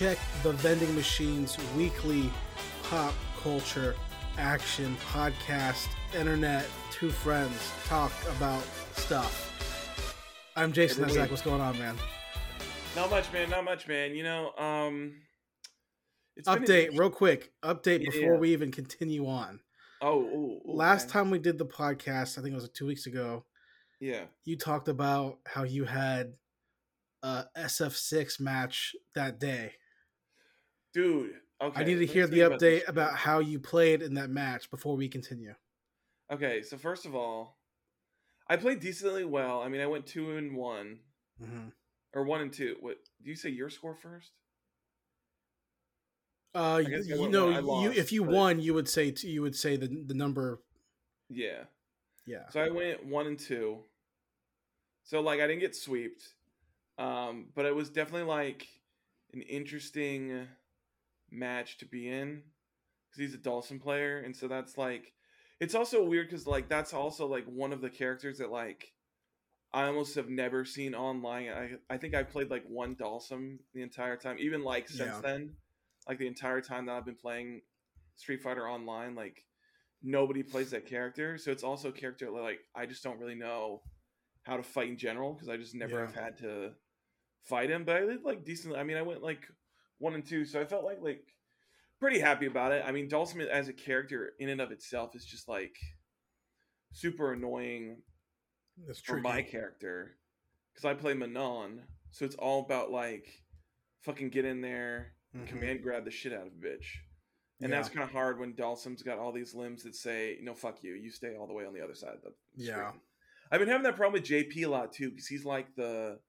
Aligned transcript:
check 0.00 0.16
the 0.42 0.52
vending 0.52 0.94
machines 0.94 1.58
weekly 1.76 2.30
pop 2.84 3.12
culture 3.42 3.94
action 4.38 4.96
podcast 5.12 5.88
internet 6.18 6.64
two 6.90 7.10
friends 7.10 7.70
talk 7.84 8.10
about 8.38 8.62
stuff 8.94 9.52
i'm 10.56 10.72
jason 10.72 11.02
Every 11.02 11.12
Zach. 11.16 11.30
what's 11.30 11.42
going 11.42 11.60
on 11.60 11.78
man 11.78 11.96
Not 12.96 13.10
much, 13.10 13.30
man. 13.30 13.50
Not 13.50 13.64
much, 13.66 13.86
man. 13.88 14.14
You 14.14 14.22
know, 14.24 14.52
um, 14.56 15.16
it's 16.34 16.48
been 16.48 16.62
update 16.64 16.98
real 16.98 17.10
quick 17.10 17.52
update 17.62 18.02
before 18.06 18.32
Yeah. 18.32 18.38
we 18.38 18.54
even 18.54 18.72
continue 18.72 19.26
on 19.28 19.60
Oh, 20.00 20.18
ooh, 20.22 20.60
ooh, 20.66 20.76
last 20.76 21.04
okay. 21.04 21.12
time 21.12 21.28
we 21.30 21.38
did 21.38 21.58
the 21.58 21.66
podcast 21.66 22.38
i 22.38 22.40
think 22.40 22.52
it 22.52 22.54
was 22.54 22.70
two 22.70 22.86
weeks 22.86 23.04
ago 23.04 23.44
Yeah. 24.00 24.22
you 24.46 24.56
talked 24.56 24.88
about 24.88 25.40
how 25.44 25.64
you 25.64 25.84
had 25.84 26.36
a 27.22 27.44
sf6 27.54 28.40
match 28.40 28.96
that 29.14 29.38
day 29.38 29.74
Dude. 30.92 31.34
Okay. 31.62 31.82
i 31.82 31.84
need 31.84 31.98
to 31.98 32.06
hear 32.06 32.26
the 32.26 32.38
you 32.38 32.46
about 32.46 32.58
update 32.58 32.88
about 32.88 33.14
how 33.14 33.38
you 33.38 33.58
played 33.58 34.00
in 34.00 34.14
that 34.14 34.30
match 34.30 34.70
before 34.70 34.96
we 34.96 35.08
continue 35.08 35.54
Okay, 36.30 36.62
so 36.62 36.76
first 36.76 37.06
of 37.06 37.14
all, 37.14 37.56
I 38.48 38.56
played 38.56 38.78
decently 38.78 39.24
well. 39.24 39.62
I 39.62 39.68
mean, 39.68 39.80
I 39.80 39.86
went 39.86 40.06
two 40.06 40.36
and 40.36 40.54
one, 40.54 41.00
mm-hmm. 41.42 41.68
or 42.14 42.24
one 42.24 42.40
and 42.40 42.52
two. 42.52 42.76
What? 42.80 42.98
Do 43.22 43.30
you 43.30 43.36
say 43.36 43.48
your 43.48 43.68
score 43.68 43.96
first? 43.96 44.30
Uh, 46.54 46.82
you 46.84 47.28
know, 47.30 47.80
you 47.82 47.90
if 47.90 48.12
you 48.12 48.24
but- 48.24 48.34
won, 48.34 48.60
you 48.60 48.74
would 48.74 48.88
say 48.88 49.10
t- 49.10 49.28
you 49.28 49.42
would 49.42 49.56
say 49.56 49.76
the 49.76 49.88
the 50.06 50.14
number. 50.14 50.60
Yeah. 51.28 51.64
Yeah, 52.26 52.48
So 52.50 52.60
I 52.60 52.68
went 52.68 53.04
one 53.06 53.26
and 53.26 53.38
two. 53.38 53.78
So 55.02 55.20
like 55.20 55.40
I 55.40 55.48
didn't 55.48 55.60
get 55.60 55.74
swept, 55.74 56.34
um, 56.98 57.46
but 57.56 57.66
it 57.66 57.74
was 57.74 57.90
definitely 57.90 58.28
like 58.28 58.68
an 59.32 59.42
interesting 59.42 60.46
match 61.30 61.78
to 61.78 61.86
be 61.86 62.08
in 62.08 62.42
because 63.10 63.30
he's 63.30 63.34
a 63.34 63.38
Dhalsim 63.38 63.80
player, 63.80 64.18
and 64.18 64.34
so 64.36 64.48
that's 64.48 64.78
like 64.78 65.12
it's 65.60 65.74
also 65.74 66.04
weird 66.04 66.28
because 66.28 66.46
like 66.46 66.68
that's 66.68 66.94
also 66.94 67.26
like 67.26 67.44
one 67.46 67.72
of 67.72 67.80
the 67.80 67.90
characters 67.90 68.38
that 68.38 68.50
like 68.50 68.92
I 69.72 69.84
almost 69.86 70.14
have 70.16 70.28
never 70.28 70.64
seen 70.64 70.94
online. 70.94 71.48
I 71.48 71.70
I 71.94 71.96
think 71.98 72.14
I 72.14 72.22
played 72.22 72.50
like 72.50 72.64
one 72.66 72.96
Dhalsim 72.96 73.58
the 73.74 73.82
entire 73.82 74.16
time, 74.16 74.36
even 74.40 74.64
like 74.64 74.88
since 74.88 75.16
Yeah. 75.16 75.20
then, 75.20 75.56
like 76.08 76.18
the 76.18 76.26
entire 76.26 76.60
time 76.60 76.86
that 76.86 76.96
I've 76.96 77.04
been 77.04 77.14
playing 77.16 77.62
Street 78.16 78.42
Fighter 78.42 78.68
Online, 78.68 79.14
like 79.14 79.44
nobody 80.02 80.42
plays 80.42 80.70
that 80.70 80.86
character. 80.86 81.38
So 81.38 81.50
it's 81.52 81.62
also 81.64 81.88
a 81.90 81.92
character 81.92 82.30
like 82.30 82.60
I 82.74 82.86
just 82.86 83.02
don't 83.04 83.18
really 83.20 83.34
know 83.34 83.82
how 84.44 84.56
to 84.56 84.62
fight 84.62 84.88
in 84.88 84.96
general 84.96 85.34
because 85.34 85.48
I 85.48 85.56
just 85.56 85.74
never 85.74 86.00
Yeah. 86.00 86.06
have 86.06 86.14
had 86.14 86.38
to 86.38 86.72
fight 87.44 87.70
him. 87.70 87.84
But 87.84 87.96
I 87.96 88.00
did 88.06 88.24
like 88.24 88.44
decently. 88.44 88.78
I 88.78 88.84
mean, 88.84 88.96
I 88.96 89.02
went 89.02 89.22
like 89.22 89.46
one 90.00 90.14
and 90.14 90.26
two, 90.26 90.44
so 90.44 90.60
I 90.60 90.64
felt 90.64 90.84
like 90.84 90.98
like 91.00 91.22
pretty 92.00 92.18
happy 92.18 92.46
about 92.46 92.72
it. 92.72 92.82
I 92.84 92.90
mean, 92.90 93.08
Dhalsim 93.08 93.46
as 93.46 93.68
a 93.68 93.72
character 93.72 94.32
in 94.40 94.48
and 94.48 94.60
of 94.60 94.72
itself 94.72 95.14
is 95.14 95.24
just 95.24 95.48
like 95.48 95.76
super 96.92 97.32
annoying 97.32 97.98
that's 98.86 98.98
for 98.98 99.20
my 99.20 99.42
character 99.42 100.16
because 100.72 100.84
I 100.84 100.94
play 100.94 101.14
Manon, 101.14 101.82
so 102.10 102.24
it's 102.24 102.34
all 102.36 102.64
about 102.64 102.90
like 102.90 103.28
fucking 104.00 104.30
get 104.30 104.44
in 104.44 104.60
there, 104.60 105.12
and 105.34 105.46
command 105.46 105.82
grab 105.82 106.04
the 106.04 106.10
shit 106.10 106.32
out 106.32 106.46
of 106.46 106.52
a 106.52 106.66
bitch. 106.66 106.86
And 107.62 107.70
that's 107.70 107.90
kind 107.90 108.02
of 108.02 108.10
hard 108.10 108.40
when 108.40 108.54
Dhalsim's 108.54 109.02
got 109.02 109.18
all 109.18 109.32
these 109.32 109.54
limbs 109.54 109.82
that 109.82 109.94
say, 109.94 110.38
"No, 110.42 110.54
fuck 110.54 110.82
you. 110.82 110.94
You 110.94 111.10
stay 111.10 111.36
all 111.36 111.46
the 111.46 111.52
way 111.52 111.66
on 111.66 111.74
the 111.74 111.82
other 111.82 111.94
side 111.94 112.14
of 112.14 112.22
the 112.22 112.32
screen." 112.64 112.78
Yeah. 112.78 112.92
I've 113.52 113.58
been 113.58 113.68
having 113.68 113.82
that 113.82 113.96
problem 113.96 114.14
with 114.14 114.30
JP 114.30 114.64
a 114.64 114.68
lot 114.68 114.92
too 114.92 115.10
because 115.10 115.26
he's 115.26 115.44
like 115.44 115.74
the 115.76 116.20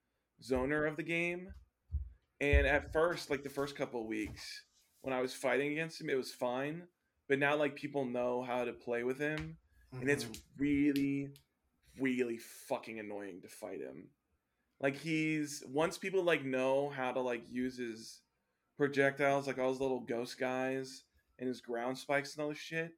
zoner 0.43 0.87
of 0.89 0.97
the 0.97 1.03
game. 1.03 1.53
And 2.41 2.66
at 2.68 2.91
first, 2.91 3.29
like 3.29 3.44
the 3.44 3.50
first 3.50 3.75
couple 3.78 4.02
of 4.02 4.07
weeks 4.07 4.63
when 5.02 5.13
I 5.13 5.22
was 5.22 5.34
fighting 5.34 5.72
against 5.72 6.02
him, 6.02 6.09
it 6.09 6.18
was 6.18 6.34
fine. 6.34 6.84
But 7.29 7.40
now, 7.40 7.56
like 7.56 7.75
people 7.75 8.03
know 8.03 8.41
how 8.41 8.66
to 8.66 8.74
play 8.74 9.03
with 9.03 9.18
him, 9.19 9.57
and 9.94 10.09
it's 10.09 10.25
Mhm. 10.25 10.41
really, 10.57 11.29
really 11.97 12.38
fucking 12.40 13.00
annoying 13.00 13.41
to 13.41 13.47
fight 13.47 13.79
him. 13.79 14.09
Like 14.81 14.96
he's 14.97 15.63
once 15.68 15.97
people 15.97 16.24
like 16.24 16.44
know 16.44 16.90
how 16.90 17.12
to 17.13 17.22
like 17.22 17.44
use 17.50 17.78
his 17.78 18.22
projectiles, 18.75 19.46
like 19.47 19.59
all 19.59 19.69
his 19.72 19.79
little 19.79 20.00
ghost 20.00 20.38
guys 20.40 21.03
and 21.38 21.47
his 21.47 21.62
ground 21.62 21.97
spikes 21.97 22.34
and 22.35 22.44
all 22.44 22.50
this 22.50 22.58
shit. 22.58 22.91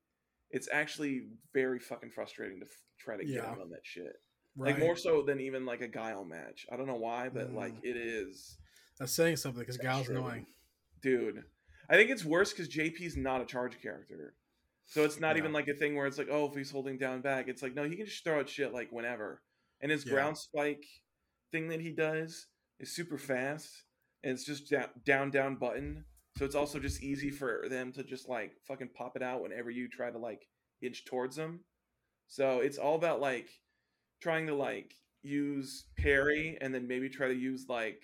It's 0.50 0.70
actually 0.72 1.28
very 1.54 1.80
fucking 1.80 2.12
frustrating 2.12 2.60
to 2.62 2.66
f- 2.66 2.84
try 3.00 3.18
to 3.18 3.26
get 3.26 3.36
Yeah. 3.36 3.54
him 3.54 3.62
on 3.62 3.70
that 3.72 3.86
shit. 3.86 4.22
right. 4.56 4.74
Like 4.74 4.80
more 4.80 4.96
so 4.96 5.24
than 5.24 5.40
even 5.42 5.66
like 5.66 5.82
a 5.82 5.88
guile 5.88 6.24
match. 6.24 6.68
I 6.72 6.78
don't 6.78 6.86
know 6.86 6.96
why, 6.96 7.28
but 7.30 7.52
like 7.54 7.74
Mm. 7.82 7.86
it 7.86 7.98
is, 7.98 8.60
That's 9.00 9.14
saying 9.14 9.38
something 9.38 9.60
because 9.62 9.78
Guile's 9.78 10.10
annoying. 10.10 10.46
dude. 11.02 11.44
I 11.90 11.96
think 11.96 12.10
it's 12.10 12.24
worse 12.24 12.52
because 12.54 12.70
JP's 12.70 13.18
not 13.18 13.42
a 13.42 13.46
charge 13.46 13.82
character. 13.82 14.36
So 14.86 15.04
it's 15.04 15.20
not 15.20 15.36
Yeah. 15.36 15.42
even 15.42 15.54
like 15.54 15.68
a 15.68 15.74
thing 15.74 15.96
where 15.96 16.08
it's 16.08 16.18
like, 16.18 16.30
oh, 16.32 16.46
if 16.50 16.56
he's 16.56 16.72
holding 16.72 16.98
down 16.98 17.22
back, 17.22 17.48
it's 17.48 17.62
like, 17.62 17.74
no, 17.74 17.84
he 17.88 17.96
can 17.98 18.06
just 18.06 18.24
throw 18.24 18.40
out 18.40 18.48
shit 18.50 18.72
like 18.74 18.92
whenever. 18.92 19.42
And 19.82 19.92
his 19.92 20.06
Yeah. 20.06 20.14
ground 20.14 20.38
spike 20.38 20.86
thing 21.52 21.68
that 21.70 21.82
he 21.82 21.92
does 21.92 22.48
is 22.80 22.96
super 22.96 23.18
fast, 23.18 23.84
and 24.24 24.32
it's 24.34 24.46
just 24.46 24.70
down, 24.70 24.90
down, 25.06 25.30
down 25.32 25.56
button. 25.58 26.06
So 26.38 26.46
it's 26.46 26.56
also 26.56 26.80
just 26.80 27.04
easy 27.04 27.30
for 27.32 27.68
them 27.70 27.92
to 27.94 28.04
just 28.04 28.28
like 28.30 28.58
fucking 28.62 28.90
pop 28.90 29.16
it 29.16 29.22
out 29.22 29.42
whenever 29.42 29.70
you 29.70 29.88
try 29.90 30.10
to 30.10 30.18
like 30.18 30.48
inch 30.82 31.04
towards 31.06 31.36
them. 31.36 31.66
So 32.28 32.60
it's 32.62 32.78
all 32.78 32.96
about 32.96 33.20
like 33.20 33.50
trying 34.22 34.48
to 34.48 34.56
like 34.56 34.96
use 35.22 35.86
parry 35.98 36.58
and 36.62 36.74
then 36.74 36.88
maybe 36.88 37.10
try 37.10 37.28
to 37.28 37.36
use 37.36 37.68
like 37.70 38.02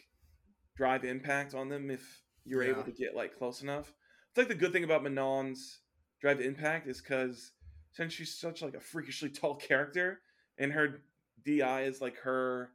drive 0.79 1.03
impact 1.03 1.53
on 1.53 1.67
them 1.67 1.91
if 1.91 2.23
you're 2.45 2.63
able 2.63 2.84
to 2.84 2.91
get 2.91 3.13
like 3.13 3.38
close 3.38 3.62
enough. 3.62 3.91
It's 4.29 4.38
like 4.38 4.47
the 4.47 4.56
good 4.56 4.72
thing 4.72 4.85
about 4.85 5.03
Manon's 5.03 5.81
drive 6.22 6.40
impact 6.40 6.88
is 6.88 7.01
because 7.01 7.51
since 7.91 8.13
she's 8.13 8.40
such 8.40 8.62
like 8.62 8.75
a 8.75 8.79
freakishly 8.79 9.29
tall 9.41 9.56
character 9.56 10.22
and 10.57 10.72
her 10.72 11.01
DI 11.45 11.81
is 11.81 12.00
like 12.00 12.16
her 12.19 12.69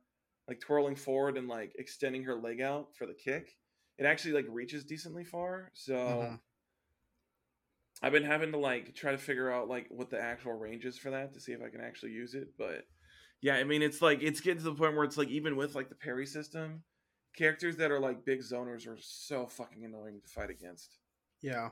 like 0.46 0.60
twirling 0.60 0.96
forward 0.96 1.38
and 1.38 1.48
like 1.48 1.72
extending 1.78 2.22
her 2.24 2.34
leg 2.34 2.60
out 2.60 2.94
for 2.94 3.06
the 3.06 3.14
kick, 3.14 3.56
it 3.96 4.04
actually 4.04 4.34
like 4.34 4.44
reaches 4.50 4.84
decently 4.84 5.24
far. 5.24 5.70
So 5.72 5.96
Mhm. 5.96 6.40
I've 8.02 8.12
been 8.12 8.24
having 8.24 8.52
to 8.52 8.58
like 8.58 8.94
try 8.94 9.12
to 9.12 9.18
figure 9.18 9.50
out 9.50 9.70
like 9.70 9.86
what 9.88 10.10
the 10.10 10.20
actual 10.20 10.52
range 10.52 10.84
is 10.84 10.98
for 10.98 11.10
that 11.12 11.32
to 11.32 11.40
see 11.40 11.52
if 11.52 11.62
I 11.62 11.70
can 11.70 11.80
actually 11.80 12.12
use 12.12 12.34
it. 12.34 12.48
But 12.58 12.84
yeah, 13.40 13.54
I 13.54 13.64
mean 13.64 13.80
it's 13.80 14.02
like 14.02 14.18
it's 14.20 14.42
getting 14.42 14.58
to 14.58 14.64
the 14.64 14.74
point 14.74 14.94
where 14.94 15.04
it's 15.04 15.16
like 15.16 15.28
even 15.28 15.56
with 15.56 15.74
like 15.74 15.88
the 15.88 15.94
parry 15.94 16.26
system, 16.26 16.82
characters 17.36 17.76
that 17.76 17.90
are 17.90 18.00
like 18.00 18.24
big 18.24 18.40
zoners 18.40 18.86
are 18.88 18.98
so 19.00 19.46
fucking 19.46 19.84
annoying 19.84 20.20
to 20.20 20.28
fight 20.28 20.50
against. 20.50 20.98
Yeah. 21.42 21.70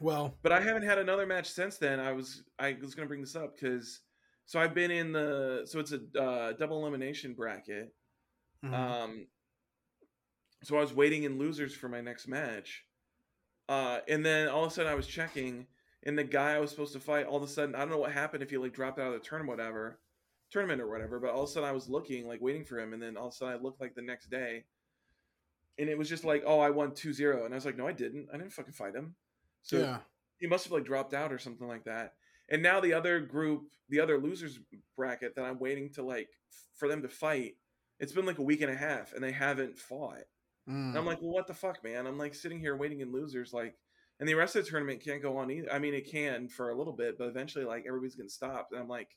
Well, 0.00 0.38
But 0.42 0.52
I 0.52 0.60
haven't 0.60 0.82
had 0.84 0.98
another 0.98 1.26
match 1.26 1.50
since 1.50 1.76
then. 1.78 2.00
I 2.00 2.12
was 2.12 2.42
I 2.58 2.76
was 2.80 2.94
gonna 2.94 3.08
bring 3.08 3.20
this 3.20 3.36
up 3.36 3.54
because 3.54 4.00
so 4.46 4.58
I've 4.60 4.74
been 4.74 4.90
in 4.90 5.12
the 5.12 5.62
so 5.66 5.78
it's 5.78 5.92
a 5.92 6.00
uh, 6.20 6.52
double 6.54 6.78
elimination 6.80 7.34
bracket. 7.34 7.94
mhm. 8.64 8.72
Um, 8.74 9.26
so 10.62 10.76
I 10.76 10.80
was 10.80 10.92
waiting 10.94 11.24
in 11.24 11.38
losers 11.38 11.74
for 11.74 11.88
my 11.88 12.00
next 12.00 12.28
match, 12.28 12.84
uh, 13.68 14.00
and 14.08 14.24
then 14.24 14.48
all 14.48 14.64
of 14.64 14.70
a 14.72 14.74
sudden 14.74 14.90
I 14.90 14.94
was 14.94 15.06
checking, 15.06 15.66
and 16.02 16.18
the 16.18 16.24
guy 16.24 16.52
I 16.54 16.58
was 16.58 16.70
supposed 16.70 16.92
to 16.94 17.00
fight, 17.00 17.26
all 17.26 17.36
of 17.38 17.42
a 17.42 17.48
sudden 17.48 17.74
I 17.74 17.78
don't 17.80 17.90
know 17.90 17.98
what 17.98 18.12
happened 18.12 18.42
if 18.42 18.50
he 18.50 18.58
like 18.58 18.72
dropped 18.74 18.98
out 18.98 19.08
of 19.08 19.12
the 19.14 19.20
tournament, 19.26 19.58
whatever, 19.58 19.98
tournament 20.50 20.80
or 20.80 20.88
whatever. 20.90 21.18
But 21.20 21.30
all 21.30 21.44
of 21.44 21.48
a 21.48 21.52
sudden 21.52 21.68
I 21.68 21.72
was 21.72 21.88
looking, 21.88 22.26
like 22.26 22.40
waiting 22.40 22.64
for 22.64 22.78
him, 22.78 22.92
and 22.92 23.02
then 23.02 23.16
all 23.16 23.28
of 23.28 23.32
a 23.32 23.36
sudden 23.36 23.54
I 23.58 23.62
looked 23.62 23.80
like 23.80 23.94
the 23.94 24.02
next 24.02 24.30
day, 24.30 24.64
and 25.78 25.88
it 25.88 25.96
was 25.96 26.08
just 26.08 26.24
like, 26.24 26.42
oh, 26.46 26.60
I 26.60 26.70
won 26.70 26.90
2-0. 26.90 27.44
and 27.44 27.54
I 27.54 27.56
was 27.56 27.64
like, 27.64 27.76
no, 27.76 27.86
I 27.86 27.92
didn't. 27.92 28.28
I 28.32 28.36
didn't 28.36 28.52
fucking 28.52 28.74
fight 28.74 28.94
him. 28.94 29.14
So 29.62 29.78
yeah. 29.78 29.98
he 30.38 30.46
must 30.46 30.64
have 30.64 30.72
like 30.72 30.84
dropped 30.84 31.14
out 31.14 31.32
or 31.32 31.38
something 31.38 31.66
like 31.68 31.84
that. 31.84 32.14
And 32.50 32.62
now 32.62 32.80
the 32.80 32.92
other 32.94 33.20
group, 33.20 33.68
the 33.88 34.00
other 34.00 34.18
losers 34.18 34.58
bracket 34.96 35.36
that 35.36 35.44
I'm 35.44 35.58
waiting 35.58 35.90
to 35.94 36.02
like 36.02 36.28
for 36.74 36.88
them 36.88 37.02
to 37.02 37.08
fight, 37.08 37.54
it's 38.00 38.12
been 38.12 38.26
like 38.26 38.38
a 38.38 38.42
week 38.42 38.60
and 38.62 38.70
a 38.70 38.76
half 38.76 39.12
and 39.12 39.22
they 39.22 39.32
haven't 39.32 39.78
fought. 39.78 40.24
And 40.66 40.96
I'm 40.96 41.04
Mm. 41.04 41.06
like, 41.06 41.20
well, 41.22 41.32
what 41.32 41.46
the 41.46 41.54
fuck, 41.54 41.82
man? 41.84 42.06
I'm 42.06 42.18
like 42.18 42.34
sitting 42.34 42.58
here 42.60 42.76
waiting 42.76 43.00
in 43.00 43.12
losers, 43.12 43.52
like, 43.52 43.74
and 44.18 44.28
the 44.28 44.34
rest 44.34 44.54
of 44.56 44.64
the 44.64 44.70
tournament 44.70 45.02
can't 45.02 45.22
go 45.22 45.36
on 45.38 45.50
either. 45.50 45.72
I 45.72 45.78
mean, 45.78 45.94
it 45.94 46.10
can 46.10 46.48
for 46.48 46.70
a 46.70 46.76
little 46.76 46.92
bit, 46.92 47.16
but 47.18 47.28
eventually, 47.28 47.64
like, 47.64 47.84
everybody's 47.88 48.14
gonna 48.16 48.28
stop. 48.28 48.68
And 48.72 48.80
I'm 48.80 48.88
like, 48.88 49.08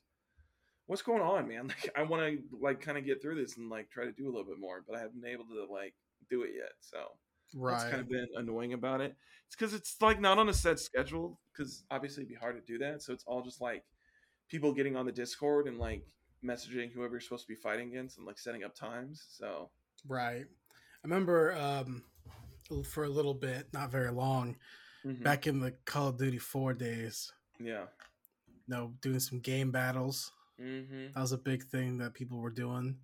what's 0.86 1.02
going 1.02 1.22
on, 1.22 1.48
man? 1.48 1.68
Like, 1.82 1.90
I 1.96 2.02
want 2.02 2.22
to 2.22 2.38
like 2.60 2.80
kind 2.80 2.98
of 2.98 3.04
get 3.04 3.22
through 3.22 3.36
this 3.36 3.56
and 3.56 3.70
like 3.70 3.90
try 3.90 4.04
to 4.04 4.12
do 4.12 4.24
a 4.24 4.30
little 4.30 4.44
bit 4.44 4.58
more, 4.58 4.84
but 4.86 4.96
I 4.96 5.00
haven't 5.00 5.20
been 5.20 5.32
able 5.32 5.46
to 5.46 5.72
like 5.72 5.94
do 6.30 6.42
it 6.42 6.50
yet. 6.56 6.72
So 6.80 6.98
right. 7.54 7.72
that's 7.72 7.84
kind 7.84 8.00
of 8.00 8.08
been 8.08 8.28
annoying 8.36 8.72
about 8.72 9.00
it. 9.00 9.14
It's 9.46 9.56
because 9.56 9.74
it's 9.74 9.96
like 10.00 10.20
not 10.20 10.38
on 10.38 10.48
a 10.48 10.54
set 10.54 10.78
schedule. 10.78 11.38
Because 11.52 11.84
obviously 11.90 12.22
it'd 12.22 12.30
be 12.30 12.34
hard 12.34 12.56
to 12.56 12.72
do 12.72 12.78
that. 12.78 13.02
So 13.02 13.12
it's 13.12 13.24
all 13.26 13.42
just 13.42 13.60
like 13.60 13.84
people 14.48 14.72
getting 14.72 14.96
on 14.96 15.06
the 15.06 15.12
Discord 15.12 15.66
and 15.66 15.78
like 15.78 16.04
messaging 16.44 16.92
whoever 16.92 17.14
you're 17.14 17.20
supposed 17.20 17.46
to 17.46 17.52
be 17.52 17.60
fighting 17.60 17.88
against 17.88 18.18
and 18.18 18.26
like 18.26 18.38
setting 18.38 18.64
up 18.64 18.74
times. 18.74 19.24
So 19.30 19.70
Right. 20.06 20.44
I 20.44 21.06
remember 21.06 21.54
um, 21.54 22.02
for 22.84 23.04
a 23.04 23.08
little 23.08 23.34
bit, 23.34 23.68
not 23.72 23.90
very 23.90 24.10
long, 24.10 24.56
mhm. 25.04 25.22
back 25.22 25.46
in 25.46 25.60
the 25.60 25.72
Call 25.84 26.08
of 26.08 26.18
Duty 26.18 26.38
4 26.38 26.74
days, 26.74 27.32
yeah, 27.58 27.84
you 28.46 28.74
know, 28.74 28.94
doing 29.00 29.20
some 29.20 29.40
game 29.40 29.70
battles. 29.70 30.32
Mm-hmm. 30.60 31.06
That 31.14 31.20
was 31.20 31.32
a 31.32 31.38
big 31.38 31.64
thing 31.64 31.98
that 31.98 32.14
people 32.14 32.38
were 32.38 32.50
doing. 32.50 32.96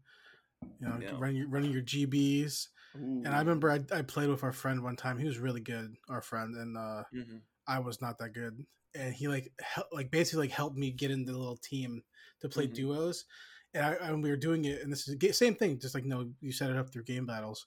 You 0.80 0.88
know, 0.88 0.98
Yeah. 1.00 1.16
running, 1.18 1.36
your- 1.36 1.48
running 1.48 1.72
your 1.72 1.82
GBs. 1.82 2.68
And 2.94 3.28
I 3.28 3.38
remember 3.38 3.70
I, 3.70 3.80
I 3.92 4.02
played 4.02 4.28
with 4.28 4.42
our 4.42 4.52
friend 4.52 4.82
one 4.82 4.96
time. 4.96 5.16
He 5.18 5.24
was 5.26 5.38
really 5.38 5.60
good, 5.60 5.94
our 6.08 6.20
friend, 6.20 6.56
and 6.56 6.76
uh, 6.76 7.04
hmm 7.12 7.38
I 7.66 7.78
was 7.78 8.00
not 8.02 8.18
that 8.18 8.32
good. 8.34 8.66
And 8.96 9.14
he 9.14 9.28
like 9.28 9.52
hel- 9.60 9.86
like 9.92 10.10
basically 10.10 10.48
like 10.48 10.56
helped 10.56 10.76
me 10.76 10.90
get 10.90 11.12
into 11.12 11.30
the 11.30 11.38
little 11.38 11.56
team 11.58 12.02
to 12.40 12.48
play 12.48 12.66
Mhm. 12.66 12.74
duos. 12.74 13.26
And 13.74 13.86
I 13.86 13.92
and 13.94 14.22
we 14.24 14.28
were 14.30 14.36
doing 14.36 14.64
it, 14.64 14.82
and 14.82 14.90
this 14.92 15.06
is 15.06 15.14
ga- 15.14 15.30
same 15.32 15.54
thing, 15.54 15.78
just 15.78 15.94
like 15.94 16.04
no, 16.04 16.32
you 16.40 16.50
set 16.52 16.70
it 16.70 16.76
up 16.76 16.90
through 16.90 17.04
game 17.04 17.26
battles. 17.26 17.66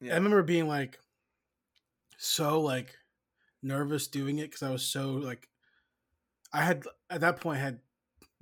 Yeah. 0.00 0.12
I 0.12 0.16
remember 0.16 0.42
being 0.42 0.66
like 0.66 0.98
so 2.16 2.60
like 2.60 2.96
nervous 3.62 4.08
doing 4.08 4.38
it 4.38 4.50
because 4.50 4.62
I 4.64 4.70
was 4.70 4.82
so 4.84 5.12
like 5.12 5.48
I 6.52 6.62
had 6.64 6.82
at 7.10 7.20
that 7.20 7.40
point 7.40 7.60
had 7.60 7.78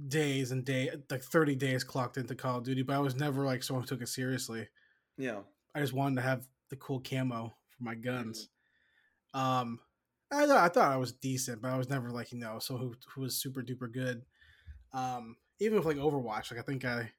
days 0.08 0.50
and 0.52 0.64
day 0.64 0.90
like 1.10 1.22
30 1.22 1.54
days 1.56 1.82
clocked 1.84 2.16
into 2.18 2.34
Call 2.34 2.58
of 2.58 2.64
Duty, 2.64 2.82
but 2.82 2.96
I 2.96 2.98
was 2.98 3.14
never 3.16 3.44
like 3.44 3.62
someone 3.62 3.82
who 3.82 3.88
took 3.88 4.02
it 4.02 4.08
seriously. 4.08 4.68
yeah. 5.16 5.40
I 5.74 5.80
just 5.80 5.92
wanted 5.92 6.16
to 6.16 6.22
have 6.22 6.46
the 6.70 6.76
cool 6.76 7.00
camo 7.00 7.54
for 7.68 7.82
my 7.84 7.94
guns. 7.94 8.48
Mm-hmm. 9.34 9.40
Um 9.40 9.80
I 10.32 10.46
thought 10.46 10.64
I 10.64 10.68
thought 10.68 10.92
I 10.92 10.96
was 10.96 11.12
decent, 11.12 11.62
but 11.62 11.70
I 11.70 11.78
was 11.78 11.88
never 11.88 12.10
like, 12.10 12.32
you 12.32 12.38
know, 12.38 12.58
so 12.58 12.76
who 12.76 12.94
who 13.14 13.20
was 13.22 13.40
super 13.40 13.62
duper 13.62 13.90
good. 13.92 14.22
Um 14.92 15.36
even 15.60 15.76
with 15.78 15.86
like 15.86 15.96
Overwatch, 15.96 16.50
like 16.50 16.60
I 16.60 16.62
think 16.62 16.84
I 16.84 17.12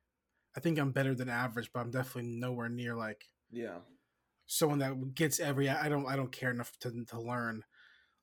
I 0.55 0.59
think 0.59 0.79
I'm 0.79 0.91
better 0.91 1.13
than 1.15 1.29
average, 1.29 1.71
but 1.73 1.79
I'm 1.81 1.91
definitely 1.91 2.31
nowhere 2.31 2.69
near 2.69 2.95
like 2.95 3.27
Yeah. 3.51 3.77
someone 4.47 4.79
that 4.79 5.13
gets 5.15 5.39
every 5.39 5.69
I 5.69 5.87
don't 5.89 6.07
I 6.07 6.15
don't 6.15 6.31
care 6.31 6.51
enough 6.51 6.77
to 6.79 6.91
to 7.05 7.19
learn 7.19 7.63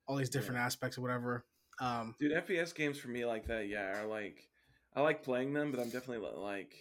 all 0.06 0.17
these 0.17 0.31
different 0.31 0.61
aspects 0.61 0.99
or 0.99 1.03
whatever. 1.03 1.45
Um 1.81 2.15
Dude, 2.21 2.32
FPS 2.32 2.75
games 2.75 2.99
for 2.99 3.09
me 3.09 3.25
like 3.25 3.47
that, 3.49 3.69
yeah, 3.69 4.00
are 4.00 4.06
like 4.06 4.49
I 4.94 5.00
like 5.00 5.23
playing 5.23 5.53
them, 5.53 5.71
but 5.71 5.81
I'm 5.81 5.91
definitely 5.91 6.29
like 6.37 6.75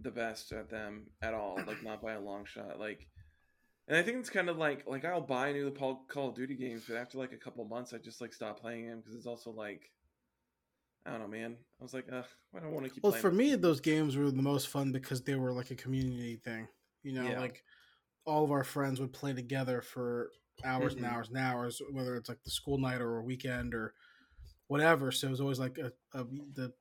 the 0.00 0.10
best 0.10 0.52
at 0.52 0.70
them 0.70 1.06
at 1.22 1.34
all, 1.34 1.58
like 1.66 1.82
not 1.84 2.02
by 2.02 2.12
a 2.14 2.20
long 2.20 2.44
shot. 2.44 2.80
Like, 2.80 3.06
and 3.86 3.96
I 3.96 4.02
think 4.02 4.18
it's 4.18 4.30
kind 4.30 4.48
of 4.48 4.56
like 4.56 4.86
like 4.86 5.04
I'll 5.04 5.20
buy 5.20 5.52
new 5.52 5.70
Call 5.72 6.28
of 6.28 6.34
Duty 6.34 6.56
games, 6.56 6.84
but 6.88 6.96
after 6.96 7.18
like 7.18 7.32
a 7.32 7.36
couple 7.36 7.64
months, 7.64 7.92
I 7.92 7.98
just 7.98 8.20
like 8.20 8.32
stop 8.32 8.60
playing 8.60 8.86
them 8.88 8.98
because 9.00 9.14
it's 9.14 9.26
also 9.26 9.50
like 9.50 9.90
I 11.06 11.10
don't 11.12 11.20
know, 11.20 11.28
man. 11.28 11.56
I 11.80 11.82
was 11.82 11.94
like, 11.94 12.06
ugh, 12.12 12.24
I 12.54 12.60
don't 12.60 12.72
want 12.72 12.86
to 12.86 12.90
keep. 12.90 13.02
well 13.02 13.12
for 13.12 13.30
me 13.30 13.54
those 13.54 13.80
games 13.80 14.16
were 14.16 14.30
the 14.30 14.42
most 14.42 14.68
fun 14.68 14.92
because 14.92 15.22
they 15.22 15.34
were 15.34 15.52
like 15.52 15.70
a 15.70 15.76
community 15.76 16.36
thing. 16.36 16.68
You 17.02 17.12
know, 17.12 17.28
Yeah. 17.28 17.40
like 17.40 17.62
all 18.26 18.44
of 18.44 18.50
our 18.50 18.64
friends 18.64 19.00
would 19.00 19.12
play 19.12 19.32
together 19.32 19.80
for 19.80 20.30
hours 20.64 20.94
Mhm. 20.94 20.98
and 20.98 21.06
hours 21.06 21.28
and 21.28 21.38
hours, 21.38 21.82
whether 21.90 22.16
it's 22.16 22.28
like 22.28 22.42
the 22.42 22.50
school 22.50 22.78
night 22.78 23.00
or 23.00 23.18
a 23.18 23.22
weekend 23.22 23.74
or 23.74 23.94
whatever. 24.66 25.10
So 25.12 25.26
it 25.26 25.30
was 25.30 25.40
always 25.40 25.58
like 25.58 25.78
a, 25.78 25.92
a 26.12 26.24
the 26.54 26.72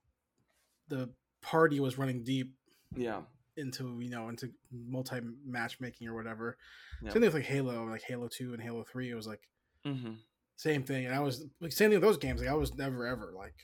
the 0.88 1.10
party 1.42 1.80
was 1.80 1.98
running 1.98 2.24
deep 2.24 2.56
yeah, 2.96 3.22
into 3.56 4.00
you 4.02 4.10
know 4.10 4.30
into 4.30 4.52
multi 4.72 5.20
matchmaking 5.46 6.08
or 6.08 6.16
whatever. 6.16 6.58
Yeah. 7.02 7.10
Same 7.12 7.22
thing 7.22 7.28
with 7.28 7.34
like 7.36 7.46
Halo, 7.46 7.86
like 7.86 8.02
Halo 8.04 8.28
Two 8.28 8.54
and 8.54 8.62
Halo 8.62 8.84
Three. 8.84 9.10
It 9.10 9.16
was 9.16 9.28
like 9.28 9.48
mm-hmm. 9.86 10.14
same 10.56 10.84
thing, 10.84 11.06
and 11.06 11.16
I 11.16 11.20
was 11.20 11.46
like 11.62 11.72
same 11.72 11.90
thing 11.90 12.00
with 12.00 12.08
those 12.08 12.18
games. 12.18 12.42
Like 12.42 12.50
I 12.50 12.56
was 12.56 12.76
never 12.76 13.06
ever 13.08 13.32
like 13.36 13.56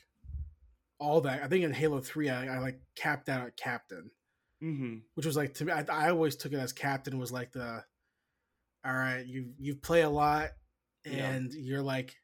all 0.98 1.20
that. 1.22 1.42
I 1.42 1.48
think 1.48 1.64
in 1.64 1.72
Halo 1.72 2.00
Three, 2.00 2.30
I, 2.30 2.56
I 2.56 2.58
like 2.58 2.80
capped 2.94 3.28
out 3.28 3.46
at 3.46 3.56
captain, 3.56 4.10
Mm-hmm. 4.62 4.98
which 5.14 5.26
was 5.26 5.36
like 5.36 5.54
to 5.54 5.64
me. 5.66 5.72
I, 5.72 5.84
I 5.90 6.10
always 6.10 6.36
took 6.36 6.52
it 6.52 6.58
as 6.58 6.72
captain 6.72 7.18
was 7.18 7.30
like 7.32 7.52
the 7.52 7.84
all 8.86 8.94
right. 8.94 9.26
You 9.26 9.52
you 9.58 9.74
play 9.74 10.02
a 10.02 10.10
lot, 10.10 10.50
Yeah. 11.04 11.30
and 11.30 11.52
you're 11.52 11.82
like 11.82 12.14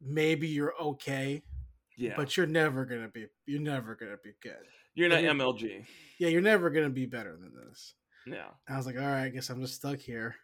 maybe 0.00 0.48
you're 0.48 0.74
okay, 0.80 1.42
yeah, 1.96 2.14
but 2.16 2.36
you're 2.36 2.46
never 2.46 2.84
gonna 2.84 3.08
be 3.08 3.26
you're 3.46 3.60
never 3.60 3.94
gonna 3.94 4.16
be 4.22 4.32
good. 4.42 4.64
you're 4.94 5.08
not 5.08 5.22
you're- 5.22 5.34
MLG. 5.34 5.84
Yeah, 6.18 6.28
you're 6.28 6.40
never 6.42 6.70
gonna 6.70 6.90
be 6.90 7.06
better 7.06 7.36
than 7.36 7.52
this. 7.54 7.94
Yeah, 8.26 8.48
I 8.68 8.76
was 8.76 8.86
like, 8.86 8.96
all 8.96 9.02
right, 9.02 9.24
I 9.24 9.28
guess 9.30 9.50
I'm 9.50 9.60
just 9.60 9.74
stuck 9.76 9.98
here. 9.98 10.36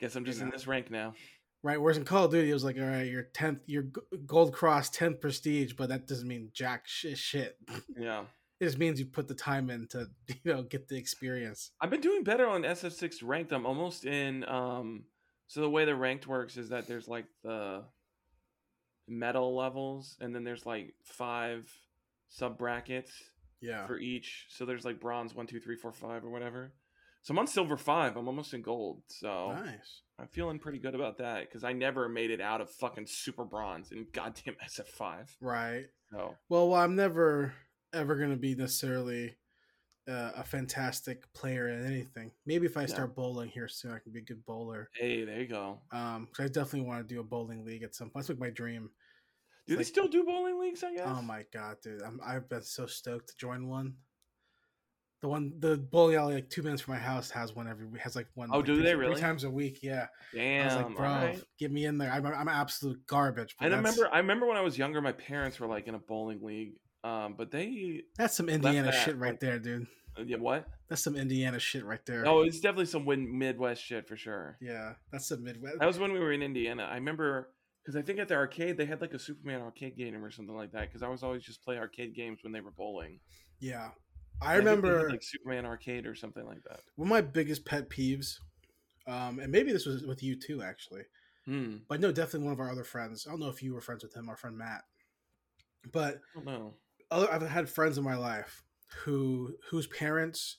guess 0.00 0.14
I'm 0.16 0.24
just 0.24 0.40
in 0.40 0.46
know. 0.46 0.52
this 0.52 0.66
rank 0.66 0.90
now. 0.90 1.14
Right. 1.62 1.80
Whereas 1.80 1.96
in 1.96 2.04
Call 2.04 2.26
of 2.26 2.30
Duty, 2.30 2.50
it 2.50 2.52
was 2.52 2.64
like, 2.64 2.76
all 2.76 2.82
right, 2.84 3.10
you're 3.10 3.22
tenth, 3.22 3.60
you're 3.64 3.86
gold 4.26 4.52
cross, 4.52 4.90
tenth 4.90 5.20
prestige, 5.22 5.72
but 5.72 5.88
that 5.88 6.06
doesn't 6.06 6.28
mean 6.28 6.50
jack 6.52 6.86
shit. 6.86 7.16
shit. 7.16 7.56
Yeah, 7.96 8.24
It 8.64 8.68
just 8.68 8.78
means 8.78 8.98
you 8.98 9.04
put 9.06 9.28
the 9.28 9.34
time 9.34 9.68
in 9.68 9.86
to, 9.88 10.08
you 10.42 10.52
know, 10.54 10.62
get 10.62 10.88
the 10.88 10.96
experience. 10.96 11.70
I've 11.80 11.90
been 11.90 12.00
doing 12.00 12.24
better 12.24 12.48
on 12.48 12.62
SF6 12.62 13.16
ranked. 13.22 13.52
I'm 13.52 13.66
almost 13.66 14.06
in. 14.06 14.42
Um, 14.48 15.04
so 15.46 15.60
the 15.60 15.68
way 15.68 15.84
the 15.84 15.94
ranked 15.94 16.26
works 16.26 16.56
is 16.56 16.70
that 16.70 16.88
there's 16.88 17.06
like 17.06 17.26
the 17.42 17.84
metal 19.06 19.54
levels, 19.54 20.16
and 20.20 20.34
then 20.34 20.44
there's 20.44 20.64
like 20.64 20.94
five 21.04 21.70
sub 22.30 22.56
brackets 22.58 23.12
Yeah. 23.60 23.86
for 23.86 23.98
each. 23.98 24.46
So 24.48 24.64
there's 24.64 24.84
like 24.84 24.98
bronze 25.00 25.34
one, 25.34 25.46
two, 25.46 25.60
three, 25.60 25.76
four, 25.76 25.92
five, 25.92 26.24
or 26.24 26.30
whatever. 26.30 26.72
So 27.22 27.32
I'm 27.32 27.38
on 27.38 27.46
silver 27.46 27.76
five. 27.76 28.16
I'm 28.16 28.28
almost 28.28 28.52
in 28.54 28.62
gold. 28.62 29.02
So 29.08 29.52
Nice. 29.52 30.02
I'm 30.18 30.28
feeling 30.28 30.58
pretty 30.58 30.78
good 30.78 30.94
about 30.94 31.18
that 31.18 31.40
because 31.48 31.64
I 31.64 31.72
never 31.72 32.08
made 32.08 32.30
it 32.30 32.40
out 32.40 32.60
of 32.60 32.70
fucking 32.70 33.06
super 33.06 33.44
bronze 33.44 33.92
in 33.92 34.06
goddamn 34.12 34.56
SF5. 34.66 35.28
Right. 35.40 35.84
So 36.10 36.34
Well, 36.48 36.68
well 36.70 36.80
I'm 36.80 36.96
never 36.96 37.52
ever 37.94 38.16
going 38.16 38.30
to 38.30 38.36
be 38.36 38.54
necessarily 38.54 39.34
uh, 40.08 40.32
a 40.36 40.44
fantastic 40.44 41.32
player 41.32 41.68
in 41.68 41.86
anything. 41.86 42.30
Maybe 42.44 42.66
if 42.66 42.76
I 42.76 42.84
start 42.86 43.14
bowling 43.14 43.48
here 43.48 43.68
soon, 43.68 43.92
I 43.92 43.98
can 43.98 44.12
be 44.12 44.18
a 44.18 44.22
good 44.22 44.44
bowler. 44.44 44.90
hey, 44.98 45.24
there 45.24 45.40
you 45.40 45.46
go. 45.46 45.80
Um, 45.92 46.28
'cause 46.32 46.44
I 46.44 46.48
definitely 46.48 46.82
want 46.82 47.06
to 47.08 47.14
do 47.14 47.20
a 47.20 47.24
bowling 47.24 47.64
league 47.64 47.82
at 47.82 47.94
some 47.94 48.10
point. 48.10 48.26
That's 48.26 48.28
like 48.28 48.38
my 48.38 48.50
dream. 48.50 48.90
Do 49.66 49.74
they 49.74 49.78
like- 49.78 49.86
still 49.86 50.08
do 50.08 50.24
bowling 50.24 50.60
leagues? 50.60 50.84
I 50.84 50.94
guess. 50.94 51.06
Oh 51.08 51.22
my 51.22 51.44
god, 51.52 51.78
dude! 51.82 52.02
I'm, 52.02 52.20
I've 52.22 52.48
been 52.50 52.62
so 52.62 52.84
stoked 52.86 53.28
to 53.30 53.36
join 53.38 53.66
one. 53.68 53.94
The 55.22 55.28
one, 55.28 55.54
the 55.58 55.78
bowling 55.78 56.16
alley, 56.16 56.34
like 56.34 56.50
two 56.50 56.62
minutes 56.62 56.82
from 56.82 56.94
my 56.94 57.00
house, 57.00 57.30
has 57.30 57.54
one 57.54 57.66
every 57.66 57.86
has 57.98 58.14
like 58.14 58.26
one. 58.34 58.50
Oh, 58.52 58.58
like, 58.58 58.66
do 58.66 58.74
three, 58.74 58.84
they 58.84 58.92
three 58.92 59.14
times 59.14 59.44
a 59.44 59.50
week? 59.50 59.78
Yeah. 59.82 60.08
Damn. 60.34 60.62
I 60.62 60.66
was 60.66 60.84
like, 60.84 60.96
bro, 60.96 61.06
alright. 61.08 61.42
get 61.58 61.72
me 61.72 61.86
in 61.86 61.96
there. 61.96 62.12
I'm, 62.12 62.26
I'm 62.26 62.48
absolute 62.48 63.06
garbage. 63.06 63.56
I 63.58 63.68
remember. 63.68 64.06
I 64.12 64.18
remember 64.18 64.44
when 64.44 64.58
I 64.58 64.60
was 64.60 64.76
younger, 64.76 65.00
my 65.00 65.12
parents 65.12 65.58
were 65.58 65.66
like 65.66 65.86
in 65.88 65.94
a 65.94 65.98
bowling 65.98 66.42
league. 66.42 66.74
Um, 67.04 67.34
but 67.36 67.50
they, 67.50 68.02
that's 68.16 68.34
some 68.36 68.48
Indiana 68.48 68.90
that, 68.90 69.04
shit 69.04 69.16
right 69.18 69.32
like- 69.32 69.40
there, 69.40 69.58
dude. 69.58 69.86
uh, 70.18 70.22
yeah, 70.24 70.38
what? 70.38 70.66
That's 70.88 71.02
some 71.04 71.16
Indiana 71.16 71.58
shit 71.58 71.84
right 71.84 72.04
there. 72.06 72.26
Oh, 72.26 72.42
it's 72.42 72.60
definitely 72.60 72.86
some 72.86 73.04
Midwest 73.38 73.82
shit 73.84 74.08
for 74.08 74.16
sure. 74.16 74.56
yeah, 74.60 74.94
that's 75.12 75.28
some 75.28 75.44
Midwest. 75.44 75.78
That 75.80 75.86
was 75.86 75.98
when 75.98 76.12
we 76.12 76.18
were 76.20 76.32
in 76.32 76.42
Indiana. 76.42 76.84
I 76.90 76.94
remember 76.94 77.50
because 77.82 77.96
I 77.96 78.02
think 78.02 78.18
at 78.18 78.28
the 78.28 78.34
arcade 78.34 78.78
they 78.78 78.86
had 78.86 79.02
like 79.02 79.12
a 79.12 79.18
Superman 79.18 79.60
arcade 79.60 79.96
game 79.98 80.24
or 80.24 80.30
something 80.30 80.56
like 80.56 80.72
that. 80.72 80.88
Because 80.88 81.02
I 81.02 81.08
was 81.08 81.22
always 81.22 81.42
just 81.42 81.62
play 81.62 81.76
arcade 81.76 82.14
games 82.14 82.38
when 82.42 82.52
they 82.52 82.60
were 82.62 82.70
bowling. 82.70 83.20
yeah, 83.60 83.90
I 84.40 84.54
And 84.56 84.64
think 84.64 84.82
they 84.82 84.88
had, 84.88 84.88
remember 84.94 85.10
like 85.10 85.22
Superman 85.22 85.66
arcade 85.66 86.06
or 86.06 86.14
something 86.14 86.46
like 86.46 86.62
that. 86.70 86.80
one 86.96 87.08
of 87.08 87.10
my 87.10 87.20
biggest 87.20 87.66
pet 87.66 87.90
peeves, 87.90 88.38
um, 89.06 89.38
and 89.40 89.52
maybe 89.52 89.72
this 89.72 89.84
was 89.84 90.04
with 90.06 90.22
you 90.22 90.36
too, 90.40 90.62
actually. 90.62 91.02
Hmm. 91.44 91.76
But 91.88 92.00
no, 92.00 92.10
definitely 92.12 92.44
one 92.46 92.54
of 92.54 92.60
our 92.60 92.70
other 92.70 92.84
friends. 92.84 93.26
I 93.26 93.30
don't 93.30 93.40
know 93.40 93.48
if 93.50 93.62
you 93.62 93.74
were 93.74 93.82
friends 93.82 94.02
with 94.02 94.14
him, 94.16 94.30
our 94.30 94.36
friend 94.36 94.56
Matt. 94.56 94.82
But 95.92 96.20
I 96.34 96.36
don't 96.36 96.46
know. 96.46 96.74
Other, 97.14 97.32
I've 97.32 97.42
had 97.48 97.68
friends 97.68 97.96
in 97.98 98.04
my 98.04 98.16
life 98.16 98.62
who 99.04 99.54
whose 99.70 99.86
parents 99.86 100.58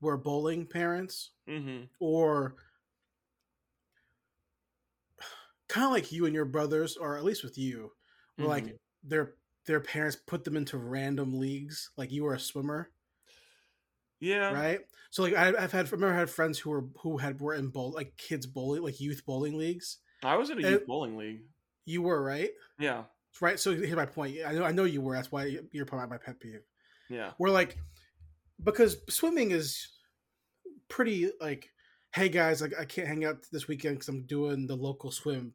were 0.00 0.16
bowling 0.16 0.66
parents 0.66 1.30
Mm-hmm. 1.48 1.84
or 1.98 2.54
kind 5.68 5.86
of 5.86 5.92
like 5.92 6.10
you 6.12 6.26
and 6.26 6.34
your 6.34 6.44
brothers 6.44 6.96
or 6.96 7.16
at 7.16 7.24
least 7.24 7.44
with 7.44 7.56
you 7.58 7.92
were 8.38 8.44
Mm-hmm. 8.44 8.50
like 8.50 8.76
their 9.04 9.34
their 9.66 9.80
parents 9.80 10.16
put 10.26 10.44
them 10.44 10.56
into 10.56 10.78
random 10.78 11.38
leagues 11.38 11.90
like 11.96 12.10
you 12.10 12.24
were 12.24 12.34
a 12.34 12.40
swimmer 12.40 12.90
Yeah. 14.20 14.52
right 14.52 14.80
so 15.10 15.22
like 15.22 15.34
I, 15.34 15.48
i've 15.48 15.72
had 15.72 15.86
I 15.86 15.90
remember 15.90 16.14
I 16.14 16.18
had 16.18 16.30
friends 16.30 16.58
who 16.58 16.70
were 16.70 16.84
who 17.02 17.18
had 17.18 17.40
were 17.40 17.54
in 17.54 17.68
bowl 17.68 17.92
like 17.92 18.16
kids 18.16 18.46
bowling 18.46 18.82
like 18.82 19.00
youth 19.00 19.24
bowling 19.26 19.56
leagues 19.56 19.98
I 20.22 20.36
was 20.36 20.50
in 20.50 20.58
a 20.58 20.62
And- 20.66 20.70
youth 20.70 20.86
bowling 20.86 21.16
league. 21.16 21.42
you 21.84 22.02
were 22.02 22.22
right 22.22 22.50
Yeah. 22.78 23.04
Right? 23.40 23.58
So 23.60 23.74
here's 23.74 23.94
my 23.96 24.06
point. 24.06 24.36
I 24.46 24.52
know 24.52 24.64
i 24.64 24.72
know 24.72 24.84
you 24.84 25.00
were. 25.00 25.14
That's 25.14 25.30
why 25.32 25.56
you're 25.72 25.86
probably 25.86 26.08
my 26.08 26.18
pet 26.18 26.40
peeve. 26.40 26.60
Yeah. 27.08 27.32
we're 27.38 27.50
like 27.50 27.76
because 28.62 28.98
swimming 29.08 29.50
is 29.50 29.88
pretty 30.88 31.30
like 31.40 31.70
hey 32.14 32.28
guys 32.28 32.60
like 32.62 32.72
i 32.78 32.84
can't 32.84 33.08
hang 33.08 33.24
out 33.24 33.38
this 33.52 33.66
weekend 33.68 33.94
because 33.96 34.08
i'm 34.08 34.26
doing 34.26 34.66
the 34.66 34.76
local 34.76 35.10
swim 35.10 35.54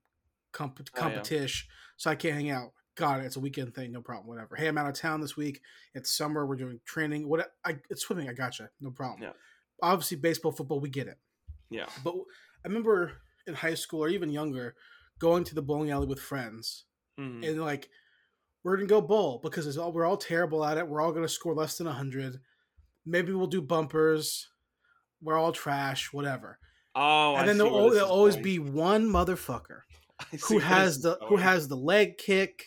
comp- 0.51 0.79
Oh, 0.79 0.83
yeah. 0.95 1.01
competition 1.01 1.67
so 1.97 2.09
i 2.11 2.15
can't 2.15 2.35
hang 2.35 2.49
out. 2.49 2.71
Got 2.95 3.19
it. 3.19 3.25
It's 3.25 3.35
a 3.35 3.41
weekend 3.41 3.75
thing. 3.75 3.91
No 3.91 4.01
problem. 4.01 4.27
Whatever. 4.27 4.55
Hey 4.55 4.67
i'm 4.67 4.77
out 4.77 4.87
of 4.87 4.95
town 4.95 5.19
this 5.19 5.35
week. 5.35 5.59
It's 5.93 6.11
summer. 6.17 6.45
We're 6.45 6.55
doing 6.55 6.79
training. 6.85 7.27
What 7.27 7.51
i 7.65 7.77
it's 7.89 8.03
swimming. 8.03 8.29
I 8.29 8.33
gotcha. 8.33 8.69
No 8.79 8.89
problem. 8.91 9.23
Yeah. 9.23 9.33
obviously 9.83 10.15
baseball 10.17 10.53
football 10.53 10.79
we 10.79 10.89
get 10.89 11.07
it. 11.07 11.17
Yeah. 11.69 11.87
but 12.05 12.15
i 12.63 12.67
remember 12.69 13.11
in 13.47 13.53
high 13.53 13.73
school 13.75 14.03
or 14.03 14.07
even 14.09 14.29
younger 14.29 14.75
going 15.19 15.43
to 15.45 15.55
the 15.55 15.61
bowling 15.61 15.91
alley 15.91 16.07
with 16.07 16.19
friends 16.21 16.85
Mhm. 17.19 17.47
and 17.47 17.61
like 17.61 17.89
we're 18.63 18.75
gonna 18.77 18.87
go 18.87 19.01
bowl 19.01 19.39
because 19.43 19.67
it's 19.67 19.77
all 19.77 19.91
we're 19.91 20.05
all 20.05 20.17
terrible 20.17 20.65
at 20.65 20.77
it. 20.77 20.87
We're 20.87 21.01
all 21.01 21.11
gonna 21.11 21.27
score 21.29 21.53
less 21.53 21.77
than 21.77 21.87
hundred. 21.87 22.39
Maybe 23.05 23.31
we'll 23.33 23.47
do 23.47 23.61
bumpers. 23.61 24.49
We're 25.21 25.37
all 25.37 25.51
trash, 25.51 26.11
whatever. 26.11 26.59
Oh, 26.95 27.33
and 27.35 27.43
I 27.43 27.45
then 27.45 27.57
there'll, 27.57 27.73
where 27.73 27.81
al- 27.83 27.89
this 27.89 27.97
there'll 27.99 28.11
always 28.11 28.35
going. 28.35 28.43
be 28.43 28.59
one 28.59 29.07
motherfucker 29.07 29.81
who 30.49 30.59
has 30.59 31.01
the 31.01 31.17
who 31.27 31.37
has 31.37 31.67
the 31.67 31.77
leg 31.77 32.17
kick. 32.17 32.65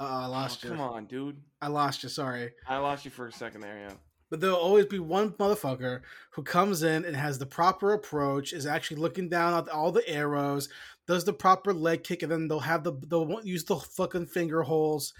Uh, 0.00 0.04
I 0.04 0.26
Oh, 0.26 0.30
lost 0.30 0.64
you. 0.64 0.70
come 0.70 0.80
on, 0.80 1.06
dude. 1.06 1.40
I 1.60 1.68
lost 1.68 2.02
you. 2.02 2.08
Sorry. 2.08 2.52
I 2.66 2.78
lost 2.78 3.04
you 3.04 3.10
for 3.10 3.26
a 3.28 3.32
second 3.32 3.60
there. 3.60 3.78
Yeah. 3.78 3.94
but 4.30 4.40
there'll 4.40 4.56
always 4.56 4.86
be 4.86 4.98
one 4.98 5.30
motherfucker 5.34 6.00
who 6.32 6.42
comes 6.42 6.82
in 6.82 7.04
and 7.04 7.14
has 7.14 7.38
the 7.38 7.46
proper 7.46 7.92
approach, 7.92 8.52
is 8.52 8.66
actually 8.66 8.96
looking 8.96 9.28
down 9.28 9.54
at 9.54 9.68
all 9.68 9.92
the 9.92 10.08
arrows, 10.08 10.68
does 11.06 11.24
the 11.24 11.32
proper 11.32 11.72
leg 11.72 12.04
kick, 12.04 12.22
and 12.22 12.32
then 12.32 12.48
they'll 12.48 12.60
have 12.60 12.84
the 12.84 12.92
they'll 13.08 13.40
use 13.42 13.64
the 13.64 13.76
fucking 13.76 14.26
finger 14.26 14.62
holes, 14.62 15.12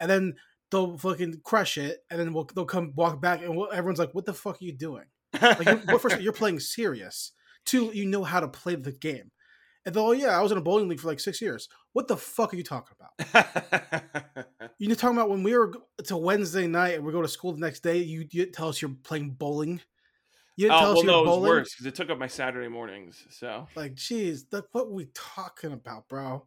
and 0.00 0.10
then 0.10 0.34
they'll 0.70 0.96
fucking 0.98 1.40
crush 1.44 1.78
it, 1.78 2.00
and 2.10 2.20
then 2.20 2.32
we'll, 2.32 2.48
they'll 2.54 2.64
come 2.64 2.92
walk 2.96 3.20
back, 3.20 3.42
and 3.42 3.56
we'll, 3.56 3.72
everyone's 3.72 3.98
like, 3.98 4.14
"What 4.14 4.26
the 4.26 4.34
fuck 4.34 4.60
are 4.60 4.64
you 4.64 4.72
doing?" 4.72 5.04
Like, 5.40 5.64
you're, 5.64 5.82
well, 5.86 5.98
first, 5.98 6.20
you're 6.20 6.32
playing 6.32 6.60
serious. 6.60 7.32
Two, 7.64 7.90
you 7.94 8.06
know 8.06 8.24
how 8.24 8.40
to 8.40 8.48
play 8.48 8.74
the 8.74 8.92
game. 8.92 9.30
And 9.84 9.94
though, 9.94 10.08
oh, 10.08 10.12
yeah, 10.12 10.38
I 10.38 10.42
was 10.42 10.52
in 10.52 10.58
a 10.58 10.62
bowling 10.62 10.88
league 10.88 11.00
for 11.00 11.08
like 11.08 11.20
six 11.20 11.40
years. 11.40 11.68
What 11.92 12.06
the 12.06 12.16
fuck 12.16 12.52
are 12.52 12.56
you 12.56 12.62
talking 12.62 12.96
about? 12.98 14.46
You're 14.78 14.94
talking 14.96 15.16
about 15.16 15.30
when 15.30 15.42
we 15.42 15.56
were 15.56 15.72
it's 15.98 16.10
a 16.10 16.16
Wednesday 16.16 16.66
night 16.66 16.94
and 16.94 17.04
we 17.04 17.12
go 17.12 17.22
to 17.22 17.28
school 17.28 17.52
the 17.52 17.60
next 17.60 17.80
day. 17.80 17.98
You, 17.98 18.26
you 18.30 18.46
tell 18.46 18.68
us 18.68 18.80
you're 18.80 18.94
playing 19.02 19.30
bowling. 19.30 19.80
You 20.56 20.68
didn't 20.68 20.76
oh, 20.76 20.80
tell 20.80 20.90
us 20.90 20.96
well, 20.96 21.04
you're 21.04 21.12
no, 21.12 21.22
it 21.22 21.40
was 21.40 21.48
worse 21.48 21.74
because 21.74 21.86
it 21.86 21.94
took 21.94 22.10
up 22.10 22.18
my 22.18 22.26
Saturday 22.26 22.68
mornings. 22.68 23.24
So 23.30 23.68
Like, 23.74 23.94
jeez, 23.94 24.48
that, 24.50 24.64
what 24.72 24.88
were 24.88 24.94
we 24.94 25.08
talking 25.14 25.72
about, 25.72 26.08
bro? 26.08 26.46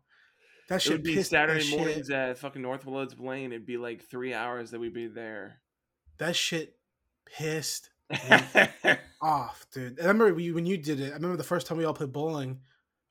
That 0.69 0.75
it 0.75 0.81
shit 0.81 0.91
would 0.93 1.03
be 1.03 1.21
Saturday 1.23 1.61
shit- 1.61 1.77
mornings 1.77 2.09
at 2.09 2.37
fucking 2.37 2.61
Northwoods 2.61 3.19
Lane. 3.19 3.51
It'd 3.51 3.65
be 3.65 3.77
like 3.77 4.03
three 4.03 4.33
hours 4.33 4.71
that 4.71 4.79
we'd 4.79 4.93
be 4.93 5.07
there. 5.07 5.61
That 6.17 6.35
shit 6.35 6.75
pissed 7.25 7.89
off, 9.21 9.65
dude. 9.71 9.97
And 9.97 10.01
I 10.01 10.07
remember 10.07 10.33
when 10.33 10.43
you, 10.43 10.53
when 10.55 10.65
you 10.65 10.77
did 10.77 10.99
it. 10.99 11.11
I 11.11 11.15
remember 11.15 11.37
the 11.37 11.43
first 11.43 11.67
time 11.67 11.77
we 11.77 11.85
all 11.85 11.93
played 11.93 12.13
bowling, 12.13 12.59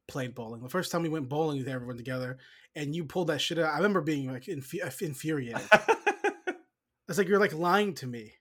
played 0.08 0.34
bowling. 0.34 0.62
The 0.62 0.68
first 0.68 0.90
time 0.90 1.02
we 1.02 1.08
went 1.08 1.28
bowling 1.28 1.58
with 1.58 1.68
everyone 1.68 1.96
together, 1.96 2.38
and 2.76 2.94
you 2.94 3.04
pulled 3.04 3.28
that 3.28 3.40
shit 3.40 3.58
out. 3.58 3.72
I 3.72 3.76
remember 3.76 4.00
being 4.00 4.32
like 4.32 4.44
infu- 4.44 4.84
uh, 4.84 5.04
infuriated. 5.04 5.62
It's 7.08 7.18
like 7.18 7.28
you're 7.28 7.40
like 7.40 7.54
lying 7.54 7.94
to 7.96 8.06
me. 8.06 8.32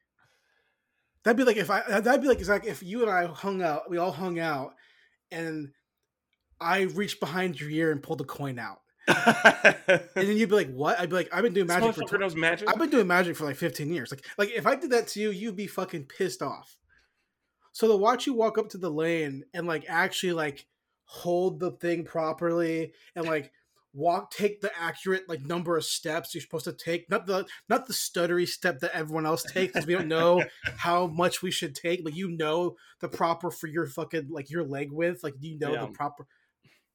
That'd 1.23 1.37
be 1.37 1.43
like 1.43 1.57
if 1.57 1.69
I. 1.69 1.99
That'd 1.99 2.21
be 2.21 2.27
like 2.27 2.39
it's 2.39 2.49
like 2.49 2.65
if 2.65 2.83
you 2.83 3.01
and 3.01 3.11
I 3.11 3.25
hung 3.25 3.61
out. 3.61 3.89
We 3.89 3.97
all 3.97 4.11
hung 4.11 4.39
out, 4.39 4.73
and 5.31 5.71
I 6.59 6.81
reached 6.81 7.19
behind 7.19 7.59
your 7.59 7.69
ear 7.69 7.91
and 7.91 8.03
pulled 8.03 8.21
a 8.21 8.25
coin 8.25 8.59
out, 8.59 8.81
and 9.07 10.09
then 10.15 10.37
you'd 10.37 10.49
be 10.49 10.55
like, 10.55 10.73
"What?" 10.73 10.99
I'd 10.99 11.09
be 11.09 11.15
like, 11.15 11.29
"I've 11.33 11.43
been 11.43 11.53
doing 11.53 11.67
magic 11.67 11.95
for." 11.95 12.01
motherfucker 12.01 12.17
tw- 12.17 12.19
knows 12.19 12.35
magic. 12.35 12.69
I've 12.69 12.77
been 12.77 12.89
doing 12.89 13.07
magic 13.07 13.35
for 13.35 13.45
like 13.45 13.55
15 13.55 13.93
years. 13.93 14.11
Like, 14.11 14.25
like 14.37 14.51
if 14.51 14.67
I 14.67 14.75
did 14.75 14.91
that 14.91 15.07
to 15.09 15.21
you, 15.21 15.31
you'd 15.31 15.55
be 15.55 15.67
fucking 15.67 16.05
pissed 16.05 16.41
off. 16.41 16.77
So 17.71 17.87
to 17.87 17.95
watch 17.95 18.27
you 18.27 18.33
walk 18.33 18.57
up 18.57 18.69
to 18.69 18.77
the 18.77 18.91
lane 18.91 19.43
and 19.53 19.65
like 19.65 19.85
actually 19.87 20.33
like 20.33 20.65
hold 21.05 21.59
the 21.59 21.71
thing 21.71 22.05
properly 22.05 22.93
and 23.15 23.25
like 23.25 23.51
walk, 23.93 24.31
take 24.31 24.59
the 24.61 24.71
accurate 24.79 25.29
like 25.29 25.41
number 25.41 25.77
of 25.77 25.85
steps 25.85 26.33
you're 26.33 26.41
supposed 26.41 26.65
to 26.65 26.73
take, 26.73 27.09
not 27.09 27.25
the 27.25 27.45
not 27.69 27.85
the 27.87 27.93
stuttery 27.93 28.47
step 28.47 28.79
that 28.79 28.95
everyone 28.95 29.25
else 29.25 29.43
takes 29.43 29.73
because 29.73 29.87
we 29.87 29.93
don't 29.93 30.07
know 30.19 30.43
how 30.77 31.07
much 31.07 31.41
we 31.41 31.51
should 31.51 31.75
take, 31.75 32.03
but 32.03 32.15
you 32.15 32.29
know 32.29 32.75
the 33.01 33.07
proper 33.09 33.51
for 33.51 33.67
your 33.67 33.85
fucking 33.87 34.27
like 34.29 34.49
your 34.49 34.63
leg 34.63 34.91
width, 34.91 35.23
like 35.23 35.35
you 35.39 35.57
know 35.59 35.73
Yeah. 35.73 35.81
the 35.85 35.91
proper. 35.91 36.25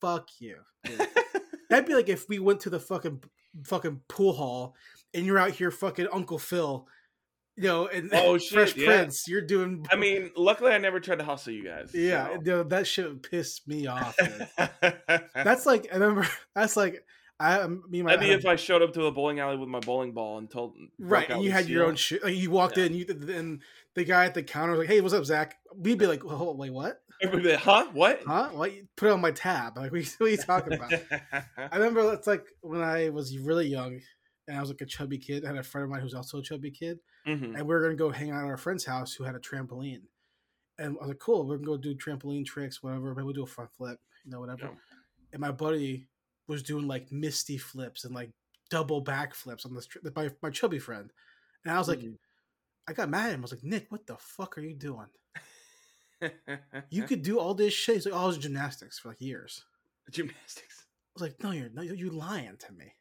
Fuck 0.01 0.29
you. 0.39 0.57
That'd 1.71 1.87
be 1.87 1.95
like 1.95 2.09
if 2.09 2.29
we 2.29 2.39
went 2.39 2.61
to 2.61 2.71
the 2.71 2.81
fucking 2.81 3.23
fucking 3.65 4.01
pool 4.09 4.33
hall 4.33 4.75
and 5.15 5.27
you're 5.27 5.39
out 5.39 5.51
here 5.53 5.71
fucking 5.71 6.09
Uncle 6.13 6.39
Phil, 6.39 6.87
you 7.59 7.69
know, 7.69 7.87
and 7.89 8.11
Oh, 8.15 8.39
shit, 8.39 8.53
Fresh 8.53 8.77
yeah. 8.77 8.87
Prince. 8.87 9.27
You're 9.29 9.43
doing. 9.43 9.85
I 9.91 9.97
mean, 9.97 10.31
luckily 10.37 10.73
I 10.73 10.79
never 10.79 11.01
tried 11.01 11.19
to 11.19 11.25
hustle 11.25 11.53
you 11.53 11.65
guys. 11.65 11.91
yeah, 11.95 12.29
so. 12.35 12.41
dude, 12.41 12.71
that 12.71 12.87
shit 12.87 13.23
pissed 13.23 13.67
me 13.69 13.87
off. 13.87 14.17
That's 15.35 15.67
like 15.67 15.89
I 15.93 15.97
remember. 15.97 16.27
That's 16.55 16.77
like 16.77 17.05
I 17.41 17.61
um, 17.61 17.85
me 17.89 18.01
and 18.01 18.07
my 18.07 18.17
That'd 18.17 18.29
be 18.29 18.35
if 18.35 18.45
um 18.45 18.51
I 18.53 18.57
showed 18.57 18.83
up 18.83 18.93
to 18.95 19.05
a 19.05 19.13
bowling 19.13 19.41
alley 19.41 19.57
with 19.57 19.69
my 19.69 19.81
bowling 19.81 20.13
ball 20.13 20.39
and 20.39 20.51
told 20.51 20.75
right, 20.99 21.29
and 21.31 21.43
you 21.43 21.51
had 21.53 21.69
your 21.69 21.87
own 21.87 21.95
shit. 21.97 22.23
Like 22.25 22.35
you 22.37 22.51
walked 22.51 22.77
Yeah. 22.77 22.85
in, 22.85 22.95
you 22.95 23.07
and 23.09 23.63
the 23.95 24.05
guy 24.05 24.25
at 24.25 24.35
the 24.35 24.43
counter 24.43 24.73
was 24.73 24.81
like, 24.81 24.89
"Hey, 24.89 25.01
what's 25.01 25.15
up, 25.15 25.25
Zach?" 25.25 25.57
We'd 25.77 25.99
be 25.99 26.07
like, 26.07 26.23
oh, 26.25 26.53
"Wait, 26.53 26.73
what? 26.73 27.01
Everybody, 27.23 27.55
huh? 27.55 27.87
What? 27.93 28.21
Huh? 28.27 28.49
What? 28.53 28.73
You 28.75 28.87
Put 28.97 29.09
it 29.09 29.13
on 29.13 29.21
my 29.21 29.33
tab? 29.33 29.77
Like, 29.77 29.93
what 29.93 30.21
are 30.21 30.29
you 30.29 30.37
talking 30.37 30.73
about?" 30.75 30.93
I 31.57 31.77
remember 31.77 32.13
it's 32.13 32.27
like 32.27 32.45
when 32.61 32.81
I 32.83 33.09
was 33.11 33.37
really 33.39 33.67
young 33.69 34.01
and 34.49 34.57
I 34.57 34.61
was 34.61 34.71
like 34.71 34.81
a 34.81 34.87
chubby 34.87 35.19
kid. 35.19 35.45
I 35.45 35.49
had 35.49 35.59
a 35.59 35.63
friend 35.63 35.85
of 35.85 35.91
mine 35.91 36.01
who's 36.01 36.15
also 36.15 36.39
a 36.39 36.43
chubby 36.43 36.71
kid, 36.73 36.99
Mhm. 37.29 37.55
and 37.57 37.63
we 37.67 37.75
were 37.75 37.83
gonna 37.83 37.95
go 37.95 38.11
hang 38.11 38.31
out 38.31 38.45
at 38.45 38.49
our 38.51 38.57
friend's 38.57 38.85
house 38.85 39.13
who 39.15 39.25
had 39.25 39.35
a 39.35 39.41
trampoline. 39.41 40.09
And 40.79 40.97
I 40.97 41.01
was 41.01 41.09
like, 41.09 41.19
"Cool, 41.19 41.47
we're 41.47 41.57
gonna 41.57 41.67
go 41.67 41.77
do 41.77 41.95
trampoline 41.95 42.47
tricks, 42.47 42.83
whatever. 42.83 43.15
Maybe 43.15 43.25
we'll 43.25 43.35
do 43.35 43.43
a 43.43 43.47
front 43.47 43.73
flip, 43.73 44.01
you 44.25 44.31
know, 44.31 44.41
whatever." 44.41 44.67
Yeah. 44.67 44.75
And 45.33 45.41
my 45.41 45.51
buddy 45.53 46.09
was 46.47 46.63
doing 46.63 46.87
like 46.87 47.13
misty 47.13 47.59
flips 47.59 48.05
and 48.05 48.15
like 48.15 48.33
double 48.71 49.01
back 49.01 49.35
flips 49.35 49.65
on 49.67 49.75
this 49.75 49.87
tri- 49.87 50.03
my 50.15 50.31
my 50.43 50.51
chubby 50.51 50.79
friend, 50.79 51.13
and 51.65 51.73
I 51.75 51.79
was 51.79 51.89
like, 51.89 52.01
Mhm. 52.01 52.19
I 52.87 52.93
got 52.95 53.09
mad 53.11 53.27
at 53.29 53.35
him. 53.35 53.41
I 53.41 53.43
was 53.43 53.53
like, 53.53 53.65
"Nick, 53.65 53.91
what 53.93 54.07
the 54.07 54.17
fuck 54.17 54.57
are 54.57 54.63
you 54.63 54.75
doing? 54.75 55.09
Mm-hmm. 56.23 56.79
You 56.91 57.05
could 57.05 57.23
do 57.23 57.39
all 57.39 57.55
this 57.55 57.75
shit." 57.75 57.97
He's 57.97 58.07
like, 58.07 58.15
"Oh, 58.15 58.25
I 58.25 58.27
was 58.27 58.39
gymnastics 58.39 58.99
for 58.99 59.09
like 59.09 59.21
years." 59.21 59.65
gymnastics. 60.11 60.87
I 60.87 61.11
was 61.15 61.23
like, 61.23 61.43
no, 61.43 61.51
you're 61.51 61.69
no, 61.69 61.83
You're 61.83 62.13
lying 62.13 62.57
to 62.57 62.73
me. 62.73 62.95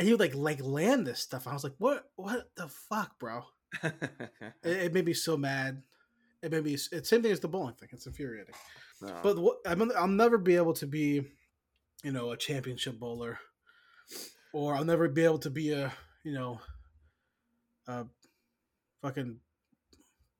And 0.00 0.06
he 0.06 0.14
would 0.14 0.20
like 0.20 0.34
like 0.34 0.64
land 0.64 1.06
this 1.06 1.20
stuff. 1.20 1.46
I 1.46 1.52
was 1.52 1.62
like, 1.62 1.74
what 1.76 2.06
what 2.16 2.48
the 2.56 2.68
fuck, 2.68 3.18
bro? 3.18 3.42
It, 3.82 3.92
it 4.64 4.94
made 4.94 5.04
me 5.04 5.12
so 5.12 5.36
mad. 5.36 5.82
It 6.42 6.50
made 6.50 6.64
me. 6.64 6.72
It's 6.72 7.10
same 7.10 7.20
thing 7.20 7.30
as 7.32 7.40
the 7.40 7.48
bowling 7.48 7.74
thing. 7.74 7.90
It's 7.92 8.06
infuriating. 8.06 8.54
No. 9.02 9.14
But 9.22 9.38
what, 9.38 9.58
I'm, 9.66 9.92
I'll 9.94 10.08
never 10.08 10.38
be 10.38 10.56
able 10.56 10.72
to 10.74 10.86
be, 10.86 11.26
you 12.02 12.12
know, 12.12 12.30
a 12.30 12.36
championship 12.38 12.98
bowler, 12.98 13.38
or 14.54 14.74
I'll 14.74 14.86
never 14.86 15.06
be 15.06 15.22
able 15.22 15.38
to 15.40 15.50
be 15.50 15.72
a, 15.72 15.92
you 16.24 16.32
know, 16.32 16.60
a 17.86 18.06
fucking 19.02 19.36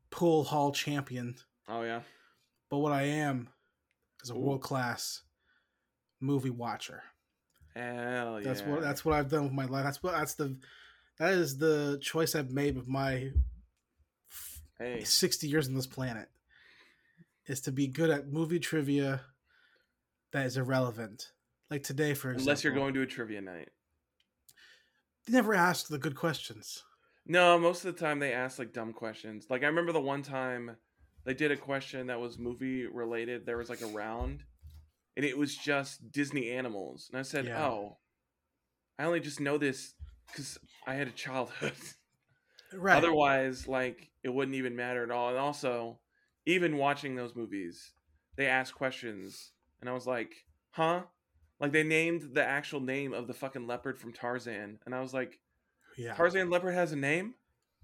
pool 0.08 0.42
hall 0.42 0.72
champion. 0.72 1.34
oh 1.68 1.82
yeah. 1.82 2.00
But 2.70 2.78
what 2.78 2.92
I 2.92 3.02
am 3.02 3.50
is 4.24 4.30
a 4.30 4.38
world 4.38 4.62
class 4.62 5.20
movie 6.18 6.48
watcher. 6.48 7.02
Hell 7.80 8.40
yeah. 8.40 8.46
That's 8.46 8.62
what 8.62 8.80
that's 8.82 9.04
what 9.04 9.14
I've 9.14 9.28
done 9.28 9.44
with 9.44 9.52
my 9.52 9.64
life. 9.64 9.84
That's 9.84 10.02
what 10.02 10.12
that's 10.12 10.34
the 10.34 10.56
that 11.18 11.32
is 11.32 11.56
the 11.56 11.98
choice 12.02 12.34
I've 12.34 12.50
made 12.50 12.76
with 12.76 12.88
my 12.88 13.30
Hey, 14.78 15.04
60 15.04 15.46
years 15.46 15.68
on 15.68 15.74
this 15.74 15.86
planet 15.86 16.28
is 17.46 17.60
to 17.62 17.72
be 17.72 17.86
good 17.86 18.08
at 18.08 18.28
movie 18.28 18.58
trivia 18.58 19.20
that 20.32 20.46
is 20.46 20.56
irrelevant. 20.56 21.32
Like 21.70 21.82
today, 21.82 22.14
for 22.14 22.30
example. 22.30 22.48
unless 22.48 22.64
you're 22.64 22.72
going 22.72 22.94
to 22.94 23.02
a 23.02 23.06
trivia 23.06 23.40
night. 23.40 23.68
They 25.26 25.34
never 25.34 25.54
ask 25.54 25.88
the 25.88 25.98
good 25.98 26.16
questions. 26.16 26.82
No, 27.26 27.58
most 27.58 27.84
of 27.84 27.94
the 27.94 28.00
time 28.00 28.18
they 28.18 28.32
ask 28.32 28.58
like 28.58 28.72
dumb 28.72 28.92
questions. 28.92 29.46
Like 29.50 29.62
I 29.62 29.66
remember 29.66 29.92
the 29.92 30.00
one 30.00 30.22
time 30.22 30.76
they 31.24 31.34
did 31.34 31.50
a 31.50 31.56
question 31.56 32.06
that 32.06 32.18
was 32.18 32.38
movie 32.38 32.86
related. 32.86 33.44
There 33.44 33.58
was 33.58 33.68
like 33.68 33.82
a 33.82 33.86
round, 33.86 34.44
and 35.16 35.24
it 35.24 35.36
was 35.36 35.56
just 35.56 36.12
Disney 36.12 36.50
animals, 36.50 37.08
and 37.10 37.18
I 37.18 37.22
said, 37.22 37.46
Yeah. 37.46 37.64
"Oh, 37.64 37.98
I 38.98 39.04
only 39.04 39.20
just 39.20 39.40
know 39.40 39.58
this 39.58 39.94
because 40.26 40.58
I 40.86 40.94
had 40.94 41.08
a 41.08 41.12
childhood. 41.12 41.72
Right. 42.72 42.96
Otherwise, 42.96 43.66
like 43.66 44.12
it 44.22 44.28
wouldn't 44.28 44.54
even 44.54 44.76
matter 44.76 45.02
at 45.02 45.10
all." 45.10 45.30
And 45.30 45.38
also, 45.38 45.98
even 46.46 46.76
watching 46.76 47.16
those 47.16 47.34
movies, 47.34 47.90
they 48.36 48.46
ask 48.46 48.72
questions, 48.72 49.50
and 49.80 49.90
I 49.90 49.92
was 49.92 50.06
like, 50.06 50.32
"Huh?" 50.70 51.02
Like 51.58 51.72
they 51.72 51.82
named 51.82 52.30
the 52.32 52.44
actual 52.44 52.78
name 52.78 53.12
of 53.12 53.26
the 53.26 53.34
fucking 53.34 53.66
leopard 53.66 53.98
from 53.98 54.12
Tarzan, 54.12 54.78
and 54.86 54.94
I 54.94 55.00
was 55.00 55.12
like, 55.12 55.40
yeah. 55.96 56.14
Tarzan 56.14 56.50
leopard 56.50 56.74
has 56.74 56.92
a 56.92 56.96
name? 56.96 57.34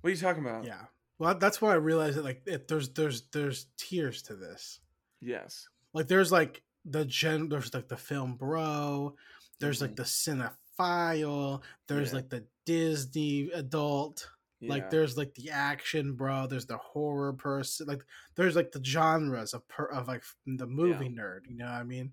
What 0.00 0.08
are 0.08 0.10
you 0.12 0.20
talking 0.20 0.44
about? 0.44 0.64
Yeah. 0.64 0.82
Well, 1.18 1.34
that's 1.34 1.60
why 1.60 1.72
I 1.72 1.76
realized 1.76 2.16
that 2.16 2.24
like 2.24 2.42
it, 2.46 2.68
there's 2.68 2.90
there's 2.90 3.22
there's 3.32 3.66
tiers 3.76 4.22
to 4.22 4.36
this. 4.36 4.80
Yes. 5.20 5.68
Like 5.92 6.08
there's 6.08 6.32
like 6.32 6.62
the 6.90 7.04
gen 7.04 7.48
there's 7.48 7.74
like 7.74 7.88
the 7.88 7.96
film 7.96 8.36
bro, 8.36 9.16
there's 9.60 9.80
like 9.80 9.92
Mhm. 9.92 9.96
the 9.96 10.02
cinephile, 10.04 11.62
there's 11.88 12.12
Yeah. 12.12 12.16
like 12.20 12.28
the 12.30 12.46
Disney 12.64 13.50
adult, 13.52 14.30
like 14.68 14.90
there's 14.90 15.16
like 15.16 15.34
the 15.34 15.50
action 15.50 16.14
bro, 16.14 16.46
there's 16.46 16.66
the 16.66 16.78
horror 16.78 17.32
person, 17.32 17.86
like 17.86 18.04
there's 18.36 18.56
like 18.56 18.72
the 18.72 18.84
genres 18.84 19.54
of 19.54 19.66
per, 19.68 19.86
of 19.86 20.08
like 20.08 20.24
the 20.46 20.66
movie 20.66 21.08
nerd, 21.10 21.48
you 21.48 21.56
know 21.56 21.66
what 21.66 21.72
I 21.74 21.84
mean? 21.84 22.12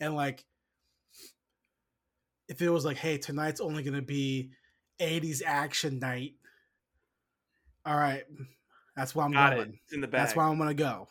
And 0.00 0.14
like 0.14 0.44
if 2.48 2.62
it 2.62 2.70
was 2.70 2.84
like, 2.84 2.96
hey, 2.96 3.18
tonight's 3.18 3.60
only 3.60 3.82
gonna 3.82 4.02
be 4.02 4.50
80s 5.00 5.42
action 5.42 5.98
night. 5.98 6.34
All 7.84 7.96
right, 7.96 8.24
that's 8.96 9.14
why 9.14 9.24
I'm 9.24 9.32
Got 9.32 9.54
going. 9.54 9.70
it. 9.70 9.74
It's 9.84 9.92
in 9.92 10.00
the 10.00 10.08
bag. 10.08 10.20
That's 10.20 10.36
why 10.36 10.44
I'm 10.46 10.58
gonna 10.58 10.74
go. 10.74 11.08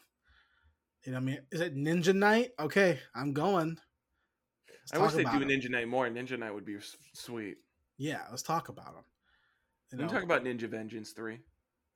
You 1.08 1.14
know 1.14 1.20
what 1.20 1.24
I 1.24 1.26
mean? 1.26 1.40
Is 1.54 1.62
it 1.62 1.74
Ninja 1.74 2.14
Night? 2.14 2.52
Okay, 2.60 3.00
I'm 3.16 3.32
going. 3.32 3.78
Let's 4.70 4.92
I 4.94 4.98
wish 4.98 5.14
they'd 5.14 5.24
do 5.24 5.42
'em. 5.42 5.48
Ninja 5.48 5.70
Night 5.70 5.88
more. 5.88 6.06
Ninja 6.10 6.38
Night 6.38 6.54
would 6.54 6.66
be 6.66 6.78
sweet. 7.14 7.60
Yeah, 7.98 8.24
let's 8.30 8.42
talk 8.44 8.68
about 8.68 8.94
them. 8.94 9.06
You 9.94 10.00
We 10.00 10.04
know, 10.04 10.10
can 10.10 10.16
talk 10.18 10.24
about 10.26 10.44
Ninja 10.44 10.68
Vengeance 10.70 11.12
3. 11.14 11.40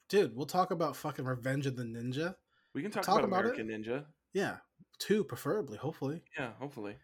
dude. 0.07 0.33
We'll 0.33 0.45
talk 0.45 0.71
about 0.71 0.95
fucking 0.95 1.25
Revenge 1.25 1.65
of 1.65 1.75
the 1.75 1.83
Ninja. 1.83 2.35
We 2.73 2.81
can 2.81 2.89
talk, 2.89 3.03
Talk 3.03 3.19
about, 3.25 3.41
about 3.41 3.53
it. 3.53 3.59
American 3.59 3.83
Ninja. 3.83 4.05
Yeah, 4.31 4.59
two 4.97 5.25
preferably, 5.25 5.77
hopefully. 5.77 6.23
Yeah, 6.39 6.53
hopefully. 6.53 6.95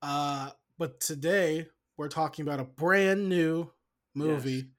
Uh, 0.00 0.52
but 0.78 0.98
today 1.00 1.66
we're 1.98 2.08
talking 2.08 2.42
about 2.42 2.58
a 2.60 2.64
brand 2.64 3.28
new 3.28 3.70
movie, 4.14 4.70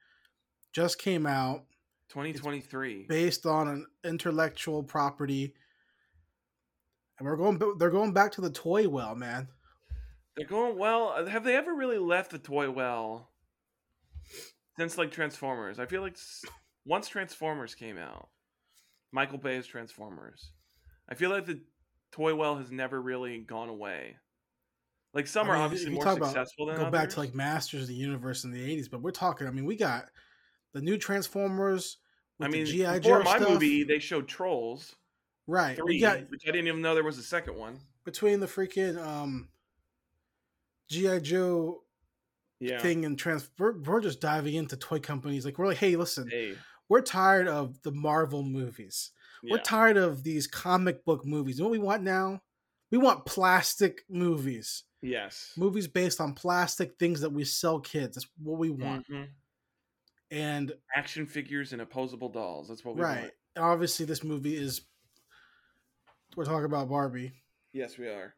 just 0.72 0.98
came 0.98 1.26
out. 1.26 1.64
2023. 2.08 3.06
based 3.08 3.46
on 3.46 3.68
an 3.68 3.86
intellectual 4.04 4.82
property. 4.82 5.54
And 7.22 7.30
we're 7.30 7.36
going 7.36 7.78
they're 7.78 7.88
going 7.90 8.12
back 8.12 8.32
to 8.32 8.40
the 8.40 8.50
toy 8.50 8.88
well, 8.88 9.14
man. 9.14 9.46
They're 10.36 10.44
going 10.46 10.76
well. 10.76 11.14
uh, 11.16 11.26
Have 11.26 11.44
they 11.44 11.54
ever 11.54 11.72
really 11.72 11.98
left 11.98 12.32
the 12.32 12.38
toy 12.38 12.68
well 12.68 13.30
since 14.76 14.98
like 14.98 15.12
Transformers? 15.12 15.78
I 15.78 15.86
feel 15.86 16.02
like 16.02 16.16
once 16.84 17.06
Transformers 17.06 17.76
came 17.76 17.96
out, 17.96 18.28
Michael 19.12 19.38
Bay's 19.38 19.68
Transformers, 19.68 20.50
I 21.08 21.14
feel 21.14 21.30
like 21.30 21.46
the 21.46 21.60
toy 22.10 22.34
well 22.34 22.56
has 22.56 22.72
never 22.72 23.00
really 23.00 23.38
gone 23.38 23.68
away. 23.68 24.16
Like 25.14 25.28
some 25.28 25.48
I 25.48 25.52
are 25.54 25.56
obviously 25.58 25.90
more 25.92 26.02
talk 26.02 26.16
about- 26.16 26.32
successful 26.32 26.66
than 26.66 26.76
Go 26.78 26.90
back 26.90 27.08
to 27.10 27.20
like 27.20 27.36
Masters 27.36 27.82
of 27.82 27.88
the 27.88 27.94
Universe 27.94 28.42
in 28.42 28.50
the 28.50 28.58
80s, 28.76 28.90
but 28.90 29.00
we're 29.00 29.12
talking 29.12 29.46
I 29.46 29.52
mean, 29.52 29.64
we 29.66 29.76
got 29.76 30.06
the 30.72 30.80
new 30.82 30.98
Transformers 30.98 31.98
I 32.40 32.48
mean, 32.48 32.64
the 32.64 32.72
GI 32.72 32.98
before 32.98 33.18
Joe 33.18 33.22
my 33.22 33.36
stuff. 33.36 33.48
movie, 33.48 33.84
they 33.84 34.00
showed 34.00 34.26
Trolls 34.26 34.96
right. 35.46 35.76
three, 35.76 36.00
got 36.00 36.30
which 36.30 36.42
I 36.46 36.52
didn't 36.52 36.68
even 36.68 36.82
know 36.82 36.94
there 36.94 37.04
was 37.04 37.18
a 37.18 37.22
second 37.22 37.56
one. 37.56 37.78
between 38.04 38.40
the 38.40 38.46
freaking 38.46 38.98
um 39.02 39.48
GI 40.88 41.20
Joe 41.20 41.82
Yeah. 42.60 42.78
thing 42.80 43.04
and 43.04 43.18
trans 43.18 43.48
we're, 43.58 43.78
we're 43.80 44.00
just 44.00 44.20
diving 44.20 44.54
into 44.54 44.76
toy 44.76 44.98
companies 45.00 45.44
like 45.44 45.58
we're 45.58 45.66
like 45.66 45.78
hey 45.78 45.96
listen 45.96 46.28
Hey. 46.28 46.54
we're 46.88 47.00
tired 47.02 47.48
of 47.48 47.80
the 47.82 47.92
marvel 47.92 48.42
movies 48.42 49.10
we're 49.42 49.58
tired 49.58 49.96
of 49.96 50.22
these 50.22 50.46
comic 50.46 51.04
book 51.04 51.24
movies 51.26 51.58
you 51.58 51.64
know 51.64 51.68
what 51.70 51.78
we 51.78 51.84
want 51.84 52.02
now 52.04 52.40
we 52.92 52.98
want 52.98 53.24
plastic 53.26 54.02
movies 54.08 54.84
Yes. 55.04 55.52
movies 55.56 55.88
based 55.88 56.20
on 56.20 56.34
plastic 56.34 56.96
things 56.98 57.20
that 57.22 57.30
we 57.32 57.44
sell 57.44 57.80
kids 57.80 58.14
that's 58.16 58.28
what 58.40 58.58
we 58.58 58.70
want 58.70 59.08
Mhm. 59.08 59.28
and 60.30 60.72
Action 60.94 61.26
figures 61.26 61.72
and 61.72 61.82
opposable 61.82 62.28
dolls. 62.28 62.68
That's 62.68 62.84
what 62.84 62.94
we 62.94 63.02
want. 63.02 63.16
right 63.16 63.32
want. 63.56 63.72
obviously 63.72 64.06
this 64.06 64.22
movie 64.22 64.56
is 64.56 64.82
we're 66.36 66.44
talking 66.44 66.64
about 66.64 66.88
barbie 66.88 67.32
Yes, 67.72 67.98
we 67.98 68.08
are. 68.08 68.34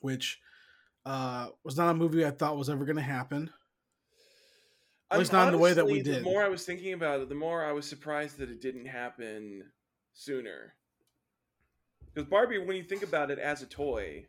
which 0.00 0.40
uh 1.06 1.48
was 1.64 1.76
not 1.76 1.90
a 1.90 1.94
movie 1.94 2.24
i 2.26 2.30
thought 2.30 2.56
was 2.56 2.68
ever 2.70 2.84
going 2.84 2.96
to 2.96 3.02
happen 3.02 3.50
At 5.10 5.18
least 5.18 5.32
not 5.32 5.46
in 5.46 5.52
the 5.52 5.58
way 5.58 5.72
that 5.72 5.84
we 5.84 5.98
honestly, 5.98 6.02
did. 6.02 6.20
The 6.20 6.24
more 6.30 6.44
I 6.44 6.48
was 6.48 6.64
thinking 6.64 6.92
about 6.92 7.20
it, 7.20 7.28
the 7.28 7.34
more 7.34 7.64
I 7.64 7.72
was 7.72 7.88
surprised 7.88 8.38
that 8.38 8.50
it 8.50 8.60
didn't 8.60 8.86
happen 8.86 9.72
sooner. 10.12 10.76
Because 12.12 12.28
Barbie, 12.28 12.58
when 12.58 12.76
you 12.76 12.84
think 12.84 13.02
about 13.02 13.30
it 13.30 13.38
as 13.38 13.62
a 13.62 13.66
toy, 13.66 14.26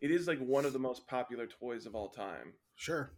it 0.00 0.10
is 0.10 0.26
like 0.28 0.38
one 0.38 0.64
of 0.64 0.72
the 0.72 0.78
most 0.78 1.06
popular 1.06 1.46
toys 1.46 1.86
of 1.86 1.94
all 1.94 2.08
time. 2.10 2.54
sure 2.76 3.10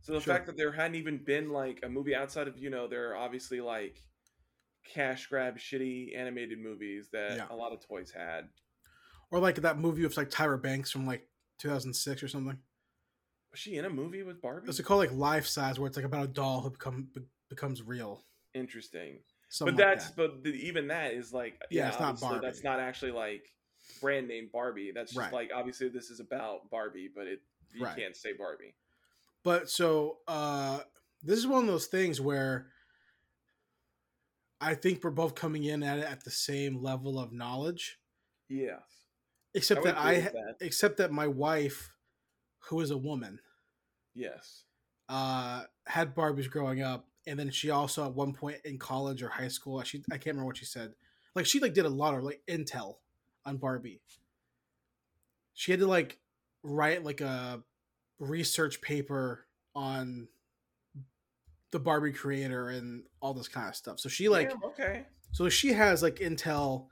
So 0.00 0.12
the 0.12 0.20
Sure. 0.20 0.34
fact 0.34 0.46
that 0.46 0.56
there 0.56 0.72
hadn't 0.72 0.96
even 0.96 1.18
been 1.24 1.50
like 1.50 1.80
a 1.82 1.88
movie 1.88 2.14
outside 2.14 2.48
of 2.48 2.58
you 2.58 2.70
know 2.70 2.86
there 2.88 3.10
are 3.10 3.16
obviously 3.16 3.60
like 3.60 4.02
cash 4.84 5.26
grab 5.26 5.58
shitty 5.58 6.16
animated 6.16 6.58
movies 6.58 7.08
that 7.12 7.36
Yeah. 7.36 7.46
a 7.50 7.56
lot 7.56 7.72
of 7.72 7.80
toys 7.86 8.10
had. 8.10 8.48
or 9.30 9.38
like 9.38 9.56
that 9.56 9.78
movie 9.78 10.02
with 10.02 10.16
like 10.16 10.30
tyra 10.30 10.60
banks 10.60 10.90
from 10.90 11.06
like 11.06 11.28
2006 11.58 12.22
or 12.22 12.28
something 12.28 12.58
Was 13.50 13.60
she 13.60 13.76
in 13.76 13.84
a 13.84 13.90
movie 13.90 14.22
with 14.22 14.40
Barbie? 14.40 14.66
What's 14.66 14.78
it 14.80 14.84
called? 14.84 15.00
Like 15.00 15.12
life 15.12 15.46
size, 15.46 15.78
where 15.78 15.86
it's 15.86 15.96
like 15.96 16.06
about 16.06 16.24
a 16.24 16.28
doll 16.28 16.60
who 16.62 16.70
become 16.70 17.08
be- 17.14 17.22
becomes 17.50 17.82
real. 17.82 18.24
Interesting. 18.54 19.18
Something 19.50 19.76
but 19.76 19.82
like 19.84 19.94
that's 19.98 20.10
that. 20.10 20.16
but 20.16 20.44
the, 20.44 20.50
even 20.50 20.88
that 20.88 21.12
is 21.12 21.32
like 21.32 21.60
Yeah, 21.70 21.88
it's 21.88 22.00
not 22.00 22.14
obviously 22.14 22.38
That's 22.40 22.64
not 22.64 22.80
actually 22.80 23.12
like 23.12 23.44
brand 24.00 24.28
name 24.28 24.48
Barbie. 24.52 24.92
That's 24.94 25.12
just 25.12 25.18
Right. 25.20 25.32
like 25.32 25.50
obviously 25.54 25.88
this 25.88 26.10
is 26.10 26.20
about 26.20 26.70
Barbie, 26.70 27.10
but 27.14 27.26
it 27.26 27.40
you 27.74 27.84
Right. 27.84 27.96
can't 27.96 28.16
say 28.16 28.32
Barbie. 28.32 28.74
But 29.44 29.68
so 29.70 30.18
uh 30.26 30.80
this 31.22 31.38
is 31.38 31.46
one 31.46 31.62
of 31.62 31.66
those 31.66 31.86
things 31.86 32.20
where 32.20 32.68
I 34.60 34.74
think 34.74 35.02
we're 35.04 35.10
both 35.10 35.34
coming 35.34 35.64
in 35.64 35.82
at 35.82 35.98
it 35.98 36.04
at 36.04 36.24
the 36.24 36.30
same 36.30 36.82
level 36.82 37.18
of 37.18 37.32
knowledge, 37.32 37.98
Yes. 38.48 38.82
except 39.54 39.82
would 39.82 39.90
that 39.94 39.98
I, 39.98 40.20
that. 40.20 40.56
except 40.60 40.96
that 40.98 41.12
my 41.12 41.26
wife, 41.26 41.90
who 42.60 42.80
is 42.80 42.90
a 42.90 42.96
woman, 42.98 43.40
Yes. 44.14 44.64
uh, 45.08 45.64
had 45.86 46.14
Barbies 46.14 46.50
growing 46.50 46.82
up, 46.82 47.08
and 47.26 47.38
then 47.38 47.50
she 47.50 47.70
also 47.70 48.04
at 48.06 48.14
one 48.14 48.32
point 48.34 48.58
in 48.64 48.78
college 48.78 49.22
or 49.22 49.28
high 49.28 49.48
school, 49.48 49.80
she 49.82 50.02
I 50.10 50.14
can't 50.14 50.26
remember 50.34 50.46
what 50.46 50.56
she 50.56 50.64
said. 50.64 50.94
Like 51.34 51.46
she 51.46 51.60
like 51.60 51.74
did 51.74 51.84
a 51.86 51.90
lot 51.90 52.14
of 52.14 52.24
like 52.24 52.42
intel 52.48 52.96
on 53.44 53.58
Barbie. 53.58 54.00
She 55.54 55.70
had 55.70 55.80
to 55.80 55.86
like 55.86 56.18
write 56.62 57.04
like 57.04 57.20
a 57.20 57.62
research 58.18 58.80
paper 58.80 59.46
on 59.74 60.28
the 61.72 61.78
Barbie 61.78 62.12
creator 62.12 62.68
and 62.70 63.02
all 63.20 63.34
this 63.34 63.48
kind 63.48 63.68
of 63.68 63.76
stuff. 63.76 64.00
So 64.00 64.08
she 64.08 64.28
like 64.28 64.48
Damn, 64.50 64.64
okay. 64.64 65.06
so 65.32 65.48
she 65.48 65.72
has 65.72 66.02
like 66.02 66.16
intel 66.16 66.86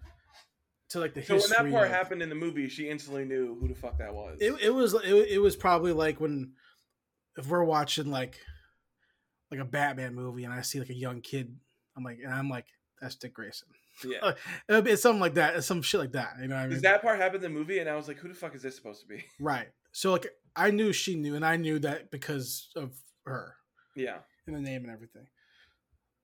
to 0.90 1.00
like 1.00 1.14
the 1.14 1.20
history. 1.20 1.40
So 1.40 1.54
when 1.62 1.70
that 1.72 1.72
part 1.76 1.88
of- 1.88 1.94
happened 1.94 2.22
in 2.22 2.28
the 2.28 2.34
movie, 2.34 2.68
she 2.68 2.88
instantly 2.88 3.24
knew 3.24 3.56
who 3.60 3.68
the 3.68 3.74
fuck 3.74 3.98
that 3.98 4.14
was. 4.14 4.38
it, 4.40 4.54
it 4.62 4.70
was 4.70 4.94
it, 4.94 5.28
it 5.30 5.38
was 5.38 5.56
probably 5.56 5.92
like 5.92 6.20
when 6.20 6.52
if 7.36 7.46
we're 7.48 7.64
watching 7.64 8.10
like 8.10 8.38
like 9.50 9.60
a 9.60 9.64
Batman 9.64 10.14
movie 10.14 10.44
and 10.44 10.52
I 10.52 10.62
see 10.62 10.78
like 10.78 10.90
a 10.90 10.94
young 10.94 11.20
kid, 11.20 11.56
I'm 11.96 12.04
like 12.04 12.18
and 12.22 12.32
I'm 12.32 12.48
like 12.50 12.66
that's 13.00 13.14
Dick 13.14 13.34
Grayson. 13.34 13.68
yeah. 14.04 14.32
It's 14.68 15.02
something 15.02 15.20
like 15.20 15.34
that. 15.34 15.56
It's 15.56 15.66
some 15.66 15.82
shit 15.82 16.00
like 16.00 16.12
that. 16.12 16.34
You 16.40 16.48
know 16.48 16.56
what 16.56 16.64
I 16.64 16.66
mean? 16.68 16.80
That 16.82 17.02
part 17.02 17.18
happened 17.18 17.44
in 17.44 17.52
the 17.52 17.58
movie? 17.58 17.78
And 17.78 17.88
I 17.88 17.96
was 17.96 18.08
like, 18.08 18.18
who 18.18 18.28
the 18.28 18.34
fuck 18.34 18.54
is 18.54 18.62
this 18.62 18.76
supposed 18.76 19.00
to 19.02 19.06
be? 19.06 19.24
right. 19.40 19.68
So 19.92 20.12
like 20.12 20.26
I 20.54 20.70
knew 20.70 20.92
she 20.92 21.14
knew, 21.14 21.34
and 21.34 21.44
I 21.44 21.56
knew 21.56 21.78
that 21.80 22.10
because 22.10 22.68
of 22.76 22.92
her 23.24 23.54
Yeah. 23.94 24.18
And 24.46 24.56
the 24.56 24.60
name 24.60 24.82
and 24.82 24.92
everything. 24.92 25.26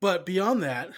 But 0.01 0.27
beyond 0.27 0.63
that, 0.63 0.91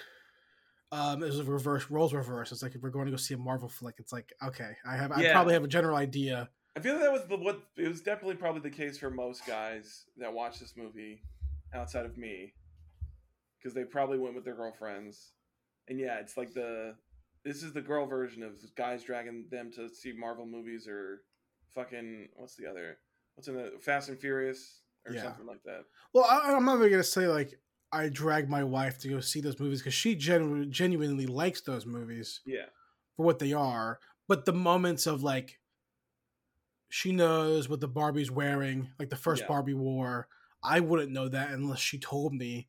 um, 0.92 1.22
it 1.22 1.26
was 1.26 1.40
a 1.40 1.44
reverse 1.44 1.90
roles 1.90 2.14
reverse. 2.14 2.52
It's 2.52 2.62
like 2.62 2.74
if 2.74 2.82
we're 2.82 2.90
going 2.90 3.06
to 3.06 3.10
go 3.10 3.16
see 3.16 3.34
a 3.34 3.38
Marvel 3.38 3.68
flick, 3.68 3.96
it's 3.98 4.12
like 4.12 4.32
okay, 4.42 4.72
I 4.86 4.96
have 4.96 5.12
I 5.12 5.30
probably 5.32 5.54
have 5.54 5.64
a 5.64 5.68
general 5.68 5.96
idea. 5.96 6.48
I 6.76 6.80
feel 6.80 6.94
like 6.94 7.02
that 7.02 7.12
was 7.12 7.26
the 7.28 7.36
what 7.36 7.62
it 7.76 7.88
was 7.88 8.00
definitely 8.00 8.36
probably 8.36 8.60
the 8.60 8.76
case 8.76 8.98
for 8.98 9.10
most 9.10 9.46
guys 9.46 10.04
that 10.16 10.32
watch 10.32 10.58
this 10.58 10.74
movie 10.76 11.22
outside 11.74 12.06
of 12.06 12.16
me 12.16 12.54
because 13.58 13.74
they 13.74 13.84
probably 13.84 14.18
went 14.18 14.34
with 14.34 14.44
their 14.44 14.54
girlfriends. 14.54 15.32
And 15.88 15.98
yeah, 15.98 16.18
it's 16.18 16.36
like 16.36 16.54
the 16.54 16.94
this 17.44 17.62
is 17.62 17.72
the 17.72 17.80
girl 17.80 18.06
version 18.06 18.42
of 18.42 18.52
guys 18.76 19.02
dragging 19.02 19.46
them 19.50 19.70
to 19.72 19.88
see 19.88 20.12
Marvel 20.12 20.46
movies 20.46 20.88
or 20.88 21.22
fucking 21.74 22.28
what's 22.36 22.56
the 22.56 22.66
other 22.66 22.98
what's 23.34 23.48
in 23.48 23.56
the 23.56 23.72
Fast 23.80 24.08
and 24.08 24.18
Furious 24.18 24.80
or 25.06 25.12
Yeah. 25.12 25.22
something 25.24 25.46
like 25.46 25.62
that. 25.64 25.84
Well, 26.12 26.24
I, 26.24 26.54
I'm 26.54 26.64
not 26.64 26.78
even 26.78 26.90
gonna 26.90 27.02
say 27.04 27.26
like 27.28 27.58
I 27.92 28.08
drag 28.08 28.48
my 28.48 28.64
wife 28.64 28.98
to 29.00 29.08
go 29.08 29.20
see 29.20 29.40
those 29.40 29.58
movies 29.60 29.80
because 29.80 29.94
she 29.94 30.14
genu- 30.16 30.66
genuinely 30.66 31.26
likes 31.26 31.60
those 31.60 31.86
movies 31.86 32.40
Yeah. 32.44 32.66
for 33.16 33.24
what 33.24 33.38
they 33.38 33.52
are. 33.52 34.00
But 34.26 34.46
the 34.46 34.52
moments 34.52 35.06
of 35.06 35.22
like, 35.22 35.60
she 36.88 37.12
knows 37.12 37.68
what 37.68 37.80
the 37.80 37.88
Barbie's 37.88 38.30
wearing, 38.30 38.90
like 38.98 39.10
the 39.10 39.16
first 39.16 39.42
Yeah. 39.42 39.48
Barbie 39.48 39.74
wore. 39.74 40.28
I 40.62 40.80
wouldn't 40.80 41.12
know 41.12 41.28
that 41.28 41.50
unless 41.50 41.78
she 41.80 41.98
told 41.98 42.32
me. 42.34 42.68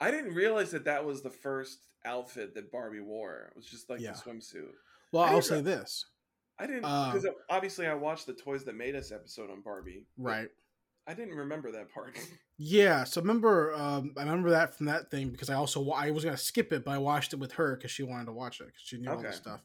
I 0.00 0.10
didn't 0.10 0.34
realize 0.34 0.70
that 0.72 0.84
that 0.84 1.04
was 1.04 1.22
the 1.22 1.30
first 1.30 1.86
outfit 2.04 2.54
that 2.54 2.72
Barbie 2.72 3.00
wore. 3.00 3.48
It 3.50 3.56
was 3.56 3.66
just 3.66 3.88
like 3.90 4.00
Yeah. 4.00 4.12
the 4.12 4.18
swimsuit. 4.18 4.72
Well, 5.12 5.24
I'll 5.24 5.42
say 5.42 5.60
this, 5.60 6.06
I 6.58 6.66
didn't 6.66 6.84
um 6.84 7.12
because 7.12 7.26
obviously 7.48 7.86
I 7.86 7.94
watched 7.94 8.26
the 8.26 8.34
Toys 8.34 8.64
That 8.64 8.74
Made 8.76 8.94
Us 8.94 9.10
episode 9.12 9.50
on 9.50 9.60
Barbie. 9.62 10.06
right? 10.16 10.48
I 11.10 11.14
didn't 11.14 11.34
remember 11.34 11.72
that 11.72 11.92
part. 11.92 12.16
Yeah. 12.62 13.04
So 13.04 13.22
remember, 13.22 13.74
um, 13.74 14.12
I 14.18 14.20
remember 14.20 14.50
that 14.50 14.76
from 14.76 14.84
that 14.84 15.10
thing 15.10 15.30
because 15.30 15.48
I 15.48 15.54
also 15.54 15.90
I 15.92 16.10
was 16.10 16.24
gonna 16.24 16.36
skip 16.36 16.74
it, 16.74 16.84
but 16.84 16.90
I 16.90 16.98
watched 16.98 17.32
it 17.32 17.38
with 17.38 17.52
her 17.52 17.74
because 17.74 17.90
she 17.90 18.02
wanted 18.02 18.26
to 18.26 18.32
watch 18.32 18.60
it 18.60 18.66
because 18.66 18.82
she 18.82 18.98
knew 18.98 19.10
all 19.10 19.16
this 19.16 19.36
stuff. 19.36 19.62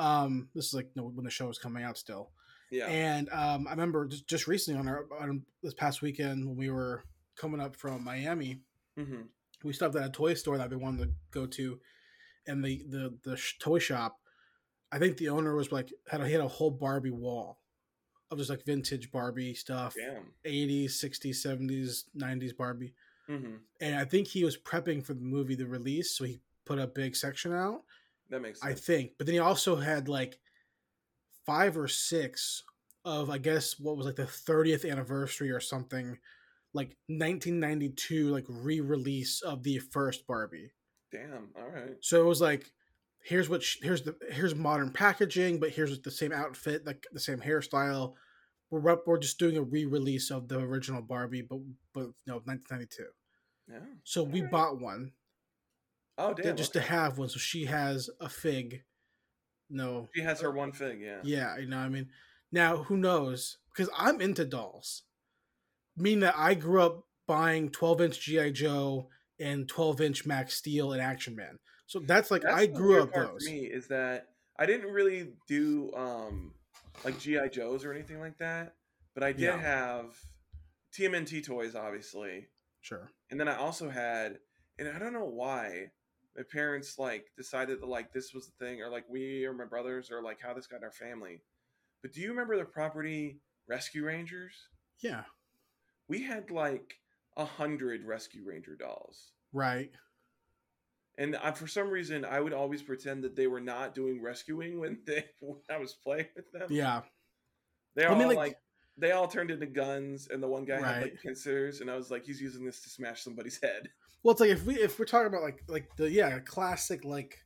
Um, 0.00 0.48
this 0.52 0.66
is 0.66 0.74
like 0.74 0.88
you 0.96 1.00
know, 1.00 1.08
when 1.14 1.24
the 1.24 1.30
show 1.30 1.46
was 1.46 1.60
coming 1.60 1.84
out 1.84 1.96
still. 1.96 2.30
yeah. 2.72 2.86
And 2.86 3.28
um, 3.30 3.68
I 3.68 3.70
remember 3.70 4.08
just, 4.08 4.26
just 4.26 4.48
recently 4.48 4.80
on 4.80 4.88
our 4.88 5.06
on 5.20 5.44
this 5.62 5.74
past 5.74 6.02
weekend 6.02 6.44
when 6.44 6.56
we 6.56 6.70
were 6.70 7.04
coming 7.36 7.60
up 7.60 7.76
from 7.76 8.02
Miami, 8.02 8.62
hmm 8.98 9.22
we 9.62 9.72
stopped 9.72 9.94
at 9.94 10.04
a 10.04 10.10
toy 10.10 10.34
store 10.34 10.58
that 10.58 10.70
we 10.70 10.76
wanted 10.76 11.06
to 11.06 11.12
go 11.30 11.46
to, 11.46 11.78
and 12.48 12.64
the 12.64 12.82
the 12.88 13.14
the 13.22 13.36
sh- 13.36 13.58
toy 13.60 13.78
shop. 13.78 14.18
I 14.90 14.98
think 14.98 15.18
the 15.18 15.28
owner 15.28 15.54
was 15.54 15.70
like 15.70 15.92
had 16.10 16.20
a, 16.20 16.26
he 16.26 16.32
had 16.32 16.42
a 16.42 16.48
whole 16.48 16.72
Barbie 16.72 17.10
wall 17.10 17.58
of 18.32 18.38
just 18.38 18.50
like 18.50 18.64
vintage 18.64 19.12
Barbie 19.12 19.54
stuff, 19.54 19.94
Damn. 19.94 20.32
eighties, 20.44 20.98
sixties, 20.98 21.42
seventies, 21.42 22.06
nineties 22.14 22.52
Barbie, 22.52 22.94
hmm 23.28 23.56
and 23.80 23.94
I 23.96 24.04
think 24.04 24.26
he 24.26 24.44
was 24.44 24.56
prepping 24.56 25.04
for 25.04 25.14
the 25.14 25.22
movie 25.22 25.54
the 25.54 25.66
release, 25.66 26.16
so 26.16 26.24
he 26.24 26.40
put 26.64 26.78
a 26.78 26.86
big 26.86 27.14
section 27.14 27.52
out. 27.52 27.82
That 28.30 28.40
makes 28.40 28.60
sense. 28.60 28.72
I 28.72 28.74
think. 28.78 29.12
But 29.18 29.26
then 29.26 29.34
he 29.34 29.38
also 29.40 29.76
had 29.76 30.08
like 30.08 30.38
five 31.46 31.76
or 31.76 31.88
six 31.88 32.62
of 33.04 33.30
I 33.30 33.38
guess 33.38 33.78
what 33.78 33.96
was 33.96 34.06
like 34.06 34.16
the 34.16 34.22
30th 34.24 34.88
anniversary 34.90 35.50
or 35.50 35.60
something, 35.60 36.18
like 36.72 36.96
1992 37.08 38.28
like 38.28 38.44
re-release 38.48 39.42
of 39.42 39.62
the 39.62 39.78
first 39.78 40.26
Barbie. 40.26 40.70
Damn. 41.10 41.48
All 41.56 41.68
right. 41.68 41.96
So 42.00 42.20
it 42.20 42.26
was 42.26 42.40
like 42.40 42.72
here's 43.24 43.48
what 43.48 43.62
sh- 43.62 43.78
here's 43.82 44.02
the 44.02 44.16
here's 44.30 44.54
modern 44.54 44.90
packaging, 44.90 45.60
but 45.60 45.70
here's 45.70 45.98
the 46.00 46.10
same 46.10 46.32
outfit, 46.32 46.86
like 46.86 47.06
the 47.12 47.20
same 47.20 47.38
hairstyle. 47.38 48.14
We're 48.70 48.98
we're 49.06 49.18
just 49.18 49.38
doing 49.38 49.56
a 49.56 49.62
re-release 49.62 50.30
of 50.30 50.48
the 50.48 50.58
original 50.58 51.02
Barbie, 51.02 51.42
but 51.42 51.58
but 51.92 52.08
no 52.26 52.40
1992. 52.44 53.04
Yeah. 53.68 53.78
So 54.04 54.22
we 54.22 54.40
Alright. 54.40 54.50
bought 54.50 54.80
one. 54.80 55.12
Oh 56.18 56.34
damn! 56.34 56.56
just 56.56 56.76
okay. 56.76 56.84
to 56.84 56.92
have 56.92 57.18
one. 57.18 57.28
So 57.28 57.38
she 57.38 57.66
has 57.66 58.10
a 58.20 58.28
fig. 58.28 58.82
No, 59.70 60.08
She 60.14 60.20
has 60.20 60.42
her 60.42 60.50
one 60.50 60.72
thing, 60.72 61.00
yeah. 61.00 61.20
yeah, 61.22 61.56
you 61.56 61.66
know, 61.66 61.78
what 61.78 61.86
I 61.86 61.88
mean, 61.88 62.08
now 62.52 62.76
who 62.76 62.98
knows? 62.98 63.56
Because 63.74 63.90
I'm 63.96 64.20
into 64.20 64.44
dolls, 64.44 65.04
meaning 65.96 66.20
that 66.20 66.34
I 66.36 66.52
grew 66.52 66.82
up 66.82 67.06
buying 67.26 67.70
12 67.70 68.00
inch 68.02 68.20
GI 68.20 68.52
Joe 68.52 69.08
and 69.42 69.68
12 69.68 70.00
inch 70.00 70.26
Max 70.26 70.54
Steel 70.54 70.92
and 70.92 71.02
Action 71.02 71.34
Man. 71.36 71.58
So 71.86 71.98
that's 72.00 72.30
like 72.30 72.42
That's 72.42 72.54
I 72.54 72.66
grew 72.66 73.02
up 73.02 73.12
part 73.12 73.32
those. 73.32 73.44
For 73.44 73.50
me 73.52 73.60
is 73.66 73.88
that 73.88 74.28
I 74.58 74.66
didn't 74.66 74.90
really 74.90 75.32
do 75.48 75.92
um 75.94 76.54
like 77.04 77.18
GI 77.18 77.48
Joes 77.50 77.84
or 77.84 77.92
anything 77.92 78.20
like 78.20 78.38
that, 78.38 78.74
but 79.14 79.22
I 79.22 79.32
did 79.32 79.42
Yeah. 79.42 79.58
have 79.60 80.16
TMNT 80.96 81.44
toys, 81.44 81.74
obviously, 81.74 82.48
Sure. 82.80 83.10
and 83.30 83.40
then 83.40 83.48
I 83.48 83.56
also 83.56 83.88
had, 83.88 84.38
and 84.78 84.88
I 84.88 84.98
don't 84.98 85.12
know 85.12 85.24
why 85.24 85.90
my 86.36 86.42
parents 86.50 86.98
like 86.98 87.26
decided 87.36 87.80
that 87.80 87.88
like 87.88 88.12
this 88.12 88.32
was 88.34 88.46
the 88.46 88.64
thing, 88.64 88.80
or 88.82 88.88
like 88.90 89.04
we 89.08 89.44
or 89.44 89.52
my 89.52 89.64
brothers, 89.64 90.10
or 90.10 90.22
like 90.22 90.40
how 90.40 90.54
this 90.54 90.66
got 90.66 90.78
in 90.78 90.84
our 90.84 90.92
family. 90.92 91.42
But 92.02 92.12
do 92.12 92.20
you 92.20 92.30
remember 92.30 92.56
the 92.58 92.64
property 92.64 93.40
Rescue 93.68 94.04
Rangers? 94.04 94.54
Yeah. 95.00 95.24
We 96.08 96.22
had 96.22 96.50
like 96.50 96.94
a 97.36 97.44
hundred 97.44 98.04
Rescue 98.04 98.42
Ranger 98.44 98.76
dolls. 98.76 99.32
Right. 99.52 99.90
And 101.18 101.36
I, 101.36 101.50
for 101.52 101.66
some 101.66 101.90
reason, 101.90 102.24
I 102.24 102.40
would 102.40 102.52
always 102.54 102.82
pretend 102.82 103.22
that 103.24 103.36
they 103.36 103.46
were 103.46 103.60
not 103.60 103.94
doing 103.94 104.22
rescuing 104.22 104.80
when 104.80 104.98
they 105.06 105.24
when 105.40 105.58
I 105.70 105.78
was 105.78 105.92
playing 105.94 106.26
with 106.34 106.50
them. 106.52 106.68
Yeah. 106.70 107.02
they 107.94 108.04
I 108.04 108.08
all 108.08 108.16
mean, 108.16 108.28
like, 108.28 108.36
like- 108.36 108.56
they 108.98 109.12
all 109.12 109.26
turned 109.26 109.50
into 109.50 109.64
guns, 109.66 110.28
and 110.30 110.42
the 110.42 110.48
one 110.48 110.66
guy 110.66 110.78
had 110.78 111.02
like 111.02 111.18
pincers, 111.22 111.80
and 111.80 111.90
I 111.90 111.96
was 111.96 112.10
like, 112.10 112.26
he's 112.26 112.42
using 112.42 112.64
this 112.64 112.80
to 112.82 112.90
smash 112.90 113.22
somebody's 113.22 113.58
head. 113.62 113.88
Well, 114.22 114.32
it's 114.32 114.40
like 114.42 114.50
if 114.50 114.64
we 114.66 114.74
if 114.74 114.98
we're 114.98 115.06
talking 115.06 115.28
about 115.28 115.42
like 115.42 115.62
like 115.66 115.88
the 115.96 116.10
yeah 116.10 116.38
classic 116.40 117.02
like 117.04 117.38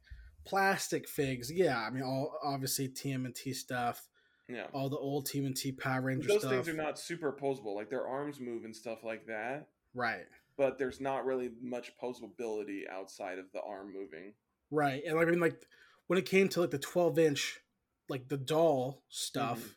plastic 0.45 1.09
figs, 1.09 1.51
yeah. 1.53 1.79
I 1.79 1.91
mean, 1.91 2.03
all 2.03 2.37
obviously 2.43 2.89
TMNT 2.89 3.55
stuff, 3.55 4.09
Yeah, 4.49 4.67
all 4.73 4.89
the 4.91 4.99
old 4.99 5.29
TMNT 5.29 5.79
Power 5.79 6.03
Ranger 6.03 6.27
those 6.29 6.41
stuff. 6.41 6.51
things 6.51 6.69
are 6.69 6.73
not 6.75 6.97
superposable. 6.97 7.77
Like 7.77 7.91
their 7.91 8.07
arms 8.07 8.41
move 8.41 8.65
and 8.65 8.75
stuff 8.75 9.05
like 9.05 9.27
that, 9.27 9.69
right. 9.97 10.27
but 10.57 10.79
there's 10.79 11.01
not 11.01 11.25
really 11.27 11.51
much 11.61 11.93
posability 12.03 12.83
outside 12.91 13.39
of 13.39 13.45
the 13.53 13.61
arm 13.61 13.93
moving. 13.93 14.33
Right. 14.71 15.03
And 15.07 15.19
I 15.19 15.25
mean 15.25 15.41
like 15.41 15.61
when 16.07 16.19
it 16.19 16.25
came 16.27 16.49
to 16.51 16.61
like 16.61 16.71
the 16.71 16.79
12 16.79 17.19
inch 17.19 17.61
like 18.09 18.29
the 18.29 18.37
doll 18.39 19.03
stuff, 19.09 19.61
Mhm. 19.61 19.75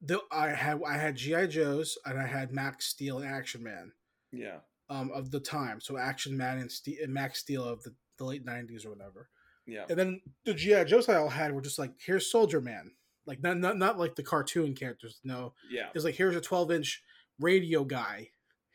the 0.00 0.20
I 0.30 0.48
had 0.48 0.80
I 0.86 0.96
had 0.98 1.16
GI 1.16 1.46
Joes 1.48 1.96
and 2.04 2.18
I 2.18 2.26
had 2.26 2.52
Max 2.52 2.86
Steel 2.86 3.18
and 3.20 3.26
Action 3.30 3.62
Man 3.62 3.92
Yeah, 4.32 4.58
um 4.90 5.10
of 5.12 5.30
the 5.30 5.40
time. 5.40 5.80
So 5.80 5.96
Action 5.96 6.36
Man 6.36 6.58
and, 6.58 6.70
Ste- 6.70 7.00
and 7.02 7.12
Max 7.14 7.38
Steel 7.40 7.64
of 7.64 7.82
the, 7.84 7.94
the 8.18 8.24
late 8.24 8.44
90s 8.44 8.84
or 8.84 8.90
whatever. 8.90 9.28
yeah, 9.66 9.86
And 9.88 9.98
then 9.98 10.20
the 10.44 10.54
GI 10.54 10.84
Joes 10.84 11.08
I 11.08 11.16
all 11.16 11.28
had 11.30 11.52
were 11.54 11.62
just 11.62 11.78
like 11.78 11.92
here's 12.04 12.30
Soldier 12.30 12.60
Man. 12.60 12.92
Like 13.26 13.40
not 13.42 13.56
not 13.58 13.78
not 13.78 13.98
like 13.98 14.14
the 14.16 14.22
cartoon 14.22 14.74
characters. 14.74 15.20
No. 15.24 15.54
yeah, 15.70 15.88
It's 15.94 16.04
like 16.04 16.16
here's 16.16 16.36
a 16.36 16.40
12 16.40 16.70
inch 16.72 17.02
radio 17.40 17.82
guy. 17.84 18.30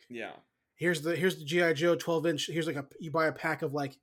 Yeah, 0.09 0.31
Here's 0.75 1.01
the 1.01 1.13
here's 1.15 1.37
the 1.37 1.43
GI 1.43 1.73
Joe 1.73 1.95
12 1.95 2.25
inch. 2.25 2.47
Here's 2.47 2.65
like 2.67 2.77
a 2.77 2.85
you 2.99 3.11
buy 3.11 3.27
a 3.27 3.33
pack 3.33 3.61
of 3.63 3.73
like 3.73 3.97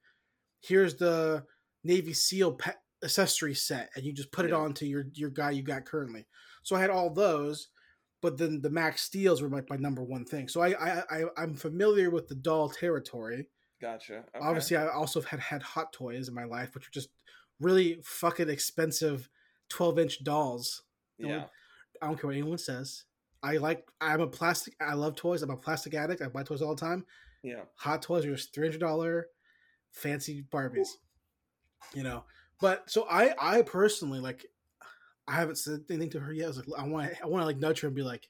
here's 0.63 0.95
the 0.97 1.45
Navy 1.85 2.13
SEAL 2.13 2.55
pa- 2.55 2.75
accessory 3.03 3.55
set, 3.55 3.89
and 3.97 4.05
you 4.05 4.13
just 4.13 4.31
put 4.31 4.45
it 4.45 4.53
on 4.53 4.75
to 4.75 4.87
your 4.87 5.07
your 5.15 5.31
guy 5.31 5.53
you 5.53 5.63
got 5.63 5.87
currently. 5.87 6.27
So 6.63 6.77
I 6.77 6.81
had 6.81 6.91
all 6.91 7.09
those, 7.09 7.69
but 8.21 8.37
then 8.37 8.61
the 8.61 8.69
Max 8.69 9.03
Steels 9.03 9.41
were 9.41 9.49
like 9.49 9.71
my 9.71 9.77
number 9.77 10.03
one 10.03 10.27
thing. 10.27 10.49
So 10.49 10.61
I 10.61 10.75
I, 10.75 11.03
I 11.11 11.25
I'm 11.39 11.55
familiar 11.55 12.11
with 12.11 12.29
the 12.29 12.35
doll 12.35 12.69
territory. 12.69 13.49
gotcha. 13.81 14.19
Okay. 14.19 14.39
Obviously, 14.43 14.77
I 14.77 14.89
also 14.89 15.23
had 15.23 15.41
had 15.41 15.63
Hot 15.63 15.95
Toys 15.95 16.29
in 16.29 16.35
my 16.35 16.45
life, 16.45 16.75
which 16.75 16.85
were 16.87 16.93
just 16.93 17.09
really 17.59 18.01
fucking 18.05 18.51
expensive 18.51 19.31
12 19.71 19.99
inch 19.99 20.25
dolls. 20.25 20.83
yeah, 21.17 21.45
I 22.03 22.07
don't 22.07 22.21
care 22.21 22.29
what 22.29 22.37
anyone 22.37 22.59
says. 22.59 23.06
I 23.47 23.57
like. 23.59 23.87
I'm 24.01 24.21
a 24.21 24.27
plastic. 24.27 24.75
I 24.81 24.95
love 24.95 25.15
toys. 25.17 25.43
I'm 25.43 25.51
a 25.51 25.57
plastic 25.57 25.95
addict. 25.95 26.21
I 26.23 26.29
buy 26.29 26.43
toys 26.43 26.63
all 26.63 26.75
the 26.75 26.81
time. 26.81 27.05
yeah, 27.43 27.63
Hot 27.77 28.03
toys 28.03 28.25
are 28.27 28.35
just 28.35 28.53
three 28.55 28.67
hundred 28.67 28.81
dollar 28.81 29.29
fancy 29.93 30.45
Barbies. 30.53 30.89
You 31.95 32.03
know, 32.03 32.25
but 32.61 32.91
so 32.91 33.07
I 33.11 33.35
I 33.39 33.63
personally 33.63 34.21
like. 34.21 34.45
I 35.29 35.33
haven't 35.35 35.57
said 35.57 35.81
anything 35.91 36.11
to 36.11 36.21
her 36.21 36.33
yet. 36.33 36.45
I 36.45 36.49
was 36.49 36.57
like, 36.59 36.67
I 36.79 36.87
want 36.87 37.13
I 37.23 37.27
want 37.27 37.43
to 37.43 37.47
like 37.47 37.59
nudge 37.59 37.81
her 37.81 37.89
and 37.89 37.97
be 37.97 38.03
like, 38.03 38.29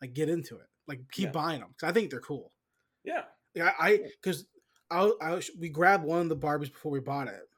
like 0.00 0.12
get 0.12 0.28
into 0.28 0.56
it. 0.56 0.66
Like 0.88 1.00
keep 1.12 1.26
Yeah. 1.26 1.30
buying 1.32 1.60
them 1.60 1.68
because 1.70 1.88
I 1.88 1.92
think 1.92 2.10
they're 2.10 2.20
cool. 2.20 2.52
yeah, 3.04 3.22
Like, 3.54 3.74
I 3.78 3.98
because 4.20 4.44
I, 4.90 5.10
I 5.22 5.34
was- 5.36 5.50
we 5.58 5.68
grabbed 5.68 6.04
one 6.04 6.20
of 6.20 6.28
the 6.28 6.36
Barbies 6.36 6.72
before 6.72 6.90
we 6.92 6.98
bought 7.00 7.28
it, 7.28 7.48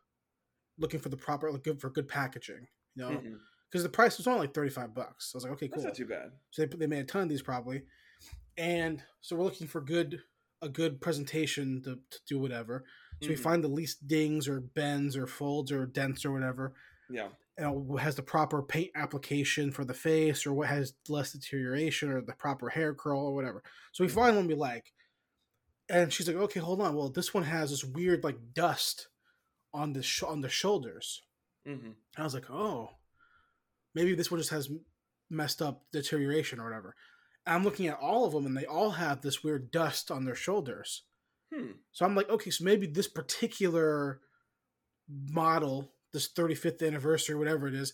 looking 0.79 1.01
for 1.01 1.09
the 1.09 1.17
proper 1.17 1.51
like 1.51 1.62
good 1.64 1.81
for 1.81 1.88
good 1.90 2.09
packaging. 2.09 2.67
You 2.95 3.03
know, 3.03 3.11
Mhm. 3.11 3.38
Because 3.75 3.83
the 3.83 3.89
price 3.89 4.17
was 4.19 4.29
only 4.29 4.39
like 4.39 4.55
thirty 4.55 4.71
five 4.71 4.95
bucks. 4.95 5.33
So 5.33 5.37
I 5.37 5.39
was 5.39 5.45
like, 5.45 5.53
okay, 5.55 5.67
That's 5.67 5.79
cool. 5.83 5.85
not 5.87 5.95
too 5.97 6.07
bad. 6.07 6.31
So 6.53 6.65
they, 6.65 6.77
they 6.77 6.87
made 6.87 7.01
a 7.01 7.05
ton 7.05 7.23
of 7.25 7.29
these 7.29 7.43
probably, 7.43 7.83
and 8.57 9.03
so 9.21 9.35
we're 9.35 9.43
looking 9.43 9.67
for 9.67 9.81
good 9.81 10.23
a 10.63 10.69
good 10.69 11.01
presentation 11.01 11.83
to, 11.83 11.97
to 12.11 12.19
do 12.29 12.39
whatever. 12.39 12.85
So 13.21 13.31
we 13.31 13.35
Mhm. 13.35 13.41
find 13.41 13.65
the 13.65 13.69
least 13.69 14.07
dings 14.07 14.47
or 14.47 14.61
bends 14.61 15.17
or 15.17 15.27
folds 15.27 15.73
or 15.73 15.87
dents 15.87 16.25
or 16.25 16.31
whatever, 16.31 16.75
Yeah, 17.11 17.31
and 17.59 17.89
what 17.89 18.03
has 18.05 18.15
the 18.15 18.23
proper 18.23 18.63
paint 18.63 18.93
application 18.95 19.73
for 19.73 19.85
the 19.85 19.93
face 19.93 20.47
or 20.47 20.53
what 20.55 20.69
has 20.69 20.95
less 21.09 21.33
deterioration 21.33 22.11
or 22.11 22.21
the 22.21 22.33
proper 22.35 22.69
hair 22.71 22.95
curl 22.95 23.21
or 23.27 23.35
whatever. 23.35 23.63
So 23.93 24.05
we 24.05 24.09
Mhm. 24.09 24.15
find 24.15 24.37
one 24.37 24.47
we 24.47 24.55
like, 24.55 24.93
and 25.89 26.13
she's 26.13 26.29
like, 26.29 26.37
okay, 26.37 26.61
hold 26.61 26.81
on. 26.81 26.95
Well, 26.95 27.11
this 27.11 27.35
one 27.35 27.43
has 27.45 27.71
this 27.71 27.83
weird 27.85 28.23
like 28.23 28.55
dust 28.55 29.09
on 29.75 29.93
the 29.95 30.03
sh- 30.05 30.23
on 30.23 30.41
the 30.43 30.49
shoulders. 30.49 31.23
hmm 31.67 31.91
I 32.17 32.23
was 32.23 32.35
like, 32.35 32.49
oh, 32.51 32.91
maybe 33.94 34.14
this 34.14 34.30
one 34.30 34.40
just 34.40 34.50
has 34.50 34.70
messed 35.30 35.62
up 35.62 35.85
deterioration 35.92 36.61
or 36.61 36.64
whatever. 36.64 36.94
And 37.46 37.57
I'm 37.57 37.64
looking 37.64 37.87
at 37.87 37.98
all 37.98 38.24
of 38.26 38.33
them, 38.33 38.46
and 38.46 38.57
they 38.57 38.66
all 38.66 38.92
have 38.92 39.20
this 39.20 39.42
weird 39.44 39.70
dust 39.70 40.11
on 40.11 40.24
their 40.24 40.35
shoulders. 40.35 41.02
Hmm. 41.54 41.72
So 41.92 42.04
I'm 42.04 42.14
like, 42.14 42.28
okay, 42.30 42.50
so 42.50 42.64
maybe 42.64 42.87
this 42.87 43.09
particular 43.09 44.20
model, 45.09 45.92
this 46.12 46.28
35th 46.33 46.87
anniversary, 46.87 47.35
whatever 47.37 47.68
it 47.68 47.74
is, 47.74 47.92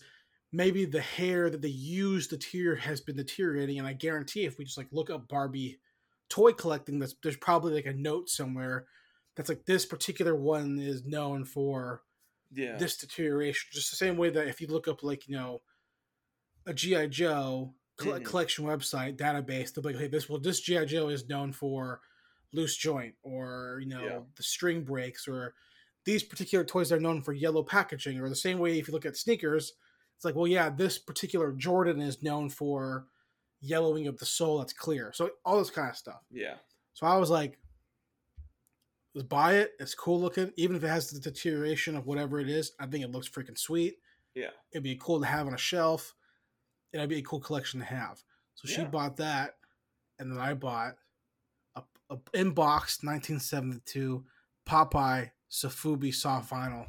maybe 0.51 0.85
the 0.85 1.01
hair 1.01 1.49
that 1.49 1.61
they 1.61 1.67
use 1.69 2.27
to 2.27 2.37
deterior 2.37 2.75
has 2.75 3.01
been 3.01 3.15
deteriorating. 3.15 3.79
And 3.79 3.87
I 3.87 3.93
guarantee 3.93 4.45
if 4.45 4.57
we 4.57 4.65
just 4.65 4.77
like 4.77 4.87
look 4.91 5.09
up 5.09 5.27
Barbie 5.27 5.79
toy 6.29 6.53
collecting, 6.53 6.99
that's 6.99 7.15
there's 7.23 7.37
probably 7.37 7.73
like 7.73 7.85
a 7.85 7.93
note 7.93 8.29
somewhere 8.29 8.85
that's 9.35 9.49
like 9.49 9.65
this 9.65 9.85
particular 9.85 10.35
one 10.35 10.79
is 10.79 11.05
known 11.05 11.45
for 11.45 12.01
Yeah. 12.53 12.77
this 12.77 12.97
deterioration. 12.97 13.69
Just 13.71 13.89
the 13.91 13.97
same 13.97 14.17
way 14.17 14.29
that 14.29 14.47
if 14.47 14.59
you 14.61 14.67
look 14.67 14.87
up 14.87 15.03
like 15.03 15.27
you 15.27 15.35
know 15.35 15.61
a 16.65 16.73
GI 16.73 17.07
Joe 17.07 17.73
coll- 17.97 18.13
Mhm. 18.13 18.25
collection 18.25 18.65
website 18.65 19.17
database, 19.17 19.73
they'll 19.73 19.83
be 19.83 19.89
like, 19.93 19.97
hey, 20.01 20.07
this 20.07 20.27
well 20.29 20.39
this 20.39 20.59
GI 20.61 20.85
Joe 20.85 21.09
is 21.09 21.27
known 21.29 21.51
for 21.53 22.01
loose 22.53 22.75
joint 22.75 23.15
or 23.23 23.79
you 23.81 23.87
know 23.87 24.03
Yeah. 24.03 24.19
the 24.35 24.43
string 24.43 24.83
breaks 24.83 25.27
or 25.27 25.55
these 26.03 26.23
particular 26.23 26.65
toys 26.65 26.91
are 26.91 26.99
known 26.99 27.21
for 27.21 27.31
yellow 27.33 27.63
packaging 27.63 28.19
or 28.19 28.27
the 28.27 28.35
same 28.35 28.59
way 28.59 28.77
if 28.77 28.87
you 28.87 28.93
look 28.93 29.05
at 29.05 29.15
sneakers 29.15 29.73
it's 30.17 30.25
like 30.25 30.35
well 30.35 30.47
yeah 30.47 30.69
this 30.69 30.99
particular 30.99 31.53
jordan 31.53 32.01
is 32.01 32.21
known 32.21 32.49
for 32.49 33.07
yellowing 33.61 34.05
of 34.05 34.17
the 34.17 34.25
sole 34.25 34.57
that's 34.57 34.73
clear 34.73 35.13
so 35.13 35.31
all 35.45 35.59
this 35.59 35.69
kind 35.69 35.89
of 35.89 35.95
stuff 35.95 36.21
yeah. 36.29 36.57
so 36.93 37.05
I 37.07 37.15
was 37.17 37.29
like, 37.29 37.57
let's 39.13 39.27
buy 39.27 39.55
it. 39.55 39.73
It's 39.79 39.95
cool 39.95 40.19
looking. 40.19 40.51
Even 40.57 40.75
if 40.75 40.83
it 40.83 40.87
has 40.87 41.09
the 41.09 41.19
deterioration 41.19 41.95
of 41.95 42.05
whatever 42.05 42.39
it 42.39 42.49
is, 42.49 42.71
I 42.79 42.85
think 42.87 43.03
it 43.03 43.11
looks 43.11 43.29
freaking 43.29 43.57
sweet. 43.57 43.97
Yeah. 44.35 44.51
It'd 44.71 44.83
be 44.83 44.95
cool 44.97 45.19
to 45.19 45.25
have 45.25 45.47
on 45.47 45.53
a 45.53 45.57
shelf. 45.57 46.13
It'd 46.93 47.09
be 47.09 47.17
a 47.19 47.21
cool 47.23 47.39
collection 47.39 47.79
to 47.79 47.85
have. 47.85 48.21
So 48.55 48.67
she 48.67 48.83
bought 48.83 49.17
that. 49.17 49.55
And 50.19 50.31
then 50.31 50.39
I 50.39 50.53
bought 50.53 50.95
a, 51.75 51.81
a 52.09 52.17
inbox 52.35 53.03
1972 53.03 54.23
Popeye 54.67 55.31
Sofubi 55.49 56.13
soft 56.13 56.51
vinyl. 56.51 56.85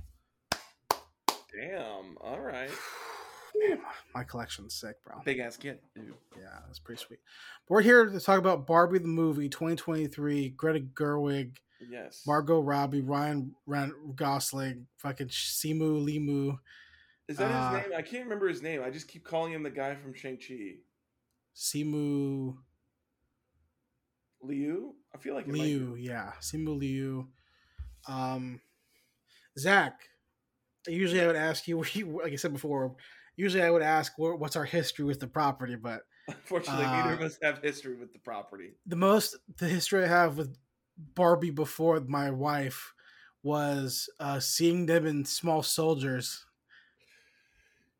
Damn. 1.55 2.17
All 2.21 2.41
right. 2.41 2.71
Man, 3.69 3.79
my- 3.79 4.21
my 4.21 4.25
collection's 4.25 4.75
sick, 4.75 4.97
bro. 5.05 5.21
Big 5.25 5.38
ass 5.38 5.57
kid. 5.57 5.79
Dude. 5.95 6.15
Yeah, 6.38 6.59
that's 6.67 6.79
pretty 6.79 7.03
sweet. 7.03 7.21
But 7.69 7.75
we're 7.75 7.83
here 7.83 8.07
to 8.07 8.21
talk 8.21 8.38
about 8.38 8.67
Barbie 8.67 8.99
the 8.99 9.09
movie 9.09 9.49
2023, 9.49 10.51
Greta 10.51 10.81
Gerwig, 10.81 11.57
Yes. 11.91 12.23
Margot 12.27 12.61
Robbie, 12.61 13.01
Ryan, 13.03 13.55
Ryan 13.67 13.93
Gosling, 14.15 14.87
fucking 14.99 15.29
Simu 15.29 16.03
Limu, 16.05 16.59
Is 17.33 17.38
that 17.38 17.51
uh, 17.51 17.71
his 17.71 17.83
name? 17.87 17.92
I 17.97 18.03
can't 18.03 18.25
remember 18.25 18.47
his 18.47 18.61
name. 18.61 18.83
I 18.85 18.90
just 18.90 19.09
keep 19.09 19.25
calling 19.25 19.55
him 19.55 19.62
the 19.62 19.71
guy 19.71 19.95
from 19.95 20.12
Shang 20.12 20.37
Chi. 20.37 20.75
Simu 21.57 22.59
Liu. 24.42 24.95
I 25.14 25.18
feel 25.18 25.35
like 25.35 25.47
Liu, 25.47 25.97
yeah, 25.99 26.33
Simu 26.42 26.79
Liu. 26.79 27.29
Um, 28.07 28.61
Zach, 29.59 29.99
usually 30.87 31.23
I 31.23 31.27
would 31.27 31.37
ask 31.37 31.66
you, 31.66 31.79
like 32.23 32.35
I 32.35 32.37
said 32.37 32.53
before, 32.53 32.97
usually 33.35 33.62
I 33.62 33.71
would 33.71 33.81
ask 33.81 34.12
what's 34.18 34.57
our 34.57 34.66
history 34.66 35.07
with 35.07 35.18
the 35.18 35.27
property, 35.27 35.77
but. 35.77 36.03
Unfortunately, 36.29 36.85
uh, 36.85 36.90
neither 36.90 37.14
of 37.14 37.23
us 37.23 37.38
have 37.42 37.61
history 37.62 37.97
with 37.97 38.12
the 38.12 38.18
property. 38.18 38.75
the 38.87 38.95
most 38.95 39.37
the 39.57 39.66
history 39.66 40.05
I 40.05 40.09
have 40.09 40.37
with 40.37 40.55
Barbie 41.14 41.51
before 41.51 41.99
my 42.01 42.31
wife 42.31 42.92
was 43.42 44.11
uh, 44.21 44.38
seeing 44.38 44.85
them 44.85 45.07
in 45.07 45.25
Small 45.25 45.62
Soldiers. 45.62 46.45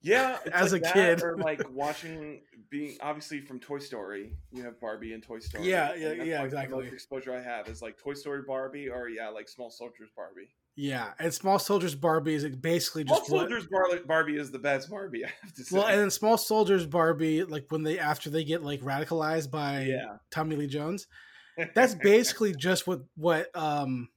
Yeah, 0.03 0.38
As 0.53 0.73
like 0.73 0.83
a 0.85 0.93
kid. 0.93 1.23
or 1.23 1.37
like 1.37 1.62
watching 1.73 2.43
being 2.71 2.97
obviously 3.01 3.41
from 3.41 3.61
Toy 3.61 3.79
Story. 3.79 4.33
You 4.51 4.65
have 4.65 4.81
Barbie 4.81 5.12
and 5.12 5.23
Toy 5.23 5.38
Story. 5.38 5.69
Yeah, 5.69 5.95
yeah, 5.95 6.12
yeah, 6.12 6.43
like, 6.43 6.71
The 6.71 6.77
most 6.77 6.93
exposure 6.93 7.35
I 7.35 7.43
have 7.43 7.69
is 7.69 7.83
like 7.83 7.99
Toy 7.99 8.15
Story 8.15 8.43
Barbie, 8.47 8.88
or 8.88 9.09
yeah, 9.09 9.29
like 9.29 9.49
Small 9.49 9.71
Soldiers 9.71 10.09
Barbie. 10.17 10.49
Yeah, 10.75 11.12
and 11.19 11.33
Small 11.33 11.59
Soldiers 11.59 11.95
Barbie 11.95 12.35
is 12.35 12.47
basically 12.57 13.05
just 13.05 13.31
what. 13.31 13.41
Soldiers 13.41 13.67
Bar- 13.67 14.01
Barbie 14.07 14.37
is 14.38 14.51
the 14.51 14.59
best 14.59 14.88
Barbie. 14.88 15.25
I 15.27 15.31
have 15.43 15.53
to 15.55 15.65
say. 15.65 15.77
Well, 15.77 15.87
and 15.87 16.01
then 16.01 16.11
Small 16.11 16.38
Soldiers 16.38 16.87
Barbie, 16.87 17.45
like 17.45 17.67
when 17.69 17.83
they 17.83 17.99
after 17.99 18.31
they 18.31 18.43
get 18.43 18.62
like 18.62 18.81
radicalized 18.81 19.51
by 19.51 19.83
yeah, 19.83 20.17
Tommy 20.31 20.57
Lee 20.57 20.67
Jones, 20.67 21.07
that's 21.75 21.95
basically 21.95 22.55
just 22.55 22.87
what 22.87 23.03
what 23.17 23.55
um 23.55 24.09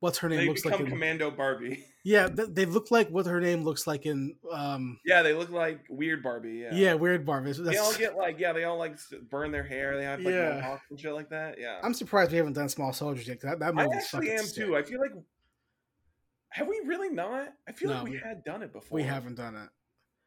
what's 0.00 0.18
her 0.18 0.28
name 0.28 0.40
they 0.40 0.48
looks 0.48 0.62
become 0.62 0.80
like. 0.80 0.86
In, 0.86 0.92
Commando 0.92 1.30
Barbie. 1.30 1.84
Yeah, 2.02 2.28
they 2.32 2.64
look 2.64 2.90
like 2.90 3.08
what 3.10 3.26
her 3.26 3.40
name 3.40 3.62
looks 3.62 3.86
like 3.86 4.06
in 4.06 4.36
um 4.52 4.98
Yeah, 5.04 5.22
they 5.22 5.34
look 5.34 5.50
like 5.50 5.80
weird 5.88 6.22
Barbie. 6.22 6.60
Yeah, 6.62 6.74
yeah, 6.74 6.94
weird 6.94 7.26
Barbie. 7.26 7.52
They 7.52 7.76
all 7.76 7.94
get 7.94 8.16
like 8.16 8.38
yeah, 8.38 8.52
they 8.52 8.64
all 8.64 8.78
like 8.78 8.98
burn 9.30 9.50
their 9.52 9.62
hair. 9.64 9.96
They 9.96 10.04
have 10.04 10.20
like 10.20 10.34
Yeah. 10.34 10.54
mohawks 10.56 10.84
and 10.90 10.98
shit 10.98 11.12
like 11.12 11.28
that. 11.30 11.56
Yeah, 11.58 11.80
I'm 11.82 11.94
surprised 11.94 12.30
we 12.30 12.38
haven't 12.38 12.54
done 12.54 12.68
Small 12.68 12.92
Soldiers 12.92 13.28
yet. 13.28 13.40
That, 13.42 13.58
that 13.60 13.74
movie. 13.74 13.90
I 13.92 13.96
actually 13.96 14.30
am 14.32 14.44
sick. 14.44 14.64
too. 14.66 14.76
I 14.76 14.82
feel 14.82 15.00
like 15.00 15.12
have 16.50 16.66
we 16.66 16.80
really 16.84 17.10
not? 17.10 17.52
I 17.68 17.72
feel 17.72 17.90
No, 17.90 17.96
like 17.96 18.04
we, 18.04 18.10
we- 18.12 18.18
had 18.18 18.42
done 18.44 18.62
it 18.62 18.72
before. 18.72 18.96
We 18.96 19.02
haven't 19.04 19.36
done 19.36 19.54
it. 19.54 19.68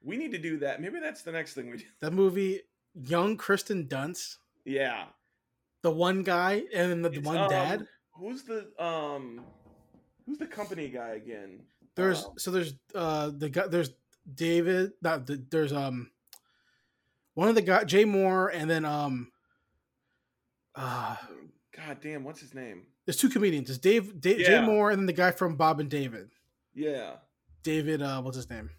We 0.01 0.17
need 0.17 0.31
to 0.31 0.37
do 0.37 0.57
that. 0.59 0.81
Maybe 0.81 0.99
that's 0.99 1.21
the 1.21 1.31
next 1.31 1.53
thing 1.53 1.69
we 1.69 1.77
do. 1.77 1.85
That 2.01 2.13
movie, 2.13 2.61
young 2.93 3.35
Kristen 3.37 3.87
Dunst, 3.87 4.37
Yeah. 4.65 5.05
the 5.81 5.91
one 5.91 6.23
guy, 6.23 6.63
and 6.73 6.91
then 6.91 7.01
the, 7.01 7.09
the 7.09 7.17
It's, 7.19 7.25
one 7.25 7.37
um, 7.37 7.49
dad. 7.49 7.87
Who's 8.11 8.43
the 8.43 8.67
um 8.83 9.41
who's 10.25 10.37
the 10.37 10.47
company 10.47 10.89
guy 10.89 11.09
again? 11.15 11.61
There's 11.95 12.25
Um, 12.25 12.33
so 12.37 12.51
there's 12.51 12.73
uh 12.95 13.31
the 13.35 13.49
guy 13.49 13.67
there's 13.67 13.91
David 14.33 14.93
not 15.01 15.27
the, 15.27 15.43
there's 15.49 15.73
um 15.73 16.09
one 17.35 17.49
of 17.49 17.55
the 17.55 17.61
guy 17.61 17.83
Jay 17.83 18.05
Mohr 18.05 18.49
and 18.53 18.69
then 18.69 18.85
um 18.85 19.31
uh 20.75 21.15
God 21.75 21.97
damn, 22.01 22.23
what's 22.23 22.39
his 22.41 22.53
name? 22.53 22.83
there's 23.05 23.17
two 23.17 23.27
comedians. 23.29 23.69
It's 23.69 23.79
Dave, 23.79 24.21
Dave 24.21 24.37
Jay 24.45 24.59
Mohr 24.59 24.89
and 24.91 24.99
then 24.99 25.05
the 25.07 25.13
guy 25.13 25.31
from 25.31 25.55
Bob 25.55 25.79
and 25.81 25.89
David. 25.89 26.29
Yeah. 26.73 27.15
David 27.63 28.01
uh 28.01 28.21
what's 28.21 28.37
his 28.37 28.49
name? 28.49 28.69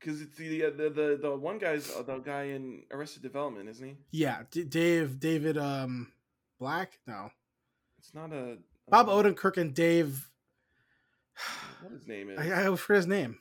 Cuz 0.00 0.20
it's 0.22 0.36
the, 0.36 0.64
uh, 0.66 0.70
the 0.70 0.90
the 0.90 1.18
the 1.20 1.36
one 1.36 1.58
guy's 1.58 1.90
uh, 1.90 2.02
the 2.02 2.18
guy 2.18 2.44
in 2.44 2.84
Arrested 2.90 3.22
Development, 3.22 3.68
isn't 3.68 3.86
he? 3.86 3.96
Yeah, 4.10 4.42
D- 4.50 4.64
Dave 4.64 5.18
David 5.18 5.58
um 5.58 6.12
Black? 6.58 6.98
No. 7.06 7.30
It's 7.98 8.14
not 8.14 8.32
a 8.32 8.58
Bob 8.88 9.08
um, 9.08 9.16
Odenkirk 9.24 9.56
and 9.56 9.74
Dave 9.74 10.30
What 11.82 11.92
his 11.92 12.06
name 12.06 12.30
is? 12.30 12.38
I, 12.38 12.62
I 12.62 12.64
always 12.66 12.80
forget 12.80 12.96
his 12.98 13.06
name. 13.06 13.38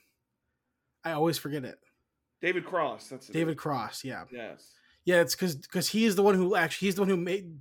I 1.04 1.12
always 1.12 1.38
forget 1.38 1.64
it. 1.64 1.80
David 2.42 2.66
Cross. 2.66 3.08
That's. 3.10 3.28
David 3.28 3.58
Cross, 3.58 4.04
yeah. 4.04 4.26
Yes. 4.32 4.74
Yeah, 5.06 5.22
it's 5.22 5.36
because 5.36 5.56
because 5.56 5.88
he 5.88 6.06
is 6.06 6.16
the 6.16 6.24
one 6.24 6.36
who 6.36 6.56
actually 6.56 6.88
he's 6.88 6.96
the 6.96 7.02
one 7.02 7.10
who 7.10 7.18
made. 7.18 7.58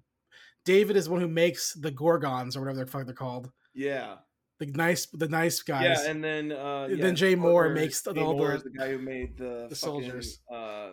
David 0.64 0.96
is 0.96 1.04
the 1.04 1.10
one 1.12 1.20
who 1.20 1.28
makes 1.28 1.74
the 1.74 1.90
Gorgons 1.90 2.56
or 2.56 2.60
whatever 2.60 2.84
the 2.84 2.90
fuck 2.90 3.04
they're 3.04 3.14
called. 3.14 3.50
Yeah. 3.74 4.16
The 4.58 4.66
nice 4.66 5.06
the 5.06 5.28
nice 5.28 5.62
guys. 5.62 6.00
Yeah, 6.04 6.10
and 6.10 6.24
then 6.24 6.52
uh 6.52 6.88
yeah, 6.90 7.02
then 7.02 7.16
Jay 7.16 7.36
Mohr 7.36 7.74
makes 7.74 8.00
the- 8.02 8.14
Jay 8.14 8.20
all 8.20 8.34
Mohr 8.34 8.50
the- 8.50 8.56
is 8.56 8.62
the 8.62 8.70
guy 8.70 8.90
who 8.90 8.98
made 8.98 9.36
the 9.36 9.66
the 9.68 9.76
fucking, 9.76 10.02
soldiers. 10.02 10.40
Uh, 10.52 10.92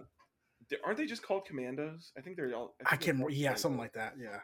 aren't 0.85 0.97
they 0.97 1.05
just 1.05 1.23
called 1.23 1.45
commandos? 1.45 2.11
I 2.17 2.21
think 2.21 2.35
they're 2.35 2.53
all. 2.55 2.75
I 2.85 2.95
they're 2.95 3.13
can't 3.13 3.31
Yeah, 3.31 3.55
something 3.55 3.79
like 3.79 3.93
that. 3.93 4.15
Yeah. 4.19 4.39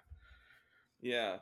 Yeah. 1.02 1.38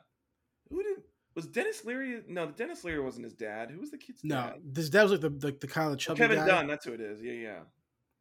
Who 0.70 0.82
did 0.82 0.96
was 1.36 1.46
Denis 1.46 1.84
Leary? 1.84 2.22
No, 2.26 2.50
Denis 2.50 2.82
Leary 2.82 3.00
wasn't 3.00 3.24
his 3.24 3.34
dad. 3.34 3.70
Who 3.70 3.78
was 3.78 3.90
the 3.92 3.98
kid's 3.98 4.24
No, 4.24 4.34
dad? 4.36 4.54
No, 4.56 4.72
this 4.72 4.88
that 4.90 5.02
was 5.02 5.12
like 5.12 5.20
the 5.20 5.28
the, 5.30 5.56
the 5.60 5.66
kind 5.68 5.92
of 5.92 5.98
chubby 5.98 6.18
Kevin 6.18 6.38
guy. 6.38 6.46
Dunn. 6.46 6.66
That's 6.66 6.84
who 6.86 6.92
it 6.94 7.00
is. 7.00 7.22
Yeah, 7.22 7.32
yeah. 7.32 7.58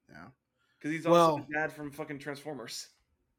Yeah. 0.10 0.26
Because 0.78 0.92
he's 0.92 1.06
also 1.06 1.12
Well- 1.38 1.38
the 1.50 1.54
dad 1.54 1.72
from 1.74 1.90
fucking 1.92 2.20
Transformers. 2.20 2.90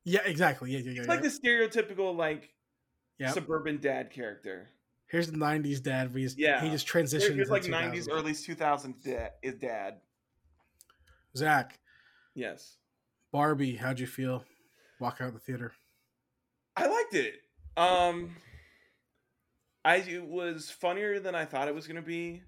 Yeah, 0.05 0.21
exactly. 0.25 0.71
Yeah, 0.73 0.79
yeah, 0.79 0.91
yeah. 0.93 0.99
It's 1.01 1.09
like 1.09 1.23
yeah. 1.23 1.29
the 1.29 1.49
stereotypical 1.89 2.17
like 2.17 2.53
Yep. 3.19 3.35
suburban 3.35 3.79
dad 3.79 4.11
character. 4.11 4.71
Here's 5.09 5.31
the 5.31 5.37
'90s 5.37 5.81
dad. 5.83 6.13
Where 6.13 6.21
he's, 6.21 6.37
Yeah. 6.37 6.61
he 6.63 6.69
just 6.71 6.87
transitioned. 6.87 7.35
Here's 7.35 7.49
like 7.51 7.65
into 7.65 7.77
'90s, 7.77 8.07
2000s. 8.07 8.13
early 8.13 8.33
2000s 8.33 9.03
dad 9.03 9.33
is 9.43 9.55
dad. 9.55 10.01
Zach 11.37 11.79
Yes, 12.35 12.77
Barbie. 13.33 13.77
How'd 13.77 13.99
you 14.01 14.07
feel? 14.07 14.45
Walk 15.01 15.19
out 15.21 15.29
of 15.29 15.35
the 15.35 15.41
theater. 15.41 15.73
I 16.77 16.87
liked 16.87 17.15
it. 17.15 17.35
Um, 17.77 18.35
I 19.87 19.97
it 19.99 20.27
was 20.27 20.69
funnier 20.69 21.21
than 21.21 21.37
I 21.37 21.45
thought 21.45 21.69
it 21.69 21.75
was 21.75 21.87
gonna 21.87 22.03
be. 22.03 22.43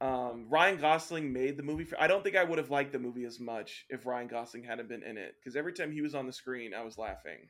Um, 0.00 0.46
Ryan 0.48 0.78
Gosling 0.78 1.32
made 1.32 1.56
the 1.56 1.64
movie. 1.64 1.84
For, 1.84 2.00
I 2.00 2.06
don't 2.06 2.22
think 2.22 2.36
I 2.36 2.44
would 2.44 2.58
have 2.58 2.70
liked 2.70 2.92
the 2.92 3.00
movie 3.00 3.24
as 3.24 3.40
much 3.40 3.84
if 3.90 4.06
Ryan 4.06 4.28
Gosling 4.28 4.62
hadn't 4.62 4.88
been 4.88 5.02
in 5.02 5.18
it. 5.18 5.34
Because 5.40 5.56
every 5.56 5.72
time 5.72 5.90
he 5.90 6.02
was 6.02 6.14
on 6.14 6.26
the 6.26 6.32
screen, 6.32 6.72
I 6.72 6.84
was 6.84 6.96
laughing. 6.96 7.48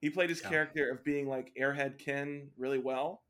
He 0.00 0.10
played 0.10 0.28
his 0.28 0.42
Yeah. 0.42 0.50
character 0.50 0.90
of 0.90 1.02
being 1.02 1.28
like 1.28 1.50
Airhead 1.58 1.98
Ken 1.98 2.50
really 2.58 2.78
well, 2.78 3.22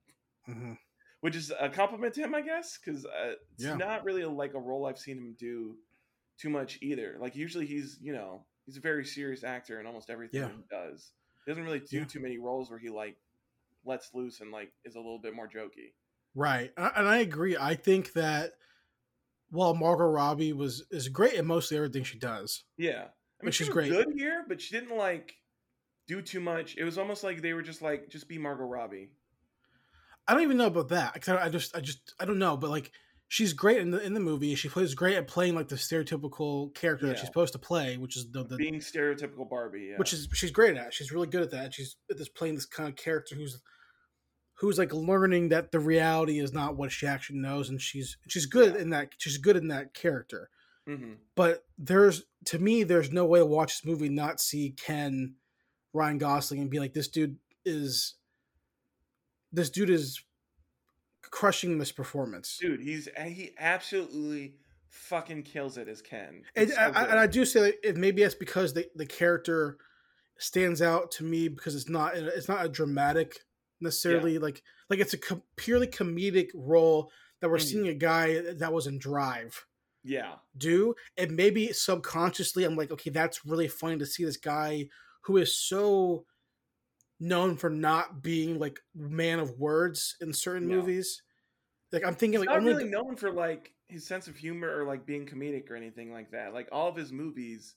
hmm 0.45 0.73
which 1.21 1.37
is 1.37 1.53
a 1.59 1.69
compliment 1.69 2.15
to 2.15 2.23
him, 2.23 2.35
I 2.35 2.41
guess. 2.43 2.79
Because 2.79 3.05
uh, 3.05 3.35
it's 3.55 3.65
Yeah. 3.65 3.77
not 3.77 4.05
really 4.05 4.25
like 4.25 4.55
a 4.55 4.61
role 4.61 4.87
I've 4.87 4.99
seen 4.99 5.19
him 5.19 5.37
do 5.39 5.77
too 6.39 6.51
much 6.51 6.79
either. 6.83 7.17
Like 7.21 7.37
usually 7.37 7.67
he's 7.67 7.99
you 8.03 8.13
know 8.13 8.45
he's 8.67 8.77
a 8.77 8.81
very 8.81 9.05
serious 9.05 9.45
actor 9.45 9.79
in 9.79 9.87
almost 9.87 10.11
everything 10.11 10.41
Yeah. 10.41 10.49
he 10.49 10.65
does. 10.69 11.13
He 11.45 11.51
doesn't 11.53 11.65
really 11.65 11.81
do 11.81 12.05
too 12.05 12.21
many 12.21 12.39
roles 12.39 12.71
where 12.71 12.79
he 12.79 12.91
like 12.91 13.17
lets 13.89 14.15
loose 14.15 14.41
and 14.41 14.53
like 14.53 14.71
is 14.85 14.95
a 14.95 14.99
little 14.99 15.19
bit 15.19 15.35
more 15.35 15.49
jokey. 15.49 15.93
Right, 16.35 16.71
and 16.77 17.09
I- 17.09 17.19
agree. 17.19 17.57
I 17.59 17.75
think 17.75 18.13
that 18.13 18.53
while 19.51 19.75
Margot 19.75 20.05
Robbie 20.05 20.53
was 20.53 20.85
is 20.91 21.09
great 21.09 21.35
in 21.35 21.47
mostly 21.47 21.77
everything 21.77 22.05
she 22.05 22.19
does, 22.19 22.65
Yeah, 22.77 23.07
I 23.41 23.45
mean 23.45 23.51
she's 23.53 23.67
she 23.67 23.73
great. 23.73 23.91
good 23.91 24.09
here, 24.15 24.45
but 24.47 24.61
she 24.61 24.79
didn't 24.79 24.97
like 24.97 25.35
do 26.07 26.23
too 26.23 26.41
much. 26.41 26.77
It 26.77 26.85
was 26.85 26.99
almost 26.99 27.25
like 27.25 27.43
they 27.43 27.55
were 27.55 27.63
just 27.63 27.83
like 27.83 28.09
just 28.09 28.29
be 28.29 28.39
Margot 28.39 28.65
Robbie. 28.65 29.11
I 30.29 30.35
don't 30.35 30.43
even 30.43 30.59
know 30.59 30.67
about 30.67 30.91
that. 30.91 31.27
I 31.27 31.47
I 31.47 31.49
just, 31.49 31.75
I 31.75 31.81
just, 31.81 32.15
I 32.21 32.27
don't 32.27 32.39
know. 32.39 32.59
But 32.59 32.69
like, 32.69 32.93
she's 33.29 33.55
great 33.55 33.79
in 33.79 33.91
the 33.91 34.01
in 34.05 34.13
the 34.13 34.21
movie. 34.21 34.55
She 34.57 34.69
plays 34.69 34.95
great 34.95 35.17
at 35.17 35.27
playing 35.27 35.55
like 35.55 35.69
the 35.69 35.77
stereotypical 35.77 36.75
character 36.75 37.07
that 37.07 37.19
she's 37.19 37.27
supposed 37.29 37.55
to 37.55 37.59
play, 37.59 37.97
which 37.97 38.15
is 38.19 38.31
the, 38.31 38.45
the 38.45 38.57
being 38.57 38.81
stereotypical 38.81 39.49
Barbie. 39.49 39.89
Yeah. 39.93 39.97
which 39.97 40.13
is 40.13 40.29
she's 40.35 40.51
great 40.51 40.77
at. 40.77 40.93
She's 40.93 41.11
really 41.13 41.29
good 41.29 41.41
at 41.43 41.51
that. 41.53 41.73
She's 41.73 41.97
at 42.11 42.19
this 42.19 42.29
playing 42.29 42.57
this 42.57 42.67
kind 42.67 42.89
of 42.91 42.97
character 42.97 43.35
who's 43.35 43.59
who's 44.61 44.79
like 44.79 44.93
learning 44.93 45.49
that 45.51 45.71
the 45.73 45.79
reality 45.81 46.39
is 46.41 46.53
not 46.53 46.77
what 46.77 46.91
she 46.93 47.07
actually 47.07 47.39
knows, 47.39 47.69
and 47.69 47.81
she's 47.81 48.17
she's 48.29 48.47
good 48.47 48.75
Yeah. 48.75 48.81
in 48.81 48.91
that. 48.91 49.11
She's 49.19 49.39
good 49.39 49.57
in 49.57 49.69
that 49.69 49.95
character. 49.95 50.51
hmm 50.87 51.15
But 51.35 51.65
there's 51.79 52.25
to 52.47 52.59
me, 52.59 52.83
there's 52.83 53.13
no 53.13 53.25
way 53.25 53.39
to 53.41 53.47
watch 53.47 53.79
this 53.81 53.85
movie 53.85 54.09
not 54.09 54.41
see 54.41 54.71
Ken 54.71 55.35
Ryan 55.93 56.19
Gosling 56.19 56.61
and 56.61 56.71
be 56.71 56.81
like, 56.81 56.93
this 56.95 57.09
dude 57.09 57.37
is 57.65 58.15
this 59.53 59.71
dude 59.71 59.91
is 59.91 60.23
crushing 61.23 61.79
this 61.79 61.93
performance. 61.93 62.59
dude, 62.61 62.81
he's 62.81 63.09
he 63.17 63.53
absolutely 63.59 64.55
fucking 64.91 65.43
kills 65.43 65.77
it 65.77 65.89
as 65.89 66.01
Ken. 66.03 66.43
And, 66.57 66.71
so 66.71 66.77
I, 66.81 67.05
and 67.05 67.19
I 67.19 67.27
do 67.27 67.45
say 67.45 67.61
that 67.61 67.89
it, 67.89 67.97
maybe 67.97 68.23
that's 68.23 68.35
because 68.35 68.73
the, 68.75 68.89
the 68.95 69.07
character 69.07 69.79
stands 70.39 70.81
out 70.81 71.11
to 71.13 71.25
me 71.25 71.49
because 71.49 71.75
it's 71.75 71.89
not 71.89 72.17
it's 72.17 72.49
not 72.49 72.65
a 72.65 72.69
dramatic 72.69 73.41
necessarily 73.81 74.39
like 74.39 74.63
like 74.91 74.99
it's 74.99 75.15
a 75.15 75.19
co- 75.19 75.43
purely 75.57 75.87
comedic 75.87 76.49
role 76.55 77.11
that 77.41 77.49
we're 77.49 77.59
seeing 77.59 77.89
a 77.89 77.95
guy 77.95 78.41
that 78.55 78.73
was 78.73 78.87
in 78.87 78.99
Drive 78.99 79.65
yeah, 80.05 80.35
do 80.57 80.95
and 81.17 81.37
maybe 81.37 81.73
subconsciously 81.73 82.65
i'm 82.65 82.77
like 82.77 82.91
okay 82.91 83.11
that's 83.11 83.45
really 83.45 83.69
funny 83.69 83.99
to 83.99 84.07
see 84.07 84.25
this 84.25 84.37
guy 84.37 84.89
who 85.23 85.37
is 85.37 85.59
so 85.59 86.25
known 87.21 87.57
for 87.57 87.69
not 87.69 88.23
being 88.23 88.59
like 88.59 88.81
man 88.95 89.39
of 89.39 89.59
words 89.59 90.17
in 90.21 90.33
certain 90.33 90.71
Yeah. 90.71 90.77
movies 90.77 91.23
like 91.93 92.07
i'm 92.07 92.15
thinking 92.15 92.41
he's 92.41 92.47
like 92.47 92.57
only 92.57 92.73
really 92.73 92.89
known 92.89 93.17
for 93.17 93.33
like 93.33 93.75
his 93.89 94.07
sense 94.07 94.29
of 94.29 94.37
humor 94.37 94.69
or 94.79 94.85
like 94.85 95.07
being 95.07 95.27
comedic 95.27 95.71
or 95.71 95.75
anything 95.75 96.13
like 96.13 96.31
that. 96.31 96.53
Like 96.53 96.69
all 96.71 96.89
of 96.89 96.97
his 96.97 97.11
movies, 97.11 97.75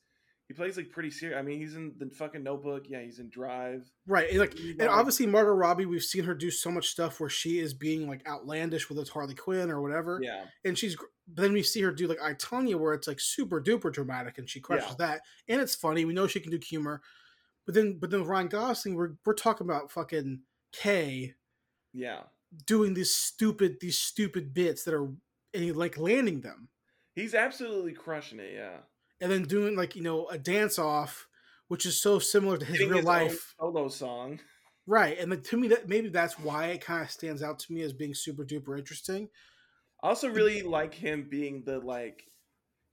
he 0.51 0.55
plays 0.55 0.75
like 0.75 0.89
pretty 0.89 1.11
serious. 1.11 1.37
I 1.39 1.41
mean, 1.41 1.59
he's 1.59 1.75
in 1.75 1.93
the 1.97 2.09
fucking 2.09 2.43
Notebook. 2.43 2.83
Yeah, 2.89 3.01
he's 3.01 3.19
in 3.19 3.29
Drive. 3.29 3.89
right 4.05 4.29
and 4.29 4.39
like 4.39 4.57
and 4.79 4.89
obviously 4.89 5.25
margot 5.25 5.51
robbie 5.53 5.85
we've 5.85 6.03
seen 6.03 6.25
her 6.25 6.33
do 6.33 6.51
so 6.51 6.69
much 6.69 6.89
stuff 6.89 7.19
where 7.21 7.29
she 7.29 7.59
is 7.59 7.73
being 7.73 8.07
like 8.07 8.27
outlandish 8.27 8.89
with 8.89 8.99
it's 8.99 9.09
harley 9.09 9.33
quinn 9.35 9.69
or 9.71 9.81
whatever 9.81 10.19
yeah, 10.21 10.43
and 10.65 10.77
she's 10.77 10.97
but 11.27 11.43
then 11.43 11.53
we 11.53 11.63
see 11.63 11.81
her 11.81 11.91
do 11.91 12.07
like 12.07 12.21
i 12.21 12.33
Tonya, 12.33 12.75
where 12.77 12.93
it's 12.93 13.07
like 13.07 13.19
super 13.21 13.61
duper 13.61 13.93
dramatic 13.93 14.37
and 14.37 14.49
she 14.49 14.59
crushes 14.59 14.89
Yeah. 14.99 15.07
that 15.07 15.21
and 15.47 15.61
it's 15.61 15.75
funny 15.75 16.03
we 16.03 16.13
know 16.13 16.27
she 16.27 16.39
can 16.41 16.51
do 16.51 16.59
humor 16.61 17.01
but 17.65 17.75
then 17.75 17.97
but 17.99 18.09
then 18.09 18.19
with 18.21 18.29
ryan 18.29 18.47
gosling 18.47 18.95
we're, 18.95 19.11
we're 19.25 19.33
talking 19.33 19.65
about 19.65 19.91
fucking 19.91 20.41
K. 20.73 21.33
yeah. 21.93 22.23
doing 22.65 22.93
these 22.93 23.15
stupid 23.15 23.77
these 23.79 23.99
stupid 23.99 24.53
bits 24.53 24.83
that 24.83 24.93
are 24.93 25.05
and 25.53 25.63
he 25.63 25.71
like 25.71 25.97
landing 25.97 26.41
them 26.41 26.67
He's 27.13 27.35
absolutely 27.35 27.91
crushing 27.91 28.39
it. 28.39 28.53
Yeah, 28.55 28.77
and 29.21 29.31
then 29.31 29.43
doing 29.43 29.75
like 29.75 29.95
you 29.95 30.01
know 30.01 30.27
a 30.27 30.37
dance 30.37 30.77
off 30.77 31.27
which 31.71 31.85
is 31.85 32.01
so 32.01 32.19
similar 32.19 32.57
to 32.57 32.65
his 32.65 32.81
real 32.81 32.97
own 32.97 33.03
life 33.05 33.55
solo 33.57 33.87
song. 33.87 34.41
Right, 34.87 35.17
and 35.17 35.31
like, 35.31 35.45
to 35.45 35.55
me, 35.55 35.69
that 35.69 35.87
maybe 35.87 36.09
that's 36.09 36.37
why 36.37 36.65
it 36.65 36.81
kind 36.81 37.01
of 37.01 37.09
stands 37.09 37.41
out 37.41 37.59
to 37.59 37.71
me 37.71 37.81
as 37.81 37.93
being 37.93 38.13
super 38.13 38.43
duper 38.43 38.77
interesting. 38.77 39.29
I 40.03 40.09
also 40.09 40.27
really 40.27 40.63
like 40.63 40.93
him 40.93 41.27
being 41.29 41.63
the 41.65 41.79
like, 41.79 42.23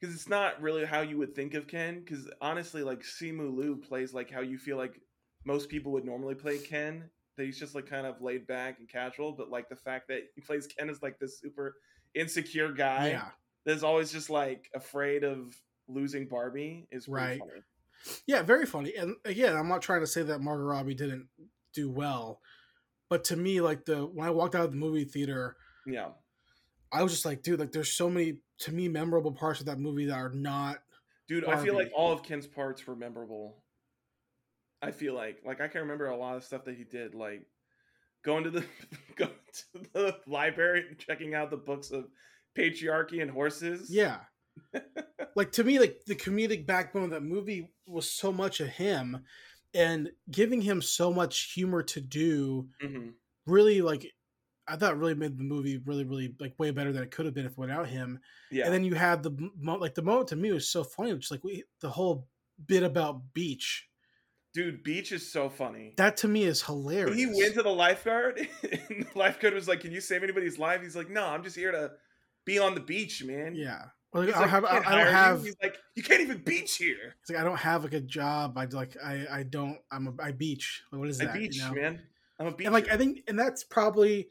because 0.01 0.15
it's 0.15 0.29
not 0.29 0.63
really 0.63 0.85
how 0.85 1.01
you 1.01 1.19
would 1.19 1.35
think 1.35 1.55
of 1.55 1.67
Ken. 1.67 1.99
Because 1.99 2.31
honestly, 2.41 2.85
like 2.85 3.03
Simu 3.03 3.53
Liu 3.53 3.75
plays 3.75 4.15
like 4.15 4.31
how 4.31 4.43
you 4.43 4.59
feel 4.59 4.77
like 4.77 5.01
most 5.45 5.69
people 5.69 5.91
would 5.91 6.05
normally 6.05 6.37
play 6.37 6.59
Ken. 6.59 7.11
That 7.37 7.47
he's 7.47 7.59
just 7.59 7.75
like 7.75 7.91
kind 7.91 8.07
of 8.07 8.23
laid 8.23 8.47
back 8.47 8.79
and 8.79 8.89
casual, 8.89 9.33
but 9.33 9.51
like 9.51 9.69
the 9.69 9.75
fact 9.75 10.07
that 10.07 10.21
he 10.37 10.41
plays 10.41 10.69
Ken 10.69 10.89
is 10.89 11.03
like 11.03 11.19
this 11.19 11.41
super 11.41 11.75
insecure 12.15 12.73
guy 12.73 13.09
Yeah, 13.09 13.29
that's 13.67 13.83
always 13.83 14.13
just 14.13 14.31
like 14.31 14.71
afraid 14.73 15.25
of 15.25 15.61
losing 15.89 16.29
Barbie 16.29 16.87
is 16.91 17.09
Right. 17.09 17.39
funny. 17.41 17.63
yeah, 18.27 18.43
very 18.43 18.67
funny. 18.67 18.95
And 18.95 19.17
again, 19.25 19.57
I'm 19.57 19.69
not 19.69 19.83
trying 19.83 20.01
to 20.01 20.07
say 20.07 20.23
that 20.23 20.41
Margot 20.41 20.63
Robbie 20.65 20.95
didn't 20.95 21.29
do 21.75 21.91
well, 21.91 22.41
but 23.09 23.25
to 23.25 23.37
me, 23.37 23.61
like 23.61 23.85
the 23.85 24.07
when 24.07 24.27
I 24.27 24.31
walked 24.31 24.55
out 24.55 24.65
of 24.67 24.71
the 24.71 24.77
movie 24.77 25.05
theater, 25.05 25.57
Yeah, 25.87 26.11
I 26.93 27.03
was 27.03 27.13
just 27.13 27.25
like, 27.25 27.43
dude, 27.43 27.59
like 27.61 27.73
there's 27.73 27.91
so 27.93 28.09
many 28.09 28.39
to 28.61 28.73
me 28.73 28.89
memorable 28.89 29.33
parts 29.33 29.61
of 29.61 29.67
that 29.67 29.79
movie 29.79 30.07
that 30.07 30.15
are 30.19 30.31
not. 30.31 30.79
dude, 31.27 31.45
I 31.45 31.63
feel 31.63 31.75
like 31.75 31.91
all 31.95 32.13
of 32.13 32.23
Ken's 32.23 32.47
parts 32.47 32.87
were 32.87 32.97
memorable. 32.97 33.63
I 34.81 34.93
feel 34.93 35.15
like 35.15 35.41
like 35.45 35.61
I 35.61 35.69
can 35.69 35.81
remember 35.83 36.07
a 36.07 36.17
lot 36.17 36.37
of 36.37 36.45
stuff 36.45 36.65
that 36.65 36.77
he 36.77 36.85
did, 36.85 37.15
like 37.15 37.45
going 38.23 38.45
to 38.45 38.51
the 38.51 38.65
going 39.17 39.31
to 39.73 39.81
the 39.93 40.17
library 40.27 40.85
and 40.89 40.99
checking 40.99 41.35
out 41.35 41.51
the 41.51 41.57
books 41.57 41.91
of 41.91 42.09
patriarchy 42.57 43.21
and 43.23 43.31
horses. 43.31 43.91
Yeah, 43.91 44.19
like 45.37 45.53
to 45.53 45.65
me, 45.65 45.79
like 45.79 46.01
the 46.07 46.17
comedic 46.17 46.67
backbone 46.67 47.05
of 47.05 47.11
that 47.11 47.23
movie 47.23 47.71
was 47.87 48.11
so 48.11 48.33
much 48.33 48.61
of 48.61 48.69
him, 48.69 49.25
and 49.75 50.11
giving 50.31 50.61
him 50.61 50.83
so 50.83 51.13
much 51.13 51.53
humor 51.53 51.83
to 51.83 52.01
do 52.01 52.69
hmm 52.81 53.11
really 53.47 53.81
like 53.81 54.13
I 54.67 54.77
thought 54.77 54.99
really 54.99 55.15
made 55.15 55.39
the 55.39 55.45
movie 55.45 55.79
really 55.79 56.05
really 56.05 56.35
like 56.39 56.55
way 56.59 56.71
better 56.71 56.93
than 56.93 57.03
it 57.03 57.11
could 57.11 57.25
have 57.25 57.35
been 57.35 57.47
if 57.47 57.57
without 57.57 57.89
him. 57.89 58.21
yeah. 58.51 58.67
And 58.67 58.75
then 58.75 58.85
you 58.85 58.95
had 58.95 59.23
the 59.23 59.51
mo- 59.59 59.77
like 59.77 59.95
the 59.95 60.03
moment 60.03 60.29
to 60.29 60.37
me 60.37 60.53
was 60.53 60.69
so 60.69 60.85
funny, 60.85 61.15
which 61.15 61.31
like 61.31 61.43
we, 61.43 61.65
the 61.81 61.89
whole 61.89 62.29
bit 62.67 62.83
about 62.83 63.33
Beach. 63.33 63.89
dude, 64.53 64.83
Beach 64.83 65.13
is 65.13 65.31
so 65.31 65.49
funny. 65.49 65.95
That 65.97 66.17
to 66.19 66.29
me 66.29 66.45
is 66.45 66.63
hilarious. 66.63 67.17
When 67.17 67.19
he 67.19 67.41
went 67.41 67.55
to 67.55 67.63
the 67.63 67.71
lifeguard, 67.71 68.39
and 68.63 69.07
the 69.07 69.19
lifeguard 69.19 69.55
was 69.55 69.69
like, 69.69 69.81
"Can 69.81 69.93
you 69.93 70.01
save 70.01 70.23
anybody's 70.23 70.59
life?" 70.59 70.83
He's 70.83 70.97
like, 70.97 71.09
"No, 71.09 71.25
I'm 71.25 71.43
just 71.43 71.57
here 71.57 71.73
to 71.73 71.93
be 72.45 72.59
on 72.59 72.75
the 72.75 72.81
beach, 72.81 73.25
man." 73.25 73.55
yeah. 73.55 73.87
Well, 74.13 74.25
like, 74.25 74.35
I 74.35 74.41
don't 74.41 74.43
like, 74.43 74.51
have. 74.51 74.65
I, 74.65 74.69
"Can't 74.69 74.87
I 74.87 74.91
don't 74.97 75.07
you." 75.07 75.13
have. 75.13 75.45
He's 75.45 75.57
like, 75.63 75.77
"You 75.95 76.03
can't 76.03 76.21
even 76.21 76.39
beach 76.39 76.77
here." 76.77 77.17
It's 77.21 77.31
like 77.31 77.39
I 77.39 77.45
don't 77.45 77.59
have 77.59 77.85
like 77.85 77.93
a 77.93 78.01
job. 78.01 78.57
I 78.57 78.65
like 78.67 78.97
I 79.03 79.27
I 79.31 79.43
don't. 79.43 79.79
I'm 79.91 80.09
a 80.09 80.23
I 80.23 80.33
beach. 80.33 80.83
Like, 80.91 81.01
what 81.01 81.09
is 81.09 81.19
that? 81.19 81.31
I 81.31 81.39
beach, 81.39 81.57
you 81.57 81.63
know? 81.63 81.73
man. 81.73 82.01
I'm 82.41 82.47
a 82.47 82.53
beach. 82.53 82.67
And 82.67 82.75
like 82.75 82.91
I 82.91 82.97
think, 82.97 83.23
and 83.29 83.39
that's 83.39 83.65
probably 83.65 84.29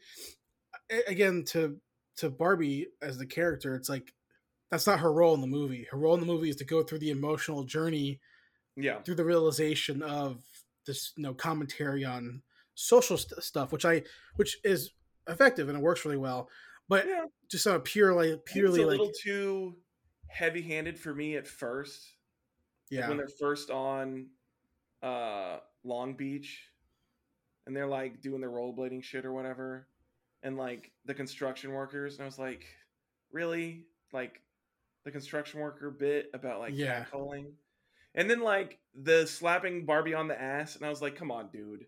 again 1.07 1.43
to 1.47 1.77
to 2.17 2.29
Barbie 2.29 2.87
as 3.01 3.17
the 3.17 3.25
character. 3.25 3.75
It's 3.75 3.89
like 3.89 4.13
that's 4.71 4.87
not 4.87 4.99
her 4.99 5.13
role 5.13 5.35
in 5.35 5.41
the 5.41 5.47
movie. 5.47 5.87
Her 5.91 5.97
role 5.97 6.15
in 6.15 6.19
the 6.19 6.25
movie 6.25 6.49
is 6.49 6.55
to 6.57 6.65
go 6.65 6.81
through 6.81 6.99
the 6.99 7.11
emotional 7.11 7.63
journey 7.63 8.19
yeah, 8.77 9.01
through 9.01 9.15
the 9.15 9.25
realization 9.25 10.01
of 10.03 10.43
this 10.85 11.13
you 11.17 11.23
know 11.23 11.33
commentary 11.33 12.05
on 12.05 12.41
social 12.75 13.17
st- 13.17 13.43
stuff 13.43 13.71
which 13.71 13.85
i 13.85 14.01
which 14.35 14.59
is 14.63 14.91
effective 15.27 15.67
and 15.67 15.77
it 15.77 15.83
works 15.83 16.05
really 16.05 16.17
well 16.17 16.47
but 16.89 17.07
yeah. 17.07 17.25
just 17.49 17.67
on 17.67 17.75
a 17.75 17.79
pure 17.79 18.13
like 18.13 18.45
purely 18.45 18.79
it's 18.81 18.85
a 18.85 18.87
like 18.87 18.99
little 18.99 19.13
too 19.23 19.75
heavy-handed 20.29 20.99
for 20.99 21.13
me 21.13 21.35
at 21.35 21.47
first. 21.47 22.13
Like, 22.91 22.99
yeah 22.99 23.07
when 23.09 23.17
they're 23.17 23.27
first 23.27 23.69
on 23.69 24.27
uh 25.03 25.57
Long 25.83 26.15
Beach 26.15 26.63
and 27.65 27.75
they're 27.75 27.87
like 27.87 28.21
doing 28.21 28.41
their 28.41 28.49
rollerblading 28.49 29.03
shit 29.03 29.25
or 29.25 29.33
whatever 29.33 29.87
and 30.43 30.57
like 30.57 30.91
the 31.05 31.13
construction 31.13 31.71
workers 31.73 32.13
and 32.15 32.23
I 32.23 32.25
was 32.25 32.39
like 32.39 32.65
really 33.31 33.85
like 34.13 34.41
the 35.03 35.11
construction 35.11 35.59
worker 35.59 35.91
bit 35.91 36.29
about 36.33 36.59
like 36.59 36.73
Yeah. 36.75 37.03
catcalling 37.05 37.51
and 38.15 38.29
then 38.29 38.41
like 38.41 38.79
the 38.95 39.27
slapping 39.27 39.85
Barbie 39.85 40.13
on 40.13 40.27
the 40.27 40.41
ass 40.41 40.75
and 40.75 40.85
I 40.85 40.89
was 40.89 41.01
like 41.01 41.15
come 41.15 41.31
on 41.31 41.49
dude 41.51 41.85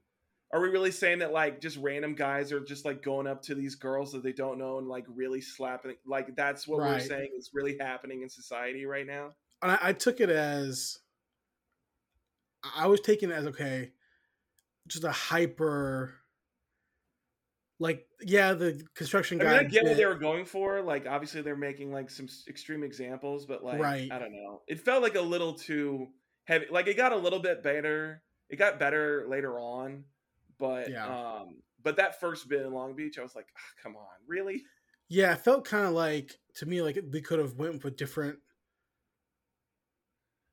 are 0.51 0.61
we 0.61 0.69
really 0.69 0.91
saying 0.91 1.19
that 1.19 1.31
like 1.31 1.61
just 1.61 1.77
random 1.77 2.15
guys 2.15 2.51
are 2.51 2.59
just 2.59 2.85
like 2.85 3.03
going 3.03 3.27
up 3.27 3.41
to 3.43 3.55
these 3.55 3.75
girls 3.75 4.11
that 4.11 4.23
they 4.23 4.33
don't 4.33 4.57
know 4.57 4.77
and 4.77 4.87
like 4.87 5.05
really 5.07 5.41
slapping 5.41 5.95
like 6.05 6.35
that's 6.35 6.67
what 6.67 6.79
we're 6.79 6.99
saying 6.99 7.29
is 7.37 7.51
really 7.53 7.77
happening 7.79 8.21
in 8.21 8.29
society 8.29 8.85
right 8.85 9.07
now 9.07 9.31
and 9.61 9.71
I, 9.71 9.79
I 9.81 9.93
took 9.93 10.19
it 10.19 10.29
as 10.29 10.97
i 12.75 12.87
was 12.87 13.01
taking 13.01 13.29
it 13.29 13.33
as 13.33 13.47
okay 13.47 13.91
just 14.87 15.03
a 15.03 15.11
hyper 15.11 16.15
like 17.79 18.05
yeah 18.21 18.53
the 18.53 18.81
construction 18.93 19.39
I 19.39 19.43
guy 19.43 19.51
mean, 19.51 19.59
I 19.59 19.63
get 19.63 19.85
what 19.85 19.95
they 19.95 20.05
were 20.05 20.15
going 20.15 20.45
for. 20.45 20.81
Like, 20.81 21.07
obviously, 21.07 21.41
they're 21.41 21.55
making 21.55 21.93
like 21.93 22.09
some 22.09 22.27
extreme 22.47 22.83
examples, 22.83 23.45
but 23.45 23.63
like, 23.63 23.79
Right. 23.79 24.11
I 24.11 24.19
don't 24.19 24.33
know. 24.33 24.61
It 24.67 24.81
felt 24.81 25.01
like 25.01 25.15
a 25.15 25.21
little 25.21 25.53
too 25.53 26.07
heavy. 26.43 26.65
Like, 26.69 26.87
it 26.87 26.97
got 26.97 27.13
a 27.13 27.17
little 27.17 27.39
bit 27.39 27.63
better. 27.63 28.21
It 28.49 28.57
got 28.57 28.79
better 28.79 29.25
later 29.29 29.57
on, 29.59 30.03
but 30.59 30.91
Yeah. 30.91 31.07
um, 31.07 31.61
but 31.81 31.97
that 31.97 32.19
first 32.19 32.47
bit 32.49 32.63
in 32.65 32.73
Long 32.73 32.95
Beach, 32.95 33.17
I 33.19 33.23
was 33.23 33.35
like, 33.35 33.49
"Ah, 33.57 33.73
come 33.81 33.95
on, 33.97 34.07
really? 34.27 34.69
yeah 35.07 35.33
it 35.33 35.39
felt 35.41 35.65
kind 35.65 35.85
of 35.85 35.93
like 35.93 36.39
to 36.55 36.65
me 36.65 36.81
like 36.81 36.97
they 37.09 37.21
could 37.21 37.39
have 37.39 37.55
went 37.55 37.83
with 37.83 37.95
different 37.97 38.39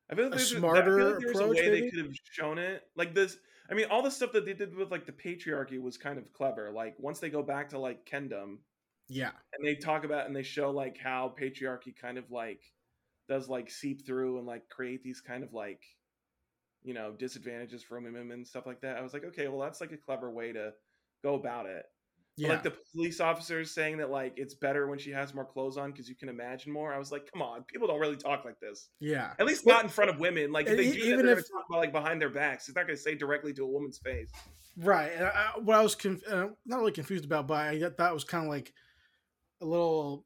I 0.09 0.15
feel 0.15 0.25
like 0.25 0.33
A 0.33 0.39
there's 0.39 0.53
I 0.55 0.61
smarter 0.61 0.95
feel 0.95 1.07
like 1.07 1.17
there 1.19 1.27
was 1.29 1.41
a 1.41 1.47
approach, 1.47 1.63
way 1.65 1.69
maybe? 1.69 1.81
they 1.81 1.83
could 1.89 1.99
have 2.05 2.13
shown 2.31 2.57
it. 2.57 2.89
Like 2.95 3.13
this, 3.13 3.37
I 3.69 3.73
mean, 3.73 3.87
all 3.89 4.01
the 4.01 4.09
stuff 4.11 4.31
that 4.33 4.45
they 4.45 4.53
did 4.53 4.73
with 4.75 4.89
like 4.91 5.05
the 5.05 5.11
patriarchy 5.11 5.81
was 5.81 5.97
kind 5.97 6.17
of 6.17 6.31
clever. 6.31 6.71
Like 6.71 6.95
once 6.97 7.19
they 7.19 7.29
go 7.29 7.43
back 7.43 7.69
to 7.69 7.79
like 7.79 8.05
Kendom, 8.05 8.59
yeah 9.09 9.31
and 9.53 9.65
they 9.65 9.75
talk 9.75 10.03
about 10.05 10.27
and 10.27 10.35
they 10.35 10.43
show 10.43 10.71
like 10.71 10.97
how 10.97 11.35
patriarchy 11.39 11.95
kind 11.95 12.17
of 12.17 12.31
like 12.31 12.63
does 13.29 13.49
like 13.49 13.69
seep 13.71 14.05
through 14.05 14.37
and 14.39 14.47
like 14.47 14.69
create 14.69 15.03
these 15.03 15.21
kind 15.21 15.43
of 15.43 15.53
like 15.53 15.85
you 16.87 16.93
know 16.93 17.11
disadvantages 17.11 17.83
for 17.83 17.99
women 17.99 18.31
and 18.31 18.47
stuff 18.47 18.65
like 18.65 18.79
that 18.81 18.97
i 18.97 19.01
was 19.01 19.13
like 19.13 19.25
okay 19.25 19.47
well 19.47 19.59
that's 19.59 19.81
like 19.81 19.91
a 19.91 19.97
clever 19.97 20.31
way 20.31 20.51
to 20.53 20.71
go 21.23 21.35
about 21.35 21.65
it 21.65 21.83
But, 22.37 22.41
yeah 22.41 22.49
like 22.49 22.63
the 22.63 22.73
police 22.93 23.19
officers 23.19 23.71
saying 23.71 23.97
that 23.97 24.09
like 24.09 24.33
it's 24.37 24.53
better 24.53 24.87
when 24.87 24.97
she 24.97 25.11
has 25.11 25.33
more 25.33 25.43
clothes 25.45 25.77
on 25.77 25.91
because 25.91 26.07
you 26.07 26.15
can 26.15 26.29
imagine 26.29 26.71
more 26.71 26.93
i 26.93 26.97
was 26.97 27.11
like 27.11 27.29
come 27.31 27.41
on 27.41 27.63
people 27.63 27.87
don't 27.87 27.99
really 27.99 28.15
talk 28.15 28.45
like 28.45 28.59
this 28.61 28.89
yeah 29.01 29.33
at 29.37 29.45
least 29.45 29.65
not 29.65 29.83
in 29.83 29.89
front 29.89 30.09
of 30.09 30.19
women 30.19 30.51
like 30.51 30.67
if 30.67 30.77
they 30.77 30.91
do 30.91 30.99
even 30.99 31.25
they're 31.25 31.39
if- 31.39 31.51
talk 31.51 31.65
about 31.69 31.79
like 31.79 31.91
behind 31.91 32.21
their 32.21 32.29
backs 32.29 32.69
it's 32.69 32.75
not 32.75 32.87
going 32.87 32.95
to 32.95 33.01
say 33.03 33.15
directly 33.15 33.53
to 33.53 33.63
a 33.63 33.67
woman's 33.67 33.97
face 33.97 34.29
Right. 34.79 35.11
And 35.11 35.25
I, 35.25 35.53
what 35.63 35.75
I 35.75 35.81
was 35.81 35.95
conf- 35.95 36.21
uh, 36.29 36.49
not 36.65 36.77
really 36.79 36.91
confused 36.91 37.25
about, 37.25 37.47
but 37.47 37.55
I 37.55 37.79
thought 37.79 37.97
that 37.97 38.13
was 38.13 38.23
kind 38.23 38.43
of 38.45 38.49
like 38.51 38.71
a 39.59 39.65
little, 39.65 40.23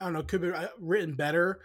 I 0.00 0.06
don't 0.06 0.14
know, 0.14 0.22
could 0.24 0.42
be 0.42 0.50
uh, 0.50 0.66
written 0.80 1.14
better. 1.14 1.60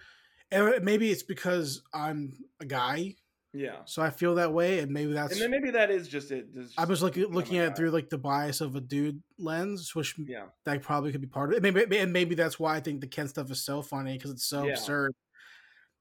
And 0.52 0.84
maybe 0.84 1.10
it's 1.10 1.24
because 1.24 1.82
I'm 1.92 2.34
a 2.60 2.66
guy, 2.66 3.16
yeah 3.54 3.78
so 3.86 4.02
I 4.02 4.10
feel 4.12 4.36
that 4.36 4.54
way, 4.54 4.80
and 4.80 4.92
maybe 4.92 5.14
that's. 5.14 5.34
and 5.34 5.42
then 5.42 5.50
maybe 5.52 5.72
that 5.72 5.90
is 5.90 6.08
just 6.08 6.32
it 6.32 6.54
There's 6.54 6.74
I 6.78 6.82
just- 6.82 6.90
was 6.90 7.02
looking 7.04 7.26
looking 7.34 7.58
at 7.58 7.70
it 7.70 7.76
through 7.78 7.92
like 7.92 8.10
the 8.10 8.18
bias 8.18 8.62
of 8.62 8.76
a 8.76 8.82
dude 8.82 9.22
lens, 9.38 9.94
which 9.96 10.16
yeah 10.20 10.46
that 10.66 10.82
probably 10.84 11.12
could 11.12 11.22
be 11.22 11.28
part 11.28 11.52
of 11.52 11.58
it. 11.58 11.64
Maybe 11.74 11.98
and 11.98 12.14
maybe 12.14 12.36
that's 12.36 12.60
why 12.60 12.76
I 12.76 12.80
think 12.80 13.02
the 13.02 13.08
Ken 13.08 13.28
stuff 13.28 13.50
is 13.52 13.64
so 13.66 13.82
funny 13.82 14.14
because 14.18 14.32
it's 14.32 14.46
so 14.48 14.66
Yeah. 14.66 14.74
absurd 14.74 15.14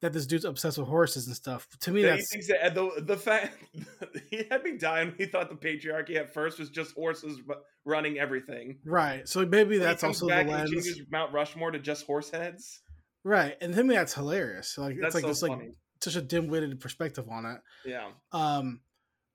that 0.00 0.12
this 0.12 0.26
dude's 0.26 0.44
obsessed 0.44 0.78
with 0.78 0.86
horses 0.86 1.26
and 1.26 1.34
stuff. 1.34 1.66
To 1.80 1.90
me, 1.90 2.02
Yeah, 2.02 2.16
that's 2.16 2.30
thinks 2.30 2.46
that 2.48 2.74
the 2.74 2.90
the 3.02 3.16
fact 3.16 3.56
he 4.30 4.44
had 4.50 4.62
me 4.62 4.76
dying. 4.78 5.14
He 5.18 5.24
thought 5.26 5.48
the 5.48 5.56
patriarchy 5.56 6.16
at 6.16 6.32
first 6.32 6.58
was 6.58 6.70
just 6.70 6.94
horses 6.94 7.40
running 7.84 8.18
everything. 8.18 8.78
right. 8.84 9.26
So 9.26 9.44
maybe 9.46 9.78
that's 9.78 10.04
also 10.04 10.28
the 10.28 10.44
lens. 10.44 11.00
Mount 11.10 11.32
Rushmore 11.32 11.70
to 11.70 11.78
just 11.78 12.04
horse 12.06 12.30
heads. 12.30 12.80
Right, 13.24 13.56
and 13.60 13.74
to 13.74 13.82
me 13.82 13.94
that's 13.96 14.14
hilarious. 14.14 14.78
Like 14.78 14.96
That's 15.00 15.14
it's 15.16 15.24
like 15.24 15.34
so 15.34 15.46
like 15.46 15.58
funny. 15.58 15.72
Such 16.00 16.16
a 16.16 16.22
dim-witted 16.22 16.80
perspective 16.80 17.28
on 17.28 17.46
it. 17.46 17.60
Yeah, 17.84 18.10
Um, 18.32 18.80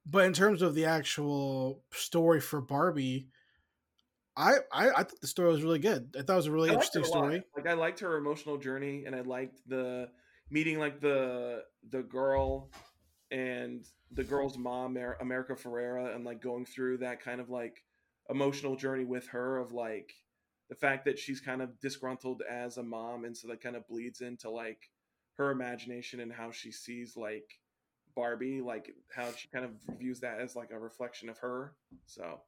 but 0.06 0.26
in 0.26 0.34
terms 0.34 0.62
of 0.62 0.76
the 0.76 0.86
actual 0.86 1.84
story 1.92 2.42
for 2.42 2.62
Barbie, 2.62 3.28
I 4.36 4.56
I, 4.72 4.90
I 4.90 5.04
thought 5.04 5.22
the 5.22 5.28
story 5.28 5.52
was 5.52 5.64
really 5.64 5.80
good. 5.80 6.16
I 6.18 6.24
thought 6.24 6.34
it 6.34 6.38
was 6.38 6.48
a 6.48 6.52
really 6.52 6.70
I 6.70 6.74
interesting 6.74 7.04
a 7.04 7.06
story. 7.06 7.44
Like 7.56 7.68
I 7.68 7.74
liked 7.74 8.00
her 8.00 8.18
emotional 8.18 8.58
journey, 8.58 9.06
and 9.06 9.16
I 9.16 9.22
liked 9.22 9.60
the 9.68 10.10
meeting 10.50 10.80
like 10.80 11.00
the 11.00 11.64
the 11.90 12.04
girl 12.04 12.70
and 13.32 13.86
the 14.12 14.24
girl's 14.24 14.58
mom, 14.58 14.98
America 15.22 15.54
Ferrera, 15.54 16.16
and 16.16 16.24
like 16.26 16.42
going 16.42 16.66
through 16.66 16.98
that 16.98 17.22
kind 17.22 17.42
of 17.42 17.50
like 17.50 17.84
emotional 18.30 18.76
journey 18.76 19.06
with 19.06 19.28
her 19.30 19.58
of 19.58 19.72
like 19.72 20.14
the 20.70 20.76
fact 20.76 21.06
that 21.06 21.20
she's 21.20 21.40
kind 21.40 21.62
of 21.62 21.80
disgruntled 21.80 22.42
as 22.50 22.78
a 22.78 22.84
mom, 22.84 23.26
and 23.26 23.36
so 23.36 23.48
that 23.48 23.62
kind 23.62 23.76
of 23.76 23.88
bleeds 23.88 24.22
into 24.22 24.50
like 24.50 24.90
her 25.38 25.52
imagination 25.52 26.20
and 26.20 26.32
how 26.32 26.52
she 26.52 26.72
sees 26.72 27.18
like 27.18 27.60
Barbie, 28.16 28.62
like 28.62 28.94
how 29.16 29.32
she 29.32 29.48
kind 29.48 29.66
of 29.66 29.72
views 29.98 30.20
that 30.20 30.40
as 30.40 30.56
like 30.56 30.72
a 30.72 30.80
reflection 30.80 31.30
of 31.30 31.38
her. 31.40 31.74
So 32.06 32.42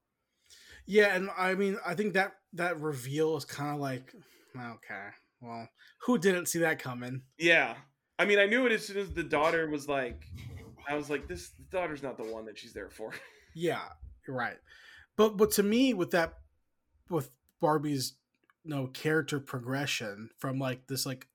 Yeah, 0.85 1.15
and 1.15 1.29
I 1.37 1.55
mean 1.55 1.77
I 1.85 1.95
think 1.95 2.13
that 2.13 2.33
that 2.53 2.79
reveal 2.79 3.37
is 3.37 3.45
kind 3.45 3.73
of 3.73 3.81
like 3.81 4.13
okay, 4.55 5.07
well, 5.41 5.67
who 6.05 6.17
didn't 6.17 6.47
see 6.47 6.59
that 6.59 6.79
coming? 6.79 7.23
Yeah. 7.37 7.75
I 8.17 8.25
mean, 8.25 8.39
I 8.39 8.45
knew 8.45 8.65
it 8.65 8.71
as 8.71 8.87
soon 8.87 8.97
as 8.97 9.11
the 9.11 9.23
daughter 9.23 9.69
was 9.69 9.87
like, 9.87 10.25
I 10.87 10.95
was 10.95 11.09
like, 11.09 11.27
this 11.27 11.49
the 11.49 11.77
daughter's 11.77 12.03
not 12.03 12.17
the 12.17 12.23
one 12.23 12.45
that 12.45 12.57
she's 12.57 12.73
there 12.73 12.89
for. 12.89 13.13
Yeah, 13.57 13.83
You're 14.27 14.35
right. 14.35 14.57
But 15.15 15.37
but 15.37 15.51
to 15.51 15.63
me, 15.63 15.93
with 15.93 16.11
that, 16.11 16.33
with 17.09 17.31
Barbie's 17.61 18.15
you 18.65 18.71
know 18.71 18.87
character 18.87 19.39
progression 19.39 20.29
from 20.39 20.59
like 20.59 20.87
this 20.87 21.05
like 21.05 21.27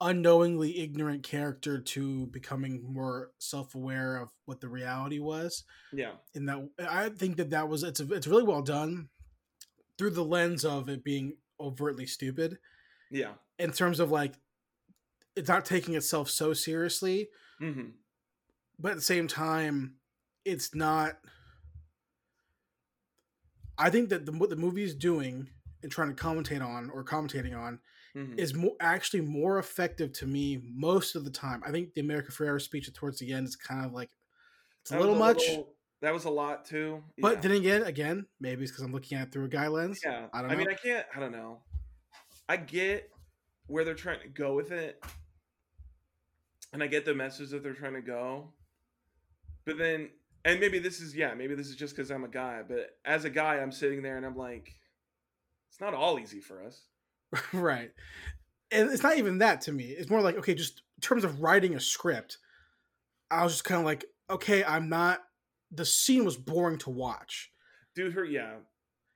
unknowingly 0.00 0.78
ignorant 0.80 1.22
character 1.22 1.78
to 1.78 2.26
becoming 2.28 2.82
more 2.92 3.30
self-aware 3.38 4.16
of 4.16 4.30
what 4.46 4.60
the 4.60 4.68
reality 4.68 5.18
was 5.18 5.64
Yeah. 5.92 6.12
and 6.34 6.48
that 6.48 6.68
i 6.88 7.10
think 7.10 7.36
that 7.36 7.50
that 7.50 7.68
was 7.68 7.82
it's 7.82 8.00
it's 8.00 8.26
really 8.26 8.44
well 8.44 8.62
done 8.62 9.08
through 9.98 10.10
the 10.10 10.24
lens 10.24 10.64
of 10.64 10.88
it 10.88 11.04
being 11.04 11.36
overtly 11.60 12.06
stupid 12.06 12.58
Yeah. 13.10 13.32
in 13.58 13.72
terms 13.72 14.00
of 14.00 14.10
like 14.10 14.34
it's 15.36 15.48
not 15.48 15.64
taking 15.66 15.94
itself 15.94 16.30
so 16.30 16.54
seriously 16.54 17.28
hmm 17.58 17.90
but 18.78 18.92
at 18.92 18.96
the 18.96 19.02
same 19.02 19.28
time 19.28 19.96
it's 20.46 20.74
not 20.74 21.18
i 23.78 23.90
think 23.90 24.08
that 24.08 24.24
the, 24.26 24.32
what 24.32 24.48
the 24.50 24.56
movie 24.56 24.82
is 24.82 24.94
doing 24.94 25.48
and 25.82 25.92
trying 25.92 26.08
to 26.08 26.14
commentate 26.22 26.64
on 26.64 26.90
or 26.90 27.04
commentating 27.04 27.54
on 27.56 27.78
hmm 28.14 28.34
is 28.36 28.54
more 28.54 28.72
actually 28.80 29.20
more 29.20 29.58
effective 29.58 30.12
to 30.12 30.26
me 30.26 30.60
most 30.74 31.14
of 31.14 31.24
the 31.24 31.30
time 31.30 31.62
i 31.66 31.70
think 31.70 31.92
the 31.94 32.00
america 32.00 32.32
ferrera 32.32 32.60
speech 32.60 32.92
towards 32.92 33.18
the 33.18 33.32
end 33.32 33.46
is 33.46 33.56
kind 33.56 33.84
of 33.84 33.92
like 33.92 34.10
it's 34.82 34.92
a 34.92 34.98
little 34.98 35.14
much 35.14 35.42
that 36.02 36.14
was 36.14 36.24
a 36.24 36.30
lot 36.30 36.64
too. 36.64 37.02
but 37.18 37.42
then 37.42 37.52
again 37.52 37.82
again 37.82 38.26
maybe 38.40 38.62
it's 38.62 38.72
because 38.72 38.84
i'm 38.84 38.92
looking 38.92 39.18
at 39.18 39.28
it 39.28 39.32
through 39.32 39.44
a 39.44 39.48
guy 39.48 39.68
lens 39.68 40.00
yeah. 40.04 40.26
I 40.32 40.42
don't 40.42 40.50
I 40.50 40.56
mean. 40.56 40.68
I 40.68 40.74
can't. 40.74 41.06
I 41.14 41.20
don't 41.20 41.32
know. 41.32 41.58
I 42.48 42.56
get 42.56 43.10
where 43.66 43.84
they're 43.84 43.94
trying 43.94 44.20
to 44.20 44.28
go 44.28 44.54
with 44.54 44.72
it, 44.72 45.02
and 46.72 46.82
I 46.82 46.86
get 46.86 47.04
the 47.04 47.14
message 47.14 47.50
that 47.50 47.62
they're 47.62 47.74
trying 47.74 47.94
to 47.94 48.00
go. 48.00 48.52
But 49.64 49.78
then, 49.78 50.10
and 50.44 50.58
maybe 50.58 50.78
this 50.78 51.00
is 51.00 51.14
yeah, 51.14 51.34
maybe 51.34 51.54
this 51.54 51.68
is 51.68 51.76
just 51.76 51.94
because 51.94 52.10
I'm 52.10 52.24
a 52.24 52.28
guy. 52.28 52.62
But 52.66 52.96
as 53.04 53.24
a 53.24 53.30
guy, 53.30 53.56
I'm 53.56 53.72
sitting 53.72 54.02
there 54.02 54.16
and 54.16 54.26
I'm 54.26 54.36
like, 54.36 54.74
it's 55.70 55.80
not 55.80 55.94
all 55.94 56.18
easy 56.18 56.40
for 56.40 56.64
us. 56.64 56.80
right 57.52 57.90
and 58.72 58.90
it's 58.90 59.02
not 59.02 59.18
even 59.18 59.38
that 59.38 59.60
to 59.62 59.72
me 59.72 59.84
it's 59.84 60.10
more 60.10 60.20
like 60.20 60.36
okay 60.36 60.54
just 60.54 60.82
in 60.98 61.02
terms 61.02 61.24
of 61.24 61.40
writing 61.40 61.74
a 61.74 61.80
script 61.80 62.38
i 63.30 63.42
was 63.44 63.52
just 63.52 63.64
kind 63.64 63.78
of 63.80 63.84
like 63.84 64.04
okay 64.28 64.64
i'm 64.64 64.88
not 64.88 65.20
the 65.70 65.84
scene 65.84 66.24
was 66.24 66.36
boring 66.36 66.78
to 66.78 66.90
watch 66.90 67.50
Dude, 67.94 68.14
her 68.14 68.24
yeah. 68.24 68.54